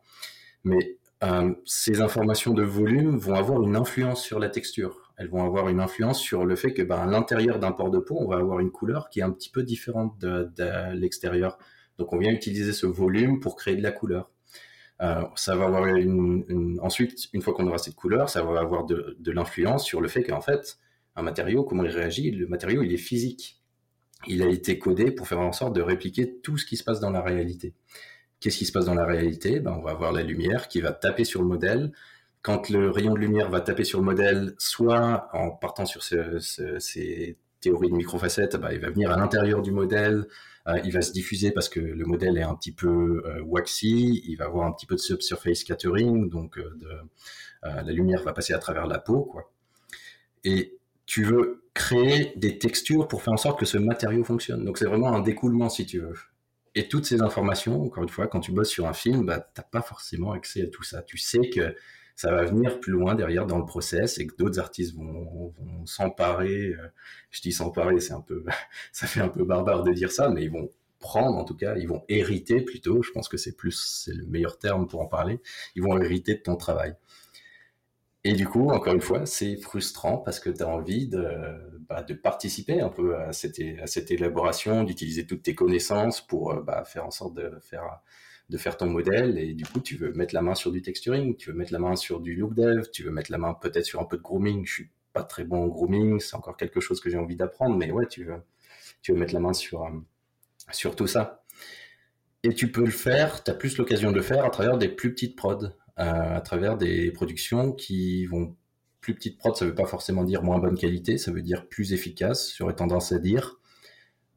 Mais 0.63 0.97
euh, 1.23 1.53
ces 1.65 2.01
informations 2.01 2.53
de 2.53 2.61
volume 2.61 3.17
vont 3.17 3.33
avoir 3.33 3.63
une 3.63 3.75
influence 3.75 4.21
sur 4.21 4.37
la 4.37 4.49
texture. 4.49 5.11
Elles 5.17 5.29
vont 5.29 5.43
avoir 5.43 5.69
une 5.69 5.79
influence 5.79 6.19
sur 6.19 6.45
le 6.45 6.55
fait 6.55 6.73
que 6.73 6.83
ben, 6.83 6.97
à 6.97 7.05
l'intérieur 7.07 7.59
d'un 7.59 7.71
port 7.71 7.89
de 7.89 7.99
peau, 7.99 8.17
on 8.19 8.27
va 8.27 8.37
avoir 8.37 8.59
une 8.59 8.71
couleur 8.71 9.09
qui 9.09 9.21
est 9.21 9.23
un 9.23 9.31
petit 9.31 9.49
peu 9.49 9.63
différente 9.63 10.19
de 10.19 10.93
l'extérieur. 10.93 11.57
Donc 11.97 12.13
on 12.13 12.17
vient 12.17 12.31
utiliser 12.31 12.73
ce 12.73 12.85
volume 12.85 13.39
pour 13.39 13.55
créer 13.55 13.75
de 13.75 13.83
la 13.83 13.91
couleur. 13.91 14.29
Euh, 15.03 15.23
ça 15.35 15.55
va 15.55 15.65
avoir 15.65 15.85
ensuite, 16.81 17.27
une 17.33 17.41
fois 17.41 17.53
qu'on 17.53 17.67
aura 17.67 17.77
cette 17.77 17.95
couleur, 17.95 18.29
ça 18.29 18.41
va 18.41 18.59
avoir 18.59 18.85
de, 18.85 19.17
l'influence 19.25 19.85
sur 19.85 19.99
le 19.99 20.07
fait 20.07 20.23
qu'en 20.23 20.39
fait, 20.39 20.77
un 21.15 21.23
matériau, 21.23 21.63
comment 21.63 21.83
il 21.83 21.91
réagit, 21.91 22.31
le 22.31 22.47
matériau, 22.47 22.83
il 22.83 22.93
est 22.93 22.97
physique. 22.97 23.61
Il 24.27 24.41
a 24.41 24.47
été 24.47 24.79
codé 24.79 25.11
pour 25.11 25.27
faire 25.27 25.41
en 25.41 25.51
sorte 25.51 25.75
de 25.75 25.81
répliquer 25.81 26.37
tout 26.39 26.57
ce 26.57 26.65
qui 26.65 26.77
se 26.77 26.83
passe 26.85 27.01
dans 27.01 27.11
la 27.11 27.21
réalité. 27.21 27.73
Qu'est-ce 28.39 28.57
qui 28.57 28.65
se 28.65 28.71
passe 28.71 28.85
dans 28.85 28.95
la 28.95 29.05
réalité? 29.05 29.59
Ben, 29.59 29.73
On 29.77 29.81
va 29.81 29.91
avoir 29.91 30.13
la 30.13 30.23
lumière 30.23 30.69
qui 30.69 30.79
va 30.79 30.93
taper 30.93 31.25
sur 31.25 31.41
le 31.41 31.47
modèle. 31.47 31.91
Quand 32.41 32.69
le 32.69 32.89
rayon 32.89 33.13
de 33.13 33.19
lumière 33.19 33.49
va 33.49 33.59
taper 33.59 33.83
sur 33.83 33.99
le 33.99 34.05
modèle, 34.05 34.53
soit 34.57 35.29
en 35.33 35.49
partant 35.51 35.85
sur 35.85 36.03
ces 36.03 37.37
théories 37.63 37.89
de 37.89 37.95
microfacettes, 37.95 38.55
ben, 38.57 38.69
il 38.71 38.79
va 38.79 38.89
venir 38.89 39.11
à 39.11 39.17
l'intérieur 39.17 39.61
du 39.61 39.71
modèle, 39.71 40.27
euh, 40.67 40.79
il 40.85 40.91
va 40.91 41.01
se 41.01 41.11
diffuser 41.11 41.51
parce 41.51 41.69
que 41.69 41.79
le 41.79 42.05
modèle 42.05 42.37
est 42.37 42.43
un 42.43 42.55
petit 42.55 42.71
peu 42.71 43.23
euh, 43.25 43.41
waxy, 43.41 44.23
il 44.25 44.35
va 44.35 44.45
avoir 44.45 44.65
un 44.65 44.71
petit 44.71 44.85
peu 44.85 44.95
de 44.95 44.99
subsurface 44.99 45.59
scattering, 45.59 46.29
donc 46.29 46.57
euh, 46.57 46.77
la 47.63 47.91
lumière 47.91 48.23
va 48.23 48.33
passer 48.33 48.53
à 48.53 48.59
travers 48.59 48.87
la 48.87 48.99
peau, 48.99 49.23
quoi. 49.23 49.51
Et 50.43 50.77
tu 51.05 51.23
veux 51.23 51.63
créer 51.73 52.33
des 52.35 52.57
textures 52.59 53.07
pour 53.07 53.23
faire 53.23 53.33
en 53.33 53.37
sorte 53.37 53.59
que 53.59 53.65
ce 53.65 53.77
matériau 53.77 54.23
fonctionne. 54.23 54.65
Donc 54.65 54.77
c'est 54.77 54.85
vraiment 54.85 55.13
un 55.13 55.21
découlement 55.21 55.69
si 55.69 55.85
tu 55.85 55.99
veux. 55.99 56.13
Et 56.75 56.87
toutes 56.87 57.05
ces 57.05 57.21
informations, 57.21 57.83
encore 57.83 58.03
une 58.03 58.09
fois, 58.09 58.27
quand 58.27 58.39
tu 58.39 58.51
bosses 58.51 58.69
sur 58.69 58.87
un 58.87 58.93
film, 58.93 59.25
bah, 59.25 59.39
t'as 59.39 59.63
pas 59.63 59.81
forcément 59.81 60.31
accès 60.31 60.63
à 60.63 60.67
tout 60.67 60.83
ça. 60.83 61.01
Tu 61.03 61.17
sais 61.17 61.49
que 61.49 61.75
ça 62.15 62.31
va 62.31 62.45
venir 62.45 62.79
plus 62.79 62.91
loin 62.91 63.15
derrière 63.15 63.45
dans 63.45 63.57
le 63.57 63.65
process 63.65 64.17
et 64.19 64.27
que 64.27 64.35
d'autres 64.35 64.59
artistes 64.59 64.95
vont, 64.95 65.53
s'emparer. 65.85 66.75
Euh, 66.79 66.87
je 67.31 67.41
dis 67.41 67.51
s'emparer, 67.51 67.99
c'est 67.99 68.13
un 68.13 68.21
peu, 68.21 68.43
ça 68.91 69.07
fait 69.07 69.21
un 69.21 69.29
peu 69.29 69.43
barbare 69.43 69.83
de 69.83 69.91
dire 69.91 70.11
ça, 70.11 70.29
mais 70.29 70.43
ils 70.43 70.51
vont 70.51 70.71
prendre 70.99 71.37
en 71.37 71.43
tout 71.43 71.55
cas, 71.55 71.75
ils 71.75 71.87
vont 71.87 72.03
hériter 72.07 72.61
plutôt. 72.61 73.03
Je 73.03 73.11
pense 73.11 73.27
que 73.27 73.37
c'est 73.37 73.55
plus, 73.55 74.03
c'est 74.05 74.13
le 74.13 74.25
meilleur 74.25 74.57
terme 74.57 74.87
pour 74.87 75.01
en 75.01 75.07
parler. 75.07 75.41
Ils 75.75 75.83
vont 75.83 75.99
hériter 75.99 76.35
de 76.35 76.41
ton 76.41 76.55
travail. 76.55 76.95
Et 78.25 78.33
du 78.33 78.47
coup, 78.47 78.69
encore 78.69 78.93
une 78.93 79.01
fois, 79.01 79.25
c'est 79.25 79.57
frustrant 79.57 80.17
parce 80.17 80.39
que 80.39 80.49
tu 80.49 80.63
as 80.63 80.67
envie 80.67 81.07
de, 81.09 81.27
bah, 81.89 82.03
de 82.03 82.13
participer 82.13 82.79
un 82.79 82.87
peu 82.87 83.17
à 83.17 83.33
cette, 83.33 83.59
à 83.81 83.87
cette 83.87 84.11
élaboration, 84.11 84.83
d'utiliser 84.85 85.25
toutes 85.25 85.43
tes 85.43 85.55
connaissances 85.55 86.25
pour 86.25 86.53
euh, 86.53 86.61
bah, 86.61 86.85
faire 86.85 87.05
en 87.05 87.11
sorte 87.11 87.33
de 87.33 87.51
faire 87.61 87.99
de 88.53 88.57
faire 88.59 88.77
ton 88.77 88.85
modèle 88.85 89.39
et 89.39 89.55
du 89.55 89.65
coup 89.65 89.79
tu 89.79 89.97
veux 89.97 90.13
mettre 90.13 90.35
la 90.35 90.43
main 90.43 90.53
sur 90.53 90.71
du 90.71 90.83
texturing, 90.83 91.35
tu 91.35 91.49
veux 91.49 91.57
mettre 91.57 91.73
la 91.73 91.79
main 91.79 91.95
sur 91.95 92.19
du 92.19 92.35
look 92.35 92.53
dev, 92.53 92.83
tu 92.91 93.01
veux 93.01 93.09
mettre 93.09 93.31
la 93.31 93.39
main 93.39 93.55
peut-être 93.55 93.85
sur 93.85 93.99
un 93.99 94.05
peu 94.05 94.15
de 94.15 94.21
grooming. 94.21 94.63
Je 94.63 94.73
suis 94.73 94.89
pas 95.11 95.23
très 95.23 95.43
bon 95.43 95.63
en 95.63 95.67
grooming, 95.67 96.19
c'est 96.19 96.35
encore 96.35 96.55
quelque 96.55 96.79
chose 96.79 97.01
que 97.01 97.09
j'ai 97.09 97.17
envie 97.17 97.35
d'apprendre, 97.35 97.75
mais 97.75 97.89
ouais, 97.89 98.05
tu 98.05 98.25
veux, 98.25 98.43
tu 99.01 99.11
veux 99.11 99.17
mettre 99.17 99.33
la 99.33 99.39
main 99.39 99.53
sur, 99.53 99.81
euh, 99.81 99.89
sur 100.71 100.95
tout 100.95 101.07
ça. 101.07 101.43
Et 102.43 102.53
tu 102.53 102.71
peux 102.71 102.85
le 102.85 102.91
faire, 102.91 103.43
tu 103.43 103.49
as 103.49 103.55
plus 103.55 103.75
l'occasion 103.77 104.11
de 104.11 104.17
le 104.17 104.21
faire 104.21 104.45
à 104.45 104.51
travers 104.51 104.77
des 104.77 104.89
plus 104.89 105.15
petites 105.15 105.35
prods, 105.35 105.63
euh, 105.65 105.71
à 105.97 106.41
travers 106.41 106.77
des 106.77 107.09
productions 107.09 107.71
qui 107.71 108.27
vont 108.27 108.55
plus 109.01 109.15
petites 109.15 109.39
prods, 109.39 109.55
ça 109.55 109.65
veut 109.65 109.73
pas 109.73 109.87
forcément 109.87 110.23
dire 110.23 110.43
moins 110.43 110.59
bonne 110.59 110.77
qualité, 110.77 111.17
ça 111.17 111.31
veut 111.31 111.41
dire 111.41 111.67
plus 111.67 111.91
efficace, 111.91 112.53
j'aurais 112.55 112.75
tendance 112.75 113.11
à 113.11 113.17
dire 113.17 113.59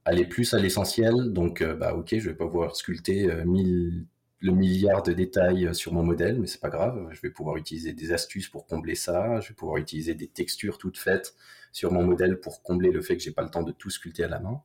aller 0.07 0.24
plus 0.24 0.54
à 0.54 0.59
l'essentiel. 0.59 1.32
Donc, 1.32 1.61
euh, 1.61 1.74
bah, 1.74 1.94
ok, 1.94 2.16
je 2.16 2.30
vais 2.30 2.34
pas 2.34 2.46
pouvoir 2.46 2.76
sculpter 2.76 3.28
euh, 3.30 3.44
le 3.44 4.52
milliard 4.52 5.02
de 5.02 5.12
détails 5.12 5.66
euh, 5.66 5.74
sur 5.74 5.92
mon 5.92 6.04
modèle, 6.04 6.38
mais 6.40 6.46
c'est 6.46 6.61
pas 6.61 6.70
grave. 6.70 7.09
Je 7.11 7.20
vais 7.20 7.30
pouvoir 7.30 7.57
utiliser 7.57 7.92
des 7.92 8.12
astuces 8.12 8.48
pour 8.48 8.66
combler 8.66 8.94
ça. 8.94 9.40
Je 9.40 9.48
vais 9.48 9.54
pouvoir 9.54 9.76
utiliser 9.78 10.14
des 10.14 10.28
textures 10.28 10.78
toutes 10.78 10.98
faites 10.98 11.34
sur 11.72 11.92
mon 11.92 12.04
modèle 12.04 12.38
pour 12.38 12.62
combler 12.62 12.90
le 12.90 13.02
fait 13.02 13.16
que 13.16 13.22
j'ai 13.22 13.32
pas 13.32 13.42
le 13.42 13.50
temps 13.50 13.64
de 13.64 13.72
tout 13.72 13.90
sculpter 13.90 14.24
à 14.24 14.28
la 14.28 14.38
main. 14.38 14.62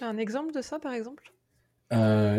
un 0.00 0.18
exemple 0.18 0.52
de 0.52 0.60
ça, 0.60 0.78
par 0.78 0.92
exemple? 0.92 1.32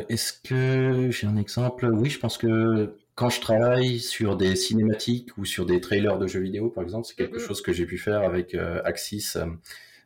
Est-ce 0.09 0.33
que 0.33 1.11
j'ai 1.11 1.27
un 1.27 1.37
exemple? 1.37 1.85
Oui, 1.85 2.09
je 2.09 2.17
pense 2.17 2.39
que 2.39 2.97
quand 3.13 3.29
je 3.29 3.39
travaille 3.39 3.99
sur 3.99 4.35
des 4.35 4.55
cinématiques 4.55 5.37
ou 5.37 5.45
sur 5.45 5.67
des 5.67 5.79
trailers 5.79 6.17
de 6.17 6.25
jeux 6.25 6.39
vidéo, 6.39 6.69
par 6.69 6.83
exemple, 6.83 7.05
c'est 7.05 7.15
quelque 7.15 7.37
chose 7.37 7.61
que 7.61 7.71
j'ai 7.71 7.85
pu 7.85 7.99
faire 7.99 8.21
avec 8.21 8.55
Axis. 8.83 9.37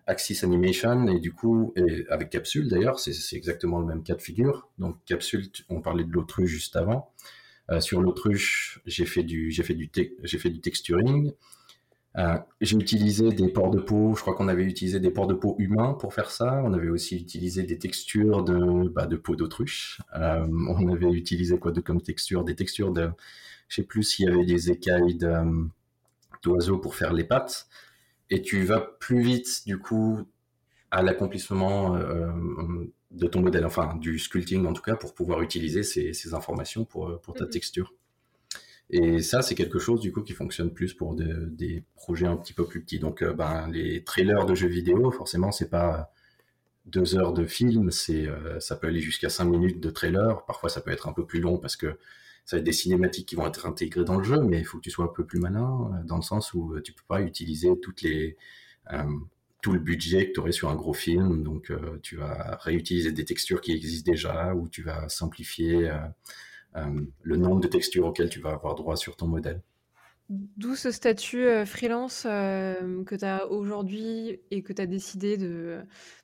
Axis 0.07 0.39
Animation 0.43 1.07
et 1.07 1.19
du 1.19 1.33
coup 1.33 1.73
avec 2.09 2.29
Capsule 2.29 2.69
d'ailleurs 2.69 2.99
c'est 2.99 3.35
exactement 3.35 3.79
le 3.79 3.85
même 3.85 4.03
cas 4.03 4.15
de 4.15 4.21
figure. 4.21 4.69
Donc 4.79 4.97
Capsule 5.05 5.49
on 5.69 5.81
parlait 5.81 6.05
de 6.05 6.11
l'autruche 6.11 6.49
juste 6.49 6.75
avant. 6.75 7.11
Euh, 7.69 7.81
sur 7.81 8.01
l'autruche 8.01 8.81
j'ai 8.85 9.05
fait 9.05 9.23
du 9.23 9.51
fait 9.51 9.73
du 9.73 9.89
fait 10.25 10.49
du 10.49 10.61
texturing. 10.61 11.33
Euh, 12.17 12.37
j'ai 12.61 12.77
utilisé 12.77 13.29
des 13.29 13.49
ports 13.49 13.69
de 13.69 13.79
peau. 13.79 14.15
Je 14.15 14.21
crois 14.21 14.33
qu'on 14.33 14.47
avait 14.47 14.63
utilisé 14.63 14.99
des 14.99 15.11
ports 15.11 15.27
de 15.27 15.35
peau 15.35 15.55
humains 15.59 15.93
pour 15.93 16.13
faire 16.13 16.31
ça. 16.31 16.61
On 16.63 16.73
avait 16.73 16.89
aussi 16.89 17.17
utilisé 17.17 17.63
des 17.63 17.77
textures 17.77 18.43
de 18.43 18.87
bah, 18.89 19.05
de 19.05 19.17
peau 19.17 19.35
d'autruche. 19.35 20.01
Euh, 20.15 20.47
on 20.69 20.87
avait 20.91 21.11
utilisé 21.11 21.59
quoi 21.59 21.71
de 21.71 21.81
comme 21.81 22.01
texture? 22.01 22.43
Des 22.43 22.55
textures 22.55 22.91
de 22.93 23.09
je 23.67 23.75
sais 23.75 23.83
plus 23.83 24.03
s'il 24.03 24.25
y 24.29 24.31
avait 24.31 24.45
des 24.45 24.71
écailles 24.71 25.17
d'oiseaux 26.43 26.77
pour 26.77 26.95
faire 26.95 27.13
les 27.13 27.25
pattes 27.25 27.67
et 28.29 28.41
tu 28.41 28.63
vas 28.63 28.79
plus 28.79 29.21
vite 29.21 29.63
du 29.65 29.77
coup 29.77 30.19
à 30.91 31.01
l'accomplissement 31.01 31.95
euh, 31.95 32.31
de 33.11 33.27
ton 33.27 33.41
modèle, 33.41 33.65
enfin 33.65 33.95
du 33.95 34.19
sculpting 34.19 34.65
en 34.65 34.73
tout 34.73 34.81
cas, 34.81 34.95
pour 34.95 35.13
pouvoir 35.13 35.41
utiliser 35.41 35.83
ces, 35.83 36.13
ces 36.13 36.33
informations 36.33 36.85
pour, 36.85 37.19
pour 37.21 37.33
ta 37.33 37.45
mhm. 37.45 37.51
texture. 37.51 37.93
Et 38.89 39.21
ça, 39.21 39.41
c'est 39.41 39.55
quelque 39.55 39.79
chose 39.79 39.99
du 39.99 40.13
coup 40.13 40.21
qui 40.21 40.33
fonctionne 40.33 40.71
plus 40.71 40.93
pour 40.93 41.15
des 41.15 41.83
projets 41.95 42.27
un 42.27 42.37
petit 42.37 42.53
peu 42.53 42.65
plus 42.65 42.81
petits. 42.81 42.99
Donc, 42.99 43.21
euh, 43.21 43.33
ben, 43.33 43.69
les 43.69 44.03
trailers 44.03 44.45
de 44.45 44.55
jeux 44.55 44.69
vidéo, 44.69 45.11
forcément, 45.11 45.51
c'est 45.51 45.69
pas 45.69 46.13
deux 46.85 47.17
heures 47.17 47.33
de 47.33 47.45
film, 47.45 47.91
c'est 47.91 48.27
euh, 48.27 48.59
ça 48.61 48.77
peut 48.77 48.87
aller 48.87 49.01
jusqu'à 49.01 49.29
cinq 49.29 49.45
minutes 49.45 49.81
de 49.81 49.89
trailer. 49.89 50.45
Parfois, 50.45 50.69
ça 50.69 50.79
peut 50.79 50.91
être 50.91 51.09
un 51.09 51.13
peu 51.13 51.25
plus 51.25 51.41
long 51.41 51.57
parce 51.57 51.75
que 51.75 51.97
ça 52.47 52.55
va 52.55 52.59
être 52.61 52.65
des 52.65 52.71
cinématiques 52.71 53.27
qui 53.27 53.35
vont 53.35 53.45
être 53.45 53.65
intégrées 53.65 54.05
dans 54.05 54.17
le 54.17 54.23
jeu, 54.23 54.39
mais 54.39 54.59
il 54.59 54.65
faut 54.65 54.77
que 54.77 54.83
tu 54.83 54.89
sois 54.89 55.03
un 55.03 55.09
peu 55.13 55.25
plus 55.25 55.37
malin, 55.37 55.91
euh, 55.93 56.03
dans 56.05 56.15
le 56.15 56.21
sens 56.21 56.53
où 56.53 56.73
euh, 56.73 56.81
tu 56.81 56.93
peux 56.93 57.03
pas 57.05 57.21
utiliser 57.21 57.67
euh, 57.69 59.03
tout 59.61 59.73
le 59.73 59.79
budget 59.79 60.29
que 60.29 60.31
tu 60.31 60.39
aurais 60.39 60.53
sur 60.53 60.69
un 60.69 60.75
gros 60.75 60.93
film. 60.93 61.43
Donc, 61.43 61.73
tu 62.01 62.15
vas 62.15 62.57
réutiliser 62.61 63.11
des 63.11 63.25
textures 63.25 63.59
qui 63.59 63.73
existent 63.73 64.09
déjà, 64.09 64.55
ou 64.55 64.69
tu 64.69 64.81
vas 64.81 65.09
simplifier 65.09 65.91
le 66.73 67.35
nombre 67.35 67.59
de 67.59 67.67
textures 67.67 68.05
auxquelles 68.05 68.29
tu 68.29 68.39
vas 68.39 68.51
avoir 68.51 68.75
droit 68.75 68.95
sur 68.95 69.17
ton 69.17 69.27
modèle. 69.27 69.61
D'où 70.29 70.75
ce 70.75 70.91
statut 70.91 71.47
freelance 71.65 72.23
que 72.23 73.15
tu 73.15 73.25
as 73.25 73.47
aujourd'hui 73.47 74.39
et 74.51 74.61
que 74.61 74.71
tu 74.71 74.81
as 74.81 74.85
décidé 74.85 75.35
de, 75.35 75.81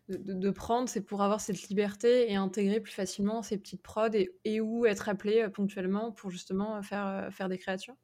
de, 0.09 0.49
prendre, 0.49 0.89
c'est 0.89 1.01
pour 1.01 1.21
avoir 1.21 1.39
cette 1.39 1.69
liberté 1.69 2.31
et 2.31 2.35
intégrer 2.35 2.79
plus 2.79 2.91
facilement 2.91 3.41
ces 3.41 3.57
petites 3.57 3.81
prods 3.81 4.09
et, 4.43 4.61
ou 4.61 4.85
être 4.85 5.07
appelé 5.09 5.47
ponctuellement 5.53 6.11
pour 6.11 6.29
justement 6.29 6.81
faire, 6.81 7.29
faire 7.31 7.49
des 7.49 7.57
créations 7.57 7.95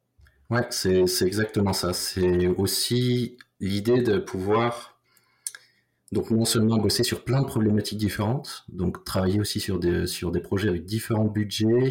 Ouais, 0.48 0.66
c'est 0.70 1.04
exactement 1.22 1.72
ça. 1.72 1.92
C'est 1.92 2.48
aussi 2.48 3.36
l'idée 3.60 4.02
de 4.02 4.18
pouvoir 4.18 5.00
donc 6.12 6.30
non 6.32 6.44
seulement 6.44 6.78
bosser 6.78 7.04
sur 7.04 7.22
plein 7.22 7.40
de 7.40 7.46
problématiques 7.46 7.98
différentes, 7.98 8.64
donc 8.68 9.04
travailler 9.04 9.38
aussi 9.38 9.60
sur 9.60 9.78
des, 9.78 10.08
sur 10.08 10.32
des 10.32 10.40
projets 10.40 10.68
avec 10.68 10.84
différents 10.84 11.26
budgets, 11.26 11.90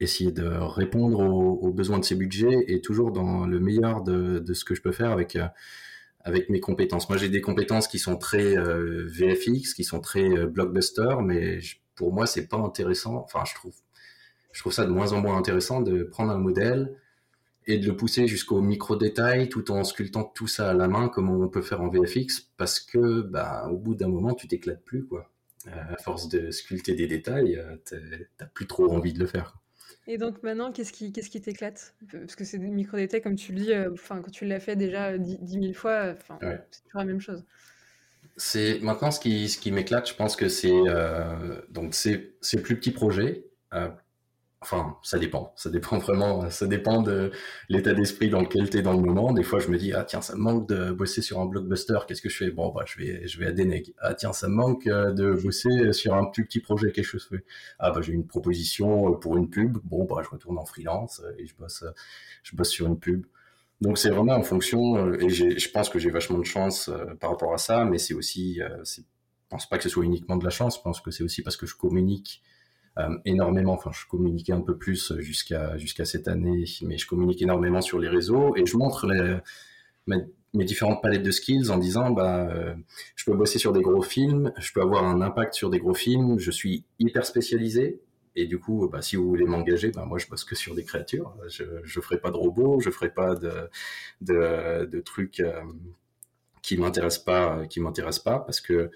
essayer 0.00 0.32
de 0.32 0.44
répondre 0.44 1.20
aux, 1.20 1.72
besoins 1.72 2.00
de 2.00 2.04
ces 2.04 2.16
budgets 2.16 2.64
et 2.66 2.80
toujours 2.80 3.12
dans 3.12 3.46
le 3.46 3.60
meilleur 3.60 4.02
de, 4.02 4.40
de 4.40 4.54
ce 4.54 4.64
que 4.64 4.74
je 4.74 4.82
peux 4.82 4.90
faire 4.90 5.12
avec, 5.12 5.36
euh, 5.36 5.46
avec 6.24 6.48
mes 6.48 6.60
compétences. 6.60 7.08
Moi 7.08 7.18
j'ai 7.18 7.28
des 7.28 7.40
compétences 7.40 7.86
qui 7.86 7.98
sont 7.98 8.16
très 8.16 8.56
euh, 8.56 9.06
VFX, 9.06 9.74
qui 9.74 9.84
sont 9.84 10.00
très 10.00 10.28
euh, 10.28 10.46
blockbuster, 10.46 11.16
mais 11.22 11.60
pour 11.94 12.12
moi 12.12 12.26
c'est 12.26 12.46
pas 12.46 12.56
intéressant, 12.56 13.16
enfin 13.16 13.44
je 13.46 13.54
trouve, 13.54 13.74
je 14.52 14.60
trouve 14.60 14.72
ça 14.72 14.84
de 14.86 14.90
moins 14.90 15.12
en 15.12 15.20
moins 15.20 15.36
intéressant 15.36 15.80
de 15.80 16.02
prendre 16.02 16.32
un 16.32 16.38
modèle, 16.38 16.96
et 17.66 17.78
de 17.78 17.86
le 17.86 17.96
pousser 17.96 18.26
jusqu'au 18.26 18.60
micro 18.60 18.96
détail 18.96 19.48
tout 19.48 19.70
en 19.70 19.84
sculptant 19.84 20.24
tout 20.24 20.46
ça 20.46 20.70
à 20.70 20.74
la 20.74 20.86
main 20.86 21.08
comme 21.08 21.30
on 21.30 21.48
peut 21.48 21.62
faire 21.62 21.80
en 21.80 21.88
VFX 21.88 22.50
parce 22.58 22.78
que 22.78 23.22
bah 23.22 23.68
au 23.70 23.78
bout 23.78 23.94
d'un 23.94 24.08
moment 24.08 24.34
tu 24.34 24.48
t'éclates 24.48 24.84
plus 24.84 25.06
quoi. 25.06 25.30
Euh, 25.68 25.94
à 25.94 25.96
force 25.96 26.28
de 26.28 26.50
sculpter 26.50 26.94
des 26.94 27.06
détails 27.06 27.58
t'as 28.36 28.46
plus 28.46 28.66
trop 28.66 28.92
envie 28.92 29.14
de 29.14 29.18
le 29.18 29.26
faire 29.26 29.56
et 30.06 30.18
donc 30.18 30.42
maintenant 30.42 30.72
qu'est-ce 30.72 30.92
qui 30.92 31.12
qu'est-ce 31.12 31.30
qui 31.30 31.40
t'éclate? 31.40 31.94
Parce 32.10 32.36
que 32.36 32.44
c'est 32.44 32.58
des 32.58 32.68
micro 32.68 32.96
détails 32.96 33.22
comme 33.22 33.36
tu 33.36 33.52
le 33.52 33.60
dis 33.60 33.72
euh, 33.72 33.90
enfin 33.92 34.20
quand 34.20 34.30
tu 34.30 34.44
l'as 34.44 34.60
fait 34.60 34.76
déjà 34.76 35.16
10 35.18 35.38
000 35.46 35.72
fois 35.72 36.12
enfin 36.12 36.38
c'est 36.70 36.84
toujours 36.84 37.00
la 37.00 37.04
même 37.04 37.20
chose. 37.20 37.44
C'est 38.36 38.80
maintenant 38.80 39.10
ce 39.10 39.20
qui 39.20 39.48
ce 39.48 39.58
qui 39.58 39.70
m'éclate 39.72 40.08
je 40.08 40.14
pense 40.14 40.36
que 40.36 40.48
c'est 40.48 40.72
donc 41.70 41.94
c'est 41.94 42.34
c'est 42.40 42.60
plus 42.60 42.76
petits 42.76 42.92
projets 42.92 43.44
Enfin, 44.64 44.96
ça 45.02 45.18
dépend. 45.18 45.52
Ça 45.56 45.68
dépend 45.68 45.98
vraiment. 45.98 46.48
Ça 46.48 46.66
dépend 46.66 47.02
de 47.02 47.30
l'état 47.68 47.92
d'esprit 47.92 48.30
dans 48.30 48.40
lequel 48.40 48.70
tu 48.70 48.78
es 48.78 48.82
dans 48.82 48.94
le 48.94 49.02
moment. 49.02 49.34
Des 49.34 49.42
fois, 49.42 49.58
je 49.58 49.68
me 49.68 49.76
dis, 49.76 49.92
ah 49.92 50.04
tiens, 50.04 50.22
ça 50.22 50.36
me 50.36 50.40
manque 50.40 50.66
de 50.66 50.90
bosser 50.90 51.20
sur 51.20 51.38
un 51.38 51.44
blockbuster. 51.44 51.98
Qu'est-ce 52.08 52.22
que 52.22 52.30
je 52.30 52.36
fais? 52.38 52.50
Bon, 52.50 52.70
bah, 52.70 52.84
je 52.86 52.98
vais, 52.98 53.28
je 53.28 53.38
vais 53.38 53.44
à 53.46 53.52
Deneg. 53.52 53.92
Ah 53.98 54.14
tiens, 54.14 54.32
ça 54.32 54.48
me 54.48 54.54
manque 54.54 54.86
euh, 54.86 55.12
de 55.12 55.32
bosser 55.34 55.92
sur 55.92 56.14
un 56.14 56.24
plus 56.24 56.46
petit 56.46 56.60
projet. 56.60 56.92
Quelque 56.92 57.04
chose 57.04 57.26
fait. 57.28 57.44
Ah 57.78 57.90
bah, 57.90 58.00
j'ai 58.00 58.14
une 58.14 58.26
proposition 58.26 59.12
euh, 59.12 59.16
pour 59.16 59.36
une 59.36 59.50
pub. 59.50 59.76
Bon, 59.84 60.04
bah, 60.04 60.22
je 60.24 60.30
retourne 60.30 60.56
en 60.56 60.64
freelance 60.64 61.20
euh, 61.22 61.34
et 61.36 61.46
je 61.46 61.54
bosse, 61.54 61.84
je 62.42 62.56
bosse 62.56 62.70
sur 62.70 62.86
une 62.86 62.98
pub. 62.98 63.26
Donc, 63.82 63.98
c'est 63.98 64.08
vraiment 64.08 64.32
en 64.32 64.42
fonction. 64.42 65.12
Et 65.12 65.28
je 65.28 65.70
pense 65.72 65.90
que 65.90 65.98
j'ai 65.98 66.08
vachement 66.08 66.38
de 66.38 66.44
chance 66.44 66.90
par 67.20 67.28
rapport 67.28 67.52
à 67.52 67.58
ça. 67.58 67.84
Mais 67.84 67.98
c'est 67.98 68.14
aussi, 68.14 68.60
je 68.84 69.02
pense 69.50 69.68
pas 69.68 69.76
que 69.76 69.82
ce 69.82 69.90
soit 69.90 70.04
uniquement 70.04 70.38
de 70.38 70.44
la 70.44 70.50
chance. 70.50 70.78
Je 70.78 70.80
pense 70.80 71.02
que 71.02 71.10
c'est 71.10 71.22
aussi 71.22 71.42
parce 71.42 71.58
que 71.58 71.66
je 71.66 71.74
communique 71.74 72.42
énormément. 73.24 73.72
Enfin, 73.72 73.90
je 73.92 74.06
communiquais 74.06 74.52
un 74.52 74.60
peu 74.60 74.76
plus 74.76 75.12
jusqu'à 75.18 75.76
jusqu'à 75.78 76.04
cette 76.04 76.28
année, 76.28 76.64
mais 76.82 76.98
je 76.98 77.06
communique 77.06 77.42
énormément 77.42 77.80
sur 77.80 77.98
les 77.98 78.08
réseaux 78.08 78.56
et 78.56 78.64
je 78.66 78.76
montre 78.76 79.06
mes, 80.06 80.64
différentes 80.64 81.02
palettes 81.02 81.22
de 81.22 81.30
skills 81.30 81.70
en 81.70 81.78
disant 81.78 82.10
bah 82.10 82.48
euh, 82.50 82.74
je 83.16 83.24
peux 83.24 83.36
bosser 83.36 83.58
sur 83.58 83.72
des 83.72 83.82
gros 83.82 84.02
films, 84.02 84.52
je 84.58 84.72
peux 84.72 84.80
avoir 84.80 85.04
un 85.04 85.20
impact 85.20 85.54
sur 85.54 85.70
des 85.70 85.78
gros 85.78 85.94
films, 85.94 86.38
je 86.38 86.50
suis 86.50 86.84
hyper 86.98 87.26
spécialisé. 87.26 88.00
Et 88.36 88.46
du 88.46 88.58
coup, 88.58 88.88
bah, 88.88 89.00
si 89.00 89.14
vous 89.14 89.28
voulez 89.28 89.44
m'engager, 89.44 89.90
bah, 89.92 90.04
moi 90.04 90.18
je 90.18 90.26
bosse 90.26 90.44
que 90.44 90.56
sur 90.56 90.74
des 90.74 90.84
créatures. 90.84 91.34
Je 91.48 91.64
je 91.84 92.00
ferai 92.00 92.18
pas 92.18 92.30
de 92.30 92.36
robots, 92.36 92.80
je 92.80 92.90
ferai 92.90 93.10
pas 93.10 93.34
de 93.34 93.68
de, 94.20 95.00
trucs 95.00 95.40
euh, 95.40 95.62
qui 96.62 96.76
m'intéressent 96.78 97.24
pas, 97.24 97.64
m'intéressent 97.76 98.24
pas, 98.24 98.38
parce 98.40 98.60
que 98.60 98.90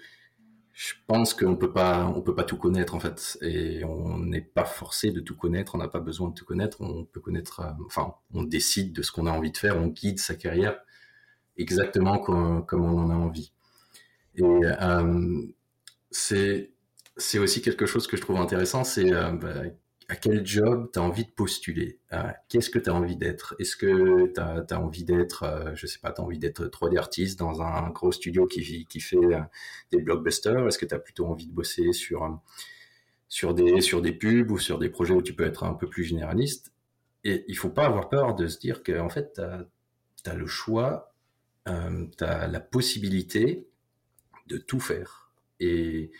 je 0.79 0.93
pense 1.07 1.33
qu'on 1.33 1.57
peut 1.57 1.73
pas, 1.73 2.05
on 2.15 2.21
peut 2.21 2.33
pas 2.33 2.45
tout 2.45 2.55
connaître 2.55 2.95
en 2.95 3.01
fait, 3.01 3.37
et 3.41 3.83
on 3.83 4.17
n'est 4.17 4.39
pas 4.39 4.63
forcé 4.63 5.11
de 5.11 5.19
tout 5.19 5.35
connaître. 5.35 5.75
On 5.75 5.77
n'a 5.77 5.89
pas 5.89 5.99
besoin 5.99 6.29
de 6.29 6.33
tout 6.33 6.45
connaître. 6.45 6.77
On 6.79 7.03
peut 7.03 7.19
connaître, 7.19 7.59
euh, 7.59 7.83
enfin, 7.85 8.15
on 8.33 8.43
décide 8.43 8.93
de 8.93 9.01
ce 9.01 9.11
qu'on 9.11 9.27
a 9.27 9.31
envie 9.31 9.51
de 9.51 9.57
faire. 9.57 9.75
On 9.75 9.87
guide 9.87 10.19
sa 10.19 10.35
carrière 10.35 10.79
exactement 11.57 12.17
comme, 12.17 12.63
on 12.71 12.97
en 12.97 13.09
a 13.09 13.13
envie. 13.13 13.51
Et 14.35 14.43
euh, 14.43 15.41
c'est 16.11 16.71
c'est 17.17 17.39
aussi 17.39 17.61
quelque 17.61 17.85
chose 17.85 18.07
que 18.07 18.15
je 18.15 18.21
trouve 18.21 18.37
intéressant, 18.37 18.85
c'est 18.85 19.11
euh, 19.11 19.33
bah, 19.33 19.63
à 20.09 20.15
quel 20.15 20.45
job 20.45 20.89
tu 20.91 20.97
as 20.97 21.03
envie 21.03 21.23
de 21.23 21.29
postuler? 21.29 21.99
Qu'est-ce 22.49 22.71
que 22.71 22.79
tu 22.79 22.89
as 22.89 22.95
envie 22.95 23.15
d'être? 23.15 23.55
Est-ce 23.59 23.75
que 23.75 24.25
tu 24.33 24.39
as, 24.39 24.79
envie 24.79 25.03
d'être, 25.03 25.43
euh, 25.43 25.75
je 25.75 25.85
sais 25.85 25.99
pas, 25.99 26.11
tu 26.11 26.19
as 26.19 26.23
envie 26.23 26.39
d'être 26.39 26.65
3D 26.65 26.97
artiste 26.97 27.37
dans 27.37 27.61
un 27.61 27.89
gros 27.91 28.11
studio 28.11 28.47
qui, 28.47 28.85
qui 28.85 28.99
fait 28.99 29.17
euh, 29.17 29.39
des 29.91 30.01
blockbusters? 30.01 30.67
Est-ce 30.67 30.79
que 30.79 30.87
tu 30.87 30.95
as 30.95 30.99
plutôt 30.99 31.27
envie 31.27 31.45
de 31.45 31.53
bosser 31.53 31.93
sur, 31.93 32.23
euh, 32.23 32.29
sur, 33.27 33.53
des, 33.53 33.81
sur 33.81 34.01
des 34.01 34.11
pubs 34.11 34.49
ou 34.49 34.57
sur 34.57 34.79
des 34.79 34.89
projets 34.89 35.13
où 35.13 35.21
tu 35.21 35.33
peux 35.33 35.45
être 35.45 35.63
un 35.63 35.75
peu 35.75 35.87
plus 35.87 36.03
généraliste? 36.03 36.73
Et 37.23 37.45
il 37.47 37.55
faut 37.55 37.69
pas 37.69 37.85
avoir 37.85 38.09
peur 38.09 38.33
de 38.33 38.47
se 38.47 38.57
dire 38.57 38.81
qu'en 38.81 39.05
en 39.05 39.09
fait, 39.09 39.39
tu 40.23 40.29
as, 40.29 40.33
le 40.33 40.47
choix, 40.47 41.13
tu 41.67 42.23
as 42.23 42.47
la 42.47 42.59
possibilité 42.59 43.67
de 44.47 44.57
tout 44.57 44.79
faire. 44.79 45.31
Et 45.59 46.11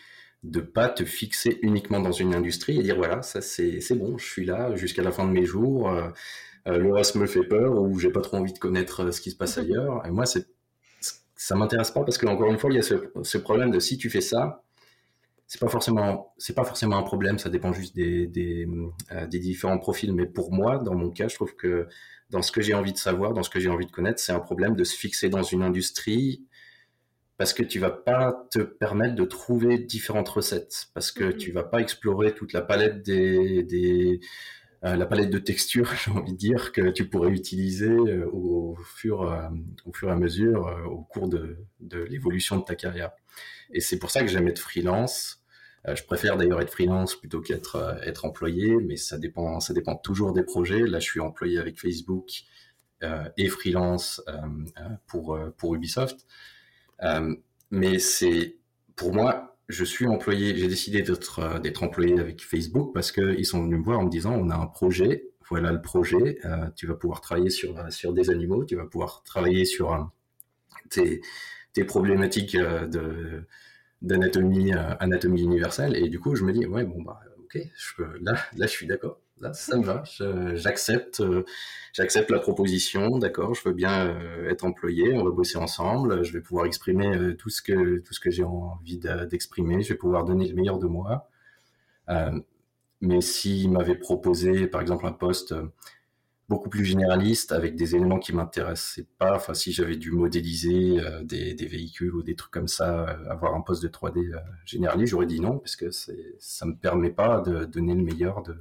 de 0.42 0.60
pas 0.60 0.88
te 0.88 1.04
fixer 1.04 1.58
uniquement 1.62 2.00
dans 2.00 2.12
une 2.12 2.34
industrie 2.34 2.78
et 2.78 2.82
dire 2.82 2.96
voilà 2.96 3.20
ça 3.22 3.42
c'est 3.42 3.80
c'est 3.80 3.94
bon 3.94 4.16
je 4.16 4.24
suis 4.24 4.46
là 4.46 4.74
jusqu'à 4.74 5.02
la 5.02 5.10
fin 5.12 5.26
de 5.26 5.32
mes 5.32 5.44
jours 5.44 5.90
euh, 5.90 6.08
euh, 6.66 6.78
le 6.78 6.92
reste 6.92 7.14
me 7.16 7.26
fait 7.26 7.42
peur 7.42 7.80
ou 7.80 7.98
j'ai 7.98 8.10
pas 8.10 8.20
trop 8.20 8.36
envie 8.38 8.52
de 8.52 8.58
connaître 8.58 9.04
euh, 9.04 9.12
ce 9.12 9.20
qui 9.20 9.30
se 9.30 9.36
passe 9.36 9.58
ailleurs. 9.58 10.04
Et 10.06 10.10
moi 10.10 10.26
c'est 10.26 10.46
ça 11.36 11.56
m'intéresse 11.56 11.90
pas 11.90 12.04
parce 12.04 12.18
que 12.18 12.26
encore 12.26 12.50
une 12.50 12.58
fois 12.58 12.70
il 12.70 12.76
y 12.76 12.78
a 12.78 12.82
ce, 12.82 12.94
ce 13.22 13.38
problème 13.38 13.70
de 13.70 13.80
si 13.80 13.96
tu 13.96 14.10
fais 14.10 14.20
ça 14.20 14.62
c'est 15.46 15.60
pas 15.60 15.68
forcément 15.68 16.34
c'est 16.38 16.54
pas 16.54 16.64
forcément 16.64 16.98
un 16.98 17.02
problème 17.02 17.38
ça 17.38 17.48
dépend 17.48 17.72
juste 17.72 17.96
des 17.96 18.26
des, 18.26 18.68
des 19.28 19.38
différents 19.38 19.78
profils. 19.78 20.12
Mais 20.14 20.26
pour 20.26 20.52
moi 20.52 20.78
dans 20.78 20.94
mon 20.94 21.10
cas 21.10 21.28
je 21.28 21.34
trouve 21.34 21.54
que 21.56 21.88
dans 22.30 22.42
ce 22.42 22.52
que 22.52 22.60
j'ai 22.60 22.74
envie 22.74 22.92
de 22.92 22.98
savoir 22.98 23.32
dans 23.34 23.42
ce 23.42 23.50
que 23.50 23.58
j'ai 23.58 23.70
envie 23.70 23.86
de 23.86 23.90
connaître 23.90 24.20
c'est 24.20 24.32
un 24.32 24.40
problème 24.40 24.76
de 24.76 24.84
se 24.84 24.94
fixer 24.96 25.28
dans 25.30 25.42
une 25.42 25.62
industrie 25.62 26.44
parce 27.40 27.54
que 27.54 27.62
tu 27.62 27.78
vas 27.78 27.90
pas 27.90 28.46
te 28.50 28.58
permettre 28.58 29.14
de 29.14 29.24
trouver 29.24 29.78
différentes 29.78 30.28
recettes, 30.28 30.88
parce 30.92 31.10
que 31.10 31.24
mm-hmm. 31.24 31.36
tu 31.38 31.52
vas 31.52 31.64
pas 31.64 31.78
explorer 31.78 32.34
toute 32.34 32.52
la 32.52 32.60
palette 32.60 33.02
des, 33.02 33.62
des 33.62 34.20
euh, 34.84 34.94
la 34.94 35.06
palette 35.06 35.30
de 35.30 35.38
textures, 35.38 35.90
j'ai 36.04 36.10
envie 36.10 36.34
de 36.34 36.36
dire, 36.36 36.70
que 36.70 36.90
tu 36.90 37.08
pourrais 37.08 37.30
utiliser 37.30 37.88
euh, 37.88 38.28
au, 38.30 38.76
fur, 38.84 39.22
euh, 39.22 39.48
au 39.86 39.92
fur 39.94 40.10
et 40.10 40.12
à 40.12 40.16
mesure 40.16 40.66
au 40.90 41.02
cours 41.02 41.30
de, 41.30 41.56
de 41.80 42.00
l'évolution 42.00 42.58
de 42.58 42.62
ta 42.62 42.74
carrière. 42.74 43.12
Et 43.72 43.80
c'est 43.80 43.98
pour 43.98 44.10
ça 44.10 44.20
que 44.20 44.26
j'aime 44.26 44.46
être 44.46 44.58
freelance. 44.58 45.42
je 45.86 46.02
préfère 46.02 46.36
d'ailleurs 46.36 46.60
être 46.60 46.70
freelance 46.70 47.18
plutôt 47.18 47.40
qu'être 47.40 47.98
être 48.04 48.26
employé, 48.26 48.76
mais 48.86 48.96
ça 48.96 49.16
dépend, 49.16 49.60
ça 49.60 49.72
dépend 49.72 49.96
toujours 49.96 50.34
des 50.34 50.42
projets. 50.42 50.80
Là, 50.80 50.98
je 50.98 51.06
suis 51.06 51.20
employé 51.20 51.58
avec 51.58 51.80
Facebook 51.80 52.42
et 53.38 53.48
freelance 53.48 54.22
pour, 55.06 55.38
pour 55.56 55.74
Ubisoft. 55.74 56.26
Euh, 57.02 57.34
mais 57.70 57.98
c'est, 57.98 58.56
pour 58.96 59.14
moi, 59.14 59.56
je 59.68 59.84
suis 59.84 60.06
employé, 60.06 60.56
j'ai 60.56 60.68
décidé 60.68 61.02
d'être 61.02 61.38
euh, 61.38 61.58
d'être 61.60 61.82
employé 61.82 62.18
avec 62.18 62.42
Facebook 62.42 62.92
parce 62.92 63.12
qu'ils 63.12 63.46
sont 63.46 63.62
venus 63.62 63.78
me 63.78 63.84
voir 63.84 64.00
en 64.00 64.04
me 64.04 64.10
disant 64.10 64.34
on 64.34 64.50
a 64.50 64.56
un 64.56 64.66
projet, 64.66 65.28
voilà 65.48 65.72
le 65.72 65.80
projet, 65.80 66.38
euh, 66.44 66.68
tu 66.76 66.86
vas 66.86 66.94
pouvoir 66.94 67.20
travailler 67.20 67.50
sur 67.50 67.92
sur 67.92 68.12
des 68.12 68.30
animaux, 68.30 68.64
tu 68.64 68.76
vas 68.76 68.86
pouvoir 68.86 69.22
travailler 69.24 69.64
sur 69.64 70.10
tes, 70.90 71.20
problématiques 71.86 72.56
de 72.56 73.46
d'anatomie 74.02 74.72
anatomie 74.72 75.42
universelle. 75.42 75.96
Et 75.96 76.08
du 76.08 76.18
coup 76.20 76.34
je 76.34 76.44
me 76.44 76.52
dis 76.52 76.66
ouais 76.66 76.84
bon 76.84 77.02
bah 77.02 77.20
ok 77.38 77.58
là 78.20 78.32
là 78.56 78.66
je 78.66 78.72
suis 78.72 78.86
d'accord 78.86 79.20
ça 79.52 79.76
me 79.76 79.84
va. 79.84 80.02
J'accepte, 80.54 81.20
euh, 81.20 81.44
j'accepte 81.92 82.30
la 82.30 82.38
proposition. 82.38 83.18
D'accord, 83.18 83.54
je 83.54 83.62
veux 83.64 83.74
bien 83.74 84.08
euh, 84.08 84.50
être 84.50 84.64
employé. 84.64 85.14
On 85.14 85.24
va 85.24 85.30
bosser 85.30 85.58
ensemble. 85.58 86.22
Je 86.24 86.32
vais 86.32 86.40
pouvoir 86.40 86.66
exprimer 86.66 87.16
euh, 87.16 87.34
tout 87.36 87.50
ce 87.50 87.62
que 87.62 88.30
j'ai 88.30 88.44
envie 88.44 88.98
d'exprimer. 88.98 89.82
Je 89.82 89.90
vais 89.90 89.98
pouvoir 89.98 90.24
donner 90.24 90.46
le 90.48 90.54
meilleur 90.54 90.78
de 90.78 90.86
moi. 90.86 91.28
mais 93.00 93.20
s'il 93.20 93.70
m'avait 93.72 93.94
proposé, 93.94 94.66
par 94.66 94.80
exemple, 94.82 95.06
un 95.06 95.12
poste 95.12 95.54
beaucoup 96.48 96.68
plus 96.68 96.84
généraliste 96.84 97.52
avec 97.52 97.76
des 97.76 97.94
éléments 97.94 98.18
qui 98.18 98.32
m'intéressaient 98.34 99.06
pas. 99.18 99.36
Enfin, 99.36 99.54
si 99.54 99.72
j'avais 99.72 99.96
dû 99.96 100.10
modéliser 100.10 100.98
des, 101.22 101.54
véhicules 101.54 102.14
ou 102.14 102.22
des 102.22 102.34
trucs 102.34 102.52
comme 102.52 102.68
ça, 102.68 103.04
avoir 103.30 103.54
un 103.54 103.60
poste 103.62 103.82
de 103.82 103.88
3D 103.88 104.38
généraliste, 104.66 105.12
j'aurais 105.12 105.26
dit 105.26 105.40
non 105.40 105.58
parce 105.58 105.76
que 105.76 105.90
ça 105.90 106.66
me 106.66 106.76
permet 106.76 107.10
pas 107.10 107.40
de 107.40 107.64
donner 107.64 107.94
le 107.94 108.02
meilleur 108.02 108.42
de, 108.42 108.56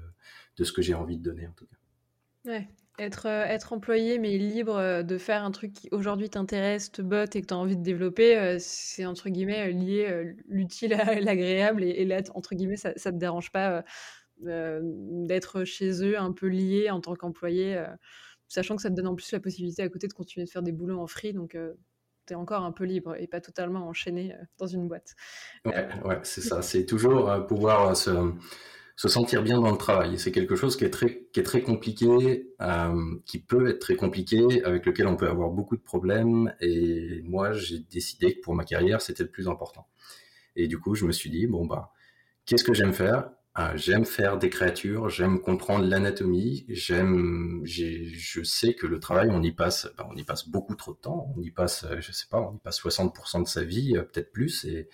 de 0.59 0.65
ce 0.65 0.71
que 0.71 0.81
j'ai 0.81 0.93
envie 0.93 1.17
de 1.17 1.23
donner 1.23 1.47
en 1.47 1.53
tout 1.53 1.65
cas. 1.65 2.51
Ouais. 2.51 2.67
Être, 2.99 3.27
euh, 3.27 3.45
être 3.45 3.71
employé 3.71 4.19
mais 4.19 4.37
libre 4.37 4.75
euh, 4.75 5.03
de 5.03 5.17
faire 5.17 5.43
un 5.43 5.51
truc 5.51 5.71
qui 5.71 5.87
aujourd'hui 5.91 6.29
t'intéresse, 6.29 6.91
te 6.91 7.01
botte 7.01 7.35
et 7.37 7.41
que 7.41 7.47
tu 7.47 7.53
as 7.53 7.57
envie 7.57 7.77
de 7.77 7.81
développer, 7.81 8.37
euh, 8.37 8.57
c'est 8.59 9.05
entre 9.05 9.29
guillemets 9.29 9.71
lié 9.71 10.35
l'utile 10.49 10.93
à 10.93 11.15
l'agréable 11.21 11.83
et, 11.83 12.03
là, 12.03 12.21
entre 12.35 12.55
guillemets, 12.55 12.75
ça, 12.75 12.91
ça 12.97 13.11
te 13.11 13.17
dérange 13.17 13.51
pas 13.51 13.83
d'être 14.41 15.65
chez 15.65 16.01
eux 16.05 16.17
un 16.17 16.31
peu 16.31 16.47
lié 16.47 16.89
en 16.89 17.01
tant 17.01 17.13
qu'employé, 17.13 17.83
sachant 18.47 18.77
que 18.77 18.81
ça 18.81 18.89
te 18.89 18.95
donne 18.95 19.07
en 19.07 19.15
plus 19.15 19.29
la 19.33 19.41
possibilité 19.41 19.81
à 19.81 19.89
côté 19.89 20.07
de 20.07 20.13
continuer 20.13 20.45
de 20.45 20.49
faire 20.49 20.61
des 20.61 20.71
boulots 20.71 20.97
en 20.97 21.07
free, 21.07 21.33
donc 21.33 21.57
tu 22.25 22.33
es 22.33 22.35
encore 22.37 22.63
un 22.63 22.71
peu 22.71 22.85
libre 22.85 23.15
et 23.17 23.27
pas 23.27 23.41
totalement 23.41 23.85
enchaîné 23.85 24.33
dans 24.57 24.67
une 24.67 24.87
boîte. 24.87 25.13
Ouais, 25.65 25.89
ouais 26.05 26.19
c'est 26.23 26.39
ça, 26.39 26.61
c'est 26.61 26.85
toujours 26.85 27.45
pouvoir 27.47 27.97
se 27.97 28.11
se 28.99 29.07
sentir 29.07 29.43
bien 29.43 29.61
dans 29.61 29.71
le 29.71 29.77
travail. 29.77 30.19
C'est 30.19 30.33
quelque 30.33 30.57
chose 30.57 30.75
qui 30.75 30.83
est 30.83 30.89
très, 30.89 31.61
compliqué, 31.61 32.49
euh, 32.59 33.15
qui 33.25 33.39
peut 33.39 33.69
être 33.69 33.79
très 33.79 33.95
compliqué, 33.95 34.61
avec 34.65 34.85
lequel 34.85 35.07
on 35.07 35.15
peut 35.15 35.29
avoir 35.29 35.51
beaucoup 35.51 35.77
de 35.77 35.81
problèmes. 35.81 36.53
Et 36.59 37.21
moi, 37.23 37.53
j'ai 37.53 37.79
décidé 37.79 38.35
que 38.35 38.41
pour 38.41 38.55
ma 38.55 38.65
carrière, 38.65 38.99
c'était 38.99 39.23
le 39.23 39.29
plus 39.29 39.47
important. 39.47 39.87
Et 40.57 40.67
du 40.67 40.79
coup, 40.79 40.95
je 40.95 41.05
me 41.05 41.13
suis 41.13 41.29
dit, 41.29 41.47
bon, 41.47 41.65
bah, 41.65 41.93
qu'est-ce 42.45 42.65
que 42.65 42.73
j'aime 42.73 42.91
faire? 42.91 43.29
Ah, 43.55 43.73
J'aime 43.77 44.03
faire 44.03 44.37
des 44.37 44.49
créatures, 44.49 45.07
j'aime 45.07 45.39
comprendre 45.39 45.85
l'anatomie, 45.85 46.65
j'aime, 46.67 47.61
je 47.63 48.43
sais 48.43 48.73
que 48.73 48.85
le 48.85 48.99
travail, 48.99 49.29
on 49.31 49.41
y 49.41 49.53
passe, 49.53 49.87
bah, 49.97 50.09
on 50.11 50.15
y 50.17 50.25
passe 50.25 50.49
beaucoup 50.49 50.75
trop 50.75 50.91
de 50.91 50.99
temps. 50.99 51.33
On 51.37 51.41
y 51.41 51.51
passe, 51.51 51.85
je 52.01 52.11
sais 52.11 52.27
pas, 52.29 52.41
on 52.41 52.53
y 52.53 52.59
passe 52.59 52.81
60% 52.81 53.43
de 53.43 53.47
sa 53.47 53.63
vie, 53.63 53.95
euh, 53.95 54.01
peut-être 54.03 54.33
plus. 54.33 54.65
Et 54.65 54.89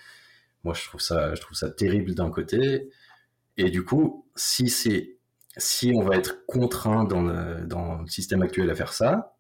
moi, 0.63 0.75
je 0.75 0.83
trouve 0.87 1.01
ça, 1.01 1.33
je 1.33 1.41
trouve 1.41 1.57
ça 1.57 1.71
terrible 1.71 2.13
d'un 2.13 2.29
côté. 2.29 2.91
Et 3.57 3.69
du 3.69 3.83
coup, 3.83 4.25
si 4.35 4.69
c'est 4.69 5.17
si 5.57 5.93
on 5.95 6.01
va 6.03 6.17
être 6.17 6.45
contraint 6.47 7.05
dans 7.05 7.21
le, 7.21 7.65
dans 7.65 8.01
le 8.01 8.07
système 8.07 8.41
actuel 8.41 8.69
à 8.69 8.75
faire 8.75 8.91
ça, 8.93 9.35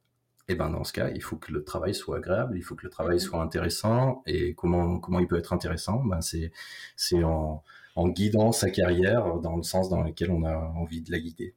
et 0.47 0.53
eh 0.53 0.55
ben 0.55 0.69
dans 0.69 0.83
ce 0.83 0.93
cas, 0.93 1.09
il 1.09 1.23
faut 1.23 1.37
que 1.37 1.51
le 1.51 1.63
travail 1.63 1.95
soit 1.95 2.17
agréable, 2.17 2.55
il 2.55 2.61
faut 2.61 2.75
que 2.75 2.83
le 2.83 2.91
travail 2.91 3.19
soit 3.19 3.41
intéressant. 3.41 4.21
Et 4.27 4.53
comment 4.53 4.99
comment 4.99 5.19
il 5.19 5.27
peut 5.27 5.37
être 5.37 5.53
intéressant? 5.53 6.03
Ben 6.05 6.21
c'est 6.21 6.51
c'est 6.95 7.23
en, 7.23 7.63
en 7.95 8.09
guidant 8.09 8.51
sa 8.51 8.69
carrière 8.69 9.39
dans 9.39 9.57
le 9.57 9.63
sens 9.63 9.89
dans 9.89 10.03
lequel 10.03 10.29
on 10.31 10.43
a 10.45 10.55
envie 10.55 11.01
de 11.01 11.11
la 11.11 11.19
guider. 11.19 11.55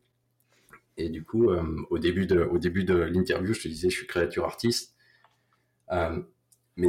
Et 0.96 1.10
du 1.10 1.22
coup, 1.24 1.50
euh, 1.50 1.62
au 1.90 1.98
début 1.98 2.26
de 2.26 2.40
au 2.40 2.58
début 2.58 2.84
de 2.84 2.94
l'interview, 2.94 3.52
je 3.54 3.62
te 3.62 3.68
disais, 3.68 3.90
je 3.90 3.96
suis 3.96 4.06
créature 4.06 4.44
artiste. 4.46 4.94
Euh, 5.92 6.22
mais 6.76 6.88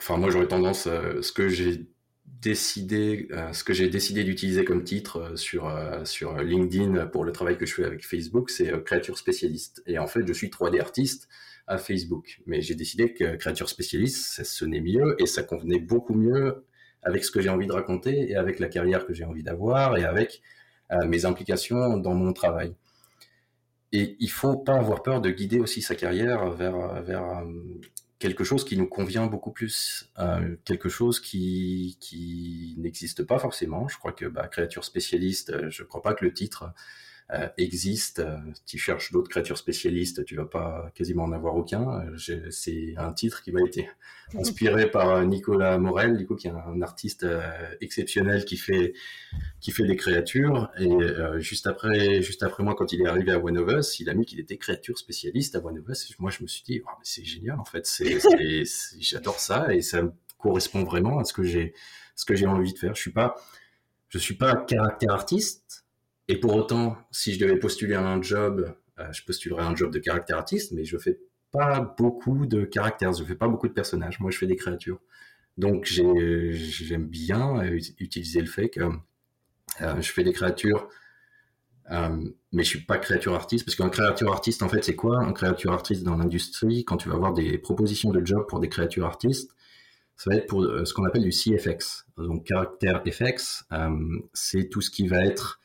enfin 0.00 0.16
moi 0.18 0.30
j'aurais 0.30 0.48
tendance, 0.48 0.86
euh, 0.86 1.22
ce 1.22 1.32
que 1.32 1.48
j'ai 1.48 1.86
décidé, 2.40 3.28
euh, 3.32 3.52
ce 3.52 3.64
que 3.64 3.72
j'ai 3.72 3.88
décidé 3.88 4.24
d'utiliser 4.24 4.64
comme 4.64 4.84
titre 4.84 5.18
euh, 5.18 5.36
sur, 5.36 5.68
euh, 5.68 6.04
sur 6.04 6.38
LinkedIn 6.38 7.06
pour 7.06 7.24
le 7.24 7.32
travail 7.32 7.58
que 7.58 7.66
je 7.66 7.74
fais 7.74 7.84
avec 7.84 8.06
Facebook, 8.06 8.50
c'est 8.50 8.84
créature 8.84 9.18
spécialiste. 9.18 9.82
Et 9.86 9.98
en 9.98 10.06
fait, 10.06 10.26
je 10.26 10.32
suis 10.32 10.48
3D 10.48 10.80
artiste 10.80 11.28
à 11.66 11.78
Facebook. 11.78 12.40
Mais 12.46 12.62
j'ai 12.62 12.74
décidé 12.74 13.12
que 13.12 13.36
créature 13.36 13.68
spécialiste, 13.68 14.34
ça 14.34 14.44
sonnait 14.44 14.80
mieux 14.80 15.16
et 15.18 15.26
ça 15.26 15.42
convenait 15.42 15.80
beaucoup 15.80 16.14
mieux 16.14 16.64
avec 17.02 17.24
ce 17.24 17.30
que 17.30 17.40
j'ai 17.40 17.48
envie 17.48 17.66
de 17.66 17.72
raconter 17.72 18.30
et 18.30 18.36
avec 18.36 18.58
la 18.58 18.68
carrière 18.68 19.06
que 19.06 19.12
j'ai 19.12 19.24
envie 19.24 19.42
d'avoir 19.42 19.96
et 19.96 20.04
avec 20.04 20.42
mes 21.06 21.26
implications 21.26 21.98
dans 21.98 22.14
mon 22.14 22.32
travail. 22.32 22.74
Et 23.92 24.16
il 24.20 24.30
faut 24.30 24.56
pas 24.56 24.76
avoir 24.76 25.02
peur 25.02 25.20
de 25.20 25.30
guider 25.30 25.60
aussi 25.60 25.82
sa 25.82 25.94
carrière 25.94 26.50
vers, 26.50 27.02
vers 27.02 27.44
quelque 28.18 28.44
chose 28.44 28.64
qui 28.64 28.76
nous 28.76 28.86
convient 28.86 29.26
beaucoup 29.26 29.52
plus, 29.52 30.10
euh, 30.18 30.56
quelque 30.64 30.88
chose 30.88 31.20
qui, 31.20 31.96
qui 32.00 32.74
n'existe 32.78 33.22
pas 33.22 33.38
forcément. 33.38 33.88
Je 33.88 33.96
crois 33.98 34.12
que 34.12 34.26
bah, 34.26 34.48
créature 34.48 34.84
spécialiste, 34.84 35.50
euh, 35.50 35.70
je 35.70 35.82
ne 35.82 35.88
crois 35.88 36.02
pas 36.02 36.14
que 36.14 36.24
le 36.24 36.32
titre 36.32 36.72
existe. 37.58 38.20
Euh, 38.20 38.38
tu 38.66 38.78
cherches 38.78 39.12
d'autres 39.12 39.28
créatures 39.28 39.58
spécialistes, 39.58 40.24
tu 40.24 40.36
vas 40.36 40.46
pas 40.46 40.90
quasiment 40.94 41.24
en 41.24 41.32
avoir 41.32 41.56
aucun. 41.56 42.06
Euh, 42.06 42.50
c'est 42.50 42.94
un 42.96 43.12
titre 43.12 43.42
qui 43.42 43.52
m'a 43.52 43.60
été 43.66 43.88
inspiré 44.34 44.90
par 44.90 45.24
Nicolas 45.26 45.78
Morel, 45.78 46.16
du 46.16 46.26
coup, 46.26 46.36
qui 46.36 46.46
est 46.46 46.52
un 46.52 46.80
artiste 46.80 47.26
exceptionnel 47.80 48.44
qui 48.44 48.56
fait 48.56 48.94
qui 49.60 49.72
fait 49.72 49.84
des 49.84 49.96
créatures. 49.96 50.70
Et 50.78 50.90
juste 51.38 51.66
après, 51.66 52.22
juste 52.22 52.42
après 52.42 52.62
moi, 52.62 52.74
quand 52.74 52.92
il 52.92 53.02
est 53.02 53.08
arrivé 53.08 53.32
à 53.32 53.38
One 53.38 53.58
of 53.58 53.70
Us, 53.70 54.00
il 54.00 54.08
a 54.08 54.14
mis 54.14 54.24
qu'il 54.24 54.40
était 54.40 54.56
créature 54.56 54.98
spécialiste 54.98 55.54
à 55.54 55.64
One 55.64 55.78
of 55.78 55.88
Us. 55.88 56.10
Et 56.10 56.14
moi, 56.18 56.30
je 56.30 56.42
me 56.42 56.48
suis 56.48 56.62
dit, 56.62 56.80
oh, 56.86 56.98
c'est 57.02 57.24
génial 57.24 57.58
en 57.60 57.64
fait. 57.64 57.86
J'adore 59.00 59.38
ça 59.38 59.74
et 59.74 59.82
ça 59.82 60.02
correspond 60.38 60.84
vraiment 60.84 61.18
à 61.18 61.24
ce 61.24 61.32
que 61.32 61.42
j'ai 61.42 61.74
ce 62.14 62.24
que 62.24 62.34
j'ai 62.34 62.46
envie 62.46 62.72
de 62.72 62.78
faire. 62.78 62.94
Je 62.94 63.00
suis 63.00 63.12
pas 63.12 63.34
je 64.08 64.18
suis 64.18 64.34
pas 64.34 64.56
caractère 64.56 65.12
artiste 65.12 65.84
et 66.28 66.36
pour 66.38 66.54
autant, 66.54 66.98
si 67.10 67.32
je 67.32 67.40
devais 67.40 67.58
postuler 67.58 67.94
à 67.94 68.06
un 68.06 68.20
job, 68.20 68.74
euh, 68.98 69.12
je 69.12 69.24
postulerais 69.24 69.64
un 69.64 69.74
job 69.74 69.90
de 69.90 69.98
caractère 69.98 70.36
artiste, 70.36 70.72
mais 70.72 70.84
je 70.84 70.98
fais 70.98 71.18
pas 71.50 71.80
beaucoup 71.98 72.46
de 72.46 72.64
caractères, 72.64 73.14
je 73.14 73.24
fais 73.24 73.34
pas 73.34 73.48
beaucoup 73.48 73.66
de 73.66 73.72
personnages. 73.72 74.20
Moi, 74.20 74.30
je 74.30 74.36
fais 74.36 74.46
des 74.46 74.56
créatures. 74.56 75.00
Donc, 75.56 75.86
j'aime 75.86 77.06
bien 77.06 77.62
utiliser 77.98 78.40
le 78.40 78.46
fait 78.46 78.68
que 78.68 78.80
euh, 79.80 80.00
je 80.00 80.12
fais 80.12 80.22
des 80.22 80.34
créatures, 80.34 80.88
euh, 81.90 82.30
mais 82.52 82.62
je 82.62 82.68
suis 82.68 82.84
pas 82.84 82.98
créature 82.98 83.34
artiste, 83.34 83.64
parce 83.64 83.74
qu'un 83.74 83.88
créature 83.88 84.30
artiste, 84.30 84.62
en 84.62 84.68
fait, 84.68 84.84
c'est 84.84 84.94
quoi? 84.94 85.18
Un 85.20 85.32
créature 85.32 85.72
artiste 85.72 86.04
dans 86.04 86.16
l'industrie, 86.16 86.84
quand 86.84 86.98
tu 86.98 87.08
vas 87.08 87.14
avoir 87.14 87.32
des 87.32 87.56
propositions 87.56 88.10
de 88.10 88.24
job 88.24 88.46
pour 88.46 88.60
des 88.60 88.68
créatures 88.68 89.06
artistes, 89.06 89.52
ça 90.16 90.30
va 90.30 90.36
être 90.36 90.46
pour 90.46 90.62
ce 90.62 90.92
qu'on 90.92 91.04
appelle 91.04 91.22
du 91.22 91.30
CFX. 91.30 92.06
Donc, 92.18 92.44
caractère 92.44 93.02
FX, 93.10 93.64
c'est 94.34 94.68
tout 94.68 94.80
ce 94.80 94.90
qui 94.90 95.08
va 95.08 95.24
être 95.24 95.57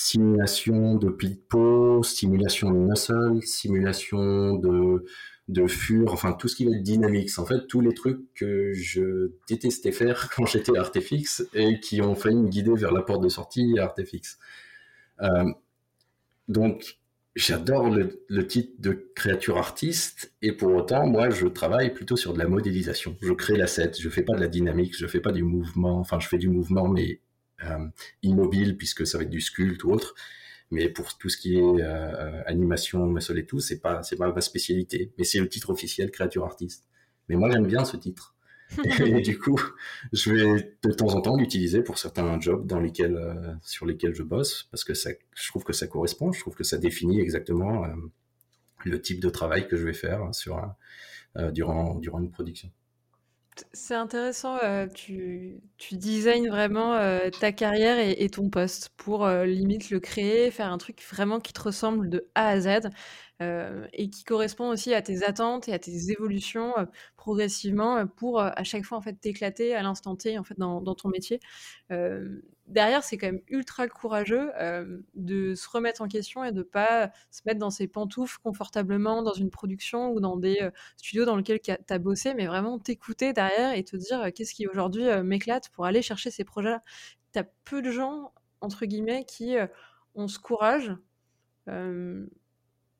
simulation 0.00 0.94
de 0.94 1.10
pli 1.10 1.28
de 1.28 1.40
peau, 1.48 2.02
simulation 2.02 2.70
de 2.70 2.78
muscle, 2.78 3.42
simulation 3.42 4.54
de, 4.54 5.04
de 5.48 5.66
fur, 5.66 6.14
enfin 6.14 6.32
tout 6.32 6.48
ce 6.48 6.56
qui 6.56 6.64
va 6.64 6.74
être 6.74 6.82
dynamics. 6.82 7.38
En 7.38 7.44
fait, 7.44 7.66
tous 7.66 7.82
les 7.82 7.92
trucs 7.92 8.32
que 8.34 8.72
je 8.72 9.32
détestais 9.46 9.92
faire 9.92 10.30
quand 10.34 10.46
j'étais 10.46 10.76
Artefix 10.78 11.44
et 11.52 11.80
qui 11.80 12.00
ont 12.00 12.14
failli 12.14 12.36
me 12.36 12.48
guider 12.48 12.72
vers 12.74 12.92
la 12.92 13.02
porte 13.02 13.22
de 13.22 13.28
sortie 13.28 13.78
Artefix. 13.78 14.38
Euh, 15.20 15.44
donc, 16.48 16.98
j'adore 17.36 17.90
le, 17.90 18.24
le, 18.28 18.46
titre 18.46 18.72
de 18.78 19.10
créature 19.14 19.58
artiste 19.58 20.32
et 20.40 20.52
pour 20.52 20.74
autant, 20.74 21.06
moi, 21.06 21.28
je 21.28 21.46
travaille 21.46 21.92
plutôt 21.92 22.16
sur 22.16 22.32
de 22.32 22.38
la 22.38 22.48
modélisation. 22.48 23.18
Je 23.20 23.34
crée 23.34 23.58
l'asset, 23.58 23.92
je 24.00 24.08
fais 24.08 24.22
pas 24.22 24.34
de 24.34 24.40
la 24.40 24.48
dynamique, 24.48 24.96
je 24.96 25.06
fais 25.06 25.20
pas 25.20 25.32
du 25.32 25.42
mouvement, 25.42 25.98
enfin, 26.00 26.18
je 26.20 26.26
fais 26.26 26.38
du 26.38 26.48
mouvement, 26.48 26.88
mais 26.88 27.20
immobile 28.22 28.76
puisque 28.76 29.06
ça 29.06 29.18
va 29.18 29.24
être 29.24 29.30
du 29.30 29.40
sculpte 29.40 29.84
ou 29.84 29.90
autre. 29.90 30.14
Mais 30.70 30.88
pour 30.88 31.18
tout 31.18 31.28
ce 31.28 31.36
qui 31.36 31.56
est 31.56 31.62
euh, 31.62 32.42
animation, 32.46 33.06
muscle 33.06 33.38
et 33.38 33.44
tout, 33.44 33.58
c'est 33.58 33.80
pas 33.80 34.02
c'est 34.02 34.16
pas 34.16 34.32
ma 34.32 34.40
spécialité. 34.40 35.12
Mais 35.18 35.24
c'est 35.24 35.40
le 35.40 35.48
titre 35.48 35.70
officiel 35.70 36.10
créature 36.10 36.44
artiste. 36.44 36.88
Mais 37.28 37.36
moi 37.36 37.50
j'aime 37.50 37.66
bien 37.66 37.84
ce 37.84 37.96
titre. 37.96 38.36
et 38.84 39.20
du 39.20 39.36
coup, 39.36 39.60
je 40.12 40.32
vais 40.32 40.76
de 40.84 40.92
temps 40.92 41.08
en 41.08 41.20
temps 41.20 41.36
l'utiliser 41.36 41.82
pour 41.82 41.98
certains 41.98 42.38
jobs 42.40 42.68
dans 42.68 42.78
lesquels, 42.78 43.16
euh, 43.16 43.52
sur 43.62 43.84
lesquels 43.84 44.14
je 44.14 44.22
bosse, 44.22 44.68
parce 44.70 44.84
que 44.84 44.94
ça, 44.94 45.10
je 45.34 45.48
trouve 45.48 45.64
que 45.64 45.72
ça 45.72 45.88
correspond, 45.88 46.30
je 46.30 46.38
trouve 46.38 46.54
que 46.54 46.62
ça 46.62 46.78
définit 46.78 47.20
exactement 47.20 47.84
le 48.84 49.02
type 49.02 49.18
de 49.20 49.28
travail 49.28 49.66
que 49.66 49.76
je 49.76 49.84
vais 49.84 49.92
faire 49.92 50.32
sur, 50.32 50.72
durant, 51.52 51.96
durant 51.96 52.20
une 52.20 52.30
production. 52.30 52.70
C'est 53.72 53.94
intéressant, 53.94 54.58
euh, 54.62 54.86
tu, 54.86 55.60
designes 55.92 56.48
vraiment 56.48 56.94
euh, 56.94 57.30
ta 57.30 57.52
carrière 57.52 57.98
et, 57.98 58.28
ton 58.28 58.50
poste 58.50 58.90
pour 58.96 59.24
euh, 59.24 59.44
limite 59.44 59.90
le 59.90 60.00
créer, 60.00 60.50
faire 60.50 60.70
un 60.72 60.78
truc 60.78 61.02
vraiment 61.10 61.40
qui 61.40 61.52
te 61.52 61.60
ressemble 61.60 62.08
de 62.08 62.28
A 62.34 62.48
à 62.48 62.60
Z 62.60 62.90
et 63.40 64.10
qui 64.10 64.24
correspond 64.24 64.68
aussi 64.68 64.92
à 64.92 65.00
tes 65.00 65.24
attentes 65.24 65.68
et 65.68 65.72
à 65.72 65.78
tes 65.78 66.10
évolutions 66.10 66.74
progressivement 67.16 68.06
pour 68.06 68.40
à 68.40 68.64
chaque 68.64 68.84
fois 68.84 68.98
en 68.98 69.00
fait 69.00 69.14
t'éclater 69.14 69.74
à 69.74 69.82
l'instant 69.82 70.14
T 70.14 70.38
en 70.38 70.44
fait 70.44 70.58
dans, 70.58 70.82
ton 70.94 71.08
métier 71.08 71.40
derrière, 72.70 73.02
c'est 73.04 73.18
quand 73.18 73.26
même 73.26 73.42
ultra 73.48 73.88
courageux 73.88 74.50
euh, 74.58 75.00
de 75.14 75.54
se 75.54 75.68
remettre 75.68 76.02
en 76.02 76.08
question 76.08 76.44
et 76.44 76.52
de 76.52 76.62
pas 76.62 77.10
se 77.30 77.42
mettre 77.44 77.58
dans 77.58 77.70
ses 77.70 77.88
pantoufles 77.88 78.38
confortablement 78.42 79.22
dans 79.22 79.32
une 79.32 79.50
production 79.50 80.12
ou 80.12 80.20
dans 80.20 80.36
des 80.36 80.58
euh, 80.62 80.70
studios 80.96 81.24
dans 81.24 81.36
lesquels 81.36 81.60
tu 81.60 81.70
as 81.70 81.98
bossé, 81.98 82.34
mais 82.34 82.46
vraiment 82.46 82.78
t'écouter 82.78 83.32
derrière 83.32 83.74
et 83.74 83.84
te 83.84 83.96
dire 83.96 84.20
euh, 84.22 84.30
qu'est-ce 84.34 84.54
qui 84.54 84.66
aujourd'hui 84.66 85.04
m'éclate 85.22 85.68
pour 85.70 85.84
aller 85.84 86.02
chercher 86.02 86.30
ces 86.30 86.44
projets-là. 86.44 86.82
Tu 87.32 87.38
as 87.38 87.44
peu 87.64 87.82
de 87.82 87.90
gens, 87.90 88.32
entre 88.60 88.86
guillemets, 88.86 89.24
qui 89.24 89.56
ont 90.14 90.28
ce 90.28 90.38
courage. 90.38 90.92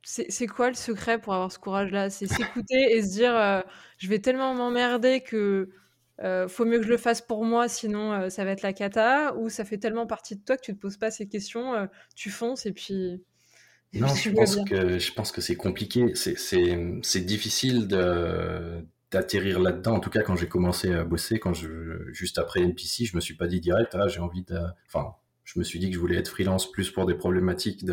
C'est 0.02 0.46
quoi 0.46 0.68
le 0.68 0.74
secret 0.74 1.20
pour 1.20 1.34
avoir 1.34 1.52
ce 1.52 1.58
courage-là? 1.58 2.10
C'est 2.10 2.26
s'écouter 2.26 2.96
et 2.96 3.02
se 3.02 3.10
dire 3.10 3.64
je 3.98 4.08
vais 4.08 4.18
tellement 4.18 4.54
m'emmerder 4.54 5.20
que 5.20 5.70
euh, 6.22 6.48
faut 6.48 6.66
mieux 6.66 6.78
que 6.78 6.84
je 6.84 6.90
le 6.90 6.98
fasse 6.98 7.22
pour 7.22 7.44
moi, 7.44 7.68
sinon 7.68 8.12
euh, 8.12 8.28
ça 8.28 8.44
va 8.44 8.50
être 8.50 8.62
la 8.62 8.74
cata, 8.74 9.34
ou 9.36 9.48
ça 9.48 9.64
fait 9.64 9.78
tellement 9.78 10.06
partie 10.06 10.36
de 10.36 10.42
toi 10.42 10.56
que 10.56 10.62
tu 10.62 10.74
te 10.74 10.78
poses 10.78 10.98
pas 10.98 11.10
ces 11.10 11.26
questions, 11.26 11.74
euh, 11.74 11.86
tu 12.14 12.30
fonces 12.30 12.66
et 12.66 12.72
puis. 12.72 13.22
non, 13.94 14.06
je 14.08 14.30
pense, 14.30 14.56
que, 14.68 14.98
je 14.98 15.12
pense 15.14 15.32
que 15.32 15.40
c'est 15.40 15.56
compliqué, 15.56 16.12
c'est 16.14 17.20
difficile 17.24 17.88
d'atterrir 17.88 19.60
là-dedans. 19.60 19.94
En 19.94 20.00
tout 20.00 20.10
cas, 20.10 20.20
quand 20.20 20.36
j'ai 20.36 20.48
commencé 20.48 20.92
à 20.92 21.04
bosser, 21.04 21.38
quand 21.38 21.54
je, 21.54 22.12
juste 22.12 22.38
après 22.38 22.60
NPC, 22.60 23.06
je 23.06 23.16
me 23.16 23.20
suis 23.20 23.34
pas 23.34 23.46
dit 23.46 23.60
direct, 23.60 23.94
ah, 23.94 24.06
j'ai 24.08 24.20
envie 24.20 24.44
de. 24.44 24.58
Enfin, 24.88 25.14
je 25.44 25.58
me 25.58 25.64
suis 25.64 25.78
dit 25.78 25.88
que 25.88 25.94
je 25.94 26.00
voulais 26.00 26.16
être 26.16 26.28
freelance 26.28 26.70
plus 26.70 26.90
pour 26.90 27.06
des 27.06 27.14
problématiques 27.14 27.86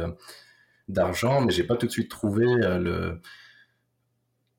d'argent, 0.87 1.41
mais 1.41 1.51
j'ai 1.51 1.63
pas 1.63 1.75
tout 1.75 1.87
de 1.87 1.91
suite 1.91 2.09
trouvé 2.09 2.45
le 2.45 3.19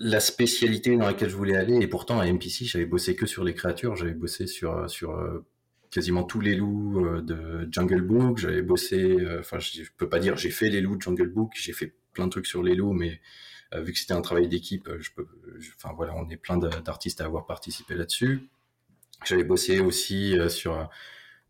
la 0.00 0.20
spécialité 0.20 0.96
dans 0.96 1.06
laquelle 1.06 1.30
je 1.30 1.36
voulais 1.36 1.56
aller. 1.56 1.76
Et 1.76 1.88
pourtant, 1.88 2.20
à 2.20 2.26
MPC, 2.26 2.64
j'avais 2.64 2.86
bossé 2.86 3.16
que 3.16 3.26
sur 3.26 3.44
les 3.44 3.55
créatures. 3.55 3.96
J'avais 3.96 4.14
bossé 4.14 4.46
sur, 4.46 4.88
sur 4.88 5.12
euh, 5.12 5.44
quasiment 5.90 6.22
tous 6.24 6.40
les 6.40 6.55
loups 6.55 7.05
euh, 7.05 7.20
de 7.20 7.68
Jungle 7.72 8.02
Book. 8.02 8.38
J'avais 8.38 8.62
bossé, 8.62 9.02
euh, 9.02 9.40
enfin, 9.40 9.59
je 9.59 9.82
peux 9.96 10.09
pas 10.09 10.20
dire 10.20 10.36
j'ai 10.36 10.50
fait 10.50 10.70
les 10.70 10.80
loups 10.80 10.96
de 10.96 11.02
Jungle 11.02 11.28
Book. 11.28 11.52
J'ai 11.56 11.72
fait 11.72 11.94
plein 12.12 12.26
de 12.26 12.30
trucs 12.30 12.46
sur 12.46 12.62
les 12.62 12.74
loups, 12.74 12.92
mais 12.92 13.20
vu 13.76 13.92
que 13.92 13.98
c'était 13.98 14.14
un 14.14 14.22
travail 14.22 14.48
d'équipe, 14.48 14.88
je 14.98 15.10
enfin 15.76 15.92
voilà, 15.94 16.14
on 16.16 16.26
est 16.30 16.38
plein 16.38 16.56
d'artistes 16.56 17.20
à 17.20 17.26
avoir 17.26 17.44
participé 17.44 17.94
là-dessus. 17.94 18.48
J'avais 19.26 19.44
bossé 19.44 19.80
aussi 19.80 20.34
sur 20.48 20.88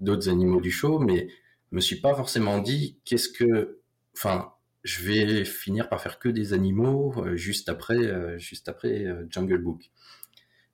d'autres 0.01 0.29
animaux 0.29 0.61
du 0.61 0.73
show, 0.73 0.99
mais 0.99 1.29
me 1.71 1.81
suis 1.81 2.01
pas 2.01 2.15
forcément 2.17 2.59
dit 2.59 2.99
qu'est-ce 3.05 3.29
que, 3.29 3.79
enfin, 4.17 4.53
je 4.89 5.03
vais 5.03 5.45
finir 5.45 5.91
par 5.91 6.01
faire 6.01 6.19
que 6.19 6.31
des 6.31 6.55
animaux 6.55 7.13
euh, 7.19 7.37
juste 7.37 7.69
après, 7.69 7.99
euh, 7.99 8.39
juste 8.39 8.69
après 8.71 9.05
euh, 9.05 9.27
Jungle 9.29 9.59
Book. 9.59 9.91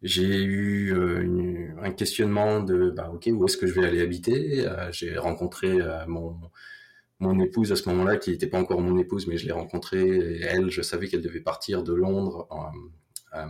J'ai 0.03 0.45
eu 0.45 0.95
un 1.83 1.91
questionnement 1.91 2.61
de, 2.61 2.91
bah, 2.91 3.11
ok, 3.11 3.31
où 3.33 3.47
est-ce 3.47 3.57
que 3.57 3.67
je 3.67 3.73
vais 3.73 3.87
aller 3.87 4.03
habiter? 4.03 4.69
J'ai 4.91 5.17
rencontré 5.17 5.79
mon 6.07 6.39
mon 7.21 7.41
épouse 7.41 7.73
à 7.73 7.77
ce 7.77 7.89
moment-là, 7.89 8.19
qui 8.19 8.31
n'était 8.31 8.49
pas 8.49 8.59
encore 8.59 8.83
mon 8.83 8.99
épouse, 8.99 9.27
mais 9.27 9.39
je 9.39 9.47
l'ai 9.47 9.53
rencontrée. 9.53 10.41
Elle, 10.43 10.71
je 10.71 10.83
savais 10.83 11.09
qu'elle 11.09 11.23
devait 11.23 11.41
partir 11.41 11.83
de 11.83 11.95
Londres 11.95 12.47
à 13.33 13.49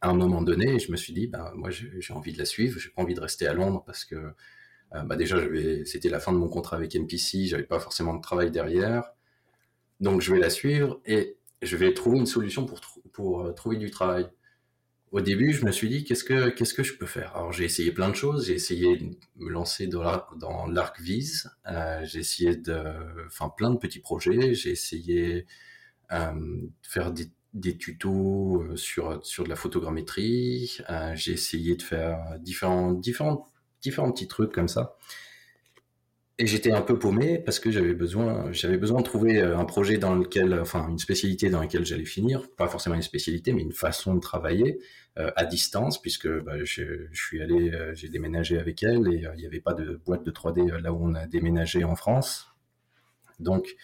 un 0.00 0.14
moment 0.14 0.42
donné. 0.42 0.80
Je 0.80 0.90
me 0.90 0.96
suis 0.96 1.12
dit, 1.12 1.28
bah, 1.28 1.52
moi, 1.54 1.70
j'ai 1.70 2.12
envie 2.12 2.32
de 2.32 2.38
la 2.38 2.44
suivre. 2.44 2.80
J'ai 2.80 2.90
pas 2.90 3.02
envie 3.02 3.14
de 3.14 3.20
rester 3.20 3.46
à 3.46 3.54
Londres 3.54 3.84
parce 3.86 4.04
que 4.04 4.32
bah, 4.90 5.14
déjà, 5.14 5.38
c'était 5.84 6.08
la 6.08 6.18
fin 6.18 6.32
de 6.32 6.38
mon 6.38 6.48
contrat 6.48 6.76
avec 6.76 6.96
NPC. 6.96 7.46
J'avais 7.46 7.62
pas 7.62 7.78
forcément 7.78 8.14
de 8.14 8.20
travail 8.20 8.50
derrière. 8.50 9.12
Donc 10.02 10.20
je 10.20 10.32
vais 10.32 10.40
la 10.40 10.50
suivre 10.50 11.00
et 11.06 11.36
je 11.62 11.76
vais 11.76 11.94
trouver 11.94 12.18
une 12.18 12.26
solution 12.26 12.66
pour, 12.66 12.80
pour 13.12 13.42
euh, 13.42 13.52
trouver 13.52 13.76
du 13.76 13.90
travail. 13.90 14.28
Au 15.12 15.20
début, 15.20 15.52
je 15.52 15.64
me 15.64 15.70
suis 15.70 15.88
dit, 15.88 16.04
qu'est-ce 16.04 16.24
que, 16.24 16.48
que 16.50 16.82
je 16.82 16.94
peux 16.94 17.06
faire? 17.06 17.36
Alors 17.36 17.52
j'ai 17.52 17.64
essayé 17.64 17.92
plein 17.92 18.08
de 18.08 18.16
choses, 18.16 18.46
j'ai 18.46 18.54
essayé 18.54 18.96
de 18.96 19.10
me 19.36 19.50
lancer 19.50 19.86
dans, 19.86 20.66
l'arc 20.66 21.00
vise, 21.00 21.50
euh, 21.70 22.00
j'ai 22.04 22.18
essayé 22.18 22.56
de, 22.56 22.82
enfin 23.26 23.48
plein 23.48 23.70
de 23.70 23.76
petits 23.76 24.00
projets, 24.00 24.54
j'ai 24.54 24.70
essayé 24.70 25.46
euh, 26.10 26.32
de 26.32 26.70
faire 26.82 27.12
des, 27.12 27.76
tutos 27.76 28.76
sur, 28.76 29.24
sur 29.24 29.44
de 29.44 29.50
la 29.50 29.56
photogrammétrie, 29.56 30.78
j'ai 31.14 31.32
essayé 31.32 31.76
de 31.76 31.82
faire 31.82 32.38
différents, 32.40 32.92
différents, 32.92 33.46
différents 33.82 34.10
petits 34.10 34.28
trucs 34.28 34.52
comme 34.52 34.68
ça. 34.68 34.96
Et 36.42 36.46
j'étais 36.48 36.72
un 36.72 36.80
peu 36.80 36.98
paumé 36.98 37.38
parce 37.38 37.60
que 37.60 37.70
j'avais 37.70 37.94
besoin, 37.94 38.50
j'avais 38.50 38.76
besoin 38.76 38.98
de 38.98 39.04
trouver 39.04 39.40
euh, 39.40 39.56
un 39.56 39.64
projet 39.64 39.96
dans 39.96 40.16
lequel, 40.16 40.58
enfin 40.58 40.88
une 40.88 40.98
spécialité 40.98 41.50
dans 41.50 41.60
laquelle 41.60 41.86
j'allais 41.86 42.04
finir, 42.04 42.50
pas 42.56 42.66
forcément 42.66 42.96
une 42.96 43.02
spécialité, 43.02 43.52
mais 43.52 43.62
une 43.62 43.70
façon 43.70 44.16
de 44.16 44.18
travailler 44.18 44.80
euh, 45.18 45.30
à 45.36 45.44
distance, 45.44 46.02
puisque 46.02 46.26
bah, 46.26 46.54
je, 46.64 47.06
suis 47.12 47.40
allé, 47.40 47.70
euh, 47.70 47.94
j'ai 47.94 48.08
déménagé 48.08 48.58
avec 48.58 48.82
elle 48.82 49.06
et 49.06 49.24
il 49.34 49.38
n'y 49.38 49.46
avait 49.46 49.60
pas 49.60 49.72
de 49.72 50.00
boîte 50.04 50.24
de 50.24 50.32
3D 50.32 50.78
là 50.78 50.92
où 50.92 50.98
on 51.00 51.14
a 51.14 51.28
déménagé 51.28 51.84
en 51.84 51.94
France. 51.94 52.48
Donc 53.38 53.76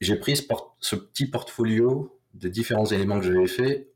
j'ai 0.00 0.16
pris 0.16 0.36
ce, 0.36 0.96
petit 0.96 1.26
portfolio 1.26 2.18
de 2.32 2.48
différents 2.48 2.86
éléments 2.86 3.20
que 3.20 3.26
j'avais 3.26 3.46
fait, 3.46 3.90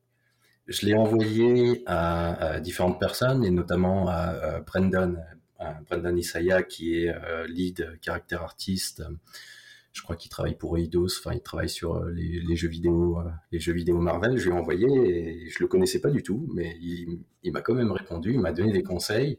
je 0.66 0.84
l'ai 0.84 0.94
envoyé 0.94 1.84
à, 1.86 2.34
à, 2.34 2.60
différentes 2.60 3.00
personnes 3.00 3.46
et 3.46 3.50
notamment 3.50 4.10
à, 4.10 4.12
à 4.12 4.60
Brendan 4.60 5.24
Brendan 5.58 6.16
Isaiah 6.16 6.62
qui 6.62 7.02
est 7.02 7.08
euh, 7.08 7.46
lead 7.46 7.98
caractère 8.00 8.42
artiste. 8.42 9.02
Je 9.92 10.02
crois 10.02 10.16
qu'il 10.16 10.30
travaille 10.30 10.56
pour 10.56 10.78
Eidos, 10.78 11.18
enfin 11.18 11.34
il 11.34 11.40
travaille 11.40 11.68
sur 11.68 11.96
euh, 11.96 12.12
les, 12.12 12.54
jeux 12.54 12.68
vidéo, 12.68 13.18
euh, 13.18 13.30
les 13.50 13.58
jeux 13.58 13.72
vidéo 13.72 13.98
Marvel. 13.98 14.36
Je 14.36 14.44
lui 14.44 14.50
ai 14.50 14.58
envoyé 14.58 14.86
et 14.86 15.48
je 15.48 15.58
le 15.60 15.66
connaissais 15.66 16.00
pas 16.00 16.10
du 16.10 16.22
tout, 16.22 16.48
mais 16.54 16.76
il, 16.80 17.52
m'a 17.52 17.60
quand 17.60 17.74
même 17.74 17.90
répondu, 17.90 18.32
il 18.32 18.40
m'a 18.40 18.52
donné 18.52 18.72
des 18.72 18.82
conseils 18.82 19.38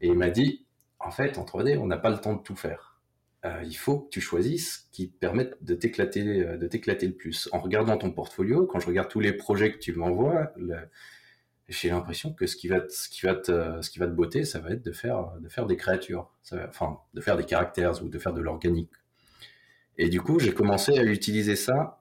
et 0.00 0.08
il 0.08 0.16
m'a 0.16 0.30
dit 0.30 0.64
en 1.00 1.10
fait 1.10 1.38
en 1.38 1.44
3D 1.44 1.78
on 1.78 1.86
n'a 1.86 1.98
pas 1.98 2.10
le 2.10 2.18
temps 2.18 2.34
de 2.34 2.42
tout 2.42 2.56
faire. 2.56 3.00
il 3.64 3.74
faut 3.74 4.00
que 4.00 4.10
tu 4.10 4.20
choisisses 4.20 4.88
qui 4.92 5.10
te 5.10 5.18
permettent 5.18 5.56
de 5.62 5.74
t'éclater, 5.74 6.22
de 6.24 6.66
t'éclater 6.68 7.06
le 7.08 7.14
plus. 7.14 7.48
En 7.52 7.58
regardant 7.58 7.96
ton 7.96 8.12
portfolio, 8.12 8.66
quand 8.66 8.78
je 8.78 8.86
regarde 8.86 9.08
tous 9.08 9.20
les 9.20 9.32
projets 9.32 9.72
que 9.72 9.78
tu 9.78 9.92
m'envoies, 9.94 10.52
j'ai 11.70 11.88
l'impression 11.88 12.32
que 12.32 12.46
ce 12.46 12.56
qui 12.56 12.68
va 12.68 12.80
te, 12.80 12.92
ce 12.92 13.08
qui 13.08 13.20
va 13.24 13.34
ce 13.82 13.90
qui 13.90 13.98
va 13.98 14.44
ça 14.44 14.58
va 14.58 14.70
être 14.70 14.84
de 14.84 14.92
faire, 14.92 15.32
de 15.40 15.48
faire 15.48 15.66
des 15.66 15.76
créatures, 15.76 16.30
enfin, 16.68 16.98
de 17.14 17.20
faire 17.20 17.36
des 17.36 17.44
caractères 17.44 18.02
ou 18.02 18.08
de 18.08 18.18
faire 18.18 18.32
de 18.32 18.40
l'organique. 18.40 18.90
Et 19.96 20.08
du 20.08 20.20
coup, 20.20 20.38
j'ai 20.38 20.52
commencé 20.52 20.98
à 20.98 21.04
utiliser 21.04 21.56
ça 21.56 22.00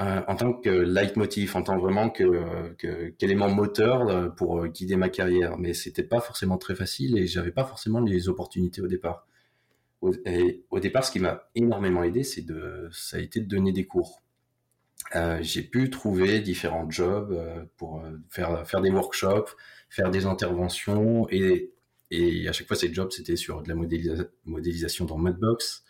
euh, 0.00 0.20
en 0.28 0.36
tant 0.36 0.52
que 0.52 0.68
leitmotiv, 0.68 1.56
en 1.56 1.62
tant 1.62 1.78
vraiment 1.78 2.10
que, 2.10 2.74
qu'élément 3.18 3.48
moteur 3.48 4.08
euh, 4.08 4.28
pour 4.28 4.60
euh, 4.60 4.68
guider 4.68 4.96
ma 4.96 5.08
carrière. 5.08 5.56
Mais 5.58 5.74
c'était 5.74 6.02
pas 6.02 6.20
forcément 6.20 6.58
très 6.58 6.74
facile 6.74 7.16
et 7.18 7.26
j'avais 7.26 7.50
pas 7.50 7.64
forcément 7.64 8.00
les 8.00 8.28
opportunités 8.28 8.82
au 8.82 8.86
départ. 8.86 9.26
Au, 10.02 10.12
au 10.70 10.80
départ, 10.80 11.04
ce 11.04 11.10
qui 11.10 11.18
m'a 11.18 11.48
énormément 11.54 12.02
aidé, 12.02 12.24
c'est 12.24 12.42
de, 12.42 12.88
ça 12.92 13.16
a 13.16 13.20
été 13.20 13.40
de 13.40 13.46
donner 13.46 13.72
des 13.72 13.86
cours. 13.86 14.22
Euh, 15.14 15.38
j'ai 15.40 15.62
pu 15.62 15.88
trouver 15.90 16.40
différents 16.40 16.90
jobs 16.90 17.32
euh, 17.32 17.64
pour 17.76 18.00
euh, 18.00 18.10
faire, 18.28 18.66
faire 18.66 18.80
des 18.80 18.90
workshops, 18.90 19.50
faire 19.88 20.10
des 20.10 20.26
interventions 20.26 21.28
et, 21.30 21.70
et 22.10 22.48
à 22.48 22.52
chaque 22.52 22.66
fois 22.66 22.76
ces 22.76 22.92
jobs 22.92 23.12
c'était 23.12 23.36
sur 23.36 23.62
de 23.62 23.68
la 23.68 23.76
modélisation 24.44 25.04
dans 25.04 25.18
Mudbox 25.18 25.84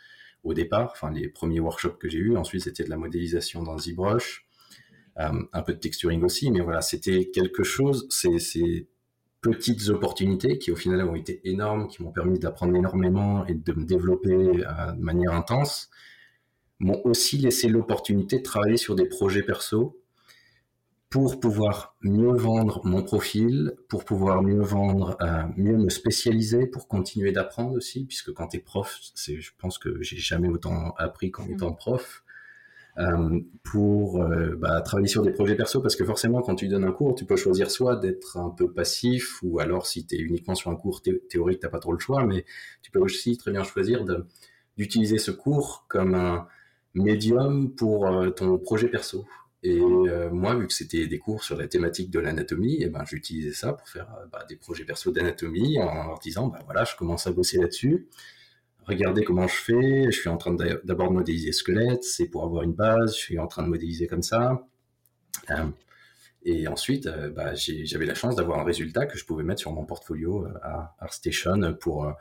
au 0.44 0.52
départ, 0.52 0.90
enfin 0.93 1.10
les 1.10 1.28
premiers 1.28 1.60
workshops 1.60 1.97
que 1.98 2.09
j'ai 2.09 2.18
eu. 2.18 2.36
Ensuite 2.36 2.62
c'était 2.62 2.84
de 2.84 2.90
la 2.90 2.98
modélisation 2.98 3.62
dans 3.62 3.78
ZBrush, 3.78 4.47
un 5.16 5.62
peu 5.62 5.72
de 5.72 5.78
texturing 5.78 6.22
aussi, 6.22 6.51
mais 6.51 6.60
voilà 6.60 6.82
c'était 6.82 7.30
quelque 7.30 7.64
chose. 7.64 8.06
C'est 8.10 8.38
ces 8.38 8.86
petites 9.40 9.88
opportunités 9.88 10.59
qui 10.59 10.70
au 10.70 10.76
final 10.76 11.02
ont 11.02 11.16
été 11.16 11.40
énormes, 11.48 11.88
qui 11.88 12.02
m'ont 12.02 12.12
permis 12.12 12.38
d'apprendre 12.38 12.76
énormément 12.76 13.47
et 13.47 13.55
de 13.55 13.72
me 13.72 13.84
développer 13.84 14.36
de 14.36 15.02
manière 15.02 15.32
intense 15.32 15.90
m'ont 16.78 17.01
aussi 17.05 17.39
laissé 17.39 17.69
l'opportunité 17.69 18.39
de 18.39 18.43
travailler 18.43 18.77
sur 18.77 18.94
des 18.94 19.07
projets 19.07 19.43
perso 19.43 19.98
pour 21.09 21.39
pouvoir 21.40 21.97
mieux 22.03 22.35
vendre 22.35 22.81
mon 22.85 23.03
profil, 23.03 23.74
pour 23.89 24.05
pouvoir 24.05 24.43
mieux 24.43 24.61
vendre, 24.61 25.16
euh, 25.23 25.44
mieux 25.57 25.77
me 25.77 25.89
spécialiser, 25.89 26.66
pour 26.66 26.89
continuer 26.89 27.32
d'apprendre 27.32 27.74
aussi, 27.74 28.05
puisque 28.05 28.32
quand 28.32 28.48
tu 28.48 28.59
es 28.59 28.61
prof, 28.61 28.98
c'est, 29.15 29.40
je 29.40 29.53
pense 29.57 29.78
que 29.78 30.03
j'ai 30.03 30.16
jamais 30.16 30.48
autant 30.48 30.94
appris 30.98 31.31
qu'en 31.31 31.47
étant 31.47 31.70
mmh. 31.70 31.77
prof, 31.77 32.24
euh, 32.98 33.40
pour 33.62 34.23
euh, 34.23 34.57
bah, 34.59 34.81
travailler 34.81 35.09
sur 35.09 35.23
des 35.23 35.31
projets 35.31 35.55
perso, 35.55 35.81
parce 35.81 35.97
que 35.97 36.05
forcément, 36.05 36.43
quand 36.43 36.57
tu 36.57 36.66
donnes 36.66 36.85
un 36.85 36.93
cours, 36.93 37.15
tu 37.15 37.24
peux 37.24 37.36
choisir 37.36 37.70
soit 37.70 37.97
d'être 37.97 38.36
un 38.36 38.51
peu 38.51 38.73
passif, 38.73 39.40
ou 39.43 39.61
alors 39.61 39.86
si 39.86 40.07
tu 40.07 40.16
es 40.16 40.19
uniquement 40.19 40.55
sur 40.55 40.70
un 40.70 40.77
cours 40.77 41.03
théorique, 41.03 41.61
tu 41.61 41.69
pas 41.69 41.78
trop 41.78 41.93
le 41.93 41.98
choix, 41.98 42.24
mais 42.24 42.44
tu 42.82 42.90
peux 42.90 42.98
aussi 42.98 43.36
très 43.36 43.53
bien 43.53 43.65
choisir 43.65 44.05
de, 44.05 44.27
d'utiliser 44.77 45.19
ce 45.19 45.31
cours 45.31 45.85
comme 45.89 46.15
un, 46.15 46.48
médium 46.97 47.70
pour 47.74 48.06
euh, 48.06 48.31
ton 48.31 48.59
projet 48.59 48.89
perso. 48.89 49.27
Et 49.62 49.81
euh, 49.81 50.31
moi, 50.31 50.55
vu 50.55 50.66
que 50.66 50.73
c'était 50.73 51.06
des 51.06 51.18
cours 51.18 51.43
sur 51.43 51.56
la 51.56 51.66
thématique 51.66 52.10
de 52.10 52.20
l'anatomie, 52.20 52.78
eh 52.81 52.89
ben, 52.89 53.05
j'utilisais 53.05 53.52
ça 53.52 53.73
pour 53.73 53.89
faire 53.89 54.09
euh, 54.20 54.27
bah, 54.32 54.44
des 54.48 54.56
projets 54.56 54.85
perso 54.85 55.10
d'anatomie 55.10 55.78
en 55.78 56.09
leur 56.09 56.18
disant, 56.18 56.48
bah, 56.48 56.60
voilà, 56.64 56.85
je 56.85 56.97
commence 56.97 57.27
à 57.27 57.32
bosser 57.32 57.59
là-dessus. 57.59 58.09
Regardez 58.85 59.24
comment 59.24 59.48
je 59.48 59.55
fais. 59.55 60.05
Je 60.05 60.18
suis 60.18 60.28
en 60.28 60.36
train 60.36 60.55
d'abord 60.55 61.09
de 61.09 61.14
modéliser 61.14 61.52
squelette, 61.52 62.05
c'est 62.05 62.27
pour 62.27 62.44
avoir 62.44 62.62
une 62.62 62.74
base. 62.74 63.14
Je 63.14 63.20
suis 63.20 63.39
en 63.39 63.48
train 63.48 63.64
de 63.64 63.68
modéliser 63.68 64.06
comme 64.06 64.23
ça. 64.23 64.64
et 66.44 66.68
ensuite, 66.68 67.09
bah, 67.35 67.55
j'avais 67.55 68.06
la 68.06 68.14
chance 68.14 68.36
d'avoir 68.36 68.60
un 68.60 68.64
résultat 68.64 69.06
que 69.06 69.18
je 69.18 69.24
pouvais 69.24 69.43
mettre 69.43 69.60
sur 69.60 69.73
mon 69.73 69.85
portfolio 69.85 70.47
à 70.62 70.94
ArtStation 71.01 71.74
pour 71.81 72.14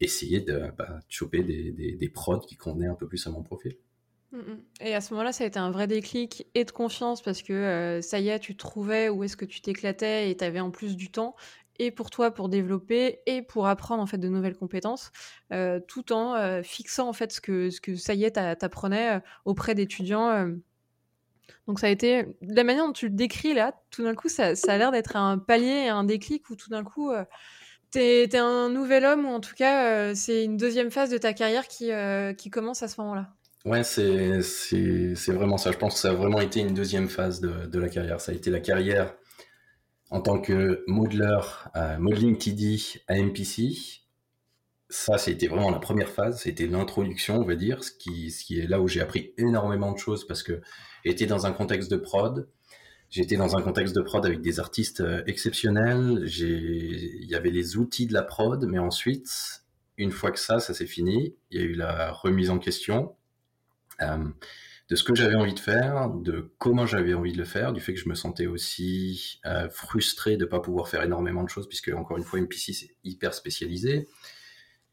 essayer 0.00 0.40
de, 0.40 0.70
bah, 0.76 1.00
choper 1.08 1.42
des, 1.42 1.72
des, 1.72 1.92
des 1.92 2.08
prods 2.10 2.40
qui 2.40 2.56
convenaient 2.56 2.88
un 2.88 2.94
peu 2.94 3.08
plus 3.08 3.26
à 3.26 3.30
mon 3.30 3.42
profil. 3.42 3.74
Et 4.80 4.94
à 4.94 5.00
ce 5.00 5.12
moment-là, 5.12 5.32
ça 5.32 5.44
a 5.44 5.46
été 5.46 5.58
un 5.58 5.70
vrai 5.70 5.86
déclic 5.86 6.46
et 6.54 6.64
de 6.64 6.70
confiance 6.70 7.22
parce 7.22 7.42
que 7.42 7.52
euh, 7.52 8.00
ça 8.00 8.18
y 8.18 8.28
est, 8.28 8.38
tu 8.38 8.56
trouvais 8.56 9.08
où 9.08 9.24
est-ce 9.24 9.36
que 9.36 9.44
tu 9.44 9.60
t'éclatais 9.60 10.30
et 10.30 10.36
tu 10.36 10.44
avais 10.44 10.60
en 10.60 10.70
plus 10.70 10.96
du 10.96 11.10
temps 11.10 11.36
et 11.78 11.90
pour 11.90 12.10
toi 12.10 12.30
pour 12.30 12.48
développer 12.48 13.20
et 13.26 13.42
pour 13.42 13.66
apprendre 13.66 14.02
en 14.02 14.06
fait 14.06 14.18
de 14.18 14.28
nouvelles 14.28 14.56
compétences, 14.56 15.10
euh, 15.52 15.80
tout 15.86 16.12
en 16.12 16.34
euh, 16.34 16.62
fixant 16.62 17.08
en 17.08 17.12
fait 17.12 17.32
ce 17.32 17.40
que, 17.40 17.70
ce 17.70 17.80
que 17.80 17.96
ça 17.96 18.14
y 18.14 18.24
est, 18.24 18.32
t'apprenais 18.32 19.20
auprès 19.44 19.74
d'étudiants. 19.74 20.48
Donc 21.66 21.80
ça 21.80 21.88
a 21.88 21.90
été 21.90 22.36
la 22.42 22.64
manière 22.64 22.86
dont 22.86 22.92
tu 22.92 23.08
le 23.08 23.14
décris 23.14 23.54
là, 23.54 23.74
tout 23.90 24.02
d'un 24.02 24.14
coup, 24.14 24.28
ça, 24.28 24.52
a 24.68 24.78
l'air 24.78 24.92
d'être 24.92 25.16
un 25.16 25.38
palier, 25.38 25.88
un 25.88 26.04
déclic 26.04 26.48
où 26.50 26.56
tout 26.56 26.70
d'un 26.70 26.84
coup 26.84 27.10
t'es 27.90 28.24
es 28.24 28.36
un 28.36 28.68
nouvel 28.68 29.04
homme 29.04 29.26
ou 29.26 29.30
en 29.30 29.40
tout 29.40 29.54
cas 29.54 30.14
c'est 30.14 30.44
une 30.44 30.56
deuxième 30.56 30.90
phase 30.90 31.10
de 31.10 31.18
ta 31.18 31.32
carrière 31.32 31.66
qui 31.68 32.50
commence 32.50 32.82
à 32.82 32.88
ce 32.88 33.00
moment-là. 33.00 33.34
Ouais, 33.64 33.84
c'est, 33.84 34.38
vraiment 35.28 35.56
ça. 35.56 35.70
Je 35.70 35.78
pense 35.78 35.94
que 35.94 36.00
ça 36.00 36.10
a 36.10 36.14
vraiment 36.14 36.40
été 36.40 36.60
une 36.60 36.74
deuxième 36.74 37.08
phase 37.08 37.40
de, 37.40 37.78
la 37.78 37.88
carrière. 37.88 38.20
Ça 38.20 38.32
a 38.32 38.34
été 38.34 38.50
la 38.50 38.58
carrière 38.58 39.14
en 40.10 40.20
tant 40.20 40.40
que 40.40 40.82
modeler, 40.88 41.38
euh, 41.76 41.96
modeling 41.98 42.36
TD 42.36 42.78
à 43.06 43.14
MPC. 43.22 44.02
Ça, 44.88 45.16
c'était 45.16 45.46
vraiment 45.46 45.70
la 45.70 45.78
première 45.78 46.08
phase. 46.08 46.40
C'était 46.40 46.66
l'introduction, 46.66 47.38
on 47.38 47.44
va 47.44 47.54
dire, 47.54 47.84
ce 47.84 47.92
qui, 47.92 48.58
est 48.58 48.66
là 48.66 48.80
où 48.80 48.88
j'ai 48.88 49.00
appris 49.00 49.32
énormément 49.38 49.92
de 49.92 49.98
choses 49.98 50.26
parce 50.26 50.42
que 50.42 50.60
j'étais 51.04 51.26
dans 51.26 51.46
un 51.46 51.52
contexte 51.52 51.90
de 51.90 51.96
prod. 51.96 52.48
J'étais 53.10 53.36
dans 53.36 53.56
un 53.56 53.62
contexte 53.62 53.94
de 53.94 54.02
prod 54.02 54.26
avec 54.26 54.40
des 54.40 54.58
artistes 54.58 55.02
euh, 55.02 55.22
exceptionnels. 55.26 56.26
Il 56.26 57.30
y 57.30 57.34
avait 57.36 57.50
les 57.50 57.76
outils 57.76 58.06
de 58.06 58.12
la 58.12 58.22
prod, 58.22 58.64
mais 58.66 58.78
ensuite, 58.78 59.30
une 59.98 60.10
fois 60.10 60.32
que 60.32 60.40
ça, 60.40 60.58
ça 60.58 60.74
s'est 60.74 60.86
fini, 60.86 61.36
il 61.50 61.60
y 61.60 61.62
a 61.62 61.66
eu 61.66 61.74
la 61.74 62.10
remise 62.10 62.50
en 62.50 62.58
question 62.58 63.14
de 64.92 64.96
ce 64.96 65.04
que 65.04 65.14
j'avais 65.14 65.36
envie 65.36 65.54
de 65.54 65.58
faire, 65.58 66.10
de 66.10 66.52
comment 66.58 66.84
j'avais 66.84 67.14
envie 67.14 67.32
de 67.32 67.38
le 67.38 67.46
faire, 67.46 67.72
du 67.72 67.80
fait 67.80 67.94
que 67.94 68.00
je 68.00 68.10
me 68.10 68.14
sentais 68.14 68.46
aussi 68.46 69.40
euh, 69.46 69.70
frustré 69.70 70.36
de 70.36 70.44
ne 70.44 70.50
pas 70.50 70.60
pouvoir 70.60 70.86
faire 70.86 71.02
énormément 71.02 71.42
de 71.44 71.48
choses, 71.48 71.66
puisque 71.66 71.88
encore 71.88 72.18
une 72.18 72.24
fois, 72.24 72.38
MPC 72.40 72.74
c'est 72.74 72.90
hyper 73.02 73.32
spécialisé. 73.32 74.06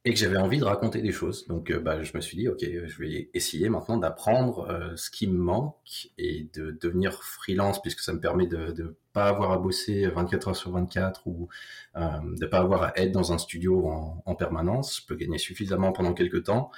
et 0.06 0.14
que 0.14 0.20
j'avais 0.20 0.38
envie 0.38 0.60
de 0.60 0.64
raconter 0.64 1.02
des 1.02 1.12
choses. 1.12 1.46
Donc, 1.48 1.70
euh, 1.70 1.80
bah, 1.82 2.02
je 2.02 2.16
me 2.16 2.22
suis 2.22 2.38
dit, 2.38 2.48
ok, 2.48 2.60
je 2.62 3.00
vais 3.00 3.30
essayer 3.34 3.68
maintenant 3.68 3.98
d'apprendre 3.98 4.70
euh, 4.70 4.96
ce 4.96 5.12
qui 5.12 5.28
me 5.28 5.38
manque 5.38 6.08
et 6.18 6.48
de 6.54 6.72
devenir 6.82 7.22
freelance, 7.22 7.82
puisque 7.82 8.00
ça 8.00 8.14
me 8.14 8.22
permet 8.22 8.48
de 8.48 8.74
ne 8.78 8.96
pas 9.12 9.28
avoir 9.28 9.52
à 9.52 9.58
bosser 9.58 10.08
24 10.08 10.48
heures 10.50 10.56
sur 10.56 10.72
24 10.72 11.28
ou 11.28 11.50
euh, 11.98 12.02
de 12.40 12.46
pas 12.46 12.60
avoir 12.60 12.84
à 12.84 12.94
être 12.96 13.12
dans 13.12 13.34
un 13.34 13.38
studio 13.38 13.88
en, 13.90 14.24
en, 14.26 14.36
permanence. 14.36 15.02
Je 15.02 15.06
peux 15.06 15.16
gagner 15.16 15.38
suffisamment 15.38 15.92
pendant 15.92 16.14
quelques 16.14 16.46
temps 16.46 16.72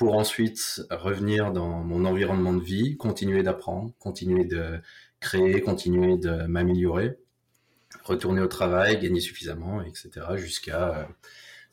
pour 0.00 0.16
ensuite 0.16 0.80
revenir 0.90 1.52
dans 1.52 1.84
mon 1.84 2.06
environnement 2.06 2.54
de 2.54 2.62
vie, 2.62 2.96
continuer 2.96 3.42
d'apprendre, 3.42 3.92
continuer 3.98 4.46
de 4.46 4.80
créer, 5.20 5.60
continuer 5.60 6.16
de 6.16 6.46
m'améliorer, 6.46 7.18
retourner 8.04 8.40
au 8.40 8.46
travail, 8.46 8.98
gagner 8.98 9.20
suffisamment, 9.20 9.82
etc., 9.82 10.10
jusqu'à 10.36 11.06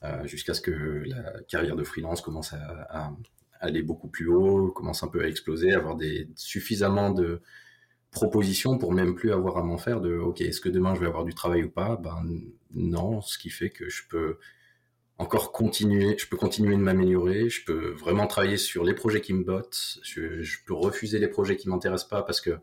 euh, 0.04 0.28
jusqu'à 0.28 0.54
ce 0.54 0.60
que 0.60 1.04
la 1.06 1.42
carrière 1.48 1.78
de 1.78 1.86
freelance 1.86 2.20
commence 2.20 2.52
à, 2.52 3.14
aller 3.62 3.82
beaucoup 3.82 4.10
plus 4.10 4.28
haut, 4.28 4.74
commence 4.74 5.04
un 5.04 5.08
peu 5.08 5.22
à 5.24 5.28
exploser, 5.30 5.72
avoir 5.72 5.96
des, 5.96 6.28
suffisamment 6.36 7.12
de 7.12 7.42
propositions 8.12 8.78
pour 8.78 8.92
même 8.92 9.16
plus 9.16 9.32
avoir 9.32 9.56
à 9.56 9.64
m'en 9.64 9.78
faire 9.78 10.02
de 10.02 10.18
ok 10.18 10.42
est-ce 10.42 10.60
que 10.60 10.68
demain 10.68 10.96
je 10.96 11.00
vais 11.00 11.08
avoir 11.08 11.24
du 11.24 11.34
travail 11.34 11.64
ou 11.64 11.70
pas? 11.70 11.96
Ben 11.96 12.22
non 12.74 13.22
ce 13.22 13.38
qui 13.38 13.50
fait 13.50 13.70
que 13.70 13.88
je 13.88 14.04
peux 14.10 14.38
encore 15.18 15.52
continuer 15.52 16.16
je 16.18 16.28
peux 16.28 16.38
continuer 16.38 16.76
de 16.76 16.82
m'améliorer 16.82 17.50
je 17.50 17.66
peux 17.66 17.92
vraiment 17.92 18.28
travailler 18.28 18.58
sur 18.58 18.84
les 18.84 18.94
projets 18.94 19.22
qui 19.22 19.34
me 19.34 19.44
bottent 19.44 20.00
je, 20.04 20.58
peux 20.66 20.74
refuser 20.74 21.20
les 21.20 21.28
projets 21.28 21.56
qui 21.56 21.70
m'intéressent 21.70 22.10
pas 22.10 22.22
parce 22.22 22.42
que 22.42 22.60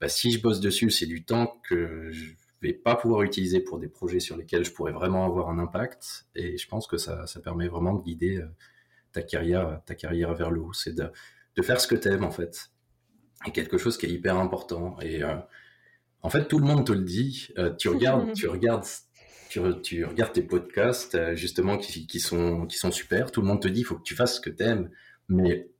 bah, 0.00 0.08
si 0.08 0.32
je 0.32 0.40
bosse 0.40 0.60
dessus 0.60 0.90
c'est 0.90 1.06
du 1.06 1.24
temps 1.24 1.60
que 1.68 2.10
je, 2.10 2.32
vais 2.60 2.72
pas 2.72 2.96
pouvoir 2.96 3.22
utiliser 3.22 3.60
pour 3.60 3.78
des 3.78 3.88
projets 3.88 4.20
sur 4.20 4.36
lesquels 4.36 4.64
je 4.64 4.72
pourrais 4.72 4.92
vraiment 4.92 5.24
avoir 5.24 5.48
un 5.50 5.58
impact. 5.58 6.26
Et 6.34 6.58
je 6.58 6.68
pense 6.68 6.86
que 6.86 6.96
ça, 6.96 7.26
ça 7.26 7.40
permet 7.40 7.68
vraiment 7.68 7.94
de 7.94 8.02
guider 8.02 8.38
euh, 8.38 8.48
ta 9.12 9.22
carrière, 9.22 9.80
ta 9.86 9.94
carrière 9.94 10.34
vers 10.34 10.50
le 10.50 10.60
haut. 10.60 10.72
C'est 10.72 10.94
de, 10.94 11.10
de, 11.56 11.62
faire 11.62 11.80
ce 11.80 11.86
que 11.86 11.94
tu 11.94 12.08
aimes, 12.08 12.24
en 12.24 12.30
fait. 12.30 12.70
Et 13.46 13.52
quelque 13.52 13.78
chose 13.78 13.96
qui 13.96 14.06
est 14.06 14.10
hyper 14.10 14.36
important. 14.36 14.98
Et 15.00 15.22
euh, 15.22 15.36
en 16.22 16.30
fait, 16.30 16.48
tout 16.48 16.58
le 16.58 16.66
monde 16.66 16.86
te 16.86 16.92
le 16.92 17.04
dit. 17.04 17.48
Euh, 17.58 17.74
tu 17.74 17.88
regardes, 17.88 18.32
tu 18.34 18.48
regardes, 18.48 18.86
tu, 19.48 19.60
tu, 19.82 20.04
regardes 20.04 20.32
tes 20.32 20.42
podcasts, 20.42 21.34
justement, 21.34 21.78
qui, 21.78 22.20
sont, 22.20 22.66
qui 22.66 22.76
sont 22.76 22.90
super. 22.90 23.30
Tout 23.30 23.40
le 23.40 23.46
monde 23.46 23.62
te 23.62 23.68
dit, 23.68 23.80
il 23.80 23.84
faut 23.84 23.96
que 23.96 24.02
tu 24.02 24.14
fasses 24.14 24.36
ce 24.36 24.40
que 24.40 24.50
tu 24.50 24.62
aimes. 24.62 24.90
Mais 25.28 25.70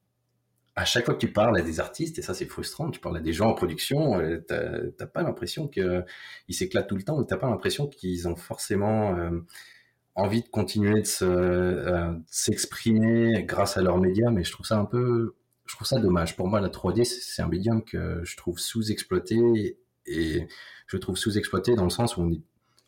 à 0.78 0.85
chaque 0.85 1.07
fois 1.07 1.15
que 1.15 1.19
tu 1.19 1.32
parles 1.32 1.59
à 1.59 1.62
des 1.62 1.81
artistes, 1.81 2.19
et 2.19 2.23
ça 2.23 2.35
c'est 2.35 2.47
frustrant, 2.47 2.89
tu 2.90 3.01
parles 3.01 3.16
à 3.16 3.20
des 3.20 3.32
gens 3.32 3.49
en 3.49 3.55
production, 3.55 4.20
euh, 4.20 4.39
t'as 4.47 5.07
pas 5.07 5.24
l'impression 5.24 5.66
qu'ils 5.66 6.05
s'éclatent 6.51 6.89
tout 6.89 6.95
le 6.95 7.03
temps, 7.03 7.23
t'as 7.24 7.36
pas 7.36 7.51
l'impression 7.51 7.89
qu'ils 7.89 8.28
ont 8.28 8.36
forcément 8.36 9.16
euh, 9.16 9.40
envie 10.15 10.43
de 10.43 10.49
continuer 10.49 11.03
de 11.03 11.09
euh, 11.23 12.12
s'exprimer 12.28 13.43
grâce 13.43 13.77
à 13.77 13.82
leurs 13.82 13.99
médias, 13.99 14.31
mais 14.31 14.45
je 14.45 14.53
trouve 14.53 14.66
ça 14.66 14.78
un 14.78 14.85
peu, 14.85 15.35
je 15.66 15.74
trouve 15.74 15.89
ça 15.89 15.99
dommage. 15.99 16.36
Pour 16.36 16.47
moi, 16.47 16.61
la 16.61 16.69
3D, 16.69 17.03
c'est 17.03 17.43
un 17.43 17.49
médium 17.49 17.82
que 17.82 18.20
je 18.23 18.36
trouve 18.36 18.61
sous-exploité, 18.61 19.78
et 20.07 20.47
je 20.86 20.97
trouve 20.97 21.16
sous-exploité 21.16 21.74
dans 21.74 21.85
le 21.85 21.90
sens 21.90 22.16
où 22.16 22.23
on, 22.23 22.31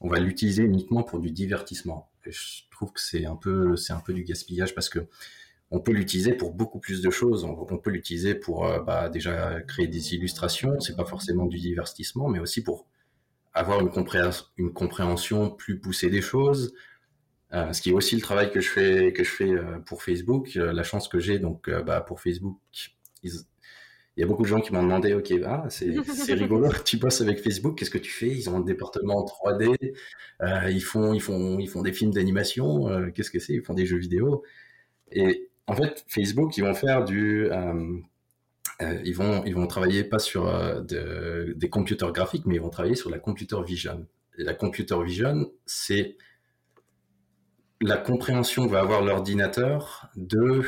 on 0.00 0.08
va 0.08 0.18
l'utiliser 0.18 0.62
uniquement 0.62 1.02
pour 1.02 1.20
du 1.20 1.30
divertissement. 1.30 2.10
Je 2.24 2.62
trouve 2.70 2.92
que 2.92 3.00
c'est 3.00 3.26
un 3.26 3.36
peu, 3.36 3.76
c'est 3.76 3.92
un 3.92 4.00
peu 4.00 4.12
du 4.12 4.24
gaspillage 4.24 4.74
parce 4.74 4.88
que 4.88 5.06
on 5.70 5.80
peut 5.80 5.92
l'utiliser 5.92 6.32
pour 6.32 6.52
beaucoup 6.52 6.80
plus 6.80 7.00
de 7.00 7.10
choses. 7.10 7.44
On, 7.44 7.78
peut 7.78 7.90
l'utiliser 7.90 8.34
pour 8.34 8.66
euh, 8.66 8.80
bah, 8.80 9.08
déjà 9.08 9.60
créer 9.62 9.86
des 9.86 10.14
illustrations, 10.14 10.80
c'est 10.80 10.96
pas 10.96 11.04
forcément 11.04 11.46
du 11.46 11.58
divertissement, 11.58 12.28
mais 12.28 12.40
aussi 12.40 12.62
pour 12.62 12.86
avoir 13.54 13.80
une, 13.80 13.90
compréhension, 14.72 15.50
plus 15.50 15.78
poussée 15.78 16.10
des 16.10 16.22
choses. 16.22 16.74
Euh, 17.52 17.72
ce 17.72 17.82
qui 17.82 17.90
est 17.90 17.92
aussi 17.92 18.14
le 18.16 18.22
travail 18.22 18.50
que 18.52 18.60
je 18.60 18.68
fais 18.68 19.12
que 19.12 19.24
je 19.24 19.30
fais 19.30 19.50
euh, 19.50 19.78
pour 19.80 20.02
Facebook. 20.02 20.54
la 20.54 20.82
chance 20.82 21.08
que 21.08 21.18
j'ai 21.20 21.38
donc 21.38 21.70
bah, 21.70 22.00
pour 22.00 22.20
Facebook, 22.20 22.58
il 24.16 24.20
y 24.20 24.24
a 24.24 24.26
beaucoup 24.26 24.42
de 24.42 24.48
gens 24.48 24.60
qui 24.60 24.72
m'ont 24.72 24.82
demandé, 24.82 25.14
ok, 25.14 25.32
ah, 25.44 25.64
c'est 25.68 25.86
rigolo, 26.34 26.68
tu 26.84 26.96
bosses 26.96 27.20
avec 27.20 27.42
Facebook, 27.42 27.78
qu'est-ce 27.78 27.90
que 27.90 27.98
tu 27.98 28.10
fais? 28.10 28.28
Ils 28.28 28.50
ont 28.50 28.56
un 28.56 28.60
département 28.60 29.24
3D, 29.24 29.76
ils 30.70 30.80
font 30.80 31.12
ils 31.12 31.20
font 31.20 31.58
ils 31.58 31.68
font 31.68 31.82
des 31.82 31.92
films 31.92 32.12
d'animation, 32.12 33.10
qu'est-ce 33.12 33.30
que 33.30 33.38
c'est? 33.38 33.54
Ils 33.54 33.62
font 33.62 33.74
des 33.74 33.86
jeux 33.86 33.98
vidéo. 33.98 34.42
Et 35.12 35.50
en 35.66 35.74
fait, 35.74 36.04
Facebook, 36.08 36.56
ils 36.56 36.62
vont 36.62 36.74
faire 36.74 37.04
du, 37.04 37.50
euh, 37.50 38.00
euh, 38.82 39.00
ils 39.04 39.14
vont, 39.14 39.44
ils 39.44 39.54
vont 39.54 39.66
travailler 39.66 40.04
pas 40.04 40.18
sur 40.18 40.48
euh, 40.48 40.80
des 41.54 41.68
computers 41.68 42.12
graphiques, 42.12 42.46
mais 42.46 42.56
ils 42.56 42.60
vont 42.60 42.70
travailler 42.70 42.96
sur 42.96 43.10
la 43.10 43.18
computer 43.18 43.62
vision. 43.64 44.06
Et 44.38 44.42
la 44.42 44.54
computer 44.54 44.96
vision, 45.04 45.52
c'est 45.66 46.16
la 47.80 47.96
compréhension 47.96 48.66
va 48.66 48.80
avoir 48.80 49.02
l'ordinateur 49.02 50.10
de 50.16 50.64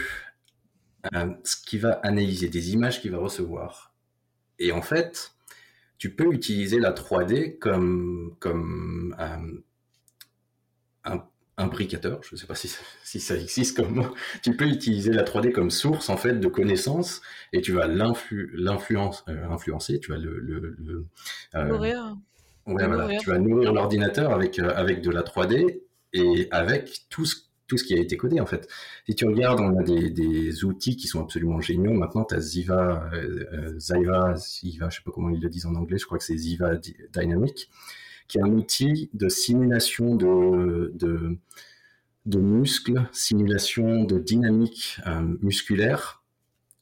ce 1.45 1.57
qu'il 1.57 1.81
va 1.81 1.93
analyser, 2.03 2.49
des 2.49 2.73
images 2.73 3.01
qu'il 3.01 3.11
va 3.11 3.19
recevoir. 3.19 3.93
Et 4.59 4.73
en 4.73 4.83
fait, 4.83 5.33
tu 5.99 6.15
peux 6.15 6.33
utiliser 6.33 6.79
la 6.79 6.93
3D 6.93 7.59
comme, 7.59 8.35
comme 8.39 9.15
un 9.19 9.63
imbricateur, 11.59 12.21
je 12.23 12.35
ne 12.35 12.39
sais 12.39 12.47
pas 12.47 12.55
si, 12.55 12.69
si, 13.05 13.21
ça 13.21 13.37
existe 13.37 13.77
comme 13.77 13.95
mot, 13.95 14.15
tu 14.43 14.57
peux 14.57 14.67
utiliser 14.67 15.13
la 15.13 15.23
3D 15.23 15.53
comme 15.53 15.71
source 15.71 16.09
en 16.09 16.17
fait 16.17 16.35
de 16.41 16.49
connaissances 16.49 17.23
et 17.53 17.61
tu 17.61 17.73
vas 17.73 17.87
l'influence, 17.87 19.25
euh, 19.29 19.51
influencer, 19.51 20.01
tu 20.01 20.11
vas 20.11 20.19
le, 20.19 20.39
le, 20.39 21.07
euh, 21.55 21.65
nourrir. 21.65 22.17
Ouais, 22.67 22.87
voilà, 22.87 23.19
tu 23.19 23.29
vas 23.29 23.39
nourrir 23.39 23.73
l'ordinateur 23.73 24.33
avec 24.33 24.59
euh, 24.59 24.73
avec 24.75 25.03
de 25.03 25.11
la 25.11 25.23
3D 25.23 25.81
et 26.13 26.49
avec 26.51 27.07
tout 27.11 27.25
ce 27.25 27.37
tout 27.67 27.79
ce 27.79 27.85
qui 27.85 27.95
a 27.95 27.99
été 27.99 28.17
codé 28.17 28.41
en 28.41 28.47
fait. 28.47 28.69
Si 29.07 29.15
tu 29.15 29.27
regardes, 29.27 29.61
on 29.61 29.79
a 29.79 29.83
des, 29.83 30.65
outils 30.65 30.97
qui 30.97 31.07
sont 31.07 31.23
absolument 31.23 31.61
géniaux. 31.61 31.93
Maintenant, 31.93 32.25
tu 32.25 32.35
as 32.35 32.41
Ziva, 32.41 33.11
Ziva, 33.79 34.35
Ziva, 34.37 34.91
je 34.91 34.97
sais 34.97 35.03
pas 35.05 35.11
comment 35.13 35.31
ils 35.31 35.41
le 35.41 35.49
disent 35.49 35.67
en 35.67 35.75
anglais, 35.75 35.99
je 35.99 36.07
crois 36.07 36.19
que 36.19 36.25
c'est 36.25 36.37
Ziva 36.37 36.77
Dynamic 37.13 37.71
qui 38.33 38.39
est 38.39 38.43
un 38.43 38.53
outil 38.53 39.11
de 39.13 39.29
simulation 39.29 40.17
de, 40.17 40.91
de, 42.25 42.39
muscles, 42.39 43.07
simulation 43.13 44.05
de 44.05 44.19
dynamique 44.19 44.99
euh, 45.07 45.37
musculaire 45.43 46.23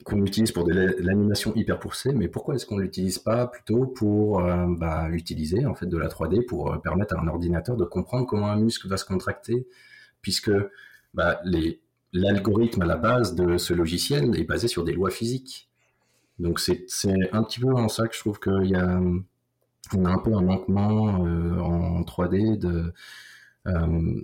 qu'on 0.04 0.24
utilise 0.24 0.52
pour 0.52 0.64
de 0.64 0.72
l'animation 0.72 1.52
hyper 1.56 1.80
poussée, 1.80 2.12
mais 2.12 2.28
pourquoi 2.28 2.54
est-ce 2.54 2.66
qu'on 2.66 2.76
ne 2.76 2.82
l'utilise 2.82 3.18
pas 3.18 3.48
plutôt 3.48 3.84
pour 3.84 4.40
euh, 4.40 4.66
bah, 4.68 5.08
utiliser 5.10 5.66
en 5.66 5.74
fait 5.74 5.86
de 5.86 5.98
la 5.98 6.06
3D 6.06 6.46
pour 6.46 6.72
euh, 6.72 6.78
permettre 6.78 7.16
à 7.16 7.20
un 7.20 7.26
ordinateur 7.26 7.76
de 7.76 7.84
comprendre 7.84 8.26
comment 8.26 8.46
un 8.46 8.56
muscle 8.56 8.86
va 8.86 8.96
se 8.96 9.04
contracter, 9.04 9.66
puisque 10.22 10.52
bah, 11.14 11.40
l'algorithme 12.12 12.82
à 12.82 12.86
la 12.86 12.96
base 12.96 13.34
de 13.34 13.58
ce 13.58 13.74
logiciel 13.74 14.38
est 14.38 14.44
basé 14.44 14.68
sur 14.68 14.84
des 14.84 14.92
lois 14.92 15.10
physiques. 15.10 15.68
Donc 16.38 16.58
c'est 16.58 16.86
un 17.32 17.42
petit 17.42 17.60
peu 17.60 17.72
en 17.74 17.88
ça 17.88 18.08
que 18.08 18.14
je 18.14 18.20
trouve 18.20 18.40
qu'il 18.40 18.70
y 18.70 18.74
a 18.74 18.86
un 18.86 20.18
peu 20.18 20.34
un 20.34 20.42
manquement 20.42 21.26
euh, 21.26 21.58
en 21.60 22.02
3D 22.02 22.58
de 22.58 22.92
euh, 23.66 24.22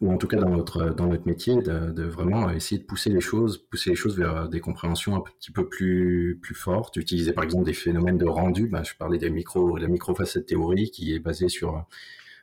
ou 0.00 0.12
en 0.12 0.18
tout 0.18 0.26
cas 0.26 0.36
dans 0.36 0.50
notre 0.50 0.90
dans 0.90 1.06
notre 1.06 1.26
métier 1.26 1.62
de, 1.62 2.02
vraiment 2.02 2.50
essayer 2.50 2.80
de 2.80 2.86
pousser 2.86 3.10
les 3.10 3.20
choses 3.20 3.58
pousser 3.58 3.90
les 3.90 3.96
choses 3.96 4.18
vers 4.18 4.48
des 4.48 4.60
compréhensions 4.60 5.16
un 5.16 5.20
petit 5.20 5.52
peu 5.52 5.68
plus 5.68 6.38
plus 6.42 6.54
fortes. 6.54 6.96
Utiliser 6.96 7.32
par 7.32 7.44
exemple 7.44 7.64
des 7.64 7.72
phénomènes 7.72 8.18
de 8.18 8.26
rendu. 8.26 8.66
Ben, 8.66 8.84
je 8.84 8.94
parlais 8.96 9.18
des 9.18 9.30
micro 9.30 9.76
la 9.78 9.88
microfacette 9.88 10.46
théorie 10.46 10.90
qui 10.90 11.14
est 11.14 11.20
basée 11.20 11.48
sur 11.48 11.86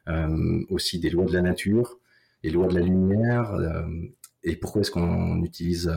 euh, 0.07 0.64
aussi 0.69 0.99
des 0.99 1.11
lois 1.11 1.26
de 1.26 1.34
la 1.34 1.41
nature 1.41 1.99
les 2.43 2.49
lois 2.49 2.68
de 2.68 2.76
la 2.76 2.85
lumière 2.85 3.55
et 4.43 4.55
pourquoi 4.55 4.81
est-ce 4.81 4.91
qu'on 4.91 5.43
utilise 5.43 5.91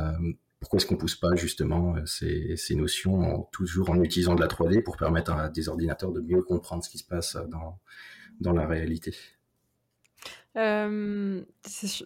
pourquoi 0.64 0.78
est-ce 0.78 0.86
qu'on 0.86 0.96
pousse 0.96 1.16
pas 1.16 1.36
justement 1.36 1.94
euh, 1.94 2.06
ces, 2.06 2.56
ces, 2.56 2.74
notions 2.74 3.46
toujours 3.52 3.90
en 3.90 4.02
utilisant 4.02 4.34
de 4.34 4.40
la 4.40 4.46
3D 4.46 4.82
pour 4.82 4.96
permettre 4.96 5.32
à 5.32 5.50
des 5.50 5.68
ordinateurs 5.68 6.10
de 6.10 6.22
mieux 6.22 6.40
comprendre 6.40 6.82
ce 6.82 6.88
qui 6.88 6.96
se 6.96 7.04
passe 7.04 7.36
dans, 7.50 7.78
dans 8.40 8.54
la 8.54 8.66
réalité? 8.66 9.14
Euh, 10.56 11.42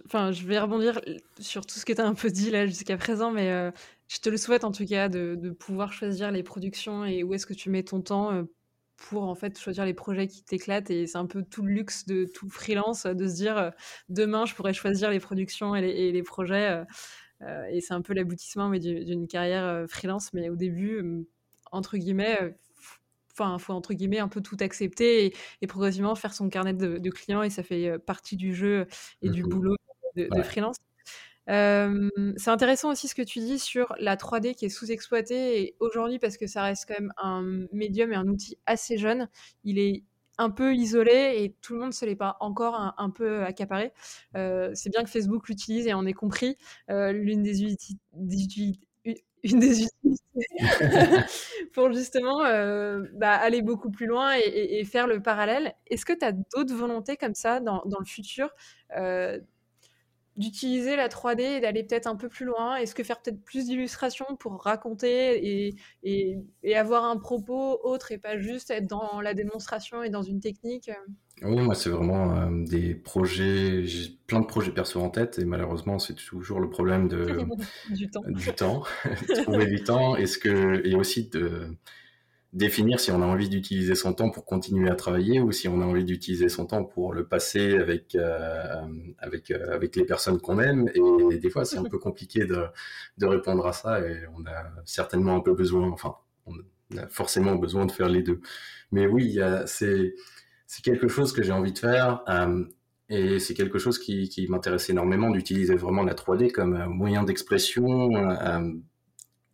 enfin, 0.06 0.32
je 0.32 0.44
vais 0.44 0.58
rebondir 0.58 1.00
sur 1.38 1.66
tout 1.66 1.78
ce 1.78 1.84
que 1.84 1.92
tu 1.92 2.00
as 2.00 2.06
un 2.06 2.14
peu 2.14 2.30
dit 2.30 2.50
là 2.50 2.66
jusqu'à 2.66 2.96
présent, 2.96 3.30
mais 3.30 3.52
euh, 3.52 3.70
je 4.08 4.18
te 4.18 4.28
le 4.28 4.36
souhaite 4.36 4.64
en 4.64 4.72
tout 4.72 4.86
cas 4.86 5.08
de, 5.08 5.36
de, 5.40 5.50
pouvoir 5.50 5.92
choisir 5.92 6.32
les 6.32 6.42
productions 6.42 7.04
et 7.04 7.22
où 7.22 7.34
est-ce 7.34 7.46
que 7.46 7.54
tu 7.54 7.70
mets 7.70 7.84
ton 7.84 8.00
temps 8.00 8.44
pour 8.98 9.22
en 9.22 9.34
fait 9.34 9.58
choisir 9.58 9.84
les 9.86 9.94
projets 9.94 10.26
qui 10.26 10.44
t'éclatent. 10.44 10.90
Et 10.90 11.06
c'est 11.06 11.18
un 11.18 11.26
peu 11.26 11.42
tout 11.42 11.62
le 11.62 11.72
luxe 11.72 12.06
de 12.06 12.26
tout 12.26 12.50
freelance 12.50 13.06
de 13.06 13.26
se 13.26 13.34
dire 13.34 13.72
demain 14.08 14.44
je 14.44 14.54
pourrais 14.54 14.74
choisir 14.74 15.10
les 15.10 15.20
productions 15.20 15.74
et 15.74 15.80
les, 15.80 15.90
et 15.90 16.12
les 16.12 16.22
projets. 16.22 16.84
Euh, 17.42 17.64
et 17.70 17.80
c'est 17.80 17.94
un 17.94 18.02
peu 18.02 18.14
l'aboutissement 18.14 18.70
d'une 18.70 19.28
carrière 19.28 19.64
euh, 19.64 19.86
freelance. 19.86 20.32
Mais 20.32 20.48
au 20.48 20.56
début, 20.56 21.26
entre 21.70 21.96
guillemets, 21.96 22.54
enfin, 23.32 23.56
il 23.58 23.62
faut 23.62 23.72
entre 23.72 23.94
guillemets 23.94 24.18
un 24.18 24.28
peu 24.28 24.40
tout 24.40 24.56
accepter 24.60 25.32
et, 25.60 25.66
progressivement 25.66 26.14
faire 26.14 26.34
son 26.34 26.48
carnet 26.48 26.74
de, 26.74 27.10
clients 27.10 27.42
et 27.42 27.50
ça 27.50 27.62
fait 27.62 27.88
euh, 27.88 27.98
partie 27.98 28.36
du 28.36 28.54
jeu 28.54 28.86
et 29.22 29.30
du 29.30 29.42
boulot 29.42 29.76
de, 30.16 30.42
freelance. 30.42 30.76
C'est 31.48 32.50
intéressant 32.50 32.90
aussi 32.90 33.08
ce 33.08 33.14
que 33.14 33.22
tu 33.22 33.38
dis 33.40 33.58
sur 33.58 33.94
la 33.98 34.16
3D 34.16 34.54
qui 34.54 34.66
est 34.66 34.68
sous-exploitée 34.68 35.62
et 35.62 35.76
aujourd'hui 35.80 36.18
parce 36.18 36.36
que 36.36 36.46
ça 36.46 36.62
reste 36.62 36.86
quand 36.86 37.00
même 37.00 37.12
un 37.16 37.66
médium 37.72 38.12
et 38.12 38.16
un 38.16 38.26
outil 38.26 38.58
assez 38.66 38.98
jeune, 38.98 39.28
il 39.64 39.78
est 39.78 40.04
un 40.38 40.50
peu 40.50 40.74
isolé 40.74 41.34
et 41.38 41.56
tout 41.62 41.74
le 41.74 41.80
monde 41.80 41.92
se 41.92 42.04
l'est 42.06 42.16
pas 42.16 42.36
encore 42.40 42.94
un, 42.96 43.10
peu 43.10 43.42
accaparé. 43.42 43.92
c'est 44.34 44.90
bien 44.90 45.02
que 45.02 45.10
Facebook 45.10 45.48
l'utilise 45.48 45.86
et 45.86 45.94
on 45.94 46.06
ait 46.06 46.12
compris. 46.12 46.56
L'une 46.88 47.42
des, 47.42 47.64
utilités 47.64 47.98
une 49.44 49.60
des 49.60 49.82
utilités 49.82 50.22
pour 51.72 51.92
justement 51.92 52.40
bah, 53.14 53.32
aller 53.32 53.62
beaucoup 53.62 53.90
plus 53.90 54.06
loin 54.06 54.32
et, 54.36 54.84
faire 54.84 55.06
le 55.06 55.20
parallèle. 55.20 55.74
Est-ce 55.86 56.04
que 56.04 56.12
tu 56.12 56.24
as 56.24 56.32
d'autres 56.32 56.74
volontés 56.74 57.16
comme 57.16 57.34
ça 57.34 57.60
dans 57.60 57.82
le 57.84 58.04
futur? 58.04 58.50
D'utiliser 60.38 60.94
la 60.96 61.08
3D 61.08 61.40
et 61.40 61.60
d'aller 61.60 61.82
peut-être 61.82 62.06
un 62.06 62.16
peu 62.16 62.28
plus 62.28 62.46
loin 62.46 62.76
Est-ce 62.76 62.94
que 62.94 63.02
faire 63.02 63.20
peut-être 63.20 63.42
plus 63.42 63.66
d'illustrations 63.66 64.36
pour 64.38 64.62
raconter 64.62 65.66
et, 65.66 65.74
et, 66.62 66.76
avoir 66.76 67.04
un 67.04 67.16
propos 67.16 67.80
autre 67.82 68.12
et 68.12 68.18
pas 68.18 68.38
juste 68.38 68.70
être 68.70 68.86
dans 68.86 69.20
la 69.20 69.34
démonstration 69.34 70.02
et 70.04 70.10
dans 70.10 70.22
une 70.22 70.38
technique 70.38 70.90
Oui, 71.42 71.60
moi, 71.60 71.74
c'est 71.74 71.90
vraiment 71.90 72.36
euh, 72.36 72.64
des 72.64 72.94
projets, 72.94 73.84
j'ai 73.84 74.10
plein 74.28 74.40
de 74.40 74.46
projets 74.46 74.70
perso 74.70 75.00
en 75.00 75.10
tête 75.10 75.40
et 75.40 75.44
malheureusement, 75.44 75.98
c'est 75.98 76.14
toujours 76.14 76.60
le 76.60 76.70
problème 76.70 77.08
de, 77.08 77.44
du 77.90 78.08
temps. 78.08 78.22
Du 78.28 78.52
temps, 78.52 78.84
trouver 79.42 79.66
du 79.66 79.82
temps. 79.82 80.14
Est-ce 80.14 80.38
que, 80.38 80.86
et 80.86 80.94
aussi 80.94 81.28
de 81.28 81.76
définir 82.52 82.98
si 82.98 83.10
on 83.10 83.20
a 83.20 83.26
envie 83.26 83.48
d'utiliser 83.48 83.94
son 83.94 84.14
temps 84.14 84.30
pour 84.30 84.44
continuer 84.44 84.88
à 84.88 84.94
travailler 84.94 85.40
ou 85.40 85.52
si 85.52 85.68
on 85.68 85.80
a 85.82 85.84
envie 85.84 86.04
d'utiliser 86.04 86.48
son 86.48 86.66
temps 86.66 86.84
pour 86.84 87.12
le 87.12 87.26
passer 87.26 87.76
avec 87.76 88.14
euh, 88.14 88.82
avec 89.18 89.50
euh, 89.50 89.74
avec 89.74 89.96
les 89.96 90.04
personnes 90.04 90.40
qu'on 90.40 90.58
aime. 90.58 90.88
Et, 90.94 91.38
des 91.38 91.50
fois 91.50 91.64
c'est 91.64 91.78
un 91.78 91.84
peu 91.84 91.98
compliqué 91.98 92.46
de, 92.46 92.64
de 93.18 93.26
répondre 93.26 93.66
à 93.66 93.72
ça 93.72 94.00
et 94.00 94.22
on 94.34 94.46
a 94.46 94.70
certainement 94.84 95.36
un 95.36 95.40
peu 95.40 95.54
besoin 95.54 95.90
enfin 95.90 96.16
on 96.46 96.54
a 96.96 97.06
forcément 97.08 97.54
besoin 97.54 97.84
de 97.86 97.92
faire 97.92 98.08
les 98.08 98.22
deux. 98.22 98.40
Mais 98.92 99.06
oui 99.06 99.38
c'est 99.66 100.14
c'est 100.66 100.82
quelque 100.82 101.08
chose 101.08 101.32
que 101.32 101.42
j'ai 101.42 101.52
envie 101.52 101.72
de 101.72 101.78
faire 101.78 102.22
euh, 102.28 102.64
et 103.10 103.38
c'est 103.40 103.54
quelque 103.54 103.78
chose 103.78 103.98
qui, 103.98 104.28
qui 104.28 104.48
m'intéresse 104.48 104.90
énormément 104.90 105.30
d'utiliser 105.30 105.74
vraiment 105.76 106.02
la 106.02 106.14
3D 106.14 106.50
comme 106.50 106.86
moyen 106.86 107.24
d'expression 107.24 108.10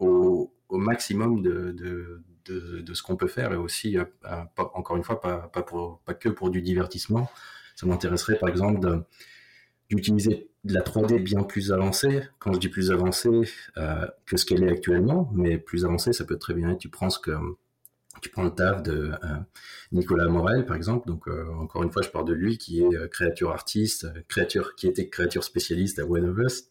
au, 0.00 0.52
au 0.68 0.78
maximum 0.78 1.42
de, 1.42 1.72
de 1.72 2.22
de, 2.46 2.94
ce 2.94 3.02
qu'on 3.02 3.16
peut 3.16 3.28
faire 3.28 3.52
et 3.52 3.56
aussi, 3.56 3.98
euh, 3.98 4.04
encore 4.56 4.96
une 4.96 5.04
fois, 5.04 5.20
pas, 5.20 5.50
que 6.14 6.28
pour 6.28 6.50
du 6.50 6.62
divertissement. 6.62 7.30
Ça 7.76 7.86
m'intéresserait 7.86 8.38
par 8.38 8.48
exemple 8.48 9.04
d'utiliser 9.90 10.48
de, 10.64 10.74
la 10.74 10.80
3D 10.80 11.22
bien 11.22 11.42
plus 11.42 11.72
avancée. 11.72 12.22
Quand 12.38 12.52
je 12.52 12.58
dis 12.58 12.68
plus 12.68 12.90
avancée 12.90 13.42
euh, 13.76 14.06
que 14.26 14.36
ce 14.36 14.44
qu'elle 14.44 14.62
est 14.62 14.70
actuellement, 14.70 15.30
mais 15.34 15.58
plus 15.58 15.84
avancée, 15.84 16.12
ça 16.12 16.24
peut 16.24 16.38
très 16.38 16.54
bien 16.54 16.70
être, 16.70 16.78
tu 16.78 16.88
prends 16.88 17.10
ce 17.10 17.18
que 17.18 17.32
tu 18.22 18.30
prends 18.30 18.44
le 18.44 18.50
taf 18.50 18.82
de 18.82 19.10
euh, 19.10 19.36
Nicolas 19.90 20.28
Morel, 20.28 20.64
par 20.66 20.76
exemple. 20.76 21.08
Donc, 21.08 21.26
encore 21.28 21.82
une 21.82 21.90
fois, 21.90 22.02
je 22.02 22.10
parle 22.10 22.26
de 22.26 22.32
lui, 22.32 22.58
qui 22.58 22.80
est 22.80 23.10
créature 23.10 23.50
artiste, 23.50 24.06
créature, 24.28 24.76
qui 24.76 24.86
était 24.86 25.08
créature 25.08 25.42
spécialiste 25.42 25.98
à 25.98 26.06
One 26.06 26.28
of 26.28 26.38
Us, 26.38 26.68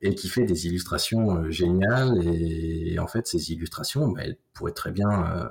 et 0.00 0.14
qui 0.14 0.28
fait 0.28 0.44
des 0.44 0.66
illustrations 0.66 1.36
euh, 1.36 1.50
géniales. 1.50 2.20
Et, 2.24 2.98
en 2.98 3.06
fait, 3.06 3.26
ces 3.26 3.52
illustrations, 3.52 4.08
bah, 4.08 4.22
elles 4.24 4.38
pourraient 4.52 4.72
très 4.72 4.92
bien 4.92 5.10
euh, 5.10 5.48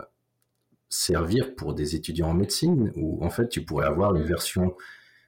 servir 0.89 1.55
pour 1.55 1.73
des 1.73 1.95
étudiants 1.95 2.29
en 2.29 2.33
médecine, 2.33 2.91
où 2.95 3.23
en 3.23 3.29
fait, 3.29 3.49
tu 3.49 3.63
pourrais 3.63 3.87
avoir 3.87 4.15
une 4.15 4.23
version 4.23 4.75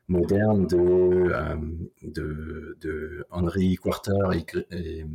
moderne 0.07 0.65
de, 0.67 0.77
euh, 0.77 1.55
de, 2.01 2.77
de, 2.81 3.25
Henry 3.29 3.75
Quarter 3.75 4.13
et, 4.33 5.05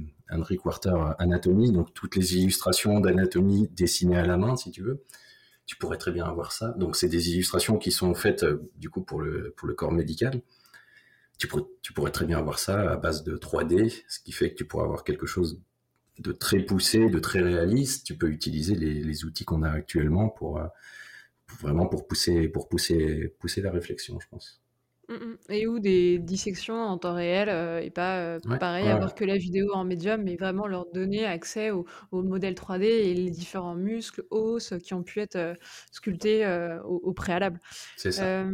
Quarter 0.57 0.95
Anatomie, 1.19 1.73
donc 1.73 1.93
toutes 1.95 2.17
les 2.17 2.37
illustrations 2.37 3.01
d'anatomie 3.01 3.69
dessinées 3.69 4.19
à 4.19 4.27
la 4.27 4.37
main, 4.37 4.57
si 4.57 4.71
tu 4.71 4.83
veux. 4.83 5.03
Tu 5.67 5.77
pourrais 5.77 5.97
très 5.97 6.13
bien 6.13 6.27
avoir 6.27 6.53
ça. 6.53 6.73
Donc, 6.73 6.95
c'est 6.95 7.09
des 7.09 7.31
illustrations 7.31 7.79
qui 7.79 7.91
sont 7.91 8.15
faites, 8.15 8.45
du 8.77 8.91
coup, 8.91 9.01
pour 9.01 9.21
le, 9.21 9.55
pour 9.57 9.67
le 9.67 9.75
corps 9.75 9.93
médical 9.93 10.43
tu 11.39 11.49
pourrais, 11.49 12.11
très 12.11 12.27
bien 12.27 12.39
avoir 12.39 12.59
ça 12.59 12.93
à 12.93 12.97
base 12.97 13.25
de 13.25 13.37
3D, 13.37 14.03
ce 14.09 14.21
qui 14.21 14.33
fait 14.33 14.51
que 14.51 14.57
tu 14.57 14.65
pourrais 14.65 14.85
avoir 14.85 15.05
quelque 15.05 15.27
chose 15.27 15.61
de 16.19 16.33
très 16.33 16.61
poussé, 16.61 17.09
de 17.09 17.19
très 17.19 17.41
réaliste. 17.41 18.07
Tu 18.07 18.17
peux 18.17 18.29
utiliser 18.29 18.75
les, 18.75 19.25
outils 19.25 19.45
qu'on 19.45 19.63
a 19.63 19.71
actuellement 19.71 20.29
pour, 20.29 20.59
euh, 20.59 20.67
vraiment 21.61 21.87
pour 21.87 22.07
pousser, 22.07 22.49
pour 22.49 22.69
pousser, 22.69 23.35
pousser 23.41 23.63
la 23.63 23.71
réflexion, 23.71 24.19
je 24.21 24.29
pense. 24.29 24.61
Mmh, 25.09 25.15
mmh. 25.15 25.37
Et 25.51 25.67
ou 25.67 25.81
des 25.81 26.19
dissections 26.19 26.81
en 26.81 26.97
temps 26.97 27.15
réel 27.15 27.51
euh, 27.51 27.79
et 27.81 27.91
pas 27.91 28.21
euh, 28.21 28.39
pareil 28.59 28.89
avoir 28.89 29.15
que 29.15 29.27
la 29.27 29.37
vidéo 29.37 29.71
en 29.75 29.85
médium, 29.85 30.23
mais 30.23 30.37
vraiment 30.37 30.67
leur 30.67 30.87
donner 30.93 31.27
accès 31.27 31.71
au, 31.71 31.85
modèle 32.13 32.55
3D 32.55 32.85
et 32.85 33.13
les 33.13 33.31
différents 33.31 33.75
muscles, 33.75 34.25
os 34.31 34.73
qui 34.83 34.95
ont 34.95 35.03
pu 35.03 35.21
être 35.21 35.57
sculptés 35.91 36.47
au, 36.85 37.13
préalable. 37.13 37.61
C'est 37.97 38.13
ça 38.13 38.47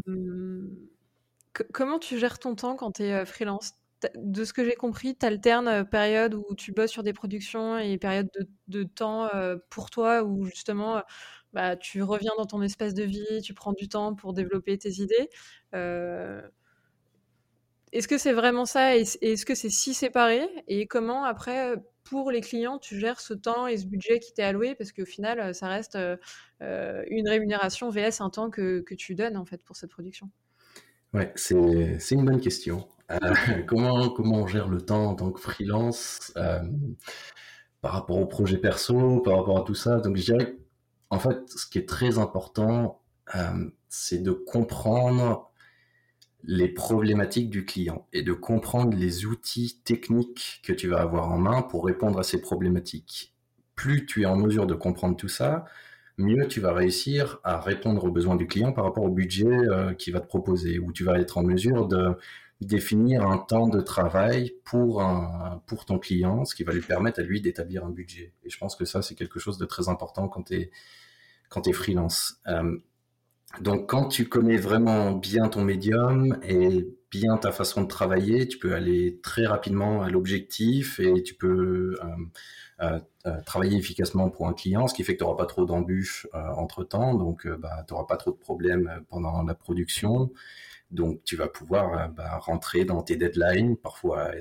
comment 1.73 1.99
tu 1.99 2.19
gères 2.19 2.39
ton 2.39 2.55
temps 2.55 2.77
quand 2.77 2.93
tu 2.93 3.03
es 3.03 3.25
freelance? 3.27 3.73
De 4.17 4.45
ce 4.45 4.53
que 4.55 4.65
j'ai 4.65 4.75
compris, 4.77 5.17
tu 5.17 5.27
alternes 5.27 5.85
période 5.85 6.35
où 6.35 6.55
tu 6.55 6.73
bosses 6.73 6.91
sur 6.91 7.03
des 7.03 7.13
productions 7.13 7.79
et 7.79 7.99
période 7.99 8.31
de, 8.69 8.83
temps 8.85 9.29
pour 9.69 9.91
toi 9.91 10.23
où 10.23 10.47
justement 10.47 11.03
bah, 11.53 11.77
tu 11.77 12.03
reviens 12.03 12.33
dans 12.39 12.47
ton 12.47 12.63
espace 12.63 12.95
de 12.95 13.03
vie, 13.03 13.43
tu 13.43 13.53
prends 13.55 13.73
du 13.73 13.89
temps 13.89 14.15
pour 14.15 14.33
développer 14.33 14.79
tes 14.79 15.03
idées. 15.03 15.29
Est-ce 17.93 18.07
que 18.09 18.19
c'est 18.19 18.33
vraiment 18.33 18.67
ça 18.67 18.97
et 18.97 19.03
est-ce 19.03 19.45
que 19.45 19.55
c'est 19.55 19.69
si 19.69 19.95
séparé? 19.95 20.49
Et 20.69 20.87
comment 20.87 21.25
après, 21.25 21.75
pour 22.05 22.31
les 22.31 22.41
clients, 22.41 22.79
tu 22.79 22.99
gères 22.99 23.21
ce 23.21 23.35
temps 23.35 23.67
et 23.67 23.77
ce 23.79 23.87
budget 23.87 24.21
qui 24.21 24.33
t'est 24.33 24.45
alloué? 24.45 24.75
Parce 24.77 24.93
qu'au 24.93 25.05
final, 25.05 25.55
ça 25.55 25.69
reste 25.69 25.99
une 26.61 27.29
rémunération 27.29 27.91
VS 27.91 28.21
un 28.21 28.31
temps 28.31 28.51
que, 28.51 28.81
que 28.81 28.95
tu 28.95 29.15
donnes 29.15 29.37
en 29.37 29.45
fait 29.45 29.63
pour 29.65 29.77
cette 29.77 29.91
production. 29.91 30.31
Ouais, 31.13 31.33
c'est, 31.35 31.55
une 31.55 32.25
bonne 32.25 32.41
question. 32.41 32.89
Euh, 33.11 33.19
comment, 33.67 34.11
comment 34.11 34.43
on 34.43 34.47
gère 34.47 34.69
le 34.69 34.81
temps 34.81 35.07
en 35.07 35.15
tant 35.15 35.33
que 35.33 35.41
freelance 35.41 36.33
euh, 36.37 36.61
par 37.81 37.93
rapport 37.93 38.19
au 38.19 38.27
projet 38.27 38.59
perso, 38.59 39.21
par 39.21 39.39
rapport 39.39 39.59
à 39.59 39.63
tout 39.63 39.75
ça? 39.75 39.99
Donc 39.99 40.17
je 40.17 40.25
dirais, 40.25 40.57
en 41.11 41.19
fait, 41.19 41.49
ce 41.49 41.67
qui 41.67 41.79
est 41.79 41.89
très 41.89 42.19
important, 42.19 43.03
euh, 43.35 43.71
c'est 43.89 44.23
de 44.23 44.31
comprendre 44.31 45.51
les 46.45 46.69
problématiques 46.69 47.51
du 47.51 47.65
client 47.65 48.07
et 48.13 48.23
de 48.23 48.33
comprendre 48.33 48.97
les 48.97 49.27
outils 49.27 49.81
techniques 49.85 50.63
que 50.65 50.73
tu 50.73 50.89
vas 50.89 51.01
avoir 51.01 51.31
en 51.31 51.39
main 51.39 51.63
pour 51.63 51.85
répondre 51.85 52.19
à 52.19 52.23
ces 52.23 52.41
problématiques. 52.41 53.35
Plus 53.75 54.07
tu 54.07 54.23
es 54.23 54.27
en 54.27 54.37
mesure 54.37 54.67
de 54.67 54.75
comprendre 54.75 55.17
tout 55.17 55.29
ça, 55.29 55.65
mieux 56.21 56.47
tu 56.47 56.61
vas 56.61 56.73
réussir 56.73 57.39
à 57.45 57.61
répondre 57.61 58.05
aux 58.05 58.11
besoins 58.11 58.37
du 58.37 58.47
client 58.47 58.73
par 58.73 58.85
rapport 58.85 59.05
au 59.05 59.11
budget 59.11 59.47
euh, 59.47 59.95
qu'il 59.95 60.13
va 60.13 60.21
te 60.21 60.27
proposer, 60.27 60.79
où 60.79 60.93
tu 60.93 61.05
vas 61.05 61.19
être 61.19 61.39
en 61.39 61.43
mesure 61.43 61.87
de 61.87 62.17
définir 62.61 63.27
un 63.27 63.39
temps 63.39 63.69
de 63.69 63.81
travail 63.81 64.53
pour, 64.65 65.03
pour 65.67 65.87
ton 65.87 65.99
client, 65.99 66.45
ce 66.45 66.55
qui 66.55 66.63
va 66.63 66.75
lui 66.75 66.83
permettre 66.83 67.21
à 67.21 67.23
lui 67.23 67.41
d'établir 67.41 67.87
un 67.87 67.91
budget. 67.91 68.35
Et 68.45 68.51
je 68.51 68.59
pense 68.59 68.77
que 68.77 68.85
ça, 68.85 69.01
c'est 69.01 69.15
quelque 69.15 69.41
chose 69.41 69.57
de 69.57 69.65
très 69.65 69.89
important 69.89 70.29
quand 70.29 70.43
tu 70.43 70.57
es, 70.57 70.71
quand 71.49 71.67
es 71.67 71.73
freelance. 71.73 72.41
Euh, 72.49 72.79
donc, 73.61 73.91
quand 73.91 74.07
tu 74.07 74.29
connais 74.29 74.57
vraiment 74.57 75.13
bien 75.13 75.49
ton 75.49 75.65
médium 75.65 76.39
et 76.45 76.87
bien 77.11 77.37
ta 77.37 77.51
façon 77.51 77.83
de 77.83 77.89
travailler, 77.89 78.47
tu 78.47 78.59
peux 78.59 78.75
aller 78.75 79.19
très 79.23 79.45
rapidement 79.45 80.03
à 80.03 80.09
l'objectif 80.09 81.01
et 81.01 81.23
tu 81.23 81.35
peux 81.35 81.97
euh, 82.01 82.07
travailler 83.45 83.77
efficacement 83.77 84.31
pour 84.31 84.49
un 84.49 84.55
client, 84.55 84.89
ce 84.89 84.95
qui 84.95 85.05
fait 85.05 85.15
que 85.15 85.19
tu 85.19 85.25
n'auras 85.25 85.37
pas 85.37 85.47
trop 85.47 85.65
d'embûches 85.67 86.27
euh, 86.35 86.49
entre 86.57 86.85
temps, 86.85 87.15
donc 87.15 87.47
bah, 87.47 87.85
tu 87.87 87.93
n'auras 87.93 88.07
pas 88.07 88.17
trop 88.17 88.31
de 88.31 88.37
problèmes 88.37 89.05
pendant 89.09 89.43
la 89.43 89.55
production. 89.55 90.31
Donc 90.91 91.23
tu 91.25 91.37
vas 91.37 91.49
pouvoir 91.49 92.09
bah, 92.11 92.39
rentrer 92.39 92.85
dans 92.85 93.03
tes 93.03 93.17
deadlines, 93.17 93.77
parfois 93.77 94.35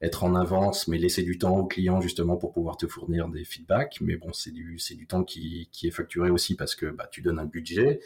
être 0.00 0.24
en 0.24 0.34
avance, 0.34 0.86
mais 0.88 0.98
laisser 0.98 1.22
du 1.22 1.38
temps 1.38 1.56
au 1.56 1.66
client 1.66 2.00
justement 2.00 2.36
pour 2.36 2.52
pouvoir 2.52 2.76
te 2.76 2.86
fournir 2.86 3.28
des 3.28 3.44
feedbacks. 3.44 3.98
Mais 4.00 4.16
bon, 4.16 4.32
c'est 4.32 4.52
du, 4.52 4.78
temps 5.08 5.24
qui, 5.24 5.68
est 5.82 5.90
facturé 5.90 6.30
aussi 6.30 6.54
parce 6.54 6.74
que 6.74 6.86
bah, 6.86 7.08
tu 7.10 7.22
donnes 7.22 7.38
un 7.38 7.46
budget, 7.46 8.00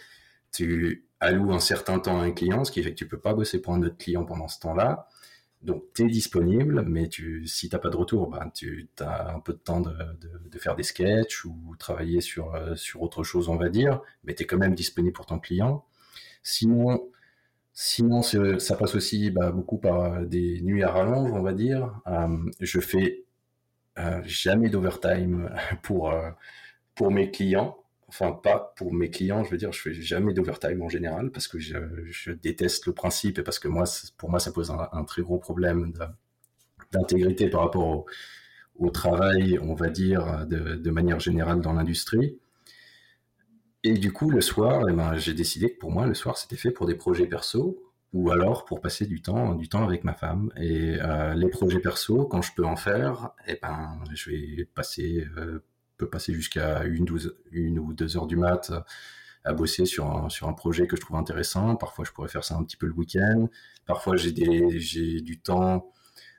tu 0.52 1.06
alloues 1.20 1.52
un 1.52 1.60
certain 1.60 1.98
temps 1.98 2.20
à 2.20 2.24
un 2.24 2.32
client, 2.32 2.64
ce 2.64 2.72
qui 2.72 2.82
fait 2.82 2.90
que 2.90 2.98
tu 2.98 3.08
peux 3.08 3.20
pas 3.20 3.34
bosser 3.34 3.60
pour 3.60 3.74
un 3.74 3.82
autre 3.82 3.96
client 3.96 4.24
pendant 4.24 4.48
ce 4.48 4.60
temps-là. 4.60 5.08
Donc, 5.62 5.84
tu 5.94 6.02
es 6.02 6.08
disponible, 6.08 6.82
mais 6.82 7.08
tu, 7.08 7.46
si 7.46 7.68
tu 7.68 7.74
n'as 7.74 7.80
pas 7.80 7.90
de 7.90 7.96
retour, 7.96 8.28
ben, 8.28 8.50
tu 8.52 8.88
as 8.98 9.34
un 9.34 9.40
peu 9.40 9.52
de 9.52 9.58
temps 9.58 9.80
de, 9.80 9.92
de, 10.50 10.58
faire 10.58 10.74
des 10.74 10.82
sketchs 10.82 11.44
ou 11.44 11.76
travailler 11.78 12.20
sur, 12.20 12.54
euh, 12.54 12.74
sur 12.74 13.02
autre 13.02 13.22
chose, 13.22 13.48
on 13.48 13.56
va 13.56 13.68
dire, 13.68 14.00
mais 14.24 14.34
tu 14.34 14.42
es 14.42 14.46
quand 14.46 14.58
même 14.58 14.74
disponible 14.74 15.12
pour 15.12 15.26
ton 15.26 15.38
client. 15.38 15.84
Sinon, 16.42 17.08
sinon 17.72 18.22
ça 18.22 18.76
passe 18.76 18.94
aussi 18.96 19.30
bah, 19.30 19.52
beaucoup 19.52 19.78
par 19.78 20.02
euh, 20.02 20.24
des 20.24 20.60
nuits 20.62 20.82
à 20.82 20.90
rallonge, 20.90 21.30
on 21.32 21.42
va 21.42 21.52
dire. 21.52 22.00
Euh, 22.08 22.50
je 22.60 22.80
fais 22.80 23.24
jamais 24.24 24.68
d'overtime 24.68 25.54
pour, 25.82 26.12
pour 26.94 27.10
mes 27.12 27.30
clients 27.30 27.81
enfin 28.12 28.32
pas 28.32 28.74
pour 28.76 28.92
mes 28.92 29.10
clients, 29.10 29.42
je 29.42 29.50
veux 29.50 29.56
dire, 29.56 29.72
je 29.72 29.80
fais 29.80 29.94
jamais 29.94 30.34
d'overtime 30.34 30.82
en 30.82 30.88
général 30.88 31.30
parce 31.30 31.48
que 31.48 31.58
je, 31.58 32.30
déteste 32.32 32.86
le 32.86 32.92
principe 32.92 33.38
et 33.38 33.42
parce 33.42 33.58
que 33.58 33.68
moi, 33.68 33.84
pour 34.18 34.30
moi, 34.30 34.38
ça 34.38 34.52
pose 34.52 34.70
un, 34.70 35.04
très 35.04 35.22
gros 35.22 35.38
problème 35.38 35.92
d'intégrité 36.92 37.48
par 37.48 37.62
rapport 37.62 38.04
au, 38.76 38.90
travail, 38.90 39.58
on 39.60 39.74
va 39.74 39.88
dire, 39.88 40.46
de, 40.46 40.90
manière 40.90 41.20
générale 41.20 41.60
dans 41.62 41.72
l'industrie. 41.72 42.38
Et 43.82 43.94
du 43.94 44.12
coup, 44.12 44.30
le 44.30 44.42
soir, 44.42 44.82
eh 44.88 44.92
ben, 44.92 45.16
j'ai 45.16 45.34
décidé 45.34 45.72
que 45.72 45.78
pour 45.78 45.90
moi, 45.90 46.06
le 46.06 46.14
soir, 46.14 46.36
c'était 46.36 46.56
fait 46.56 46.70
pour 46.70 46.86
des 46.86 46.94
projets 46.94 47.26
perso 47.26 47.82
ou 48.12 48.30
alors 48.30 48.66
pour 48.66 48.80
passer 48.80 49.06
du 49.06 49.22
temps, 49.22 49.54
du 49.54 49.68
temps 49.68 49.84
avec 49.84 50.04
ma 50.04 50.12
femme. 50.12 50.52
Et 50.56 50.98
euh, 51.00 51.34
les 51.34 51.48
projets 51.48 51.80
perso, 51.80 52.26
quand 52.26 52.42
je 52.42 52.52
peux 52.54 52.64
en 52.64 52.76
faire, 52.76 53.30
eh 53.46 53.58
ben, 53.60 53.98
je 54.12 54.30
vais 54.30 54.64
passer, 54.74 55.26
euh, 55.38 55.64
peux 56.04 56.10
passer 56.10 56.32
jusqu'à 56.32 56.84
une, 56.84 57.06
une 57.50 57.78
ou 57.78 57.92
deux 57.92 58.16
heures 58.16 58.26
du 58.26 58.36
mat 58.36 58.72
à 59.44 59.52
bosser 59.52 59.86
sur 59.86 60.06
un, 60.06 60.28
sur 60.28 60.48
un 60.48 60.52
projet 60.52 60.86
que 60.86 60.96
je 60.96 61.00
trouve 61.00 61.16
intéressant. 61.16 61.76
Parfois, 61.76 62.04
je 62.04 62.12
pourrais 62.12 62.28
faire 62.28 62.44
ça 62.44 62.56
un 62.56 62.62
petit 62.64 62.76
peu 62.76 62.86
le 62.86 62.92
week-end. 62.92 63.48
Parfois, 63.86 64.16
j'ai 64.16 64.32
du 64.32 65.40
temps 65.40 65.90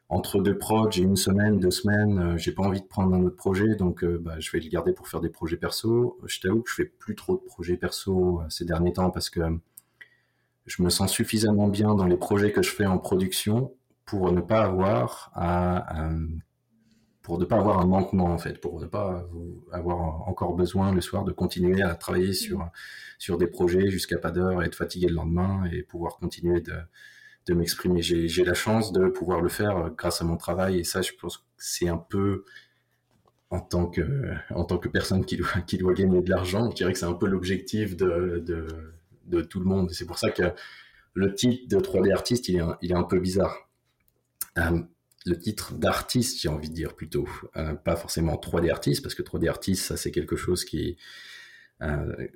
entre 0.09 0.41
deux 0.41 0.57
projets, 0.57 0.91
j'ai 0.91 1.03
une 1.03 1.15
semaine, 1.15 1.59
deux 1.59 1.71
semaines, 1.71 2.19
euh, 2.19 2.37
j'ai 2.37 2.51
pas 2.51 2.63
envie 2.63 2.81
de 2.81 2.85
prendre 2.85 3.15
un 3.15 3.23
autre 3.23 3.35
projet, 3.35 3.75
donc 3.75 4.03
euh, 4.03 4.19
bah, 4.21 4.35
je 4.39 4.51
vais 4.51 4.59
le 4.59 4.69
garder 4.69 4.93
pour 4.93 5.07
faire 5.07 5.21
des 5.21 5.29
projets 5.29 5.57
perso. 5.57 6.19
Je 6.25 6.39
t'avoue 6.39 6.61
que 6.61 6.69
je 6.69 6.75
fais 6.75 6.85
plus 6.85 7.15
trop 7.15 7.35
de 7.35 7.41
projets 7.41 7.77
perso 7.77 8.41
euh, 8.41 8.49
ces 8.49 8.65
derniers 8.65 8.93
temps 8.93 9.09
parce 9.09 9.29
que 9.29 9.41
je 10.65 10.83
me 10.83 10.89
sens 10.89 11.11
suffisamment 11.11 11.67
bien 11.67 11.95
dans 11.95 12.05
les 12.05 12.17
projets 12.17 12.51
que 12.51 12.61
je 12.61 12.69
fais 12.69 12.85
en 12.85 12.99
production 12.99 13.73
pour 14.05 14.31
ne 14.31 14.41
pas 14.41 14.63
avoir 14.63 15.31
à, 15.33 16.09
pour 17.23 17.39
ne 17.39 17.45
pas 17.45 17.57
avoir 17.57 17.79
un 17.79 17.87
manquement 17.87 18.25
en 18.25 18.37
fait, 18.37 18.59
pour 18.59 18.79
ne 18.79 18.85
pas 18.85 19.25
avoir 19.71 20.27
encore 20.27 20.53
besoin 20.55 20.93
le 20.93 21.01
soir 21.01 21.23
de 21.23 21.31
continuer 21.31 21.81
à 21.81 21.95
travailler 21.95 22.33
sur 22.33 22.69
sur 23.17 23.37
des 23.37 23.47
projets 23.47 23.89
jusqu'à 23.89 24.17
pas 24.17 24.29
d'heure 24.31 24.61
et 24.61 24.65
être 24.65 24.75
fatigué 24.75 25.07
le 25.07 25.15
lendemain 25.15 25.63
et 25.71 25.81
pouvoir 25.83 26.17
continuer 26.17 26.61
de 26.61 26.73
de 27.47 27.53
m'exprimer. 27.53 28.01
J'ai 28.01 28.43
la 28.43 28.53
chance 28.53 28.91
de 28.91 29.07
pouvoir 29.07 29.41
le 29.41 29.49
faire 29.49 29.77
euh, 29.77 29.89
grâce 29.89 30.21
à 30.21 30.25
mon 30.25 30.37
travail 30.37 30.79
et 30.79 30.83
ça, 30.83 31.01
je 31.01 31.11
pense 31.19 31.37
que 31.37 31.43
c'est 31.57 31.87
un 31.89 31.97
peu 31.97 32.43
en 33.49 33.59
tant 33.59 33.87
que 33.87 34.33
en 34.49 34.65
tant 34.65 34.77
que 34.77 34.89
personne 34.89 35.25
qui 35.25 35.37
doit 35.37 35.61
qui 35.67 35.77
doit 35.77 35.93
gagner 35.93 36.21
de 36.21 36.29
l'argent, 36.29 36.69
je 36.71 36.75
dirais 36.75 36.93
que 36.93 36.99
c'est 36.99 37.05
un 37.05 37.13
peu 37.13 37.27
l'objectif 37.27 37.95
de, 37.95 38.43
de, 39.25 39.41
tout 39.41 39.59
le 39.59 39.65
monde. 39.65 39.91
C'est 39.91 40.05
pour 40.05 40.17
ça 40.19 40.29
que 40.31 40.43
le 41.13 41.33
titre 41.35 41.67
de 41.69 41.81
3D 41.81 42.11
artiste, 42.13 42.49
il 42.49 42.57
est 42.57 42.59
un, 42.59 42.77
il 42.81 42.91
est 42.91 42.95
un 42.95 43.03
peu 43.03 43.19
bizarre. 43.19 43.69
Euh, 44.57 44.81
le 45.25 45.37
titre 45.37 45.73
d'artiste, 45.73 46.41
j'ai 46.41 46.49
envie 46.49 46.69
de 46.69 46.73
dire 46.73 46.95
plutôt, 46.95 47.27
euh, 47.55 47.73
pas 47.75 47.95
forcément 47.95 48.35
3D 48.35 48.69
artiste, 48.69 49.01
parce 49.01 49.15
que 49.15 49.23
3D 49.23 49.47
artiste, 49.47 49.85
ça 49.85 49.97
c'est 49.97 50.11
quelque 50.11 50.35
chose 50.35 50.65
qui, 50.65 50.97
euh, 51.81 52.27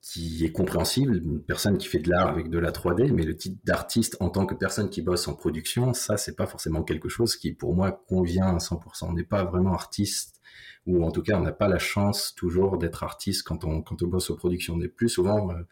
qui 0.00 0.44
est 0.44 0.50
compréhensible, 0.50 1.16
une 1.16 1.42
personne 1.42 1.78
qui 1.78 1.86
fait 1.86 2.00
de 2.00 2.10
l'art 2.10 2.28
avec 2.28 2.50
de 2.50 2.58
la 2.58 2.72
3D, 2.72 3.12
mais 3.12 3.22
le 3.22 3.36
titre 3.36 3.60
d'artiste 3.64 4.16
en 4.18 4.30
tant 4.30 4.46
que 4.46 4.54
personne 4.54 4.90
qui 4.90 5.00
bosse 5.00 5.28
en 5.28 5.34
production, 5.34 5.94
ça, 5.94 6.16
c'est 6.16 6.34
pas 6.34 6.46
forcément 6.46 6.82
quelque 6.82 7.08
chose 7.08 7.36
qui, 7.36 7.52
pour 7.52 7.74
moi, 7.74 8.04
convient 8.08 8.56
à 8.56 8.58
100%. 8.58 9.06
On 9.06 9.12
n'est 9.12 9.22
pas 9.22 9.44
vraiment 9.44 9.72
artiste, 9.72 10.40
ou 10.86 11.04
en 11.04 11.12
tout 11.12 11.22
cas, 11.22 11.38
on 11.38 11.42
n'a 11.42 11.52
pas 11.52 11.68
la 11.68 11.78
chance 11.78 12.34
toujours 12.34 12.78
d'être 12.78 13.04
artiste 13.04 13.44
quand 13.44 13.64
on, 13.64 13.84
bosse 14.06 14.30
aux 14.30 14.36
productions. 14.36 14.74
On 14.74 14.88
plus 14.88 15.08
souvent 15.08 15.52
euh, 15.52 15.62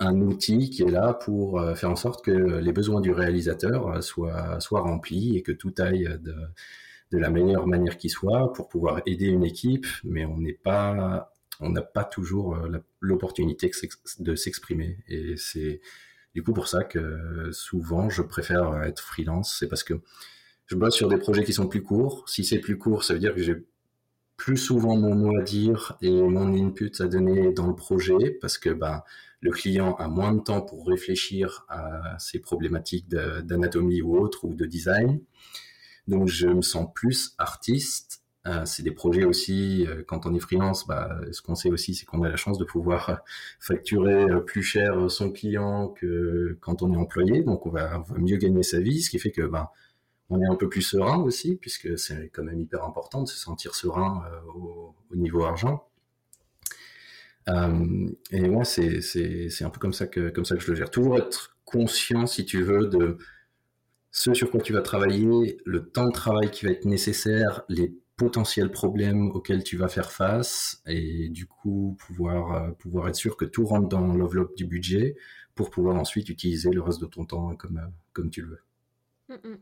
un 0.00 0.20
outil 0.20 0.70
qui 0.70 0.82
est 0.82 0.90
là 0.90 1.14
pour 1.14 1.60
euh, 1.60 1.74
faire 1.74 1.90
en 1.90 1.96
sorte 1.96 2.24
que 2.24 2.30
les 2.30 2.72
besoins 2.72 3.00
du 3.00 3.12
réalisateur 3.12 3.88
euh, 3.88 4.00
soient, 4.00 4.60
soient 4.60 4.80
remplis 4.80 5.36
et 5.36 5.42
que 5.42 5.52
tout 5.52 5.74
aille 5.78 6.18
de, 6.20 7.18
la 7.18 7.28
meilleure 7.28 7.66
manière 7.66 7.98
qui 7.98 8.08
soit 8.08 8.52
pour 8.54 8.68
pouvoir 8.68 9.02
aider 9.04 9.26
une 9.26 9.44
équipe, 9.44 9.86
mais 10.02 10.24
on 10.24 10.38
n'est 10.38 10.54
pas 10.54 11.30
on 11.60 11.68
n'a 11.68 11.82
pas 11.82 12.04
toujours 12.04 12.56
euh, 12.56 12.82
l'opportunité 13.00 13.70
de 14.18 14.34
s'exprimer. 14.34 14.98
Et 15.08 15.36
c'est 15.36 15.80
du 16.34 16.42
coup 16.42 16.54
pour 16.54 16.68
ça 16.68 16.84
que 16.84 17.50
souvent 17.52 18.08
je 18.08 18.22
préfère 18.22 18.82
être 18.84 19.00
freelance. 19.00 19.56
C'est 19.60 19.68
parce 19.68 19.84
que 19.84 20.00
je 20.66 20.74
bosse 20.74 20.96
sur 20.96 21.08
des 21.08 21.18
projets 21.18 21.44
qui 21.44 21.52
sont 21.52 21.68
plus 21.68 21.82
courts. 21.82 22.24
Si 22.28 22.44
c'est 22.44 22.58
plus 22.58 22.78
court, 22.78 23.04
ça 23.04 23.12
veut 23.12 23.20
dire 23.20 23.34
que 23.34 23.42
j'ai 23.42 23.62
plus 24.38 24.56
souvent 24.56 24.96
mon 24.96 25.14
mot 25.14 25.38
à 25.38 25.42
dire 25.42 25.96
et 26.00 26.10
mon 26.10 26.52
input 26.54 26.92
à 26.98 27.06
donner 27.06 27.52
dans 27.52 27.66
le 27.66 27.74
projet 27.74 28.30
parce 28.40 28.58
que 28.58 28.70
ben, 28.70 29.02
le 29.42 29.50
client 29.50 29.94
a 29.96 30.08
moins 30.08 30.32
de 30.32 30.40
temps 30.40 30.62
pour 30.62 30.86
réfléchir 30.86 31.66
à 31.68 32.18
ses 32.18 32.38
problématiques 32.38 33.08
d'anatomie 33.08 34.00
ou 34.00 34.16
autre 34.16 34.44
ou 34.44 34.54
de 34.54 34.64
design. 34.64 35.20
Donc 36.08 36.28
je 36.28 36.46
me 36.46 36.62
sens 36.62 36.88
plus 36.94 37.34
artiste 37.36 38.22
euh, 38.46 38.64
c'est 38.64 38.82
des 38.82 38.90
projets 38.90 39.24
aussi, 39.24 39.86
euh, 39.86 40.02
quand 40.04 40.26
on 40.26 40.34
est 40.34 40.40
freelance, 40.40 40.86
bah, 40.86 41.20
ce 41.30 41.42
qu'on 41.42 41.54
sait 41.54 41.70
aussi, 41.70 41.94
c'est 41.94 42.04
qu'on 42.06 42.22
a 42.22 42.28
la 42.28 42.36
chance 42.36 42.58
de 42.58 42.64
pouvoir 42.64 43.22
facturer 43.60 44.24
euh, 44.24 44.40
plus 44.40 44.62
cher 44.62 45.10
son 45.10 45.30
client 45.30 45.88
que 45.88 46.58
quand 46.60 46.82
on 46.82 46.92
est 46.92 46.96
employé, 46.96 47.42
donc 47.44 47.66
on 47.66 47.70
va, 47.70 48.04
mieux 48.16 48.36
gagner 48.38 48.64
sa 48.64 48.80
vie, 48.80 49.00
ce 49.00 49.10
qui 49.10 49.20
fait 49.20 49.30
que 49.30 49.42
bah, 49.42 49.70
on 50.28 50.40
est 50.40 50.46
un 50.46 50.56
peu 50.56 50.68
plus 50.68 50.82
serein 50.82 51.18
aussi, 51.18 51.56
puisque 51.56 51.96
c'est 51.98 52.30
quand 52.30 52.42
même 52.42 52.60
hyper 52.60 52.84
important 52.84 53.22
de 53.22 53.28
se 53.28 53.36
sentir 53.36 53.74
serein 53.74 54.24
au, 54.54 54.94
niveau 55.14 55.44
argent. 55.44 55.86
Et 57.46 58.48
moi, 58.48 58.64
c'est 58.64 59.62
un 59.62 59.70
peu 59.70 59.78
comme 59.78 59.92
ça 59.92 60.06
que 60.06 60.30
comme 60.30 60.44
ça 60.44 60.56
que 60.56 60.62
je 60.62 60.70
le 60.70 60.76
gère. 60.76 60.90
Toujours 60.90 61.18
être 61.18 61.56
conscient, 61.64 62.26
si 62.26 62.44
tu 62.44 62.62
veux, 62.62 62.86
de 62.86 63.18
ce 64.10 64.34
sur 64.34 64.50
quoi 64.50 64.60
tu 64.60 64.72
vas 64.72 64.82
travailler, 64.82 65.58
le 65.64 65.88
temps 65.88 66.06
de 66.06 66.12
travail 66.12 66.50
qui 66.50 66.66
va 66.66 66.72
être 66.72 66.84
nécessaire, 66.84 67.62
les 67.68 67.94
potentiels 68.16 68.70
problèmes 68.70 69.30
auxquels 69.30 69.64
tu 69.64 69.76
vas 69.76 69.88
faire 69.88 70.12
face 70.12 70.82
et 70.86 71.30
du 71.30 71.46
coup 71.46 71.96
pouvoir, 71.98 72.52
euh, 72.54 72.70
pouvoir 72.72 73.08
être 73.08 73.16
sûr 73.16 73.36
que 73.36 73.46
tout 73.46 73.64
rentre 73.64 73.88
dans 73.88 74.14
l'enveloppe 74.14 74.54
du 74.54 74.66
budget 74.66 75.16
pour 75.54 75.70
pouvoir 75.70 75.96
ensuite 75.96 76.28
utiliser 76.28 76.70
le 76.70 76.82
reste 76.82 77.00
de 77.00 77.06
ton 77.06 77.24
temps 77.24 77.56
comme, 77.56 77.78
euh, 77.78 77.88
comme 78.12 78.30
tu 78.30 78.42
le 78.42 78.48
veux. 78.48 78.60
Mmh, 79.30 79.48
mmh. 79.48 79.56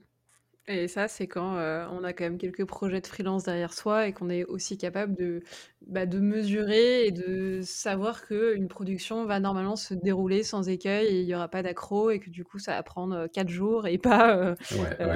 Et 0.69 0.89
ça, 0.89 1.09
c'est 1.09 1.27
quand 1.27 1.57
euh, 1.57 1.85
on 1.91 2.05
a 2.05 2.13
quand 2.13 2.25
même 2.25 2.39
quelques 2.39 2.65
projets 2.65 3.01
de 3.01 3.07
freelance 3.07 3.45
derrière 3.45 3.73
soi 3.73 4.07
et 4.07 4.13
qu'on 4.13 4.29
est 4.29 4.45
aussi 4.45 4.79
capable 4.79 5.17
de, 5.17 5.43
bah, 5.87 6.07
de 6.07 6.21
mesurer 6.21 7.07
et 7.07 7.11
de 7.11 7.61
savoir 7.63 8.25
qu'une 8.27 8.69
production 8.69 9.25
va 9.25 9.41
normalement 9.41 9.75
se 9.75 9.95
dérouler 9.95 10.45
sans 10.45 10.69
écueil 10.69 11.07
et 11.09 11.21
il 11.23 11.27
n'y 11.27 11.35
aura 11.35 11.49
pas 11.49 11.63
d'accro 11.63 12.11
et 12.11 12.21
que 12.21 12.31
du 12.31 12.45
coup, 12.45 12.59
ça 12.59 12.77
va 12.77 12.83
prendre 12.85 13.27
4 13.27 13.49
euh, 13.49 13.51
jours 13.51 13.87
et 13.89 13.99
pas 13.99 14.55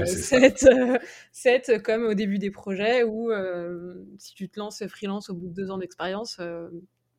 7, 0.07 1.69
euh, 1.69 1.79
comme 1.79 2.05
au 2.05 2.15
début 2.15 2.39
des 2.39 2.51
projets 2.51 3.05
où 3.05 3.31
si 4.19 4.35
tu 4.35 4.49
te 4.49 4.59
lances 4.59 4.85
freelance 4.89 5.31
au 5.31 5.35
bout 5.35 5.47
de 5.47 5.55
deux 5.55 5.71
ans 5.71 5.79
d'expérience, 5.79 6.41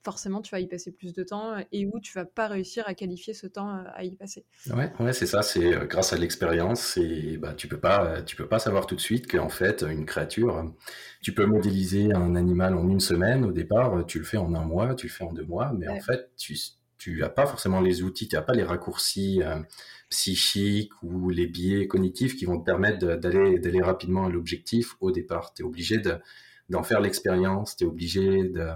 forcément 0.06 0.41
tu 0.41 0.52
vas 0.52 0.60
y 0.60 0.68
passer 0.68 0.91
plus 0.91 1.14
de 1.14 1.23
temps 1.23 1.56
et 1.72 1.86
où 1.88 1.99
tu 1.99 2.14
vas 2.14 2.26
pas 2.26 2.48
réussir 2.48 2.84
à 2.88 2.94
qualifier 2.94 3.34
ce 3.34 3.48
temps 3.48 3.84
à 3.94 4.03
y 4.03 4.15
passer. 4.15 4.45
Ouais, 4.69 4.94
ouais 4.99 5.14
c'est 5.14 5.26
ça, 5.26 5.41
c'est 5.41 5.73
euh, 5.73 5.86
grâce 5.86 6.14
à 6.14 6.18
l'expérience 6.18 6.95
et 6.98 7.38
bah 7.38 7.53
tu 7.53 7.68
peux 7.68 7.80
pas 7.80 8.22
tu 8.22 8.36
peux 8.36 8.48
pas 8.48 8.60
savoir 8.60 8.86
tout 8.86 8.95
de 8.95 9.02
suite 9.02 9.30
qu'en 9.30 9.49
fait 9.49 9.84
une 9.84 10.06
créature 10.06 10.72
tu 11.22 11.34
peux 11.34 11.45
modéliser 11.45 12.14
un 12.14 12.36
animal 12.36 12.76
en 12.76 12.88
une 12.88 12.99
semaine 12.99 13.44
au 13.44 13.52
départ, 13.52 14.06
tu 14.06 14.19
le 14.19 14.26
fais 14.26 14.38
en 14.38 14.53
un 14.53 14.64
mois, 14.64 14.94
tu 14.94 15.07
le 15.07 15.11
fais 15.11 15.23
en 15.23 15.34
deux 15.34 15.45
mois, 15.45 15.73
mais 15.73 15.88
en 15.88 15.99
fait 15.99 16.30
tu 16.38 16.56
tu 16.98 17.19
n'as 17.19 17.30
pas 17.30 17.45
forcément 17.45 17.82
les 17.82 18.03
outils, 18.03 18.27
tu 18.27 18.36
n'as 18.36 18.41
pas 18.41 18.53
les 18.53 18.64
raccourcis 18.64 19.41
euh, 19.44 19.60
psychiques 20.10 20.91
ou 21.03 21.30
les 21.30 21.48
biais 21.48 21.88
cognitifs 21.88 22.36
qui 22.36 22.45
vont 22.45 22.60
te 22.60 22.65
permettre 22.65 22.99
d'aller 23.18 23.60
d'aller 23.60 23.82
rapidement 23.82 24.26
à 24.26 24.30
l'objectif 24.30 24.95
au 25.02 25.11
départ. 25.11 25.53
Tu 25.53 25.64
es 25.64 25.65
obligé 25.65 26.02
d'en 26.69 26.84
faire 26.84 27.02
l'expérience, 27.02 27.76
tu 27.76 27.84
es 27.84 27.88
obligé 27.88 28.44
de 28.45 28.69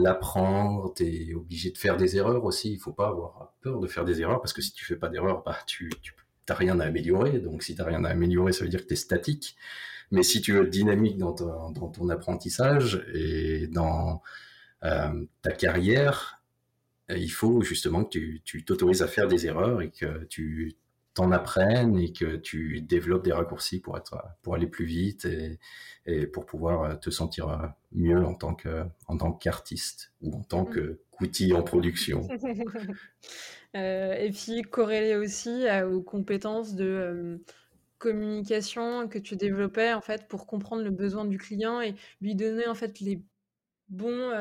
l'apprendre, 0.00 0.92
tu 0.94 1.04
es 1.04 1.34
obligé 1.34 1.70
de 1.70 1.78
faire 1.78 1.96
des 1.96 2.16
erreurs 2.16 2.44
aussi. 2.44 2.72
Il 2.72 2.78
faut 2.78 2.92
pas 2.92 3.08
avoir 3.08 3.54
peur 3.60 3.80
de 3.80 3.86
faire 3.86 4.04
des 4.04 4.20
erreurs 4.20 4.40
parce 4.40 4.52
que 4.52 4.62
si 4.62 4.72
tu 4.72 4.84
fais 4.84 4.96
pas 4.96 5.08
d'erreurs, 5.08 5.42
bah, 5.44 5.58
tu, 5.66 5.90
n'as 6.48 6.54
rien 6.54 6.80
à 6.80 6.84
améliorer. 6.84 7.38
Donc 7.38 7.62
si 7.62 7.74
tu 7.74 7.80
n'as 7.80 7.88
rien 7.88 8.04
à 8.04 8.10
améliorer, 8.10 8.52
ça 8.52 8.64
veut 8.64 8.70
dire 8.70 8.82
que 8.82 8.88
tu 8.88 8.94
es 8.94 8.96
statique. 8.96 9.56
Mais 10.10 10.22
si 10.22 10.40
tu 10.40 10.52
veux 10.52 10.64
être 10.64 10.70
dynamique 10.70 11.18
dans 11.18 11.32
ton, 11.32 12.08
apprentissage 12.08 13.04
et 13.12 13.66
dans 13.66 14.22
euh, 14.84 15.24
ta 15.42 15.52
carrière, 15.52 16.40
il 17.10 17.30
faut 17.30 17.62
justement 17.62 18.04
que 18.04 18.38
tu 18.44 18.64
t'autorises 18.64 19.02
à 19.02 19.06
faire 19.06 19.28
des 19.28 19.46
erreurs 19.46 19.82
et 19.82 19.90
que 19.90 20.24
tu 20.24 20.76
t'en 21.18 21.32
apprennes 21.32 21.98
et 21.98 22.12
que 22.12 22.36
tu 22.36 22.80
développes 22.80 23.24
des 23.24 23.32
raccourcis 23.32 23.80
pour 23.80 23.98
être 23.98 24.22
pour 24.42 24.54
aller 24.54 24.68
plus 24.68 24.84
vite 24.84 25.24
et, 25.24 25.58
et 26.06 26.28
pour 26.28 26.46
pouvoir 26.46 27.00
te 27.00 27.10
sentir 27.10 27.72
mieux 27.90 28.24
en 28.24 28.34
tant 28.34 28.54
que 28.54 28.84
en 29.08 29.16
tant 29.16 29.32
qu'artiste 29.32 30.12
ou 30.22 30.32
en 30.32 30.42
tant 30.42 30.64
que 30.64 31.00
qu'outil 31.10 31.52
en 31.52 31.62
production. 31.62 32.26
Euh, 33.76 34.14
et 34.14 34.30
puis 34.30 34.62
corrélé 34.62 35.14
aussi 35.14 35.66
aux 35.92 36.00
compétences 36.00 36.74
de 36.74 36.86
euh, 36.86 37.36
communication 37.98 39.06
que 39.08 39.18
tu 39.18 39.36
développais 39.36 39.92
en 39.92 40.00
fait 40.00 40.26
pour 40.26 40.46
comprendre 40.46 40.82
le 40.82 40.90
besoin 40.90 41.26
du 41.26 41.36
client 41.36 41.82
et 41.82 41.94
lui 42.22 42.34
donner 42.34 42.66
en 42.66 42.74
fait 42.74 42.98
les 43.00 43.22
bons 43.90 44.32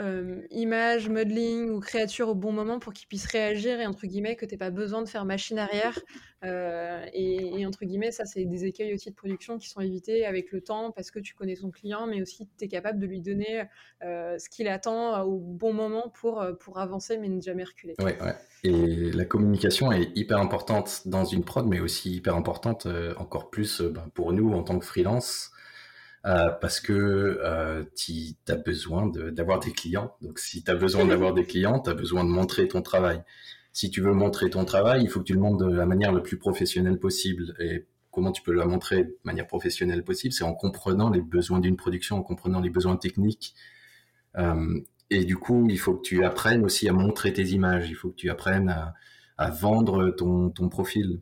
euh, 0.00 0.18
euh, 0.18 0.42
image, 0.50 1.08
modeling 1.08 1.70
ou 1.70 1.80
créature 1.80 2.28
au 2.28 2.34
bon 2.34 2.52
moment 2.52 2.78
pour 2.78 2.92
qu'il 2.92 3.08
puisse 3.08 3.26
réagir 3.26 3.80
et 3.80 3.86
entre 3.86 4.06
guillemets 4.06 4.36
que 4.36 4.44
tu 4.44 4.52
n'aies 4.52 4.58
pas 4.58 4.70
besoin 4.70 5.02
de 5.02 5.08
faire 5.08 5.24
machine 5.24 5.58
arrière. 5.58 5.98
Euh, 6.44 7.04
et, 7.12 7.66
entre 7.66 7.84
guillemets, 7.84 8.12
ça, 8.12 8.24
c'est 8.24 8.44
des 8.44 8.64
écueils 8.64 8.94
aussi 8.94 9.10
de 9.10 9.14
production 9.14 9.58
qui 9.58 9.68
sont 9.68 9.80
évités 9.80 10.24
avec 10.24 10.52
le 10.52 10.60
temps 10.60 10.92
parce 10.92 11.10
que 11.10 11.18
tu 11.18 11.34
connais 11.34 11.56
ton 11.56 11.70
client, 11.70 12.06
mais 12.06 12.22
aussi 12.22 12.48
tu 12.58 12.64
es 12.64 12.68
capable 12.68 13.00
de 13.00 13.06
lui 13.06 13.20
donner 13.20 13.64
euh, 14.04 14.38
ce 14.38 14.48
qu'il 14.48 14.68
attend 14.68 15.20
au 15.22 15.38
bon 15.38 15.72
moment 15.72 16.12
pour, 16.14 16.44
pour 16.60 16.78
avancer 16.78 17.18
mais 17.18 17.28
ne 17.28 17.40
jamais 17.40 17.64
reculer. 17.64 17.94
Ouais. 18.00 18.16
Et 18.62 19.10
la 19.12 19.24
communication 19.24 19.90
est 19.90 20.16
hyper 20.16 20.38
importante 20.38 21.02
dans 21.06 21.24
une 21.24 21.44
prod, 21.44 21.66
mais 21.66 21.80
aussi 21.80 22.14
hyper 22.14 22.36
importante 22.36 22.86
encore 23.16 23.50
plus 23.50 23.80
ben, 23.80 24.08
pour 24.14 24.32
nous 24.32 24.52
en 24.52 24.62
tant 24.62 24.78
que 24.78 24.84
freelance 24.84 25.50
parce 26.22 26.80
que 26.80 27.88
tu 27.96 28.34
as 28.48 28.56
besoin 28.56 29.06
d'avoir 29.06 29.60
des 29.60 29.72
clients. 29.72 30.14
Donc 30.20 30.38
si 30.38 30.62
tu 30.62 30.70
as 30.70 30.74
besoin 30.74 31.04
d'avoir 31.06 31.34
des 31.34 31.44
clients, 31.44 31.80
tu 31.80 31.90
as 31.90 31.94
besoin 31.94 32.24
de 32.24 32.30
montrer 32.30 32.68
ton 32.68 32.82
travail. 32.82 33.22
Si 33.72 33.90
tu 33.90 34.00
veux 34.00 34.12
montrer 34.12 34.50
ton 34.50 34.64
travail, 34.64 35.02
il 35.04 35.08
faut 35.08 35.20
que 35.20 35.24
tu 35.24 35.34
le 35.34 35.40
montres 35.40 35.64
de 35.64 35.72
la 35.72 35.86
manière 35.86 36.12
la 36.12 36.20
plus 36.20 36.36
professionnelle 36.36 36.98
possible. 36.98 37.54
Et 37.60 37.86
comment 38.10 38.32
tu 38.32 38.42
peux 38.42 38.52
la 38.52 38.64
montrer 38.64 39.04
de 39.04 39.18
manière 39.24 39.46
professionnelle 39.46 40.02
possible 40.02 40.32
C'est 40.34 40.44
en 40.44 40.54
comprenant 40.54 41.10
les 41.10 41.20
besoins 41.20 41.60
d'une 41.60 41.76
production, 41.76 42.16
en 42.16 42.22
comprenant 42.22 42.60
les 42.60 42.70
besoins 42.70 42.96
techniques. 42.96 43.54
Euh, 44.36 44.80
et 45.10 45.24
du 45.24 45.36
coup, 45.36 45.68
il 45.70 45.78
faut 45.78 45.94
que 45.94 46.02
tu 46.02 46.24
apprennes 46.24 46.64
aussi 46.64 46.88
à 46.88 46.92
montrer 46.92 47.32
tes 47.32 47.50
images. 47.50 47.88
Il 47.88 47.94
faut 47.94 48.10
que 48.10 48.16
tu 48.16 48.30
apprennes 48.30 48.68
à, 49.36 49.50
vendre 49.50 50.10
ton, 50.10 50.50
ton, 50.50 50.68
profil. 50.68 51.20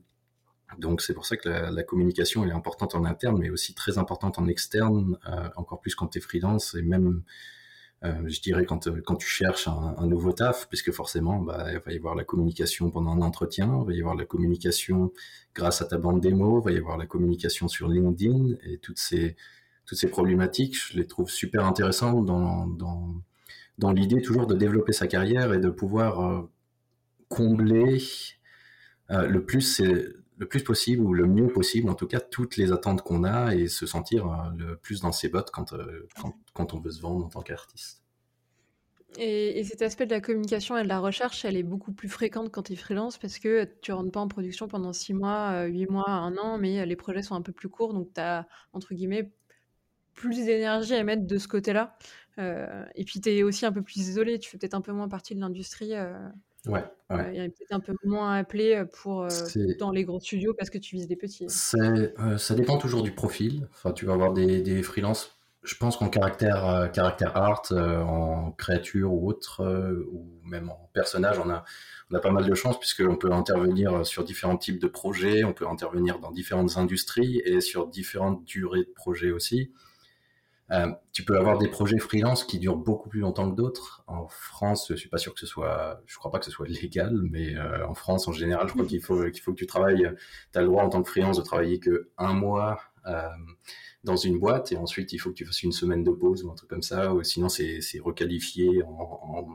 Donc 0.79 1.01
c'est 1.03 1.15
pour 1.15 1.27
ça 1.27 1.37
que 1.37 1.49
la, 1.49 1.83
communication 1.83 2.45
est 2.47 2.53
importante 2.53 2.95
en 2.95 3.05
interne, 3.05 3.39
mais 3.39 3.51
aussi 3.51 3.75
très 3.75 3.99
importante 3.99 4.39
en 4.39 4.47
externe, 4.47 5.19
euh, 5.29 5.49
encore 5.57 5.81
plus 5.81 5.95
quand 5.95 6.09
tu 6.09 6.19
es 6.19 6.21
freelance 6.21 6.75
et 6.75 6.83
même 6.83 7.23
euh, 8.05 8.13
je 8.27 8.41
dirais 8.41 8.67
quand, 8.67 8.89
euh, 8.89 9.01
quand 9.05 9.17
tu 9.17 9.27
cherches 9.27 9.69
un, 9.69 10.07
nouveau 10.07 10.33
taf, 10.33 10.69
puisque 10.69 10.93
forcément, 10.93 11.41
bah, 11.41 11.73
il 11.73 11.79
va 11.79 11.93
y 11.93 11.97
avoir 11.97 12.15
la 12.15 12.25
communication 12.25 12.91
pendant 12.91 13.13
un 13.13 13.23
entretien, 13.23 13.79
il 13.81 13.87
va 13.87 13.93
y 13.95 14.01
avoir 14.01 14.15
la 14.15 14.27
communication 14.27 15.13
grâce 15.55 15.81
à 15.81 15.87
ta 15.87 15.97
bande 15.97 16.21
démo, 16.21 16.61
il 16.61 16.65
va 16.65 16.73
y 16.73 16.79
avoir 16.79 16.99
la 16.99 17.07
communication 17.07 17.69
sur 17.69 17.89
LinkedIn, 17.89 18.57
et 18.65 18.79
toutes 18.79 18.99
ces, 18.99 19.35
toutes 19.87 19.99
ces 19.99 20.09
problématiques, 20.09 20.77
je 20.77 20.99
les 20.99 21.07
trouve 21.07 21.31
super 21.31 21.65
intéressantes 21.65 22.27
dans, 22.27 22.67
dans, 22.67 23.15
dans 23.79 23.93
l'idée 23.93 24.21
toujours 24.21 24.47
de 24.47 24.55
développer 24.55 24.93
sa 24.93 25.07
carrière 25.07 25.55
et 25.55 25.59
de 25.59 25.71
pouvoir 25.71 26.47
combler 27.29 27.99
le 29.09 29.39
plus 29.45 29.81
le 30.39 30.47
plus 30.47 30.63
possible 30.63 31.03
ou 31.03 31.15
le 31.15 31.27
mieux 31.27 31.49
possible 31.49 31.89
en 31.89 31.95
tout 31.95 32.07
cas 32.07 32.21
toutes 32.21 32.57
les 32.57 32.73
attentes 32.73 33.03
qu'on 33.03 33.25
a 33.25 33.55
et 33.55 33.69
se 33.69 33.87
sentir 33.87 34.27
euh, 34.27 34.51
le 34.57 34.77
plus 34.77 35.01
dans 35.01 35.13
ses 35.13 35.29
bottes 35.29 35.51
quand, 35.51 35.73
euh, 35.73 36.07
quand, 36.21 36.35
quand, 36.53 36.75
on 36.75 36.81
veut 36.81 36.91
se 36.91 37.01
vendre 37.01 37.25
en 37.25 37.29
tant 37.29 37.43
qu'artiste. 37.43 38.03
Et, 39.19 39.65
cet 39.65 39.81
aspect 39.81 40.05
de 40.05 40.11
la 40.11 40.21
communication 40.21 40.77
et 40.77 40.83
de 40.83 40.89
la 40.89 40.99
recherche, 40.99 41.47
elle 41.47 41.57
est 41.57 41.63
beaucoup 41.63 41.93
plus 41.93 42.11
fréquente 42.11 42.53
quand 42.53 42.65
tu 42.65 42.75
es 42.75 42.77
freelance 42.77 43.17
parce 43.17 43.39
que 43.39 43.67
tu 43.81 43.93
rentres 43.93 44.13
pas 44.13 44.21
en 44.21 44.29
production 44.29 44.69
pendant 44.69 44.93
6 44.93 45.15
mois, 45.15 45.65
8 45.65 45.85
euh, 45.85 45.91
mois, 45.91 46.11
1 46.11 46.37
an, 46.37 46.59
mais 46.59 46.85
les 46.85 46.97
projets 46.97 47.23
sont 47.23 47.35
un 47.35 47.41
peu 47.41 47.53
plus 47.53 47.71
courts, 47.71 47.95
donc 47.95 48.13
tu 48.13 48.21
as, 48.21 48.47
entre 48.75 48.93
guillemets, 48.93 49.33
plus 50.13 50.45
d'énergie 50.45 50.95
à 50.95 51.03
mettre 51.03 51.27
de 51.27 51.39
ce 51.39 51.49
côté-là. 51.49 51.97
et 52.39 53.05
puis 53.05 53.23
tu 53.23 53.31
es 53.31 53.43
aussi 53.43 53.65
un 53.65 53.73
peu 53.73 53.81
plus 53.81 53.97
isolé, 53.97 54.39
tu 54.39 54.51
fais 54.51 54.59
peut-être 54.59 54.75
un 54.75 54.83
peu 54.83 54.93
moins 54.93 55.09
partie 55.09 55.35
de 55.35 55.41
l'industrie. 55.41 55.95
Ouais, 56.67 56.85
ouais. 57.11 57.31
il 57.33 57.37
y 57.37 57.41
a 57.41 57.45
peut-être 57.45 57.73
un 57.73 57.81
peu 57.81 57.95
moins 58.05 58.35
appelé 58.35 58.85
pour 59.03 59.27
dans 59.79 59.91
les 59.91 60.05
gros 60.05 60.21
studios 60.21 60.55
parce 60.55 60.71
que 60.71 60.79
tu 60.79 60.97
vises 60.97 61.09
des 61.09 61.17
petits. 61.17 61.47
ça 61.49 62.55
dépend 62.55 62.79
toujours 62.79 63.03
du 63.03 63.13
profil. 63.13 63.69
Enfin, 63.73 63.93
tu 63.93 64.07
vas 64.07 64.15
avoir 64.15 64.33
des, 64.33 64.61
des 64.61 64.83
freelances. 64.83 65.39
Je 65.63 65.75
pense 65.75 65.97
qu'en 65.97 66.09
caractère, 66.09 66.91
caractère 66.93 67.37
art, 67.37 67.63
en 67.73 68.53
créature 68.53 69.13
ou 69.13 69.29
autre, 69.29 69.65
ou 70.13 70.41
même 70.45 70.71
en 70.71 70.91
personnage, 70.93 71.41
on 71.41 71.51
a, 71.51 71.65
on 72.11 72.15
a 72.15 72.21
pas 72.21 72.31
mal 72.31 72.47
de 72.47 72.55
chance 72.55 72.79
puisqu'on 72.79 73.17
peut 73.17 73.33
intervenir 73.33 74.07
sur 74.07 74.23
différents 74.23 74.57
types 74.57 74.81
de 74.81 74.87
projets, 74.87 75.45
on 75.45 75.53
peut 75.53 75.67
intervenir 75.67 76.21
dans 76.21 76.31
différentes 76.31 76.77
industries 76.77 77.41
et 77.45 77.61
sur 77.61 77.89
différentes 77.89 78.45
durées 78.45 78.85
de 78.85 78.93
projets 78.95 79.33
aussi. 79.33 79.73
Euh, 80.73 80.91
tu 81.13 81.25
peux 81.25 81.39
avoir 81.39 81.59
des 81.59 81.69
projets 81.69 81.99
freelance 81.99 82.43
qui 82.43 82.59
durent 82.59 82.77
beaucoup 82.77 83.09
plus 83.09 83.21
longtemps 83.21 83.49
que 83.51 83.57
d'autres. 83.57 84.03
En 84.09 84.27
France, 84.27 84.87
je 84.91 84.97
suis 84.97 85.09
pas 85.09 85.19
sûr 85.19 85.33
que 85.33 85.41
ce 85.41 85.47
soit, 85.47 86.03
je 86.07 86.17
crois 86.17 86.31
pas 86.31 86.39
que 86.39 86.45
ce 86.45 86.51
soit 86.51 86.67
légal, 86.83 87.21
mais 87.31 87.55
euh, 87.57 87.87
en 87.87 87.95
France, 87.95 88.27
en 88.29 88.33
général, 88.33 88.67
je 88.69 88.73
crois 88.73 88.85
qu'il 88.85 89.01
faut 89.01 89.31
qu'il 89.31 89.43
faut 89.43 89.53
que 89.53 89.59
tu 89.59 89.67
travailles. 89.67 90.11
Tu 90.53 90.59
as 90.59 90.63
le 90.63 90.67
droit 90.69 90.83
en 90.83 90.89
tant 90.89 91.03
que 91.03 91.09
freelance 91.09 91.39
de 91.39 91.43
travailler 91.43 91.79
que 91.79 92.11
un 92.19 92.33
mois 92.33 92.81
euh, 93.07 93.29
dans 94.05 94.17
une 94.17 94.39
boîte 94.39 94.73
et 94.73 94.77
ensuite 94.77 95.13
il 95.13 95.19
faut 95.19 95.31
que 95.31 95.35
tu 95.35 95.45
fasses 95.45 95.63
une 95.63 95.73
semaine 95.73 96.05
de 96.05 96.11
pause 96.11 96.45
ou 96.45 96.51
un 96.51 96.55
truc 96.55 96.71
comme 96.71 96.83
ça. 96.83 97.15
Ou 97.15 97.23
sinon, 97.23 97.49
c'est 97.49 97.81
requalifié 98.03 98.83
en, 98.85 99.49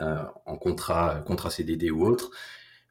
euh, 0.00 0.24
contrat 0.60 1.50
CDD 1.50 1.90
ou 1.90 2.06
autre 2.06 2.30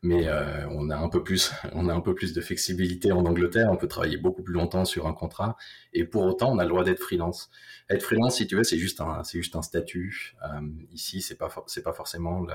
mais 0.03 0.27
euh, 0.27 0.67
on 0.69 0.89
a 0.89 0.97
un 0.97 1.09
peu 1.09 1.23
plus, 1.23 1.51
on 1.73 1.89
a 1.89 1.93
un 1.93 2.01
peu 2.01 2.13
plus 2.13 2.34
de 2.34 2.41
flexibilité 2.41 3.11
en 3.11 3.26
Angleterre. 3.26 3.69
On 3.72 3.77
peut 3.77 3.88
travailler 3.88 4.17
beaucoup 4.17 4.43
plus 4.43 4.53
longtemps 4.53 4.85
sur 4.85 5.07
un 5.07 5.13
contrat, 5.13 5.57
et 5.93 6.05
pour 6.05 6.23
autant, 6.23 6.51
on 6.51 6.59
a 6.59 6.63
le 6.63 6.69
droit 6.69 6.84
d'être 6.84 7.01
freelance. 7.01 7.49
Être 7.89 8.03
freelance, 8.03 8.38
si 8.38 8.47
tu 8.47 8.55
veux, 8.55 8.63
c'est 8.63 8.77
juste 8.77 9.01
un, 9.01 9.23
c'est 9.23 9.38
juste 9.38 9.55
un 9.55 9.61
statut. 9.61 10.35
Euh, 10.43 10.61
ici, 10.93 11.22
c'est 11.22 11.35
pas, 11.38 11.49
c'est 11.67 11.84
pas 11.84 11.93
forcément 11.93 12.45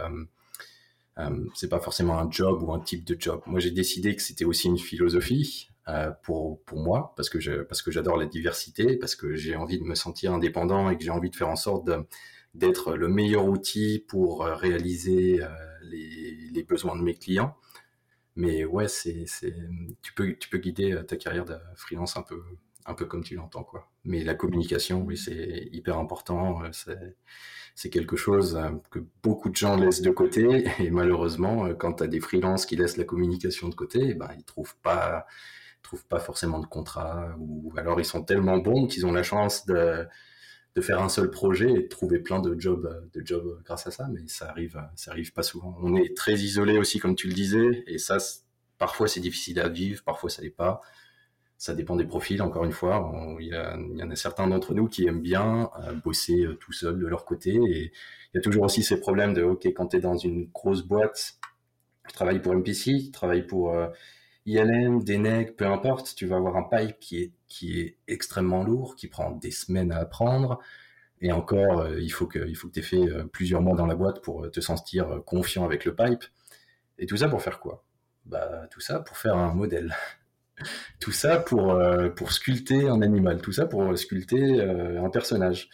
euh, 1.18 1.46
c'est 1.54 1.68
pas 1.68 1.80
forcément 1.80 2.18
un 2.18 2.30
job 2.30 2.62
ou 2.62 2.72
un 2.72 2.80
type 2.80 3.04
de 3.04 3.14
job. 3.18 3.42
Moi, 3.46 3.60
j'ai 3.60 3.72
décidé 3.72 4.16
que 4.16 4.22
c'était 4.22 4.46
aussi 4.46 4.68
une 4.68 4.78
philosophie 4.78 5.68
pour 6.22 6.62
pour 6.62 6.78
moi 6.78 7.12
parce 7.16 7.28
que 7.28 7.62
parce 7.62 7.82
que 7.82 7.90
j'adore 7.90 8.16
la 8.16 8.26
diversité, 8.26 8.96
parce 8.96 9.16
que 9.16 9.34
j'ai 9.34 9.56
envie 9.56 9.78
de 9.78 9.82
me 9.82 9.96
sentir 9.96 10.32
indépendant 10.32 10.88
et 10.88 10.96
que 10.96 11.02
j'ai 11.02 11.10
envie 11.10 11.30
de 11.30 11.36
faire 11.36 11.48
en 11.48 11.56
sorte 11.56 11.90
d'être 12.54 12.94
le 12.94 13.08
meilleur 13.08 13.46
outil 13.46 14.04
pour 14.08 14.44
réaliser 14.44 15.40
les, 15.82 16.62
besoins 16.64 16.96
de 16.96 17.02
mes 17.02 17.14
clients. 17.14 17.56
Mais 18.36 18.64
ouais, 18.64 18.88
c'est, 18.88 19.24
tu 20.02 20.12
peux, 20.14 20.34
tu 20.38 20.48
peux 20.48 20.58
guider 20.58 20.92
euh, 20.92 21.02
ta 21.02 21.16
carrière 21.16 21.44
de 21.44 21.56
freelance 21.74 22.16
un 22.16 22.22
peu, 22.22 22.42
un 22.86 22.94
peu 22.94 23.06
comme 23.06 23.24
tu 23.24 23.34
l'entends, 23.34 23.64
quoi. 23.64 23.90
Mais 24.04 24.22
la 24.24 24.34
communication, 24.34 25.02
oui, 25.02 25.16
c'est 25.16 25.68
hyper 25.72 25.98
important. 25.98 26.62
C'est, 26.72 27.16
c'est 27.74 27.90
quelque 27.90 28.16
chose 28.16 28.58
que 28.90 29.00
beaucoup 29.22 29.50
de 29.50 29.56
gens 29.56 29.76
laissent 29.76 30.02
de 30.02 30.10
côté. 30.10 30.64
Et 30.78 30.90
malheureusement, 30.90 31.74
quand 31.74 31.94
tu 31.94 32.04
as 32.04 32.06
des 32.06 32.20
freelances 32.20 32.66
qui 32.66 32.76
laissent 32.76 32.96
la 32.96 33.04
communication 33.04 33.68
de 33.68 33.74
côté, 33.74 34.00
eh 34.10 34.14
ben, 34.14 34.30
ils 34.38 34.44
trouvent 34.44 34.76
pas, 34.82 35.26
trouvent 35.82 36.06
pas 36.06 36.20
forcément 36.20 36.60
de 36.60 36.66
contrat. 36.66 37.34
Ou 37.38 37.72
alors 37.76 38.00
ils 38.00 38.04
sont 38.04 38.22
tellement 38.22 38.58
bons 38.58 38.86
qu'ils 38.86 39.06
ont 39.06 39.12
la 39.12 39.22
chance 39.22 39.66
de, 39.66 40.06
de 40.76 40.80
faire 40.80 41.02
un 41.02 41.08
seul 41.08 41.30
projet 41.30 41.70
et 41.70 41.82
de 41.82 41.88
trouver 41.88 42.20
plein 42.20 42.40
de 42.40 42.58
jobs, 42.58 42.86
euh, 42.86 43.00
de 43.12 43.26
jobs 43.26 43.60
grâce 43.64 43.86
à 43.86 43.90
ça, 43.90 44.08
mais 44.12 44.20
ça 44.26 44.48
arrive, 44.48 44.76
euh, 44.76 44.86
ça 44.94 45.10
arrive 45.10 45.32
pas 45.32 45.42
souvent. 45.42 45.76
On 45.82 45.96
est 45.96 46.16
très 46.16 46.34
isolé 46.34 46.78
aussi, 46.78 46.98
comme 46.98 47.16
tu 47.16 47.26
le 47.28 47.34
disais, 47.34 47.84
et 47.86 47.98
ça, 47.98 48.18
parfois 48.78 49.08
c'est 49.08 49.20
difficile 49.20 49.60
à 49.60 49.68
vivre, 49.68 50.02
parfois 50.04 50.30
ça 50.30 50.42
l'est 50.42 50.50
pas. 50.50 50.80
Ça 51.58 51.74
dépend 51.74 51.96
des 51.96 52.06
profils, 52.06 52.40
encore 52.40 52.64
une 52.64 52.72
fois. 52.72 53.12
Il 53.38 53.48
y, 53.48 54.02
en 54.02 54.10
a 54.10 54.16
certains 54.16 54.46
d'entre 54.46 54.72
nous 54.72 54.88
qui 54.88 55.06
aiment 55.06 55.20
bien 55.20 55.70
euh, 55.82 55.92
bosser 55.92 56.46
tout 56.58 56.72
seul 56.72 56.98
de 56.98 57.06
leur 57.06 57.24
côté, 57.26 57.50
et 57.50 57.92
il 58.32 58.36
y 58.36 58.38
a 58.38 58.40
toujours 58.40 58.64
aussi 58.64 58.82
ces 58.82 58.98
problèmes 58.98 59.34
de, 59.34 59.42
ok, 59.42 59.66
quand 59.66 59.88
tu 59.88 59.96
es 59.96 60.00
dans 60.00 60.16
une 60.16 60.46
grosse 60.46 60.82
boîte, 60.82 61.38
tu 62.08 62.14
travailles 62.14 62.40
pour 62.40 62.54
MPC, 62.54 63.04
tu 63.04 63.10
travailles 63.10 63.46
pour 63.46 63.76
ILM, 64.46 65.04
DNEG, 65.04 65.54
peu 65.56 65.66
importe, 65.66 66.14
tu 66.14 66.26
vas 66.26 66.36
avoir 66.36 66.56
un 66.56 66.62
pipe 66.62 66.98
qui 66.98 67.18
est, 67.22 67.32
qui 67.46 67.80
est 67.80 67.96
extrêmement 68.08 68.64
lourd, 68.64 68.96
qui 68.96 69.08
prend 69.08 69.30
des 69.30 69.50
semaines 69.50 69.92
à 69.92 69.98
apprendre. 69.98 70.60
Et 71.20 71.32
encore, 71.32 71.80
euh, 71.80 72.00
il 72.00 72.10
faut 72.10 72.26
que, 72.26 72.38
tu 72.38 72.78
aies 72.78 72.82
fait 72.82 72.96
euh, 72.96 73.24
plusieurs 73.24 73.60
mois 73.60 73.76
dans 73.76 73.86
la 73.86 73.94
boîte 73.94 74.22
pour 74.22 74.44
euh, 74.44 74.50
te 74.50 74.60
sentir 74.60 75.22
confiant 75.26 75.64
avec 75.64 75.84
le 75.84 75.94
pipe. 75.94 76.24
Et 76.98 77.06
tout 77.06 77.18
ça 77.18 77.28
pour 77.28 77.42
faire 77.42 77.60
quoi? 77.60 77.84
Bah, 78.26 78.66
tout 78.70 78.80
ça 78.80 79.00
pour 79.00 79.16
faire 79.16 79.36
un 79.36 79.54
modèle. 79.54 79.94
tout 81.00 81.12
ça 81.12 81.38
pour, 81.38 81.78
pour 82.16 82.32
sculpter 82.32 82.88
un 82.88 83.02
animal. 83.02 83.40
Tout 83.42 83.52
ça 83.52 83.66
pour 83.66 83.96
sculpter 83.96 84.60
un 84.62 85.10
personnage. 85.10 85.70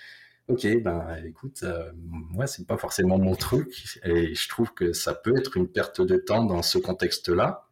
Ok, 0.48 0.64
ben 0.80 1.04
écoute, 1.24 1.64
moi 1.96 2.46
c'est 2.46 2.68
pas 2.68 2.76
forcément 2.76 3.18
mon 3.18 3.34
truc 3.34 3.98
et 4.04 4.32
je 4.32 4.48
trouve 4.48 4.72
que 4.74 4.92
ça 4.92 5.12
peut 5.12 5.36
être 5.36 5.56
une 5.56 5.66
perte 5.66 6.00
de 6.00 6.16
temps 6.16 6.44
dans 6.44 6.62
ce 6.62 6.78
contexte-là 6.78 7.65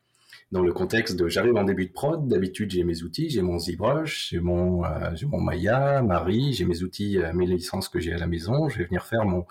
dans 0.52 0.62
le 0.62 0.72
contexte 0.72 1.16
de 1.16 1.28
j'arrive 1.28 1.56
en 1.56 1.64
début 1.64 1.86
de 1.86 1.92
prod, 1.92 2.28
d'habitude 2.28 2.70
j'ai 2.70 2.84
mes 2.84 3.02
outils, 3.02 3.30
j'ai 3.30 3.42
mon 3.42 3.58
ZBrush, 3.58 4.30
j'ai 4.30 4.40
mon, 4.40 4.84
euh, 4.84 5.10
mon 5.26 5.40
Maya, 5.40 6.02
Marie, 6.02 6.52
j'ai 6.52 6.64
mes 6.64 6.82
outils, 6.82 7.18
euh, 7.18 7.32
mes 7.32 7.46
licences 7.46 7.88
que 7.88 7.98
j'ai 8.00 8.12
à 8.12 8.18
la 8.18 8.26
maison, 8.26 8.68
je 8.68 8.78
vais 8.78 8.84
venir 8.84 9.04
faire 9.04 9.24
mon 9.24 9.46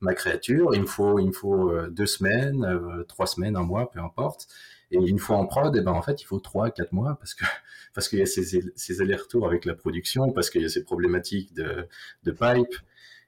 ma 0.00 0.14
créature, 0.14 0.70
il 0.74 0.82
me 0.82 0.86
faut, 0.86 1.18
il 1.18 1.26
me 1.26 1.32
faut 1.32 1.70
euh, 1.70 1.90
deux 1.90 2.06
semaines, 2.06 2.64
trois 3.08 3.26
semaines, 3.26 3.56
un 3.56 3.64
mois, 3.64 3.90
peu 3.90 4.00
importe. 4.00 4.46
Et 4.90 4.96
une 4.96 5.18
fois 5.18 5.36
en 5.36 5.46
prod, 5.46 5.74
et 5.76 5.80
eh 5.80 5.82
ben 5.82 5.92
en 5.92 6.02
fait 6.02 6.22
il 6.22 6.24
faut 6.24 6.38
trois, 6.40 6.70
quatre 6.70 6.92
mois 6.92 7.16
parce 7.18 7.34
que 7.34 7.44
parce 7.94 8.08
qu'il 8.08 8.20
y 8.20 8.22
a 8.22 8.26
ces, 8.26 8.62
ces 8.74 9.00
allers-retours 9.02 9.46
avec 9.46 9.64
la 9.64 9.74
production, 9.74 10.32
parce 10.32 10.50
qu'il 10.50 10.62
y 10.62 10.64
a 10.64 10.68
ces 10.68 10.84
problématiques 10.84 11.52
de, 11.54 11.86
de 12.24 12.30
pipe. 12.32 12.74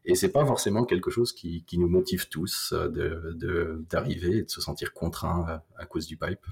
Et 0.07 0.15
c'est 0.15 0.31
pas 0.32 0.47
forcément 0.47 0.85
quelque 0.87 1.11
chose 1.11 1.35
qui, 1.35 1.65
qui 1.65 1.77
nous 1.78 1.89
motive 1.89 2.28
tous 2.28 2.73
de 2.73 3.85
d'arriver 3.91 4.39
et 4.39 4.43
de 4.45 4.51
se 4.51 4.62
sentir 4.62 4.95
contraint 4.95 5.62
à 5.77 5.85
cause 5.87 6.07
du 6.07 6.16
pipe. 6.16 6.47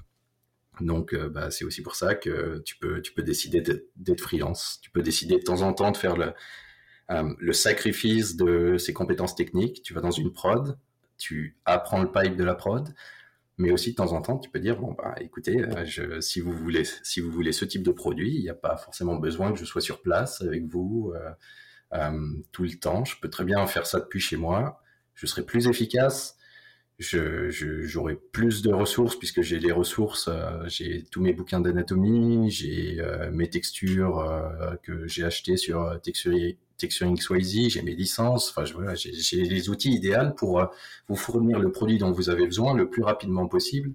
Donc, 0.81 1.13
euh, 1.13 1.29
bah, 1.29 1.51
c'est 1.51 1.65
aussi 1.65 1.81
pour 1.81 1.95
ça 1.95 2.15
que 2.15 2.61
tu 2.65 2.77
peux, 2.77 3.01
tu 3.01 3.13
peux 3.13 3.23
décider 3.23 3.61
d'être 3.95 4.21
freelance. 4.21 4.79
Tu 4.81 4.89
peux 4.91 5.01
décider 5.01 5.37
de 5.37 5.43
temps 5.43 5.61
en 5.61 5.73
temps 5.73 5.91
de 5.91 5.97
faire 5.97 6.15
le, 6.15 6.33
euh, 7.11 7.33
le 7.37 7.53
sacrifice 7.53 8.35
de 8.35 8.77
ses 8.77 8.93
compétences 8.93 9.35
techniques. 9.35 9.81
Tu 9.83 9.93
vas 9.93 10.01
dans 10.01 10.11
une 10.11 10.31
prod, 10.31 10.77
tu 11.17 11.57
apprends 11.65 12.01
le 12.01 12.11
pipe 12.11 12.35
de 12.35 12.43
la 12.43 12.55
prod, 12.55 12.93
mais 13.57 13.71
aussi 13.71 13.91
de 13.91 13.95
temps 13.95 14.13
en 14.13 14.21
temps, 14.21 14.37
tu 14.37 14.49
peux 14.49 14.59
dire 14.59 14.79
bon 14.79 14.93
bah 14.93 15.15
écoutez, 15.19 15.61
euh, 15.61 16.21
si 16.21 16.39
vous 16.39 16.53
voulez, 16.53 16.83
si 17.03 17.19
vous 17.19 17.29
voulez 17.31 17.51
ce 17.51 17.65
type 17.65 17.83
de 17.83 17.91
produit, 17.91 18.35
il 18.35 18.41
n'y 18.41 18.49
a 18.49 18.53
pas 18.53 18.77
forcément 18.77 19.15
besoin 19.15 19.51
que 19.51 19.59
je 19.59 19.65
sois 19.65 19.81
sur 19.81 20.01
place 20.01 20.41
avec 20.41 20.65
vous 20.65 21.13
tout 22.51 22.63
le 22.63 22.79
temps. 22.79 23.03
Je 23.03 23.19
peux 23.19 23.29
très 23.29 23.43
bien 23.43 23.65
faire 23.67 23.85
ça 23.85 23.99
depuis 23.99 24.19
chez 24.19 24.37
moi. 24.37 24.81
Je 25.15 25.25
serai 25.25 25.43
plus 25.43 25.67
efficace 25.67 26.38
j'aurai 26.99 28.15
plus 28.15 28.61
de 28.61 28.73
ressources 28.73 29.15
puisque 29.15 29.41
j'ai 29.41 29.59
les 29.59 29.71
ressources, 29.71 30.27
euh, 30.27 30.67
j'ai 30.67 31.03
tous 31.05 31.21
mes 31.21 31.33
bouquins 31.33 31.61
d'anatomie, 31.61 32.51
j'ai 32.51 32.99
euh, 32.99 33.31
mes 33.31 33.49
textures 33.49 34.19
euh, 34.19 34.75
que 34.83 35.07
j'ai 35.07 35.23
achetées 35.23 35.55
sur 35.55 35.99
Texturing, 36.01 36.57
Texturing 36.77 37.17
j'ai 37.69 37.81
mes 37.83 37.95
licences, 37.95 38.49
enfin 38.49 38.69
voilà, 38.73 38.95
j'ai 38.95 39.43
les 39.43 39.69
outils 39.69 39.93
idéaux 39.93 40.31
pour 40.35 40.69
vous 41.07 41.15
fournir 41.15 41.59
le 41.59 41.71
produit 41.71 41.97
dont 41.97 42.11
vous 42.11 42.29
avez 42.29 42.45
besoin 42.45 42.73
le 42.73 42.89
plus 42.89 43.03
rapidement 43.03 43.47
possible. 43.47 43.93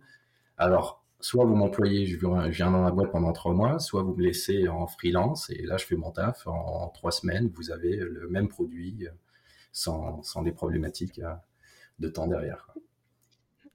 Alors, 0.59 1.05
soit 1.21 1.45
vous 1.45 1.57
m'employez, 1.57 2.07
je 2.07 2.17
viens 2.17 2.71
dans 2.71 2.83
la 2.83 2.91
boîte 2.91 3.11
pendant 3.13 3.33
trois 3.33 3.53
mois, 3.55 3.79
soit 3.81 4.03
vous 4.03 4.15
me 4.15 4.23
laissez 4.23 4.69
en 4.69 4.87
freelance 4.87 5.51
et 5.51 5.63
là 5.63 5.77
je 5.77 5.85
fais 5.87 5.97
mon 5.97 6.11
taf 6.11 6.47
en, 6.47 6.89
trois 6.89 7.13
semaines, 7.13 7.51
vous 7.55 7.71
avez 7.71 7.97
le 7.97 8.29
même 8.31 8.49
produit 8.49 9.09
sans, 9.73 10.23
sans 10.23 10.43
des 10.43 10.53
problématiques 10.53 11.21
de 11.99 12.09
temps 12.09 12.27
derrière 12.27 12.75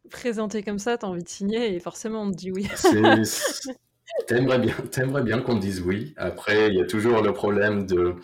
présenté 0.09 0.63
comme 0.63 0.79
ça, 0.79 0.97
tu 0.97 1.05
as 1.05 1.09
envie 1.09 1.23
de 1.23 1.29
signer 1.29 1.75
et 1.75 1.79
forcément 1.79 2.23
on 2.23 2.31
te 2.31 2.35
dit 2.37 2.51
oui. 2.51 2.67
T'aimerais 4.27 4.59
bien, 4.59 4.75
aimerais 4.97 5.23
bien 5.23 5.39
qu'on 5.39 5.55
te 5.55 5.61
dise 5.61 5.81
oui. 5.81 6.13
Après, 6.17 6.67
il 6.67 6.75
y 6.75 6.81
a 6.81 6.85
toujours 6.85 7.21
le 7.21 7.31
problème 7.31 7.85
de, 7.85 8.15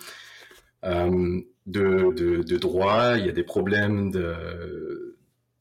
euh, 0.84 1.40
de, 1.66 2.12
de, 2.44 2.58
droit, 2.58 3.18
il 3.18 3.26
y 3.26 3.30
a 3.30 3.32
des 3.32 3.44
problèmes 3.44 4.12
de 4.12 5.16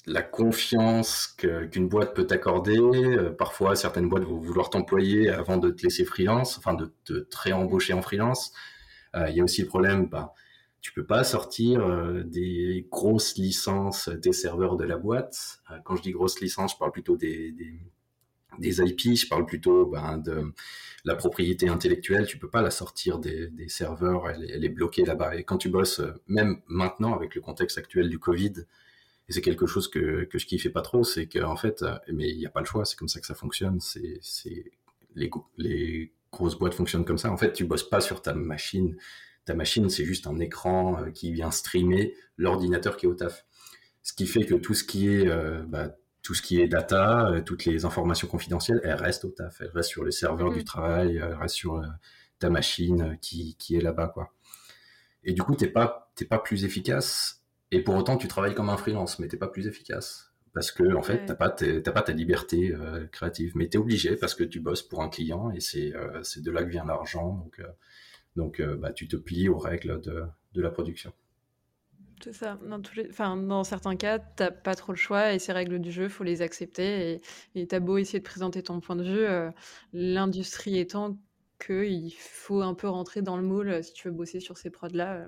la 0.07 0.23
confiance 0.23 1.35
qu'une 1.39 1.89
boîte 1.89 2.15
peut 2.15 2.27
t'accorder. 2.27 2.79
Euh, 2.79 3.31
parfois, 3.31 3.75
certaines 3.75 4.09
boîtes 4.09 4.25
vont 4.25 4.39
vouloir 4.39 4.71
t'employer 4.71 5.31
avant 5.31 5.57
de 5.57 5.71
te 5.71 5.83
laisser 5.83 6.05
freelance, 6.05 6.59
enfin 6.59 6.75
de 6.75 6.93
te 7.05 7.25
réembaucher 7.37 7.93
en 7.93 8.03
freelance. 8.03 8.53
Euh, 9.15 9.29
il 9.31 9.37
y 9.37 9.41
a 9.41 9.45
aussi 9.45 9.63
le 9.63 9.69
problème, 9.69 10.09
bah, 10.09 10.35
tu 10.85 10.93
peux 10.93 11.07
pas 11.07 11.25
sortir 11.25 11.81
euh, 11.81 12.23
des 12.25 12.87
grosses 12.91 13.39
licences 13.39 14.11
des 14.11 14.35
serveurs 14.35 14.77
de 14.77 14.85
la 14.85 14.99
boîte. 14.99 15.63
Euh, 15.71 15.79
quand 15.83 15.97
je 15.97 16.03
dis 16.03 16.11
grosses 16.11 16.43
licences, 16.43 16.73
je 16.73 16.77
parle 16.77 16.93
plutôt 16.93 17.17
des, 17.17 17.53
des, 18.59 18.83
IP, 18.83 19.17
je 19.17 19.27
parle 19.27 19.47
plutôt 19.47 19.87
ben, 19.87 20.19
de 20.19 20.53
la 21.07 21.17
propriété 21.17 21.71
intellectuelle. 21.71 22.27
Tu 22.27 22.37
peux 22.37 22.51
pas 22.51 22.61
la 22.61 22.71
sortir 22.71 23.19
des, 23.19 23.51
serveurs, 23.69 24.29
elle, 24.29 24.63
est 24.63 24.69
bloquée 24.69 25.07
là-bas. 25.07 25.37
Et 25.37 25.45
quand 25.45 25.57
tu 25.57 25.71
bosses, 25.71 26.01
euh, 26.01 26.13
même 26.27 26.61
maintenant 26.67 27.15
avec 27.15 27.35
le 27.35 27.41
contexte 27.41 27.79
actuel 27.79 28.11
du 28.11 28.19
Covid, 28.19 28.53
et 29.27 29.33
c'est 29.33 29.41
quelque 29.41 29.65
chose 29.65 29.89
que, 29.89 30.25
que 30.25 30.39
je 30.39 30.45
kiffais 30.45 30.69
pas 30.69 30.83
trop, 30.83 31.03
c'est 31.03 31.27
qu'en 31.27 31.57
fait, 31.57 31.83
mais 32.13 32.29
il 32.29 32.37
n'y 32.37 32.45
a 32.45 32.51
pas 32.51 32.61
le 32.61 32.67
choix, 32.67 32.85
c'est 32.85 32.99
comme 32.99 33.09
ça 33.09 33.21
que 33.21 33.27
ça 33.27 33.35
fonctionne. 33.35 33.79
Les, 35.15 35.31
les 35.57 36.13
grosses 36.31 36.59
boîtes 36.59 36.75
fonctionnent 36.75 37.07
comme 37.07 37.17
ça. 37.17 37.33
En 37.33 37.39
fait, 37.39 37.55
tu 37.55 37.65
bosses 37.65 37.89
pas 37.89 38.03
sur 38.03 38.21
ta 38.21 38.35
machine 38.35 38.99
ta 39.45 39.55
machine, 39.55 39.89
c'est 39.91 40.05
juste 40.05 40.27
un 40.27 40.39
écran 40.39 41.01
euh, 41.01 41.11
qui 41.11 41.33
vient 41.33 41.51
streamer 41.51 42.15
l'ordinateur 42.37 42.97
qui 42.97 43.07
est 43.07 43.09
au 43.09 43.15
taf. 43.15 43.45
Ce 44.03 44.13
qui 44.13 44.27
fait 44.27 44.45
que 44.45 44.55
tout 44.55 44.75
ce 44.75 44.85
qui 44.85 45.09
est, 45.09 45.29
euh, 45.29 45.63
bah, 45.67 45.97
tout 46.23 46.35
ce 46.35 46.43
qui 46.43 46.61
est 46.61 46.69
data, 46.69 47.29
euh, 47.31 47.43
toutes 47.43 47.65
les 47.65 47.85
informations 47.85 48.29
confidentielles, 48.29 48.81
elles 48.85 48.95
restent 48.95 49.25
au 49.25 49.31
taf. 49.31 49.61
Elles 49.61 49.71
restent 49.75 49.91
sur 49.91 50.05
le 50.05 50.11
serveur 50.11 50.53
du 50.53 50.61
mm. 50.61 50.65
travail, 50.65 51.17
elles 51.17 51.35
restent 51.35 51.57
sur 51.57 51.83
ta 52.39 52.51
machine 52.51 53.19
qui, 53.21 53.57
qui 53.57 53.77
est 53.77 53.81
là-bas, 53.81 54.09
quoi. 54.09 54.33
Et 55.25 55.33
du 55.33 55.43
coup, 55.43 55.55
t'es 55.55 55.69
pas, 55.69 56.13
t'es 56.17 56.27
pas 56.27 56.39
plus 56.39 56.65
efficace. 56.65 57.43
Et 57.71 57.83
pour 57.83 57.95
autant, 57.97 58.17
tu 58.17 58.29
travailles 58.29 58.55
comme 58.55 58.69
un 58.69 58.77
freelance, 58.77 59.19
mais 59.19 59.29
t'es 59.29 59.37
pas 59.37 59.49
plus 59.49 59.67
efficace 59.67 60.31
parce 60.53 60.71
que 60.71 60.95
en 60.95 61.03
fait 61.03 61.27
t'as 61.27 61.35
pas 61.35 61.51
t'as 61.51 61.91
pas 61.91 62.03
ta 62.03 62.13
liberté 62.13 62.73
créative 63.11 63.55
mais 63.57 63.69
tu 63.69 63.77
es 63.77 63.81
obligé 63.81 64.15
parce 64.15 64.37
que 64.37 64.45
tu 64.45 64.61
bosses 64.61 64.85
pour 64.85 65.03
un 65.03 65.09
client 65.09 65.51
et 65.51 65.59
c'est 65.59 65.93
c'est 66.23 66.43
de 66.43 66.51
là 66.53 66.63
que 66.63 66.69
vient 66.69 66.85
l'argent 66.85 67.33
donc 67.33 67.61
donc, 68.37 68.61
euh, 68.61 68.77
bah, 68.77 68.93
tu 68.93 69.07
te 69.09 69.17
plies 69.17 69.49
aux 69.49 69.59
règles 69.59 70.01
de, 70.01 70.25
de 70.53 70.63
la 70.63 70.71
production. 70.71 71.13
C'est 72.23 72.33
ça. 72.33 72.59
Dans, 72.67 72.81
tous 72.81 72.97
les... 72.97 73.09
enfin, 73.11 73.37
dans 73.37 73.65
certains 73.65 73.97
cas, 73.97 74.19
tu 74.19 74.25
n'as 74.41 74.51
pas 74.51 74.75
trop 74.75 74.93
le 74.93 74.99
choix 74.99 75.33
et 75.33 75.39
ces 75.39 75.53
règles 75.53 75.79
du 75.79 75.93
jeu, 75.93 76.09
faut 76.09 76.25
les 76.25 76.43
accepter. 76.43 77.21
Et 77.55 77.67
tu 77.67 77.75
as 77.75 77.81
beau 77.81 77.99
essayer 77.99 78.19
de 78.19 78.25
présenter 78.25 78.63
ton 78.63 78.81
point 78.81 78.97
de 78.97 79.05
vue, 79.05 79.25
euh, 79.25 79.51
l'industrie 79.93 80.79
étant 80.79 81.19
qu'il 81.65 82.13
faut 82.15 82.63
un 82.63 82.75
peu 82.75 82.89
rentrer 82.89 83.23
dans 83.23 83.37
le 83.37 83.43
moule 83.43 83.69
euh, 83.69 83.83
si 83.83 83.93
tu 83.93 84.09
veux 84.09 84.15
bosser 84.15 84.41
sur 84.41 84.59
ces 84.59 84.71
prods-là. 84.71 85.25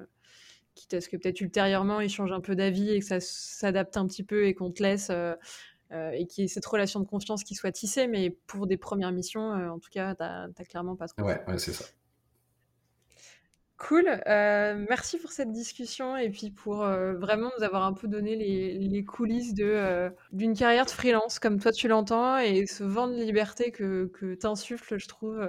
quitte 0.75 0.95
à 0.95 1.01
ce 1.01 1.09
que 1.09 1.17
peut-être 1.17 1.41
ultérieurement, 1.41 2.01
ils 2.01 2.11
changent 2.11 2.33
un 2.33 2.41
peu 2.41 2.57
d'avis 2.57 2.91
et 2.91 2.99
que 3.01 3.07
ça 3.07 3.21
s'adapte 3.21 3.97
un 3.97 4.07
petit 4.07 4.25
peu 4.25 4.47
et 4.47 4.55
qu'on 4.55 4.73
te 4.73 4.83
laisse. 4.83 5.11
et 5.11 6.27
qu'il 6.27 6.43
y 6.43 6.45
ait 6.45 6.49
cette 6.49 6.67
relation 6.67 6.99
de 7.01 7.07
confiance 7.07 7.45
qui 7.45 7.55
soit 7.55 7.73
tissée. 7.73 8.09
Mais 8.09 8.31
pour 8.47 8.67
des 8.67 8.77
premières 8.77 9.13
missions, 9.13 9.51
en 9.51 9.79
tout 9.79 9.91
cas, 9.91 10.15
tu 10.15 10.23
n'as 10.23 10.65
clairement 10.69 10.97
pas 10.97 11.09
trop. 11.09 11.23
Ouais, 11.23 11.43
ouais 11.47 11.59
c'est 11.59 11.73
ça. 11.73 11.85
Cool, 13.79 14.07
euh, 14.27 14.87
merci 14.89 15.19
pour 15.19 15.33
cette 15.33 15.53
discussion 15.53 16.17
et 16.17 16.31
puis 16.31 16.51
pour 16.51 16.83
euh, 16.83 17.13
vraiment 17.13 17.51
nous 17.59 17.63
avoir 17.63 17.85
un 17.85 17.93
peu 17.93 18.09
donné 18.09 18.35
les, 18.35 19.05
coulisses 19.05 19.53
de 19.53 19.67
euh, 19.67 20.09
d'une 20.33 20.55
carrière 20.55 20.87
de 20.87 20.91
freelance 20.91 21.39
comme 21.39 21.61
toi 21.61 21.73
tu 21.73 21.87
l'entends 21.87 22.39
et 22.39 22.65
ce 22.67 22.85
vent 22.85 23.07
de 23.07 23.17
liberté 23.17 23.73
que, 23.73 24.07
que 24.15 24.35
t'insuffles, 24.35 24.99
je 24.99 25.07
trouve, 25.07 25.47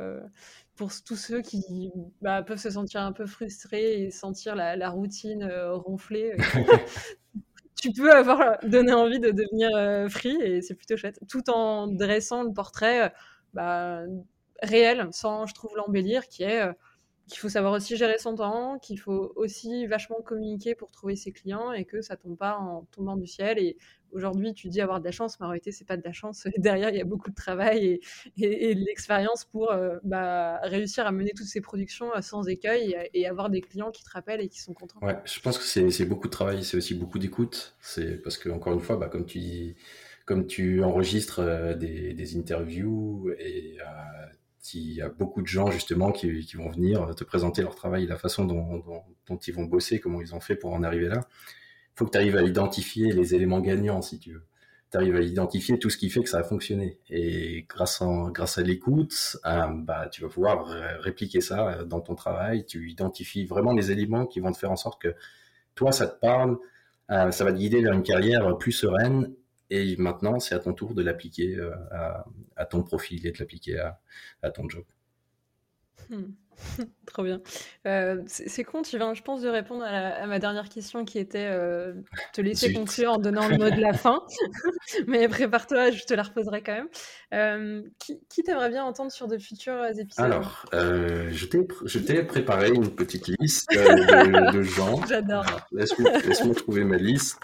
pour 0.76 0.92
tous 1.06 1.16
ceux 1.16 1.42
qui 1.42 1.90
bah, 2.22 2.44
peuvent 2.44 2.60
se 2.60 2.72
sentir 2.72 3.02
un 3.02 3.14
peu 3.14 3.26
frustrés 3.26 4.04
et 4.04 4.12
sentir 4.12 4.56
la, 4.56 4.90
routine 4.90 5.50
ronfler. 5.72 6.36
tu 7.82 7.94
peux 7.94 8.12
avoir 8.12 8.58
donné 8.64 8.92
envie 8.92 9.22
de 9.22 9.32
devenir 9.32 10.12
free 10.12 10.38
et 10.42 10.62
c'est 10.62 10.76
plutôt 10.76 10.98
chouette, 10.98 11.22
tout 11.30 11.50
en 11.50 11.88
dressant 11.88 12.44
le 12.44 12.52
portrait 12.52 13.14
bah, 13.54 14.02
réel, 14.62 15.08
sans, 15.12 15.46
je 15.46 15.54
trouve, 15.54 15.72
l'embellir, 15.78 16.28
qui 16.28 16.44
est 16.44 16.68
qu'il 17.28 17.40
faut 17.40 17.50
savoir 17.50 17.74
aussi 17.74 17.98
gérer 17.98 18.18
son 18.18 18.36
temps, 18.36 18.80
qu'il 18.80 19.00
faut 19.00 19.34
aussi 19.36 19.86
vachement 19.86 20.22
communiquer 20.22 20.76
pour 20.76 20.92
trouver 20.92 21.16
ses 21.16 21.32
clients 21.32 21.74
et 21.74 21.84
que 21.86 22.02
ça 22.02 22.16
tombe 22.16 22.38
pas 22.38 22.58
en 22.58 22.88
tombant 22.92 23.18
du 23.18 23.28
ciel. 23.28 23.60
Et 23.60 23.78
aujourd'hui, 24.12 24.54
tu 24.54 24.70
dis 24.70 24.80
avoir 24.80 25.00
de 25.00 25.06
la 25.06 25.12
chance, 25.12 25.38
mais 25.40 25.46
en 25.46 25.50
réalité, 25.50 25.74
c'est 25.74 25.86
pas 25.86 25.98
de 25.98 26.04
la 26.06 26.14
chance. 26.14 26.48
Derrière, 26.58 26.90
il 26.90 26.96
y 26.96 27.02
a 27.02 27.06
beaucoup 27.06 27.30
de 27.30 27.36
travail 27.36 28.00
et, 28.38 28.76
de 28.76 28.80
l'expérience 28.86 29.44
pour 29.44 29.72
euh, 29.72 29.98
bah, 30.04 30.60
réussir 30.64 31.06
à 31.06 31.12
mener 31.12 31.32
toutes 31.36 31.48
ces 31.48 31.60
productions 31.60 32.16
euh, 32.16 32.22
sans 32.22 32.48
écueil 32.48 32.96
et, 33.14 33.28
avoir 33.28 33.50
des 33.50 33.60
clients 33.60 33.92
qui 33.92 34.06
te 34.06 34.10
rappellent 34.10 34.42
et 34.42 34.48
qui 34.48 34.62
sont 34.62 34.74
contents. 34.74 35.00
Ouais, 35.02 35.18
je 35.26 35.40
pense 35.42 35.58
que 35.58 35.92
c'est 35.92 36.06
beaucoup 36.06 36.28
de 36.28 36.32
travail, 36.32 36.64
c'est 36.64 36.78
aussi 36.78 36.96
beaucoup 36.96 37.20
d'écoute. 37.20 37.76
C'est 37.82 38.22
parce 38.22 38.38
que 38.38 38.50
encore 38.50 38.74
une 38.74 38.80
fois, 38.80 38.96
bah, 38.96 39.10
comme 39.10 40.48
tu 40.48 40.84
enregistres 40.84 41.40
euh, 41.40 41.74
des, 41.74 42.38
interviews 42.38 43.32
et 43.38 43.78
il 44.74 44.94
y 44.94 45.02
a 45.02 45.10
beaucoup 45.10 45.42
de 45.42 45.48
gens 45.48 45.72
justement 45.72 46.12
qui, 46.12 46.42
vont 46.56 46.70
venir 46.70 47.16
te 47.16 47.24
présenter 47.24 47.62
leur 47.62 47.76
travail, 47.76 48.06
la 48.06 48.18
façon 48.18 48.46
dont, 48.46 48.84
ils 49.48 49.54
vont 49.54 49.66
bosser, 49.66 50.00
comment 50.00 50.22
ils 50.22 50.36
ont 50.36 50.40
fait 50.40 50.56
pour 50.56 50.74
en 50.74 50.84
arriver 50.84 51.08
là. 51.08 51.28
Il 51.96 52.00
faut 52.00 52.06
que 52.06 52.12
tu 52.12 52.18
arrives 52.18 52.38
à 52.38 52.44
identifier 52.44 53.12
les 53.12 53.34
éléments 53.34 53.60
gagnants, 53.60 54.02
si 54.02 54.20
tu 54.20 54.34
veux. 54.34 54.46
Tu 54.92 54.98
arrives 54.98 55.16
à 55.16 55.22
identifier 55.22 55.80
tout 55.80 55.90
ce 55.90 55.98
qui 55.98 56.10
fait 56.10 56.24
que 56.24 56.30
ça 56.30 56.40
a 56.40 56.44
fonctionné. 56.44 57.00
Et 57.10 57.66
grâce, 57.68 58.02
à 58.02 58.62
l'écoute, 58.62 59.38
euh, 59.46 59.68
bah, 59.74 60.08
tu 60.12 60.22
vas 60.22 60.30
pouvoir 60.30 60.68
répliquer 61.02 61.42
ça 61.42 61.68
euh, 61.68 61.84
dans 61.84 62.00
ton 62.00 62.16
travail. 62.16 62.66
Tu 62.66 62.90
identifies 62.90 63.46
vraiment 63.46 63.74
les 63.74 63.92
éléments 63.92 64.26
qui 64.26 64.40
vont 64.40 64.52
te 64.52 64.58
faire 64.58 64.72
en 64.72 64.76
sorte 64.76 65.02
que 65.02 65.16
toi, 65.76 65.92
ça 65.92 66.08
te 66.08 66.20
parle, 66.20 66.58
euh, 67.12 67.32
ça 67.32 67.44
va 67.44 67.52
te 67.52 67.58
guider 67.58 67.82
vers 67.82 67.94
une 67.94 68.04
carrière 68.04 68.58
plus 68.58 68.72
sereine 68.72 69.34
et 69.70 69.96
maintenant, 69.98 70.40
c'est 70.40 70.56
à 70.56 70.60
ton 70.60 70.74
tour 70.74 70.94
de 70.94 71.04
l'appliquer 71.04 71.56
euh, 71.58 71.72
à, 72.56 72.66
ton 72.66 72.84
profil 72.84 73.26
et 73.26 73.32
de 73.32 73.38
l'appliquer 73.40 73.80
à, 74.42 74.52
ton 74.52 74.70
job. 74.70 74.86
Hmm. 76.10 76.32
Trop 77.06 77.24
bien. 77.24 77.42
Euh, 77.86 78.24
c'est 78.26 78.64
con, 78.64 78.82
tu 78.82 78.98
viens, 78.98 79.14
je 79.14 79.22
pense, 79.22 79.42
de 79.42 79.50
répondre 79.50 79.84
à, 79.84 80.26
ma 80.26 80.40
dernière 80.40 80.70
question 80.70 81.06
qui 81.06 81.20
était 81.20 81.50
euh, 81.52 81.94
te 82.34 82.42
laisser 82.42 82.74
conclure 82.74 83.12
en 83.12 83.18
donnant 83.18 83.48
le 83.48 83.58
mot 83.58 83.70
de 83.70 83.82
la 83.82 83.94
fin. 83.94 84.24
Mais 85.08 85.28
prépare-toi, 85.28 85.92
je 85.92 86.04
te 86.06 86.14
la 86.14 86.24
reposerai 86.24 86.64
quand 86.64 86.86
même. 87.32 87.84
qui, 88.00 88.20
qui 88.30 88.44
t'aimerait 88.44 88.70
bien 88.70 88.86
entendre 88.86 89.12
sur 89.12 89.28
de 89.28 89.38
futurs 89.38 89.86
épisodes? 89.86 90.26
Alors, 90.26 90.66
je 90.72 92.00
t'ai 92.00 92.24
préparé 92.24 92.70
une 92.70 92.96
petite 92.96 93.28
liste 93.40 93.70
de, 93.72 94.64
gens. 94.64 95.06
J'adore. 95.06 95.46
Laisse-moi 95.74 96.56
trouver 96.56 96.86
ma 96.86 96.98
liste 96.98 97.38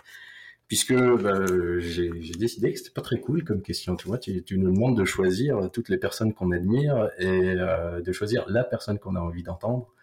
puisque 0.73 0.95
bah, 0.95 1.45
j'ai 1.81 2.09
décidé 2.09 2.73
que 2.73 2.79
c'était 2.79 2.89
pas 2.89 3.03
très 3.03 3.19
cool 3.19 3.43
comme 3.43 3.61
question. 3.61 3.95
Tu 3.95 4.07
vois, 4.07 4.17
tu, 4.17 4.43
nous 4.57 4.73
demandes 4.73 4.97
de 4.97 5.05
choisir 5.05 5.69
toutes 5.71 5.87
les 5.87 5.99
personnes 5.99 6.33
qu'on 6.33 6.51
admire 6.51 7.11
et 7.19 7.27
euh, 7.29 8.01
de 8.01 8.11
choisir 8.11 8.43
la 8.49 8.63
personne 8.63 8.97
qu'on 8.97 9.15
a 9.15 9.19
envie 9.19 9.43
d'entendre. 9.43 9.93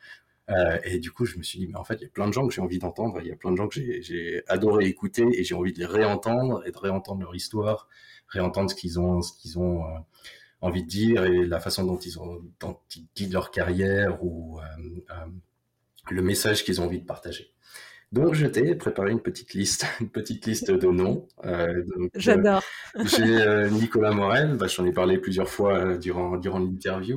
Euh, 0.48 0.78
et 0.84 1.00
du 1.00 1.10
coup, 1.10 1.24
je 1.24 1.38
me 1.38 1.42
suis 1.42 1.58
dit, 1.58 1.66
mais 1.66 1.76
en 1.76 1.82
fait, 1.82 1.94
il 1.94 2.02
y 2.02 2.04
a 2.04 2.08
plein 2.08 2.28
de 2.28 2.32
gens 2.32 2.46
que 2.46 2.54
j'ai 2.54 2.60
envie 2.60 2.78
d'entendre, 2.78 3.18
il 3.20 3.26
y 3.26 3.32
a 3.32 3.34
plein 3.34 3.50
de 3.50 3.56
gens 3.56 3.66
que 3.66 3.80
j'ai 4.00 4.44
adoré 4.46 4.84
écouter 4.84 5.26
et 5.34 5.42
j'ai 5.42 5.56
envie 5.56 5.72
de 5.72 5.80
les 5.80 5.86
réentendre 5.86 6.62
et 6.64 6.70
de 6.70 6.78
réentendre 6.78 7.22
leur 7.22 7.34
histoire, 7.34 7.88
réentendre 8.28 8.70
ce 8.70 8.76
qu'ils 8.76 9.00
ont, 9.00 9.22
ce 9.22 9.32
qu'ils 9.32 9.58
ont 9.58 9.82
euh, 9.82 9.98
envie 10.60 10.84
de 10.84 10.88
dire 10.88 11.24
et 11.24 11.46
la 11.46 11.58
façon 11.58 11.84
dont 11.84 11.98
ils 11.98 12.16
ont, 12.20 12.40
dont 12.60 12.78
ils 12.94 13.08
guident 13.16 13.32
leur 13.32 13.50
carrière 13.50 14.22
ou 14.22 14.60
le 16.08 16.22
message 16.22 16.62
qu'ils 16.62 16.80
ont 16.80 16.84
envie 16.84 17.00
de 17.00 17.06
partager. 17.06 17.52
Donc, 18.12 18.34
je 18.34 18.46
t'ai 18.46 18.74
préparé 18.74 19.12
une 19.12 19.20
petite 19.20 19.54
liste, 19.54 19.86
une 20.00 20.10
petite 20.10 20.44
liste 20.46 20.70
de 20.70 20.86
noms. 20.88 21.28
Euh, 21.44 21.84
euh, 21.96 22.08
J'adore. 22.14 22.62
j'ai 23.04 23.22
euh, 23.40 23.70
Nicolas 23.70 24.10
Morel, 24.10 24.56
bah, 24.56 24.66
j'en 24.66 24.84
ai 24.84 24.92
parlé 24.92 25.18
plusieurs 25.18 25.48
fois 25.48 25.96
durant, 25.96 26.36
durant 26.36 26.58
l'interview. 26.58 27.16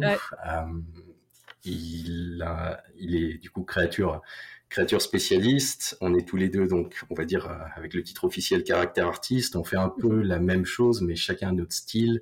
il, 1.66 2.44
a, 2.46 2.84
il 2.98 3.16
est 3.16 3.38
du 3.40 3.50
coup 3.50 3.64
créature, 3.64 4.22
créature 4.70 5.02
spécialiste. 5.02 5.98
On 6.00 6.14
est 6.14 6.28
tous 6.28 6.38
les 6.38 6.50
deux, 6.50 6.68
donc, 6.68 7.02
on 7.10 7.16
va 7.16 7.26
dire, 7.26 7.50
avec 7.76 7.96
le 7.96 8.04
titre 8.04 8.26
officiel 8.26 8.64
caractère 8.64 9.08
artiste. 9.08 9.56
On 9.56 9.64
fait 9.64 9.78
un 9.78 9.90
peu 9.90 10.22
la 10.22 10.38
même 10.38 10.66
chose, 10.66 11.02
mais 11.02 11.16
chacun 11.16 11.54
notre 11.54 11.74
style. 11.74 12.22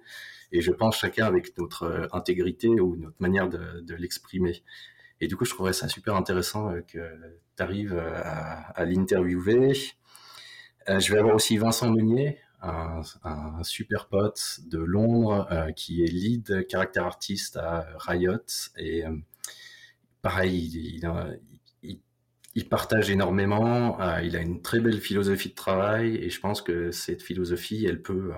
Et 0.54 0.62
je 0.62 0.72
pense 0.72 0.98
chacun 0.98 1.26
avec 1.26 1.58
notre 1.58 2.08
intégrité 2.14 2.70
ou 2.70 2.96
notre 2.96 3.16
manière 3.20 3.50
de, 3.50 3.82
de 3.82 3.96
l'exprimer. 3.96 4.64
Et 5.20 5.28
du 5.28 5.36
coup, 5.36 5.44
je 5.44 5.52
trouverais 5.52 5.74
ça 5.74 5.90
super 5.90 6.16
intéressant 6.16 6.74
que 6.88 7.00
tu 7.62 7.64
arrives 7.64 7.98
à, 7.98 8.72
à 8.76 8.86
l'interviewer. 8.86 9.74
je 10.88 11.12
vais 11.12 11.20
avoir 11.20 11.36
aussi 11.36 11.58
Vincent 11.58 11.92
Meunier, 11.92 12.40
un, 12.62 13.02
un, 13.24 13.64
super 13.64 14.08
pote 14.08 14.60
de 14.66 14.78
Londres 14.78 15.48
euh, 15.52 15.72
qui 15.72 16.04
est 16.04 16.08
lead 16.08 16.68
caractère 16.68 17.06
artiste 17.06 17.58
à 17.58 17.88
Riot. 17.98 18.38
Et 18.78 19.06
euh, 19.06 19.16
pareil 20.22 21.00
il, 22.54 22.70
partage 22.70 23.10
énormément. 23.10 24.00
Euh, 24.02 24.22
il 24.22 24.36
a 24.36 24.42
une 24.42 24.62
très 24.62 24.80
belle 24.80 25.00
philosophie 25.00 25.50
de 25.50 25.56
travail 25.56 26.16
et 26.16 26.30
je 26.30 26.40
pense 26.40 26.62
que 26.62 26.92
cette 26.92 27.22
philosophie 27.22 27.86
elle 27.86 28.02
peut 28.02 28.32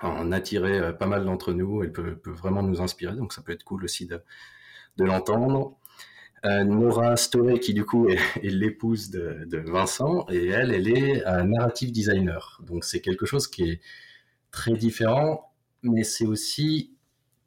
en 0.00 0.32
attirer 0.32 0.96
pas 0.96 1.06
mal 1.06 1.24
d'entre 1.24 1.52
nous. 1.52 1.82
Elle 1.82 1.92
peut, 1.92 2.18
vraiment 2.26 2.62
nous 2.62 2.80
inspirer. 2.80 3.16
Donc 3.16 3.32
ça 3.32 3.42
peut 3.42 3.52
être 3.52 3.64
cool 3.64 3.84
aussi 3.84 4.06
de, 4.06 4.22
l'entendre. 4.98 5.76
euh, 5.80 5.81
Nora 6.44 7.16
Storey, 7.16 7.60
qui 7.60 7.74
du 7.74 7.84
coup 7.84 8.08
est, 8.08 8.18
l'épouse 8.42 9.10
de, 9.10 9.58
Vincent, 9.66 10.26
et 10.30 10.48
elle, 10.48 10.72
elle 10.72 10.88
est 10.88 11.24
un 11.24 11.44
narrative 11.44 11.92
designer. 11.92 12.60
Donc 12.66 12.84
c'est 12.84 13.00
quelque 13.00 13.26
chose 13.26 13.46
qui 13.46 13.70
est 13.70 13.80
très 14.50 14.74
différent, 14.74 15.52
mais 15.82 16.04
c'est 16.04 16.26
aussi 16.26 16.96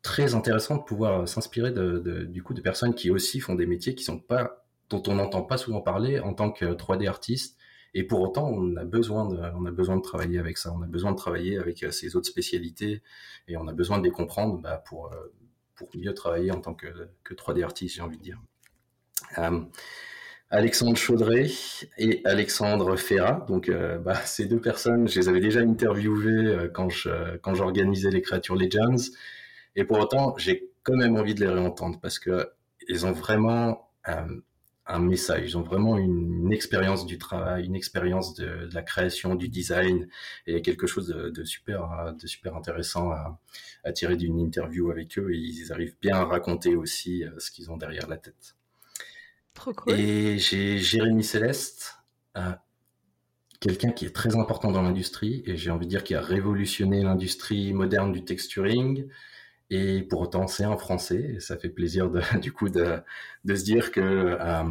très 0.01 0.35
intéressant 0.35 0.77
de 0.77 0.84
pouvoir 0.84 1.27
s'inspirer 1.27 1.72
de, 1.72 2.26
du 2.30 2.43
coup 2.43 2.53
de 2.53 2.61
personnes 2.61 2.93
qui 2.93 3.09
aussi 3.09 3.39
font 3.39 3.55
des 3.55 3.65
métiers 3.65 3.95
qui 3.95 4.03
sont 4.03 4.19
pas 4.19 4.65
dont 4.89 5.01
on 5.07 5.15
n'entend 5.15 5.41
pas 5.41 5.57
souvent 5.57 5.81
parler 5.81 6.19
en 6.19 6.34
tant 6.34 6.51
que 6.51 6.65
3D 6.65 7.07
artiste. 7.07 7.57
Et 7.95 8.03
pour 8.03 8.22
autant, 8.22 8.47
on 8.49 8.76
a 8.76 8.84
besoin 8.84 9.27
de, 9.27 9.38
on 9.55 9.65
a 9.65 9.72
besoin 9.72 9.97
de 9.97 10.01
travailler 10.01 10.38
avec 10.38 10.57
ça. 10.57 10.72
On 10.73 10.81
a 10.84 10.85
besoin 10.85 11.11
de 11.11 11.17
travailler 11.17 11.57
avec 11.57 11.81
euh, 11.84 11.91
ces 11.91 12.15
autres 12.15 12.27
spécialités 12.27 13.01
et 13.47 13.57
on 13.57 13.67
a 13.67 13.73
besoin 13.73 13.99
de 13.99 14.03
les 14.03 14.11
comprendre 14.11 14.59
bah, 14.61 14.84
pour, 14.85 15.11
euh, 15.13 15.34
pour 15.76 15.89
mieux 15.95 16.13
travailler 16.13 16.51
en 16.51 16.59
tant 16.59 16.73
que, 16.73 16.88
que 17.23 17.34
3D 17.34 17.63
artiste, 17.63 17.95
j'ai 17.95 18.01
envie 18.01 18.17
de 18.17 18.23
dire. 18.23 18.39
Euh, 19.38 19.62
Alexandre 20.52 20.98
Chaudret 20.98 21.50
et 21.98 22.22
Alexandre 22.24 22.96
Ferrat. 22.96 23.46
Donc, 23.48 23.70
euh, 23.70 23.98
bah, 23.98 24.16
ces 24.26 24.46
deux 24.46 24.62
personnes, 24.62 25.08
je 25.08 25.20
les 25.20 25.30
avais 25.30 25.40
déjà 25.40 25.62
interviewées 25.62 26.48
euh, 26.48 26.70
quand 26.74 26.90
quand 27.42 27.56
j'organisais 27.56 28.12
les 28.12 28.22
Créatures 28.22 28.56
Legends. 28.56 29.12
Et 29.76 29.84
pour 29.84 30.00
autant, 30.00 30.36
j'ai 30.38 30.72
quand 30.84 30.96
même 30.96 31.18
envie 31.18 31.36
de 31.36 31.42
les 31.42 31.50
réentendre 31.52 32.00
parce 32.00 32.20
que 32.20 32.50
ils 32.88 33.06
ont 33.06 33.12
vraiment 33.12 33.90
un 34.88 35.00
message, 35.00 35.42
ils 35.50 35.58
ont 35.58 35.64
vraiment 35.64 35.98
une, 35.98 36.54
expérience 36.54 37.08
du 37.08 37.18
travail, 37.18 37.66
une 37.66 37.76
expérience 37.76 38.36
de, 38.36 38.70
la 38.72 38.84
création, 38.84 39.34
du 39.36 39.50
design, 39.50 40.08
et 40.46 40.62
quelque 40.62 40.86
chose 40.86 41.08
de, 41.08 41.44
super, 41.44 42.14
de 42.22 42.28
super 42.28 42.56
intéressant 42.56 43.10
à, 43.12 43.40
à 43.84 43.92
tirer 43.94 44.16
d'une 44.16 44.40
interview 44.40 44.92
avec 44.92 45.18
eux. 45.18 45.34
Et 45.34 45.38
ils 45.38 45.74
arrivent 45.74 45.98
bien 46.02 46.18
à 46.18 46.26
raconter 46.26 46.76
aussi 46.76 47.24
ce 47.40 47.50
qu'ils 47.52 47.72
ont 47.72 47.78
derrière 47.78 48.08
la 48.08 48.18
tête. 48.18 48.56
Et 49.88 50.38
j'ai 50.38 50.77
Jérémy 50.77 51.23
Céleste, 51.23 51.95
euh, 52.38 52.52
quelqu'un 53.60 53.91
qui 53.91 54.06
est 54.06 54.15
très 54.15 54.36
important 54.36 54.72
dans 54.72 54.82
l'industrie, 54.82 55.44
et 55.45 55.57
j'ai 55.57 55.72
envie 55.72 55.86
de 55.86 55.90
dire 55.90 56.03
qui 56.03 56.15
a 56.15 56.22
révolutionné 56.22 57.02
l'industrie 57.02 57.73
moderne 57.73 58.11
du 58.11 58.23
texturing. 58.23 59.07
Et 59.72 60.03
pour 60.03 60.22
autant, 60.22 60.45
c'est 60.45 60.64
un 60.64 60.77
Français, 60.77 61.36
et 61.38 61.40
ça 61.40 61.57
fait 61.57 61.69
plaisir 61.69 62.11
de, 62.11 62.22
du 62.40 62.52
coup 62.52 62.69
de, 62.69 63.02
se 63.48 63.64
dire 63.64 63.91
que, 63.91 63.99
euh, 63.99 64.64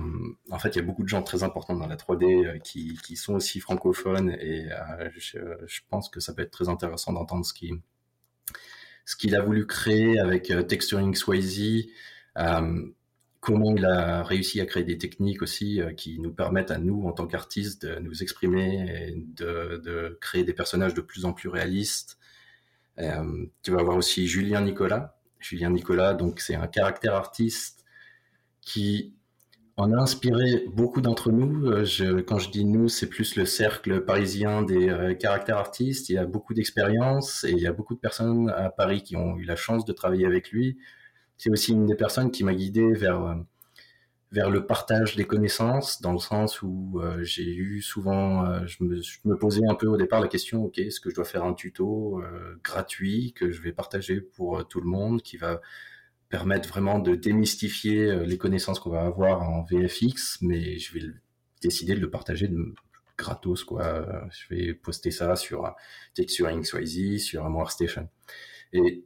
en 0.51 0.59
fait, 0.59 0.69
il 0.71 0.77
y 0.77 0.81
a 0.81 0.85
beaucoup 0.85 1.03
de 1.03 1.09
gens 1.09 1.23
très 1.23 1.43
importants 1.43 1.75
dans 1.75 1.89
la 1.89 1.97
3D 1.97 2.47
euh, 2.47 2.59
qui, 2.59 3.17
sont 3.17 3.35
aussi 3.35 3.59
francophones, 3.59 4.31
et 4.31 4.69
je, 5.17 5.81
pense 5.91 6.09
que 6.09 6.21
ça 6.21 6.33
peut 6.33 6.43
être 6.43 6.53
très 6.53 6.69
intéressant 6.69 7.13
d'entendre 7.13 7.45
ce 7.45 7.53
qu'il 9.17 9.35
a 9.35 9.43
voulu 9.43 9.67
créer 9.67 10.21
avec 10.21 10.53
Texturing 10.69 11.15
Swayze. 11.15 11.89
Comment 13.45 13.77
il 13.77 13.85
a 13.85 14.23
réussi 14.23 14.61
à 14.63 14.67
créer 14.67 14.85
des 14.85 14.97
techniques 14.97 15.43
aussi 15.43 15.81
euh, 15.81 15.93
qui 15.93 16.19
nous 16.19 16.33
permettent 16.33 16.71
à 16.71 16.79
nous, 16.79 17.07
en 17.07 17.13
tant 17.13 17.27
qu'artistes, 17.27 17.85
de 17.85 18.01
nous 18.01 18.23
exprimer 18.23 19.09
et 19.09 19.15
de, 19.17 20.19
créer 20.21 20.45
des 20.45 20.55
personnages 20.55 20.95
de 20.95 21.03
plus 21.03 21.27
en 21.27 21.35
plus 21.35 21.51
réalistes. 21.51 22.19
Euh, 22.99 23.45
tu 23.63 23.71
vas 23.71 23.83
voir 23.83 23.99
aussi 23.99 24.27
Julien 24.27 24.63
Nicolas. 24.63 25.19
Julien 25.41 25.69
Nicolas, 25.69 26.15
donc 26.15 26.41
c'est 26.41 26.55
un 26.55 26.67
caractère 26.67 27.15
artiste 27.15 27.85
qui 28.63 29.15
en 29.77 29.93
a 29.93 29.97
inspiré 29.97 30.65
beaucoup 30.73 31.03
d'entre 31.03 31.31
nous. 31.31 31.67
Euh, 31.67 32.23
quand 32.23 32.39
je 32.39 32.51
dis 32.51 32.65
nous, 32.65 32.89
c'est 32.89 33.09
plus 33.11 33.37
le 33.37 33.45
cercle 33.45 34.07
parisien 34.07 34.63
des 34.63 35.17
caractères 35.21 35.59
artistes. 35.59 36.09
Il 36.09 36.17
a 36.17 36.25
beaucoup 36.25 36.55
d'expérience 36.55 37.45
et 37.45 37.51
il 37.51 37.59
y 37.59 37.67
a 37.67 37.73
beaucoup 37.73 37.95
de 37.95 38.01
personnes 38.01 38.49
à 38.49 38.71
Paris 38.71 39.03
qui 39.03 39.17
ont 39.17 39.37
eu 39.37 39.45
la 39.45 39.57
chance 39.57 39.85
de 39.85 39.93
travailler 39.93 40.25
avec 40.25 40.51
lui 40.51 40.79
c'est 41.37 41.51
aussi 41.51 41.73
une 41.73 41.87
des 41.87 41.95
personnes 41.95 42.31
qui 42.31 42.45
m'a 42.45 42.55
guidé 42.55 42.93
vers 42.93 43.23
euh, 43.23 43.35
vers 44.33 44.51
le 44.51 44.67
partage 44.67 45.15
des 45.15 45.27
connaissances, 45.27 46.01
dans 46.01 46.13
le 46.13 46.19
sens 46.19 46.61
où 46.61 47.01
euh, 47.01 47.23
j'ai 47.23 47.55
eu 47.55 47.81
souvent, 47.81 48.45
euh, 48.45 48.67
je, 48.67 48.83
me, 48.83 49.37
posais 49.37 49.63
un 49.69 49.77
peu 49.77 49.87
au 49.87 49.97
départ 49.97 50.21
la 50.21 50.27
question, 50.27 50.65
ok, 50.65 50.79
est-ce 50.79 50.99
que 50.99 51.09
je 51.09 51.15
dois 51.15 51.25
faire 51.25 51.45
un 51.45 51.55
tuto 51.55 52.21
gratuit 52.65 53.33
que 53.35 53.53
je 53.53 53.63
vais 53.63 53.73
partager 53.73 54.21
pour 54.21 54.67
tout 54.67 54.81
le 54.81 54.89
monde, 54.89 55.23
qui 55.23 55.37
va 55.37 55.61
permettre 56.31 56.69
vraiment 56.69 56.99
de 56.99 57.15
démystifier 57.15 58.27
les 58.27 58.37
connaissances 58.37 58.81
qu'on 58.81 58.91
va 58.91 59.03
avoir 59.03 59.43
en 59.43 59.63
VFX, 59.71 60.39
mais 60.41 60.79
je 60.79 60.95
vais 60.95 61.07
décider 61.63 61.95
de 61.95 62.01
le 62.01 62.11
partager 62.11 62.49
de, 62.49 62.75
gratos, 63.17 63.63
quoi. 63.63 64.29
Je 64.31 64.55
vais 64.55 64.75
poster 64.75 65.13
ça 65.13 65.37
sur 65.37 65.73
Texturing 66.15 66.65
Swayze, 66.65 67.23
sur 67.23 67.71
Station. 67.71 68.09
Et 68.73 69.05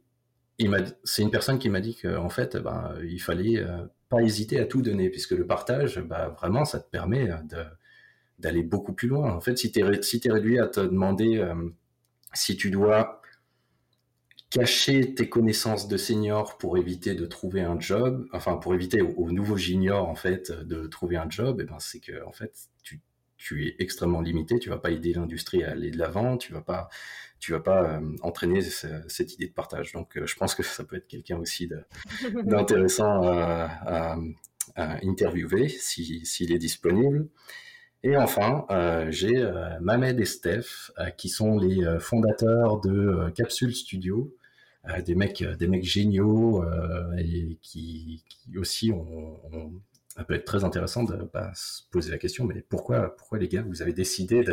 c'est 1.03 1.21
une 1.21 1.31
personne 1.31 1.59
qui 1.59 1.69
m'a 1.69 1.81
dit 1.81 1.95
qu'en 1.95 2.29
fait, 2.29 2.57
ben, 2.57 2.93
il 3.03 3.21
fallait 3.21 3.59
euh, 3.59 3.85
pas 4.09 4.21
hésiter 4.21 4.59
à 4.59 4.65
tout 4.65 4.81
donner, 4.81 5.09
puisque 5.09 5.31
le 5.31 5.47
partage, 5.47 5.99
ben, 5.99 6.29
vraiment, 6.29 6.65
ça 6.65 6.79
te 6.79 6.89
permet 6.89 7.27
de, 7.27 7.63
d'aller 8.39 8.63
beaucoup 8.63 8.93
plus 8.93 9.07
loin. 9.07 9.31
En 9.31 9.41
fait, 9.41 9.57
si 9.57 9.71
tu 9.71 9.79
es, 9.79 10.31
réduit 10.31 10.59
à 10.59 10.67
te 10.67 10.81
demander 10.81 11.37
euh, 11.37 11.69
si 12.33 12.57
tu 12.57 12.71
dois 12.71 13.21
cacher 14.49 15.13
tes 15.13 15.29
connaissances 15.29 15.87
de 15.87 15.95
senior 15.95 16.57
pour 16.57 16.77
éviter 16.77 17.13
de 17.13 17.25
trouver 17.25 17.61
un 17.61 17.79
job, 17.79 18.27
enfin 18.33 18.57
pour 18.57 18.73
éviter 18.73 19.01
aux, 19.01 19.31
nouveaux 19.31 19.57
juniors 19.57 20.09
en 20.09 20.15
fait 20.15 20.51
de 20.51 20.87
trouver 20.87 21.17
un 21.17 21.29
job, 21.29 21.61
et 21.61 21.65
ben 21.65 21.77
c'est 21.77 21.99
que 21.99 22.25
en 22.25 22.31
fait 22.31 22.51
tu, 22.81 22.99
tu 23.39 23.65
es 23.65 23.75
extrêmement 23.79 24.21
limité, 24.21 24.59
tu 24.59 24.69
vas 24.69 24.77
pas 24.77 24.91
aider 24.91 25.13
l'industrie 25.13 25.63
à 25.63 25.71
aller 25.71 25.89
de 25.89 25.97
l'avant, 25.97 26.37
tu 26.37 26.53
vas 26.53 26.61
pas 26.61 26.89
tu 27.39 27.53
vas 27.53 27.61
pas 27.61 27.83
euh, 27.83 28.15
entraîner 28.21 28.61
cette 28.61 29.33
idée 29.33 29.47
de 29.47 29.53
partage. 29.53 29.93
Donc, 29.93 30.17
euh, 30.17 30.27
je 30.27 30.35
pense 30.35 30.55
que 30.55 30.63
ça 30.63 30.83
peut 30.83 30.97
être 30.97 31.07
quelqu'un 31.07 31.37
aussi 31.37 31.69
d'intéressant 32.43 33.23
à, 33.23 34.17
à, 34.75 34.97
interviewer 35.03 35.69
s'il 35.69 36.25
si, 36.25 36.43
est 36.53 36.57
disponible. 36.57 37.27
Et 38.03 38.15
enfin, 38.15 38.65
euh, 38.69 39.07
j'ai 39.09 39.49
Mamed 39.81 40.19
et 40.19 40.25
Steph, 40.25 40.91
qui 41.17 41.27
sont 41.27 41.57
les 41.57 41.85
fondateurs 41.99 42.79
de 42.79 43.29
Capsule 43.35 43.75
Studio, 43.75 44.33
des 45.05 45.15
mecs, 45.15 45.43
des 45.43 45.67
mecs 45.67 45.83
géniaux 45.83 46.63
et 47.17 47.57
qui, 47.61 48.23
qui 48.29 48.57
aussi 48.57 48.91
ont, 48.91 49.39
ont, 49.51 49.81
ça 50.19 50.25
peut 50.25 50.33
être 50.33 50.43
très 50.43 50.65
intéressant 50.65 51.05
de 51.05 51.17
se 51.53 51.83
poser 51.91 52.11
la 52.11 52.17
question, 52.17 52.43
mais 52.43 52.61
pourquoi, 52.67 53.15
pourquoi 53.15 53.39
les 53.39 53.47
gars, 53.47 53.61
vous 53.61 53.81
avez 53.81 53.93
décidé 53.93 54.43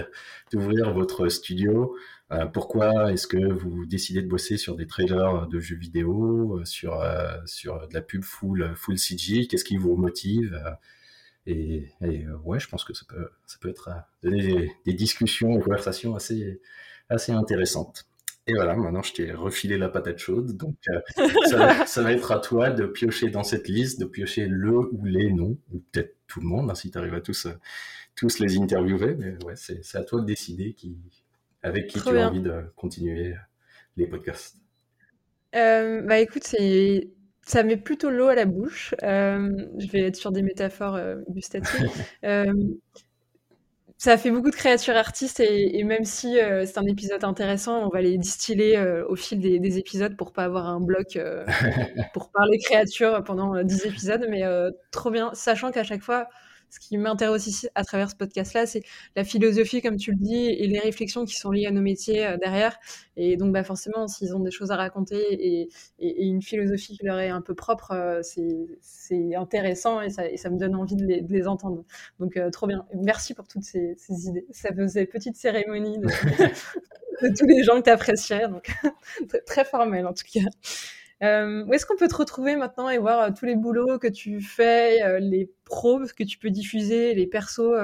d'ouvrir 0.52 0.92
votre 0.92 1.28
studio 1.28 1.96
euh, 2.30 2.46
Pourquoi 2.46 3.12
est-ce 3.12 3.26
que 3.26 3.52
vous 3.52 3.84
décidez 3.84 4.22
de 4.22 4.28
bosser 4.28 4.58
sur 4.58 4.76
des 4.76 4.86
trailers 4.86 5.48
de 5.48 5.58
jeux 5.58 5.74
vidéo, 5.74 6.60
euh, 6.60 6.64
sur, 6.64 7.00
euh, 7.00 7.36
sur 7.46 7.88
de 7.88 7.94
la 7.94 8.00
pub 8.00 8.22
full, 8.22 8.76
full 8.76 8.96
CG 8.96 9.48
Qu'est-ce 9.48 9.64
qui 9.64 9.76
vous 9.76 9.96
motive? 9.96 10.56
Et, 11.46 11.88
et, 12.00 12.28
ouais, 12.44 12.60
je 12.60 12.68
pense 12.68 12.84
que 12.84 12.94
ça 12.94 13.04
peut, 13.08 13.28
ça 13.46 13.56
peut 13.60 13.68
être 13.68 13.90
donner 14.22 14.42
des, 14.46 14.72
des 14.84 14.94
discussions, 14.94 15.56
des 15.56 15.62
conversations 15.62 16.14
assez, 16.14 16.60
assez 17.08 17.32
intéressantes. 17.32 18.06
Et 18.48 18.54
voilà, 18.54 18.76
maintenant 18.76 19.02
je 19.02 19.12
t'ai 19.12 19.32
refilé 19.32 19.76
la 19.76 19.88
patate 19.88 20.18
chaude, 20.18 20.56
donc 20.56 20.76
euh, 20.88 21.00
ça, 21.50 21.86
ça, 21.86 22.02
va 22.02 22.12
être 22.12 22.30
à 22.30 22.38
toi 22.38 22.70
de 22.70 22.86
piocher 22.86 23.28
dans 23.28 23.42
cette 23.42 23.68
liste, 23.68 24.00
de 24.00 24.04
piocher 24.04 24.46
le 24.46 24.78
ou 24.78 25.04
les 25.04 25.32
noms, 25.32 25.58
ou 25.72 25.82
peut-être 25.90 26.16
tout 26.28 26.40
le 26.40 26.46
monde, 26.46 26.70
hein, 26.70 26.74
si 26.74 26.90
tu 26.90 26.98
arrives 26.98 27.14
à 27.14 27.20
tous, 27.20 27.46
euh, 27.46 27.54
tous 28.14 28.38
les 28.38 28.56
interviewer, 28.58 29.16
mais 29.16 29.42
ouais, 29.44 29.54
c'est 29.56 29.96
à 29.96 30.04
toi 30.04 30.20
de 30.20 30.26
décider 30.26 30.74
qui, 30.74 30.96
avec 31.62 31.88
qui 31.88 32.00
tu 32.00 32.16
as 32.16 32.28
envie 32.28 32.40
de 32.40 32.62
continuer 32.76 33.34
les 33.96 34.06
podcasts. 34.06 34.56
Euh, 35.54 36.02
bah 36.02 36.18
écoute, 36.18 36.44
c'est 36.44 37.10
ça 37.42 37.62
met 37.62 37.76
plutôt 37.76 38.10
l'eau 38.10 38.26
à 38.26 38.34
la 38.34 38.44
bouche. 38.44 38.94
Euh, 39.02 39.50
je 39.78 39.86
vais 39.88 40.02
être 40.02 40.16
sur 40.16 40.32
des 40.32 40.42
métaphores 40.42 40.96
euh, 40.96 41.16
gustatives. 41.30 41.90
ça 43.98 44.18
fait 44.18 44.30
beaucoup 44.30 44.50
de 44.50 44.56
créatures 44.56 44.96
artistes 44.96 45.40
et, 45.40 45.78
et 45.78 45.84
même 45.84 46.04
si 46.04 46.38
euh, 46.38 46.66
c'est 46.66 46.78
un 46.78 46.86
épisode 46.86 47.24
intéressant, 47.24 47.80
on 47.86 47.88
va 47.88 48.02
les 48.02 48.18
distiller 48.18 48.76
euh, 48.76 49.06
au 49.08 49.16
fil 49.16 49.40
des, 49.40 49.58
des, 49.58 49.78
épisodes 49.78 50.16
pour 50.16 50.32
pas 50.32 50.44
avoir 50.44 50.66
un 50.66 50.80
bloc 50.80 51.16
euh, 51.16 51.46
pour 52.12 52.30
parler 52.30 52.58
créatures 52.58 53.24
pendant 53.24 53.62
10 53.62 53.86
épisodes. 53.86 54.26
Mais 54.28 54.42
trop 54.90 55.10
bien, 55.10 55.30
sachant 55.32 55.70
qu'à 55.70 55.82
chaque 55.82 56.02
fois, 56.02 56.28
ce 56.70 56.80
qui 56.80 56.96
m'intéresse 56.98 57.48
aussi 57.48 57.68
à 57.74 57.84
travers 57.84 58.10
ce 58.10 58.16
podcast-là, 58.16 58.66
c'est 58.66 58.82
la 59.14 59.24
philosophie, 59.24 59.82
comme 59.82 59.96
tu 59.96 60.12
le 60.12 60.18
dis, 60.18 60.46
et 60.46 60.66
les 60.66 60.78
réflexions 60.78 61.24
qui 61.24 61.34
sont 61.34 61.50
liées 61.50 61.66
à 61.66 61.70
nos 61.70 61.80
métiers 61.80 62.26
euh, 62.26 62.36
derrière. 62.36 62.78
Et 63.16 63.36
donc, 63.36 63.52
bah, 63.52 63.64
forcément, 63.64 64.08
s'ils 64.08 64.34
ont 64.34 64.40
des 64.40 64.50
choses 64.50 64.70
à 64.70 64.76
raconter 64.76 65.16
et, 65.30 65.68
une 65.98 66.42
philosophie 66.42 66.96
qui 66.96 67.04
leur 67.04 67.18
est 67.18 67.28
un 67.28 67.40
peu 67.40 67.54
propre, 67.54 67.92
euh, 67.92 68.20
c'est 68.22 69.34
intéressant 69.34 70.00
et 70.00 70.10
ça, 70.10 70.28
et 70.28 70.36
ça, 70.36 70.50
me 70.50 70.58
donne 70.58 70.74
envie 70.74 70.96
de 70.96 71.06
les, 71.06 71.48
entendre. 71.48 71.84
Donc, 72.18 72.36
euh, 72.36 72.50
trop 72.50 72.66
bien. 72.66 72.86
Merci 72.94 73.34
pour 73.34 73.46
toutes 73.46 73.64
ces, 73.64 73.96
idées. 74.08 74.46
Ça 74.50 74.70
faisait 74.74 75.06
petite 75.06 75.36
cérémonie 75.36 75.98
de, 75.98 76.06
de 77.22 77.34
tous 77.36 77.46
les 77.46 77.62
gens 77.62 77.78
que 77.78 77.84
tu 77.84 77.90
appréciais. 77.90 78.48
Donc, 78.48 78.70
très 79.46 79.64
formel 79.64 80.06
en 80.06 80.12
tout 80.12 80.24
cas. 80.32 80.40
Euh, 81.22 81.64
où 81.64 81.72
est-ce 81.72 81.86
qu'on 81.86 81.96
peut 81.96 82.08
te 82.08 82.14
retrouver 82.14 82.56
maintenant 82.56 82.90
et 82.90 82.98
voir 82.98 83.20
euh, 83.20 83.30
tous 83.36 83.46
les 83.46 83.56
boulots 83.56 83.98
que 83.98 84.06
tu 84.06 84.42
fais, 84.42 85.02
euh, 85.02 85.18
les 85.18 85.50
pros 85.64 86.02
que 86.14 86.24
tu 86.24 86.38
peux 86.38 86.50
diffuser, 86.50 87.14
les 87.14 87.26
persos 87.26 87.74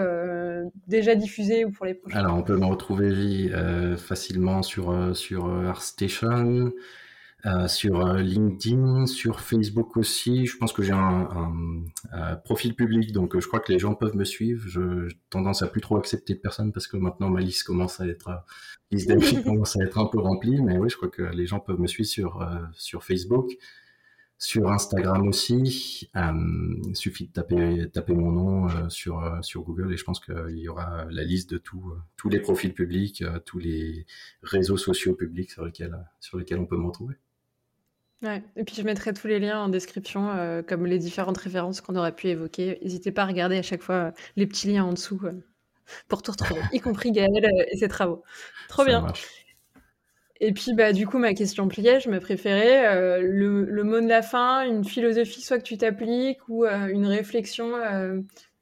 déjà 0.87 1.15
diffusés 1.15 1.65
ou 1.65 1.71
pour 1.71 1.87
les 1.87 1.95
prochains 1.95 2.19
Alors, 2.19 2.37
on 2.37 2.43
peut 2.43 2.57
me 2.57 2.67
retrouver 2.67 3.51
facilement 3.97 4.63
sur, 4.63 5.17
sur 5.17 5.49
ArtStation, 5.49 6.73
euh, 7.45 7.67
sur 7.67 8.07
euh, 8.07 8.21
LinkedIn, 8.21 9.07
sur 9.07 9.41
Facebook 9.41 9.97
aussi. 9.97 10.47
Je 10.47 10.57
pense 10.57 10.73
que 10.73 10.83
j'ai 10.85 10.93
un, 10.93 11.83
profil 12.45 12.77
public, 12.77 13.11
donc 13.11 13.35
euh, 13.35 13.41
je 13.41 13.49
crois 13.49 13.59
que 13.59 13.73
les 13.73 13.81
gens 13.81 13.97
peuvent 13.97 14.15
me 14.15 14.25
suivre. 14.25 14.63
J'ai 14.69 15.17
tendance 15.29 15.63
à 15.63 15.67
plus 15.67 15.81
trop 15.81 15.97
accepter 15.97 16.35
de 16.35 16.39
personnes 16.39 16.73
parce 16.73 16.87
que 16.87 16.97
maintenant 16.97 17.31
ma 17.31 17.41
liste 17.41 17.65
commence 17.65 18.01
à 18.01 18.07
être, 18.07 18.45
liste 18.93 19.09
d'amis 19.09 19.43
commence 19.45 19.77
à 19.77 19.83
être 19.83 19.99
un 19.99 20.07
peu 20.07 20.21
remplie. 20.21 20.61
Mais 20.63 20.79
oui, 20.79 20.89
je 20.89 20.97
crois 20.97 21.09
que 21.09 21.23
les 21.23 21.47
gens 21.47 21.59
peuvent 21.59 21.81
me 21.81 21.89
suivre 21.89 22.09
sur 22.09 22.49
sur 22.75 23.03
Facebook, 23.03 23.51
sur 24.39 24.71
Instagram 24.71 25.27
aussi. 25.27 26.11
il 26.15 26.97
suffit 26.97 27.27
de 27.27 27.33
taper 27.33 27.91
taper 27.93 28.15
mon 28.15 28.31
nom 28.31 28.89
sur 28.89 29.39
sur 29.43 29.63
Google 29.63 29.93
et 29.93 29.97
je 29.97 30.05
pense 30.05 30.21
qu'il 30.21 30.59
y 30.59 30.69
aura 30.69 31.07
la 31.11 31.25
liste 31.25 31.51
de 31.51 31.59
tous 31.59 31.93
tous 32.17 32.29
les 32.29 32.39
profils 32.39 32.73
publics, 32.73 33.25
tous 33.47 33.59
les 33.59 34.07
réseaux 34.45 34.77
sociaux 34.77 35.15
publics 35.15 35.51
sur 35.51 35.65
lesquels 35.65 35.99
sur 36.21 36.39
lesquels 36.39 36.61
on 36.61 36.67
peut 36.67 36.77
me 36.77 36.87
retrouver. 36.87 37.17
Ouais, 38.23 38.41
et 38.55 38.63
puis 38.63 38.77
je 38.77 38.83
mettrai 38.83 39.13
tous 39.13 39.27
les 39.27 39.41
liens 39.41 39.65
en 39.65 39.69
description, 39.69 40.31
euh, 40.31 40.63
comme 40.63 40.87
les 40.87 40.99
différentes 40.99 41.39
références 41.39 41.81
qu'on 41.81 41.97
aurait 41.97 42.15
pu 42.15 42.29
évoquer. 42.29 42.79
N'hésitez 42.83 43.11
pas 43.11 43.23
à 43.23 43.27
regarder 43.27 43.59
à 43.59 43.63
chaque 43.63 43.83
fois 43.83 43.95
euh, 43.95 44.11
les 44.37 44.47
petits 44.47 44.69
liens 44.69 44.85
en 44.85 44.93
dessous 44.93 45.21
euh, 45.25 45.33
pour 46.07 46.23
tout 46.23 46.31
retrouver, 46.31 46.61
y 46.73 46.79
compris 46.79 47.11
Gaël 47.11 47.49
et 47.69 47.77
ses 47.77 47.89
travaux. 47.89 48.23
Trop 48.69 48.85
bien. 48.85 49.07
Et 50.41 50.53
puis, 50.53 50.73
bah, 50.73 50.93
du 50.93 51.07
coup, 51.07 51.19
ma 51.19 51.35
question 51.35 51.67
piège, 51.67 52.07
me 52.07 52.21
préférais, 52.21 53.21
le, 53.21 53.65
le, 53.65 53.85
mot 53.85 54.01
de 54.01 54.09
la 54.09 54.23
fin, 54.23 54.65
une 54.67 54.85
philosophie, 54.85 55.41
soit 55.41 55.59
que 55.59 55.65
tu 55.65 55.77
t'appliques, 55.77 56.49
ou 56.49 56.65
une 56.65 57.07
réflexion 57.07 57.75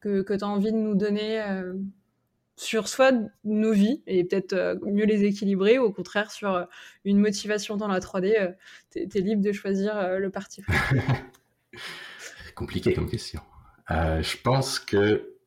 que, 0.00 0.20
que 0.20 0.34
tu 0.34 0.44
as 0.44 0.46
envie 0.46 0.72
de 0.72 0.76
nous 0.76 0.94
donner 0.94 1.42
sur 2.60 2.88
soit 2.88 3.14
nos 3.44 3.72
vies 3.72 4.02
et 4.06 4.22
peut-être 4.22 4.52
euh, 4.52 4.74
mieux 4.82 5.06
les 5.06 5.24
équilibrer, 5.24 5.78
ou 5.78 5.84
au 5.84 5.92
contraire 5.92 6.30
sur 6.30 6.54
euh, 6.54 6.64
une 7.06 7.18
motivation 7.18 7.78
dans 7.78 7.88
la 7.88 8.00
3D, 8.00 8.54
tu 8.90 8.98
es, 9.00 9.20
libre 9.22 9.42
de 9.42 9.50
choisir 9.50 9.96
euh, 9.96 10.18
le 10.18 10.28
parti. 10.30 10.62
Compliqué 12.54 12.92
comme 12.92 13.08
question. 13.08 13.40
je 13.88 14.36
pense 14.42 14.78
que 14.78 15.38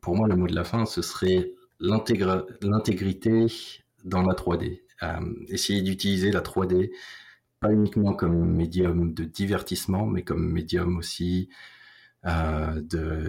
pour 0.00 0.16
moi, 0.16 0.26
le 0.26 0.36
mot 0.36 0.46
de 0.46 0.54
la 0.54 0.64
fin, 0.64 0.86
ce 0.86 1.02
serait 1.02 1.52
l'intégrité 1.80 3.46
dans 4.04 4.22
la 4.22 4.34
3D. 4.34 4.80
essayer 5.48 5.82
d'utiliser 5.82 6.30
la 6.30 6.40
3D 6.40 6.92
pas 7.60 7.70
uniquement 7.70 8.14
comme 8.14 8.50
médium 8.50 9.12
de 9.12 9.24
divertissement, 9.24 10.06
mais 10.06 10.22
comme 10.22 10.50
médium 10.50 10.96
aussi 10.96 11.50
euh, 12.26 12.80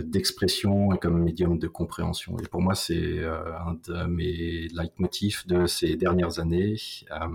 d'expression 0.04 0.94
et 0.94 0.98
comme 0.98 1.22
médium 1.22 1.60
de 1.60 1.68
compréhension. 1.68 2.38
Et 2.40 2.48
pour 2.48 2.62
moi, 2.62 2.76
c'est 2.76 3.20
euh, 3.20 3.54
un 3.58 3.74
de 3.74 4.06
mes 4.06 4.70
leitmotifs 4.70 5.46
de 5.48 5.66
ces 5.66 5.98
dernières 5.98 6.40
années, 6.40 6.78
euh, 7.12 7.28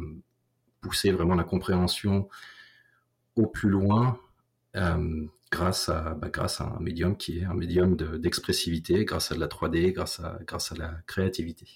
pousser 0.80 1.10
vraiment 1.10 1.34
la 1.34 1.44
compréhension 1.44 2.28
au 3.36 3.46
plus 3.46 3.68
loin 3.68 4.18
grâce, 5.52 5.88
à, 5.90 6.14
bah, 6.14 6.30
grâce 6.30 6.62
à 6.62 6.64
un 6.64 6.80
médium 6.80 7.16
qui 7.16 7.40
est 7.40 7.44
un 7.44 7.54
médium 7.54 7.94
d'expressivité, 7.94 9.04
grâce 9.04 9.30
à 9.30 9.34
de 9.34 9.40
la 9.40 9.48
3D, 9.48 9.92
grâce 9.92 10.20
à, 10.20 10.38
grâce 10.46 10.72
à 10.72 10.76
la 10.76 10.94
créativité. 11.06 11.66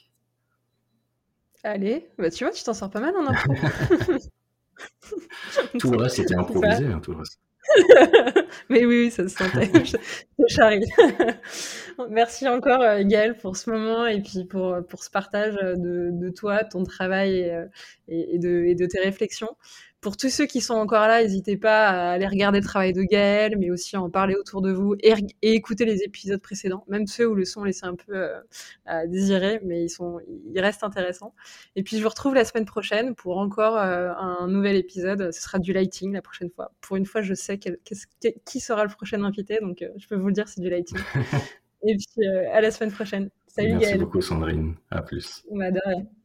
Allez, 1.63 2.09
bah 2.19 2.31
tu 2.31 2.45
vois, 2.45 2.53
tu 2.53 2.63
t'en 2.63 2.73
sors 2.73 2.91
pas 2.91 3.01
mal 3.01 3.15
en 3.17 3.27
impro. 3.27 3.55
tout 5.79 5.91
le 5.91 5.99
reste 5.99 6.21
était 6.21 6.37
improvisé, 6.37 6.87
hein, 6.87 7.01
tout 7.01 7.13
le 7.13 7.19
reste. 7.19 7.39
Mais 8.69 8.85
oui, 8.85 9.11
ça 9.11 9.29
se 9.29 9.37
sentait. 9.37 9.71
Charlie. 10.49 10.87
Merci 12.11 12.49
encore, 12.49 12.83
euh, 12.83 13.03
Gaël, 13.05 13.37
pour 13.37 13.57
ce 13.57 13.71
moment 13.71 14.07
et 14.07 14.21
puis 14.21 14.45
pour, 14.45 14.77
pour 14.89 15.03
ce 15.03 15.11
partage 15.11 15.55
de, 15.55 16.11
de 16.13 16.31
toi, 16.31 16.65
ton 16.65 16.85
travail 16.85 17.39
et, 17.39 17.53
euh, 17.55 17.67
et, 18.09 18.39
de, 18.39 18.65
et 18.67 18.75
de 18.75 18.87
tes 18.87 19.01
réflexions. 19.01 19.57
Pour 20.05 20.19
tous 20.19 20.29
ceux 20.29 20.45
qui 20.45 20.61
sont 20.61 20.75
encore 20.75 21.09
là, 21.09 21.23
n'hésitez 21.23 21.57
pas 21.57 21.89
à 21.89 22.11
aller 22.11 22.27
regarder 22.27 22.61
le 22.61 22.65
travail 22.67 22.93
de 22.93 23.03
Gaël, 23.05 23.57
mais 23.59 23.71
aussi 23.71 23.97
à 23.97 24.03
en 24.03 24.11
parler 24.11 24.35
autour 24.35 24.61
de 24.61 24.71
vous 24.71 24.97
et, 25.01 25.15
écouter 25.41 25.87
les 25.87 26.03
épisodes 26.03 26.43
précédents, 26.43 26.85
même 26.89 27.07
ceux 27.07 27.27
où 27.27 27.35
le 27.35 27.47
son 27.47 27.65
laissait 27.65 27.87
un 27.87 27.95
peu 27.95 28.15
euh, 28.15 28.39
à 28.85 29.07
désirer, 29.07 29.61
mais 29.65 29.83
ils, 29.83 29.89
sont, 29.89 30.21
ils 30.29 30.61
restent 30.61 30.85
intéressants. 30.85 31.35
Et 31.75 31.83
puis 31.83 31.97
je 31.97 32.03
vous 32.03 32.11
retrouve 32.11 32.35
la 32.35 32.45
semaine 32.45 32.67
prochaine 32.67 33.15
pour 33.15 33.39
encore 33.39 33.79
euh, 33.79 34.13
un 34.19 34.47
nouvel 34.47 34.77
épisode. 34.77 35.33
Ce 35.33 35.41
sera 35.41 35.59
du 35.59 35.73
lighting 35.73 36.13
la 36.13 36.21
prochaine 36.21 36.51
fois. 36.51 36.73
Pour 36.83 36.97
une 36.97 37.07
fois, 37.07 37.23
je 37.23 37.33
sais 37.33 37.59
qui 37.59 38.61
sera 38.61 38.85
le 38.85 38.91
prochain 38.91 39.25
invité, 39.25 39.59
donc 39.63 39.81
euh, 39.81 39.89
je 39.97 40.07
peux 40.07 40.17
vous 40.17 40.27
le 40.27 40.35
dire, 40.35 40.49
c'est 40.49 40.61
du 40.61 40.69
lighting. 40.69 40.99
et 41.83 41.97
puis 41.97 42.27
à 42.53 42.61
la 42.61 42.71
semaine 42.71 42.93
prochaine. 42.93 43.31
Salut 43.47 43.73
Merci 43.77 43.97
beaucoup 43.97 44.21
Sandrine. 44.21 44.75
À 44.91 45.01
plus. 45.01 45.47
Bah, 45.51 45.69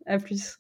à 0.06 0.18
plus. 0.18 0.60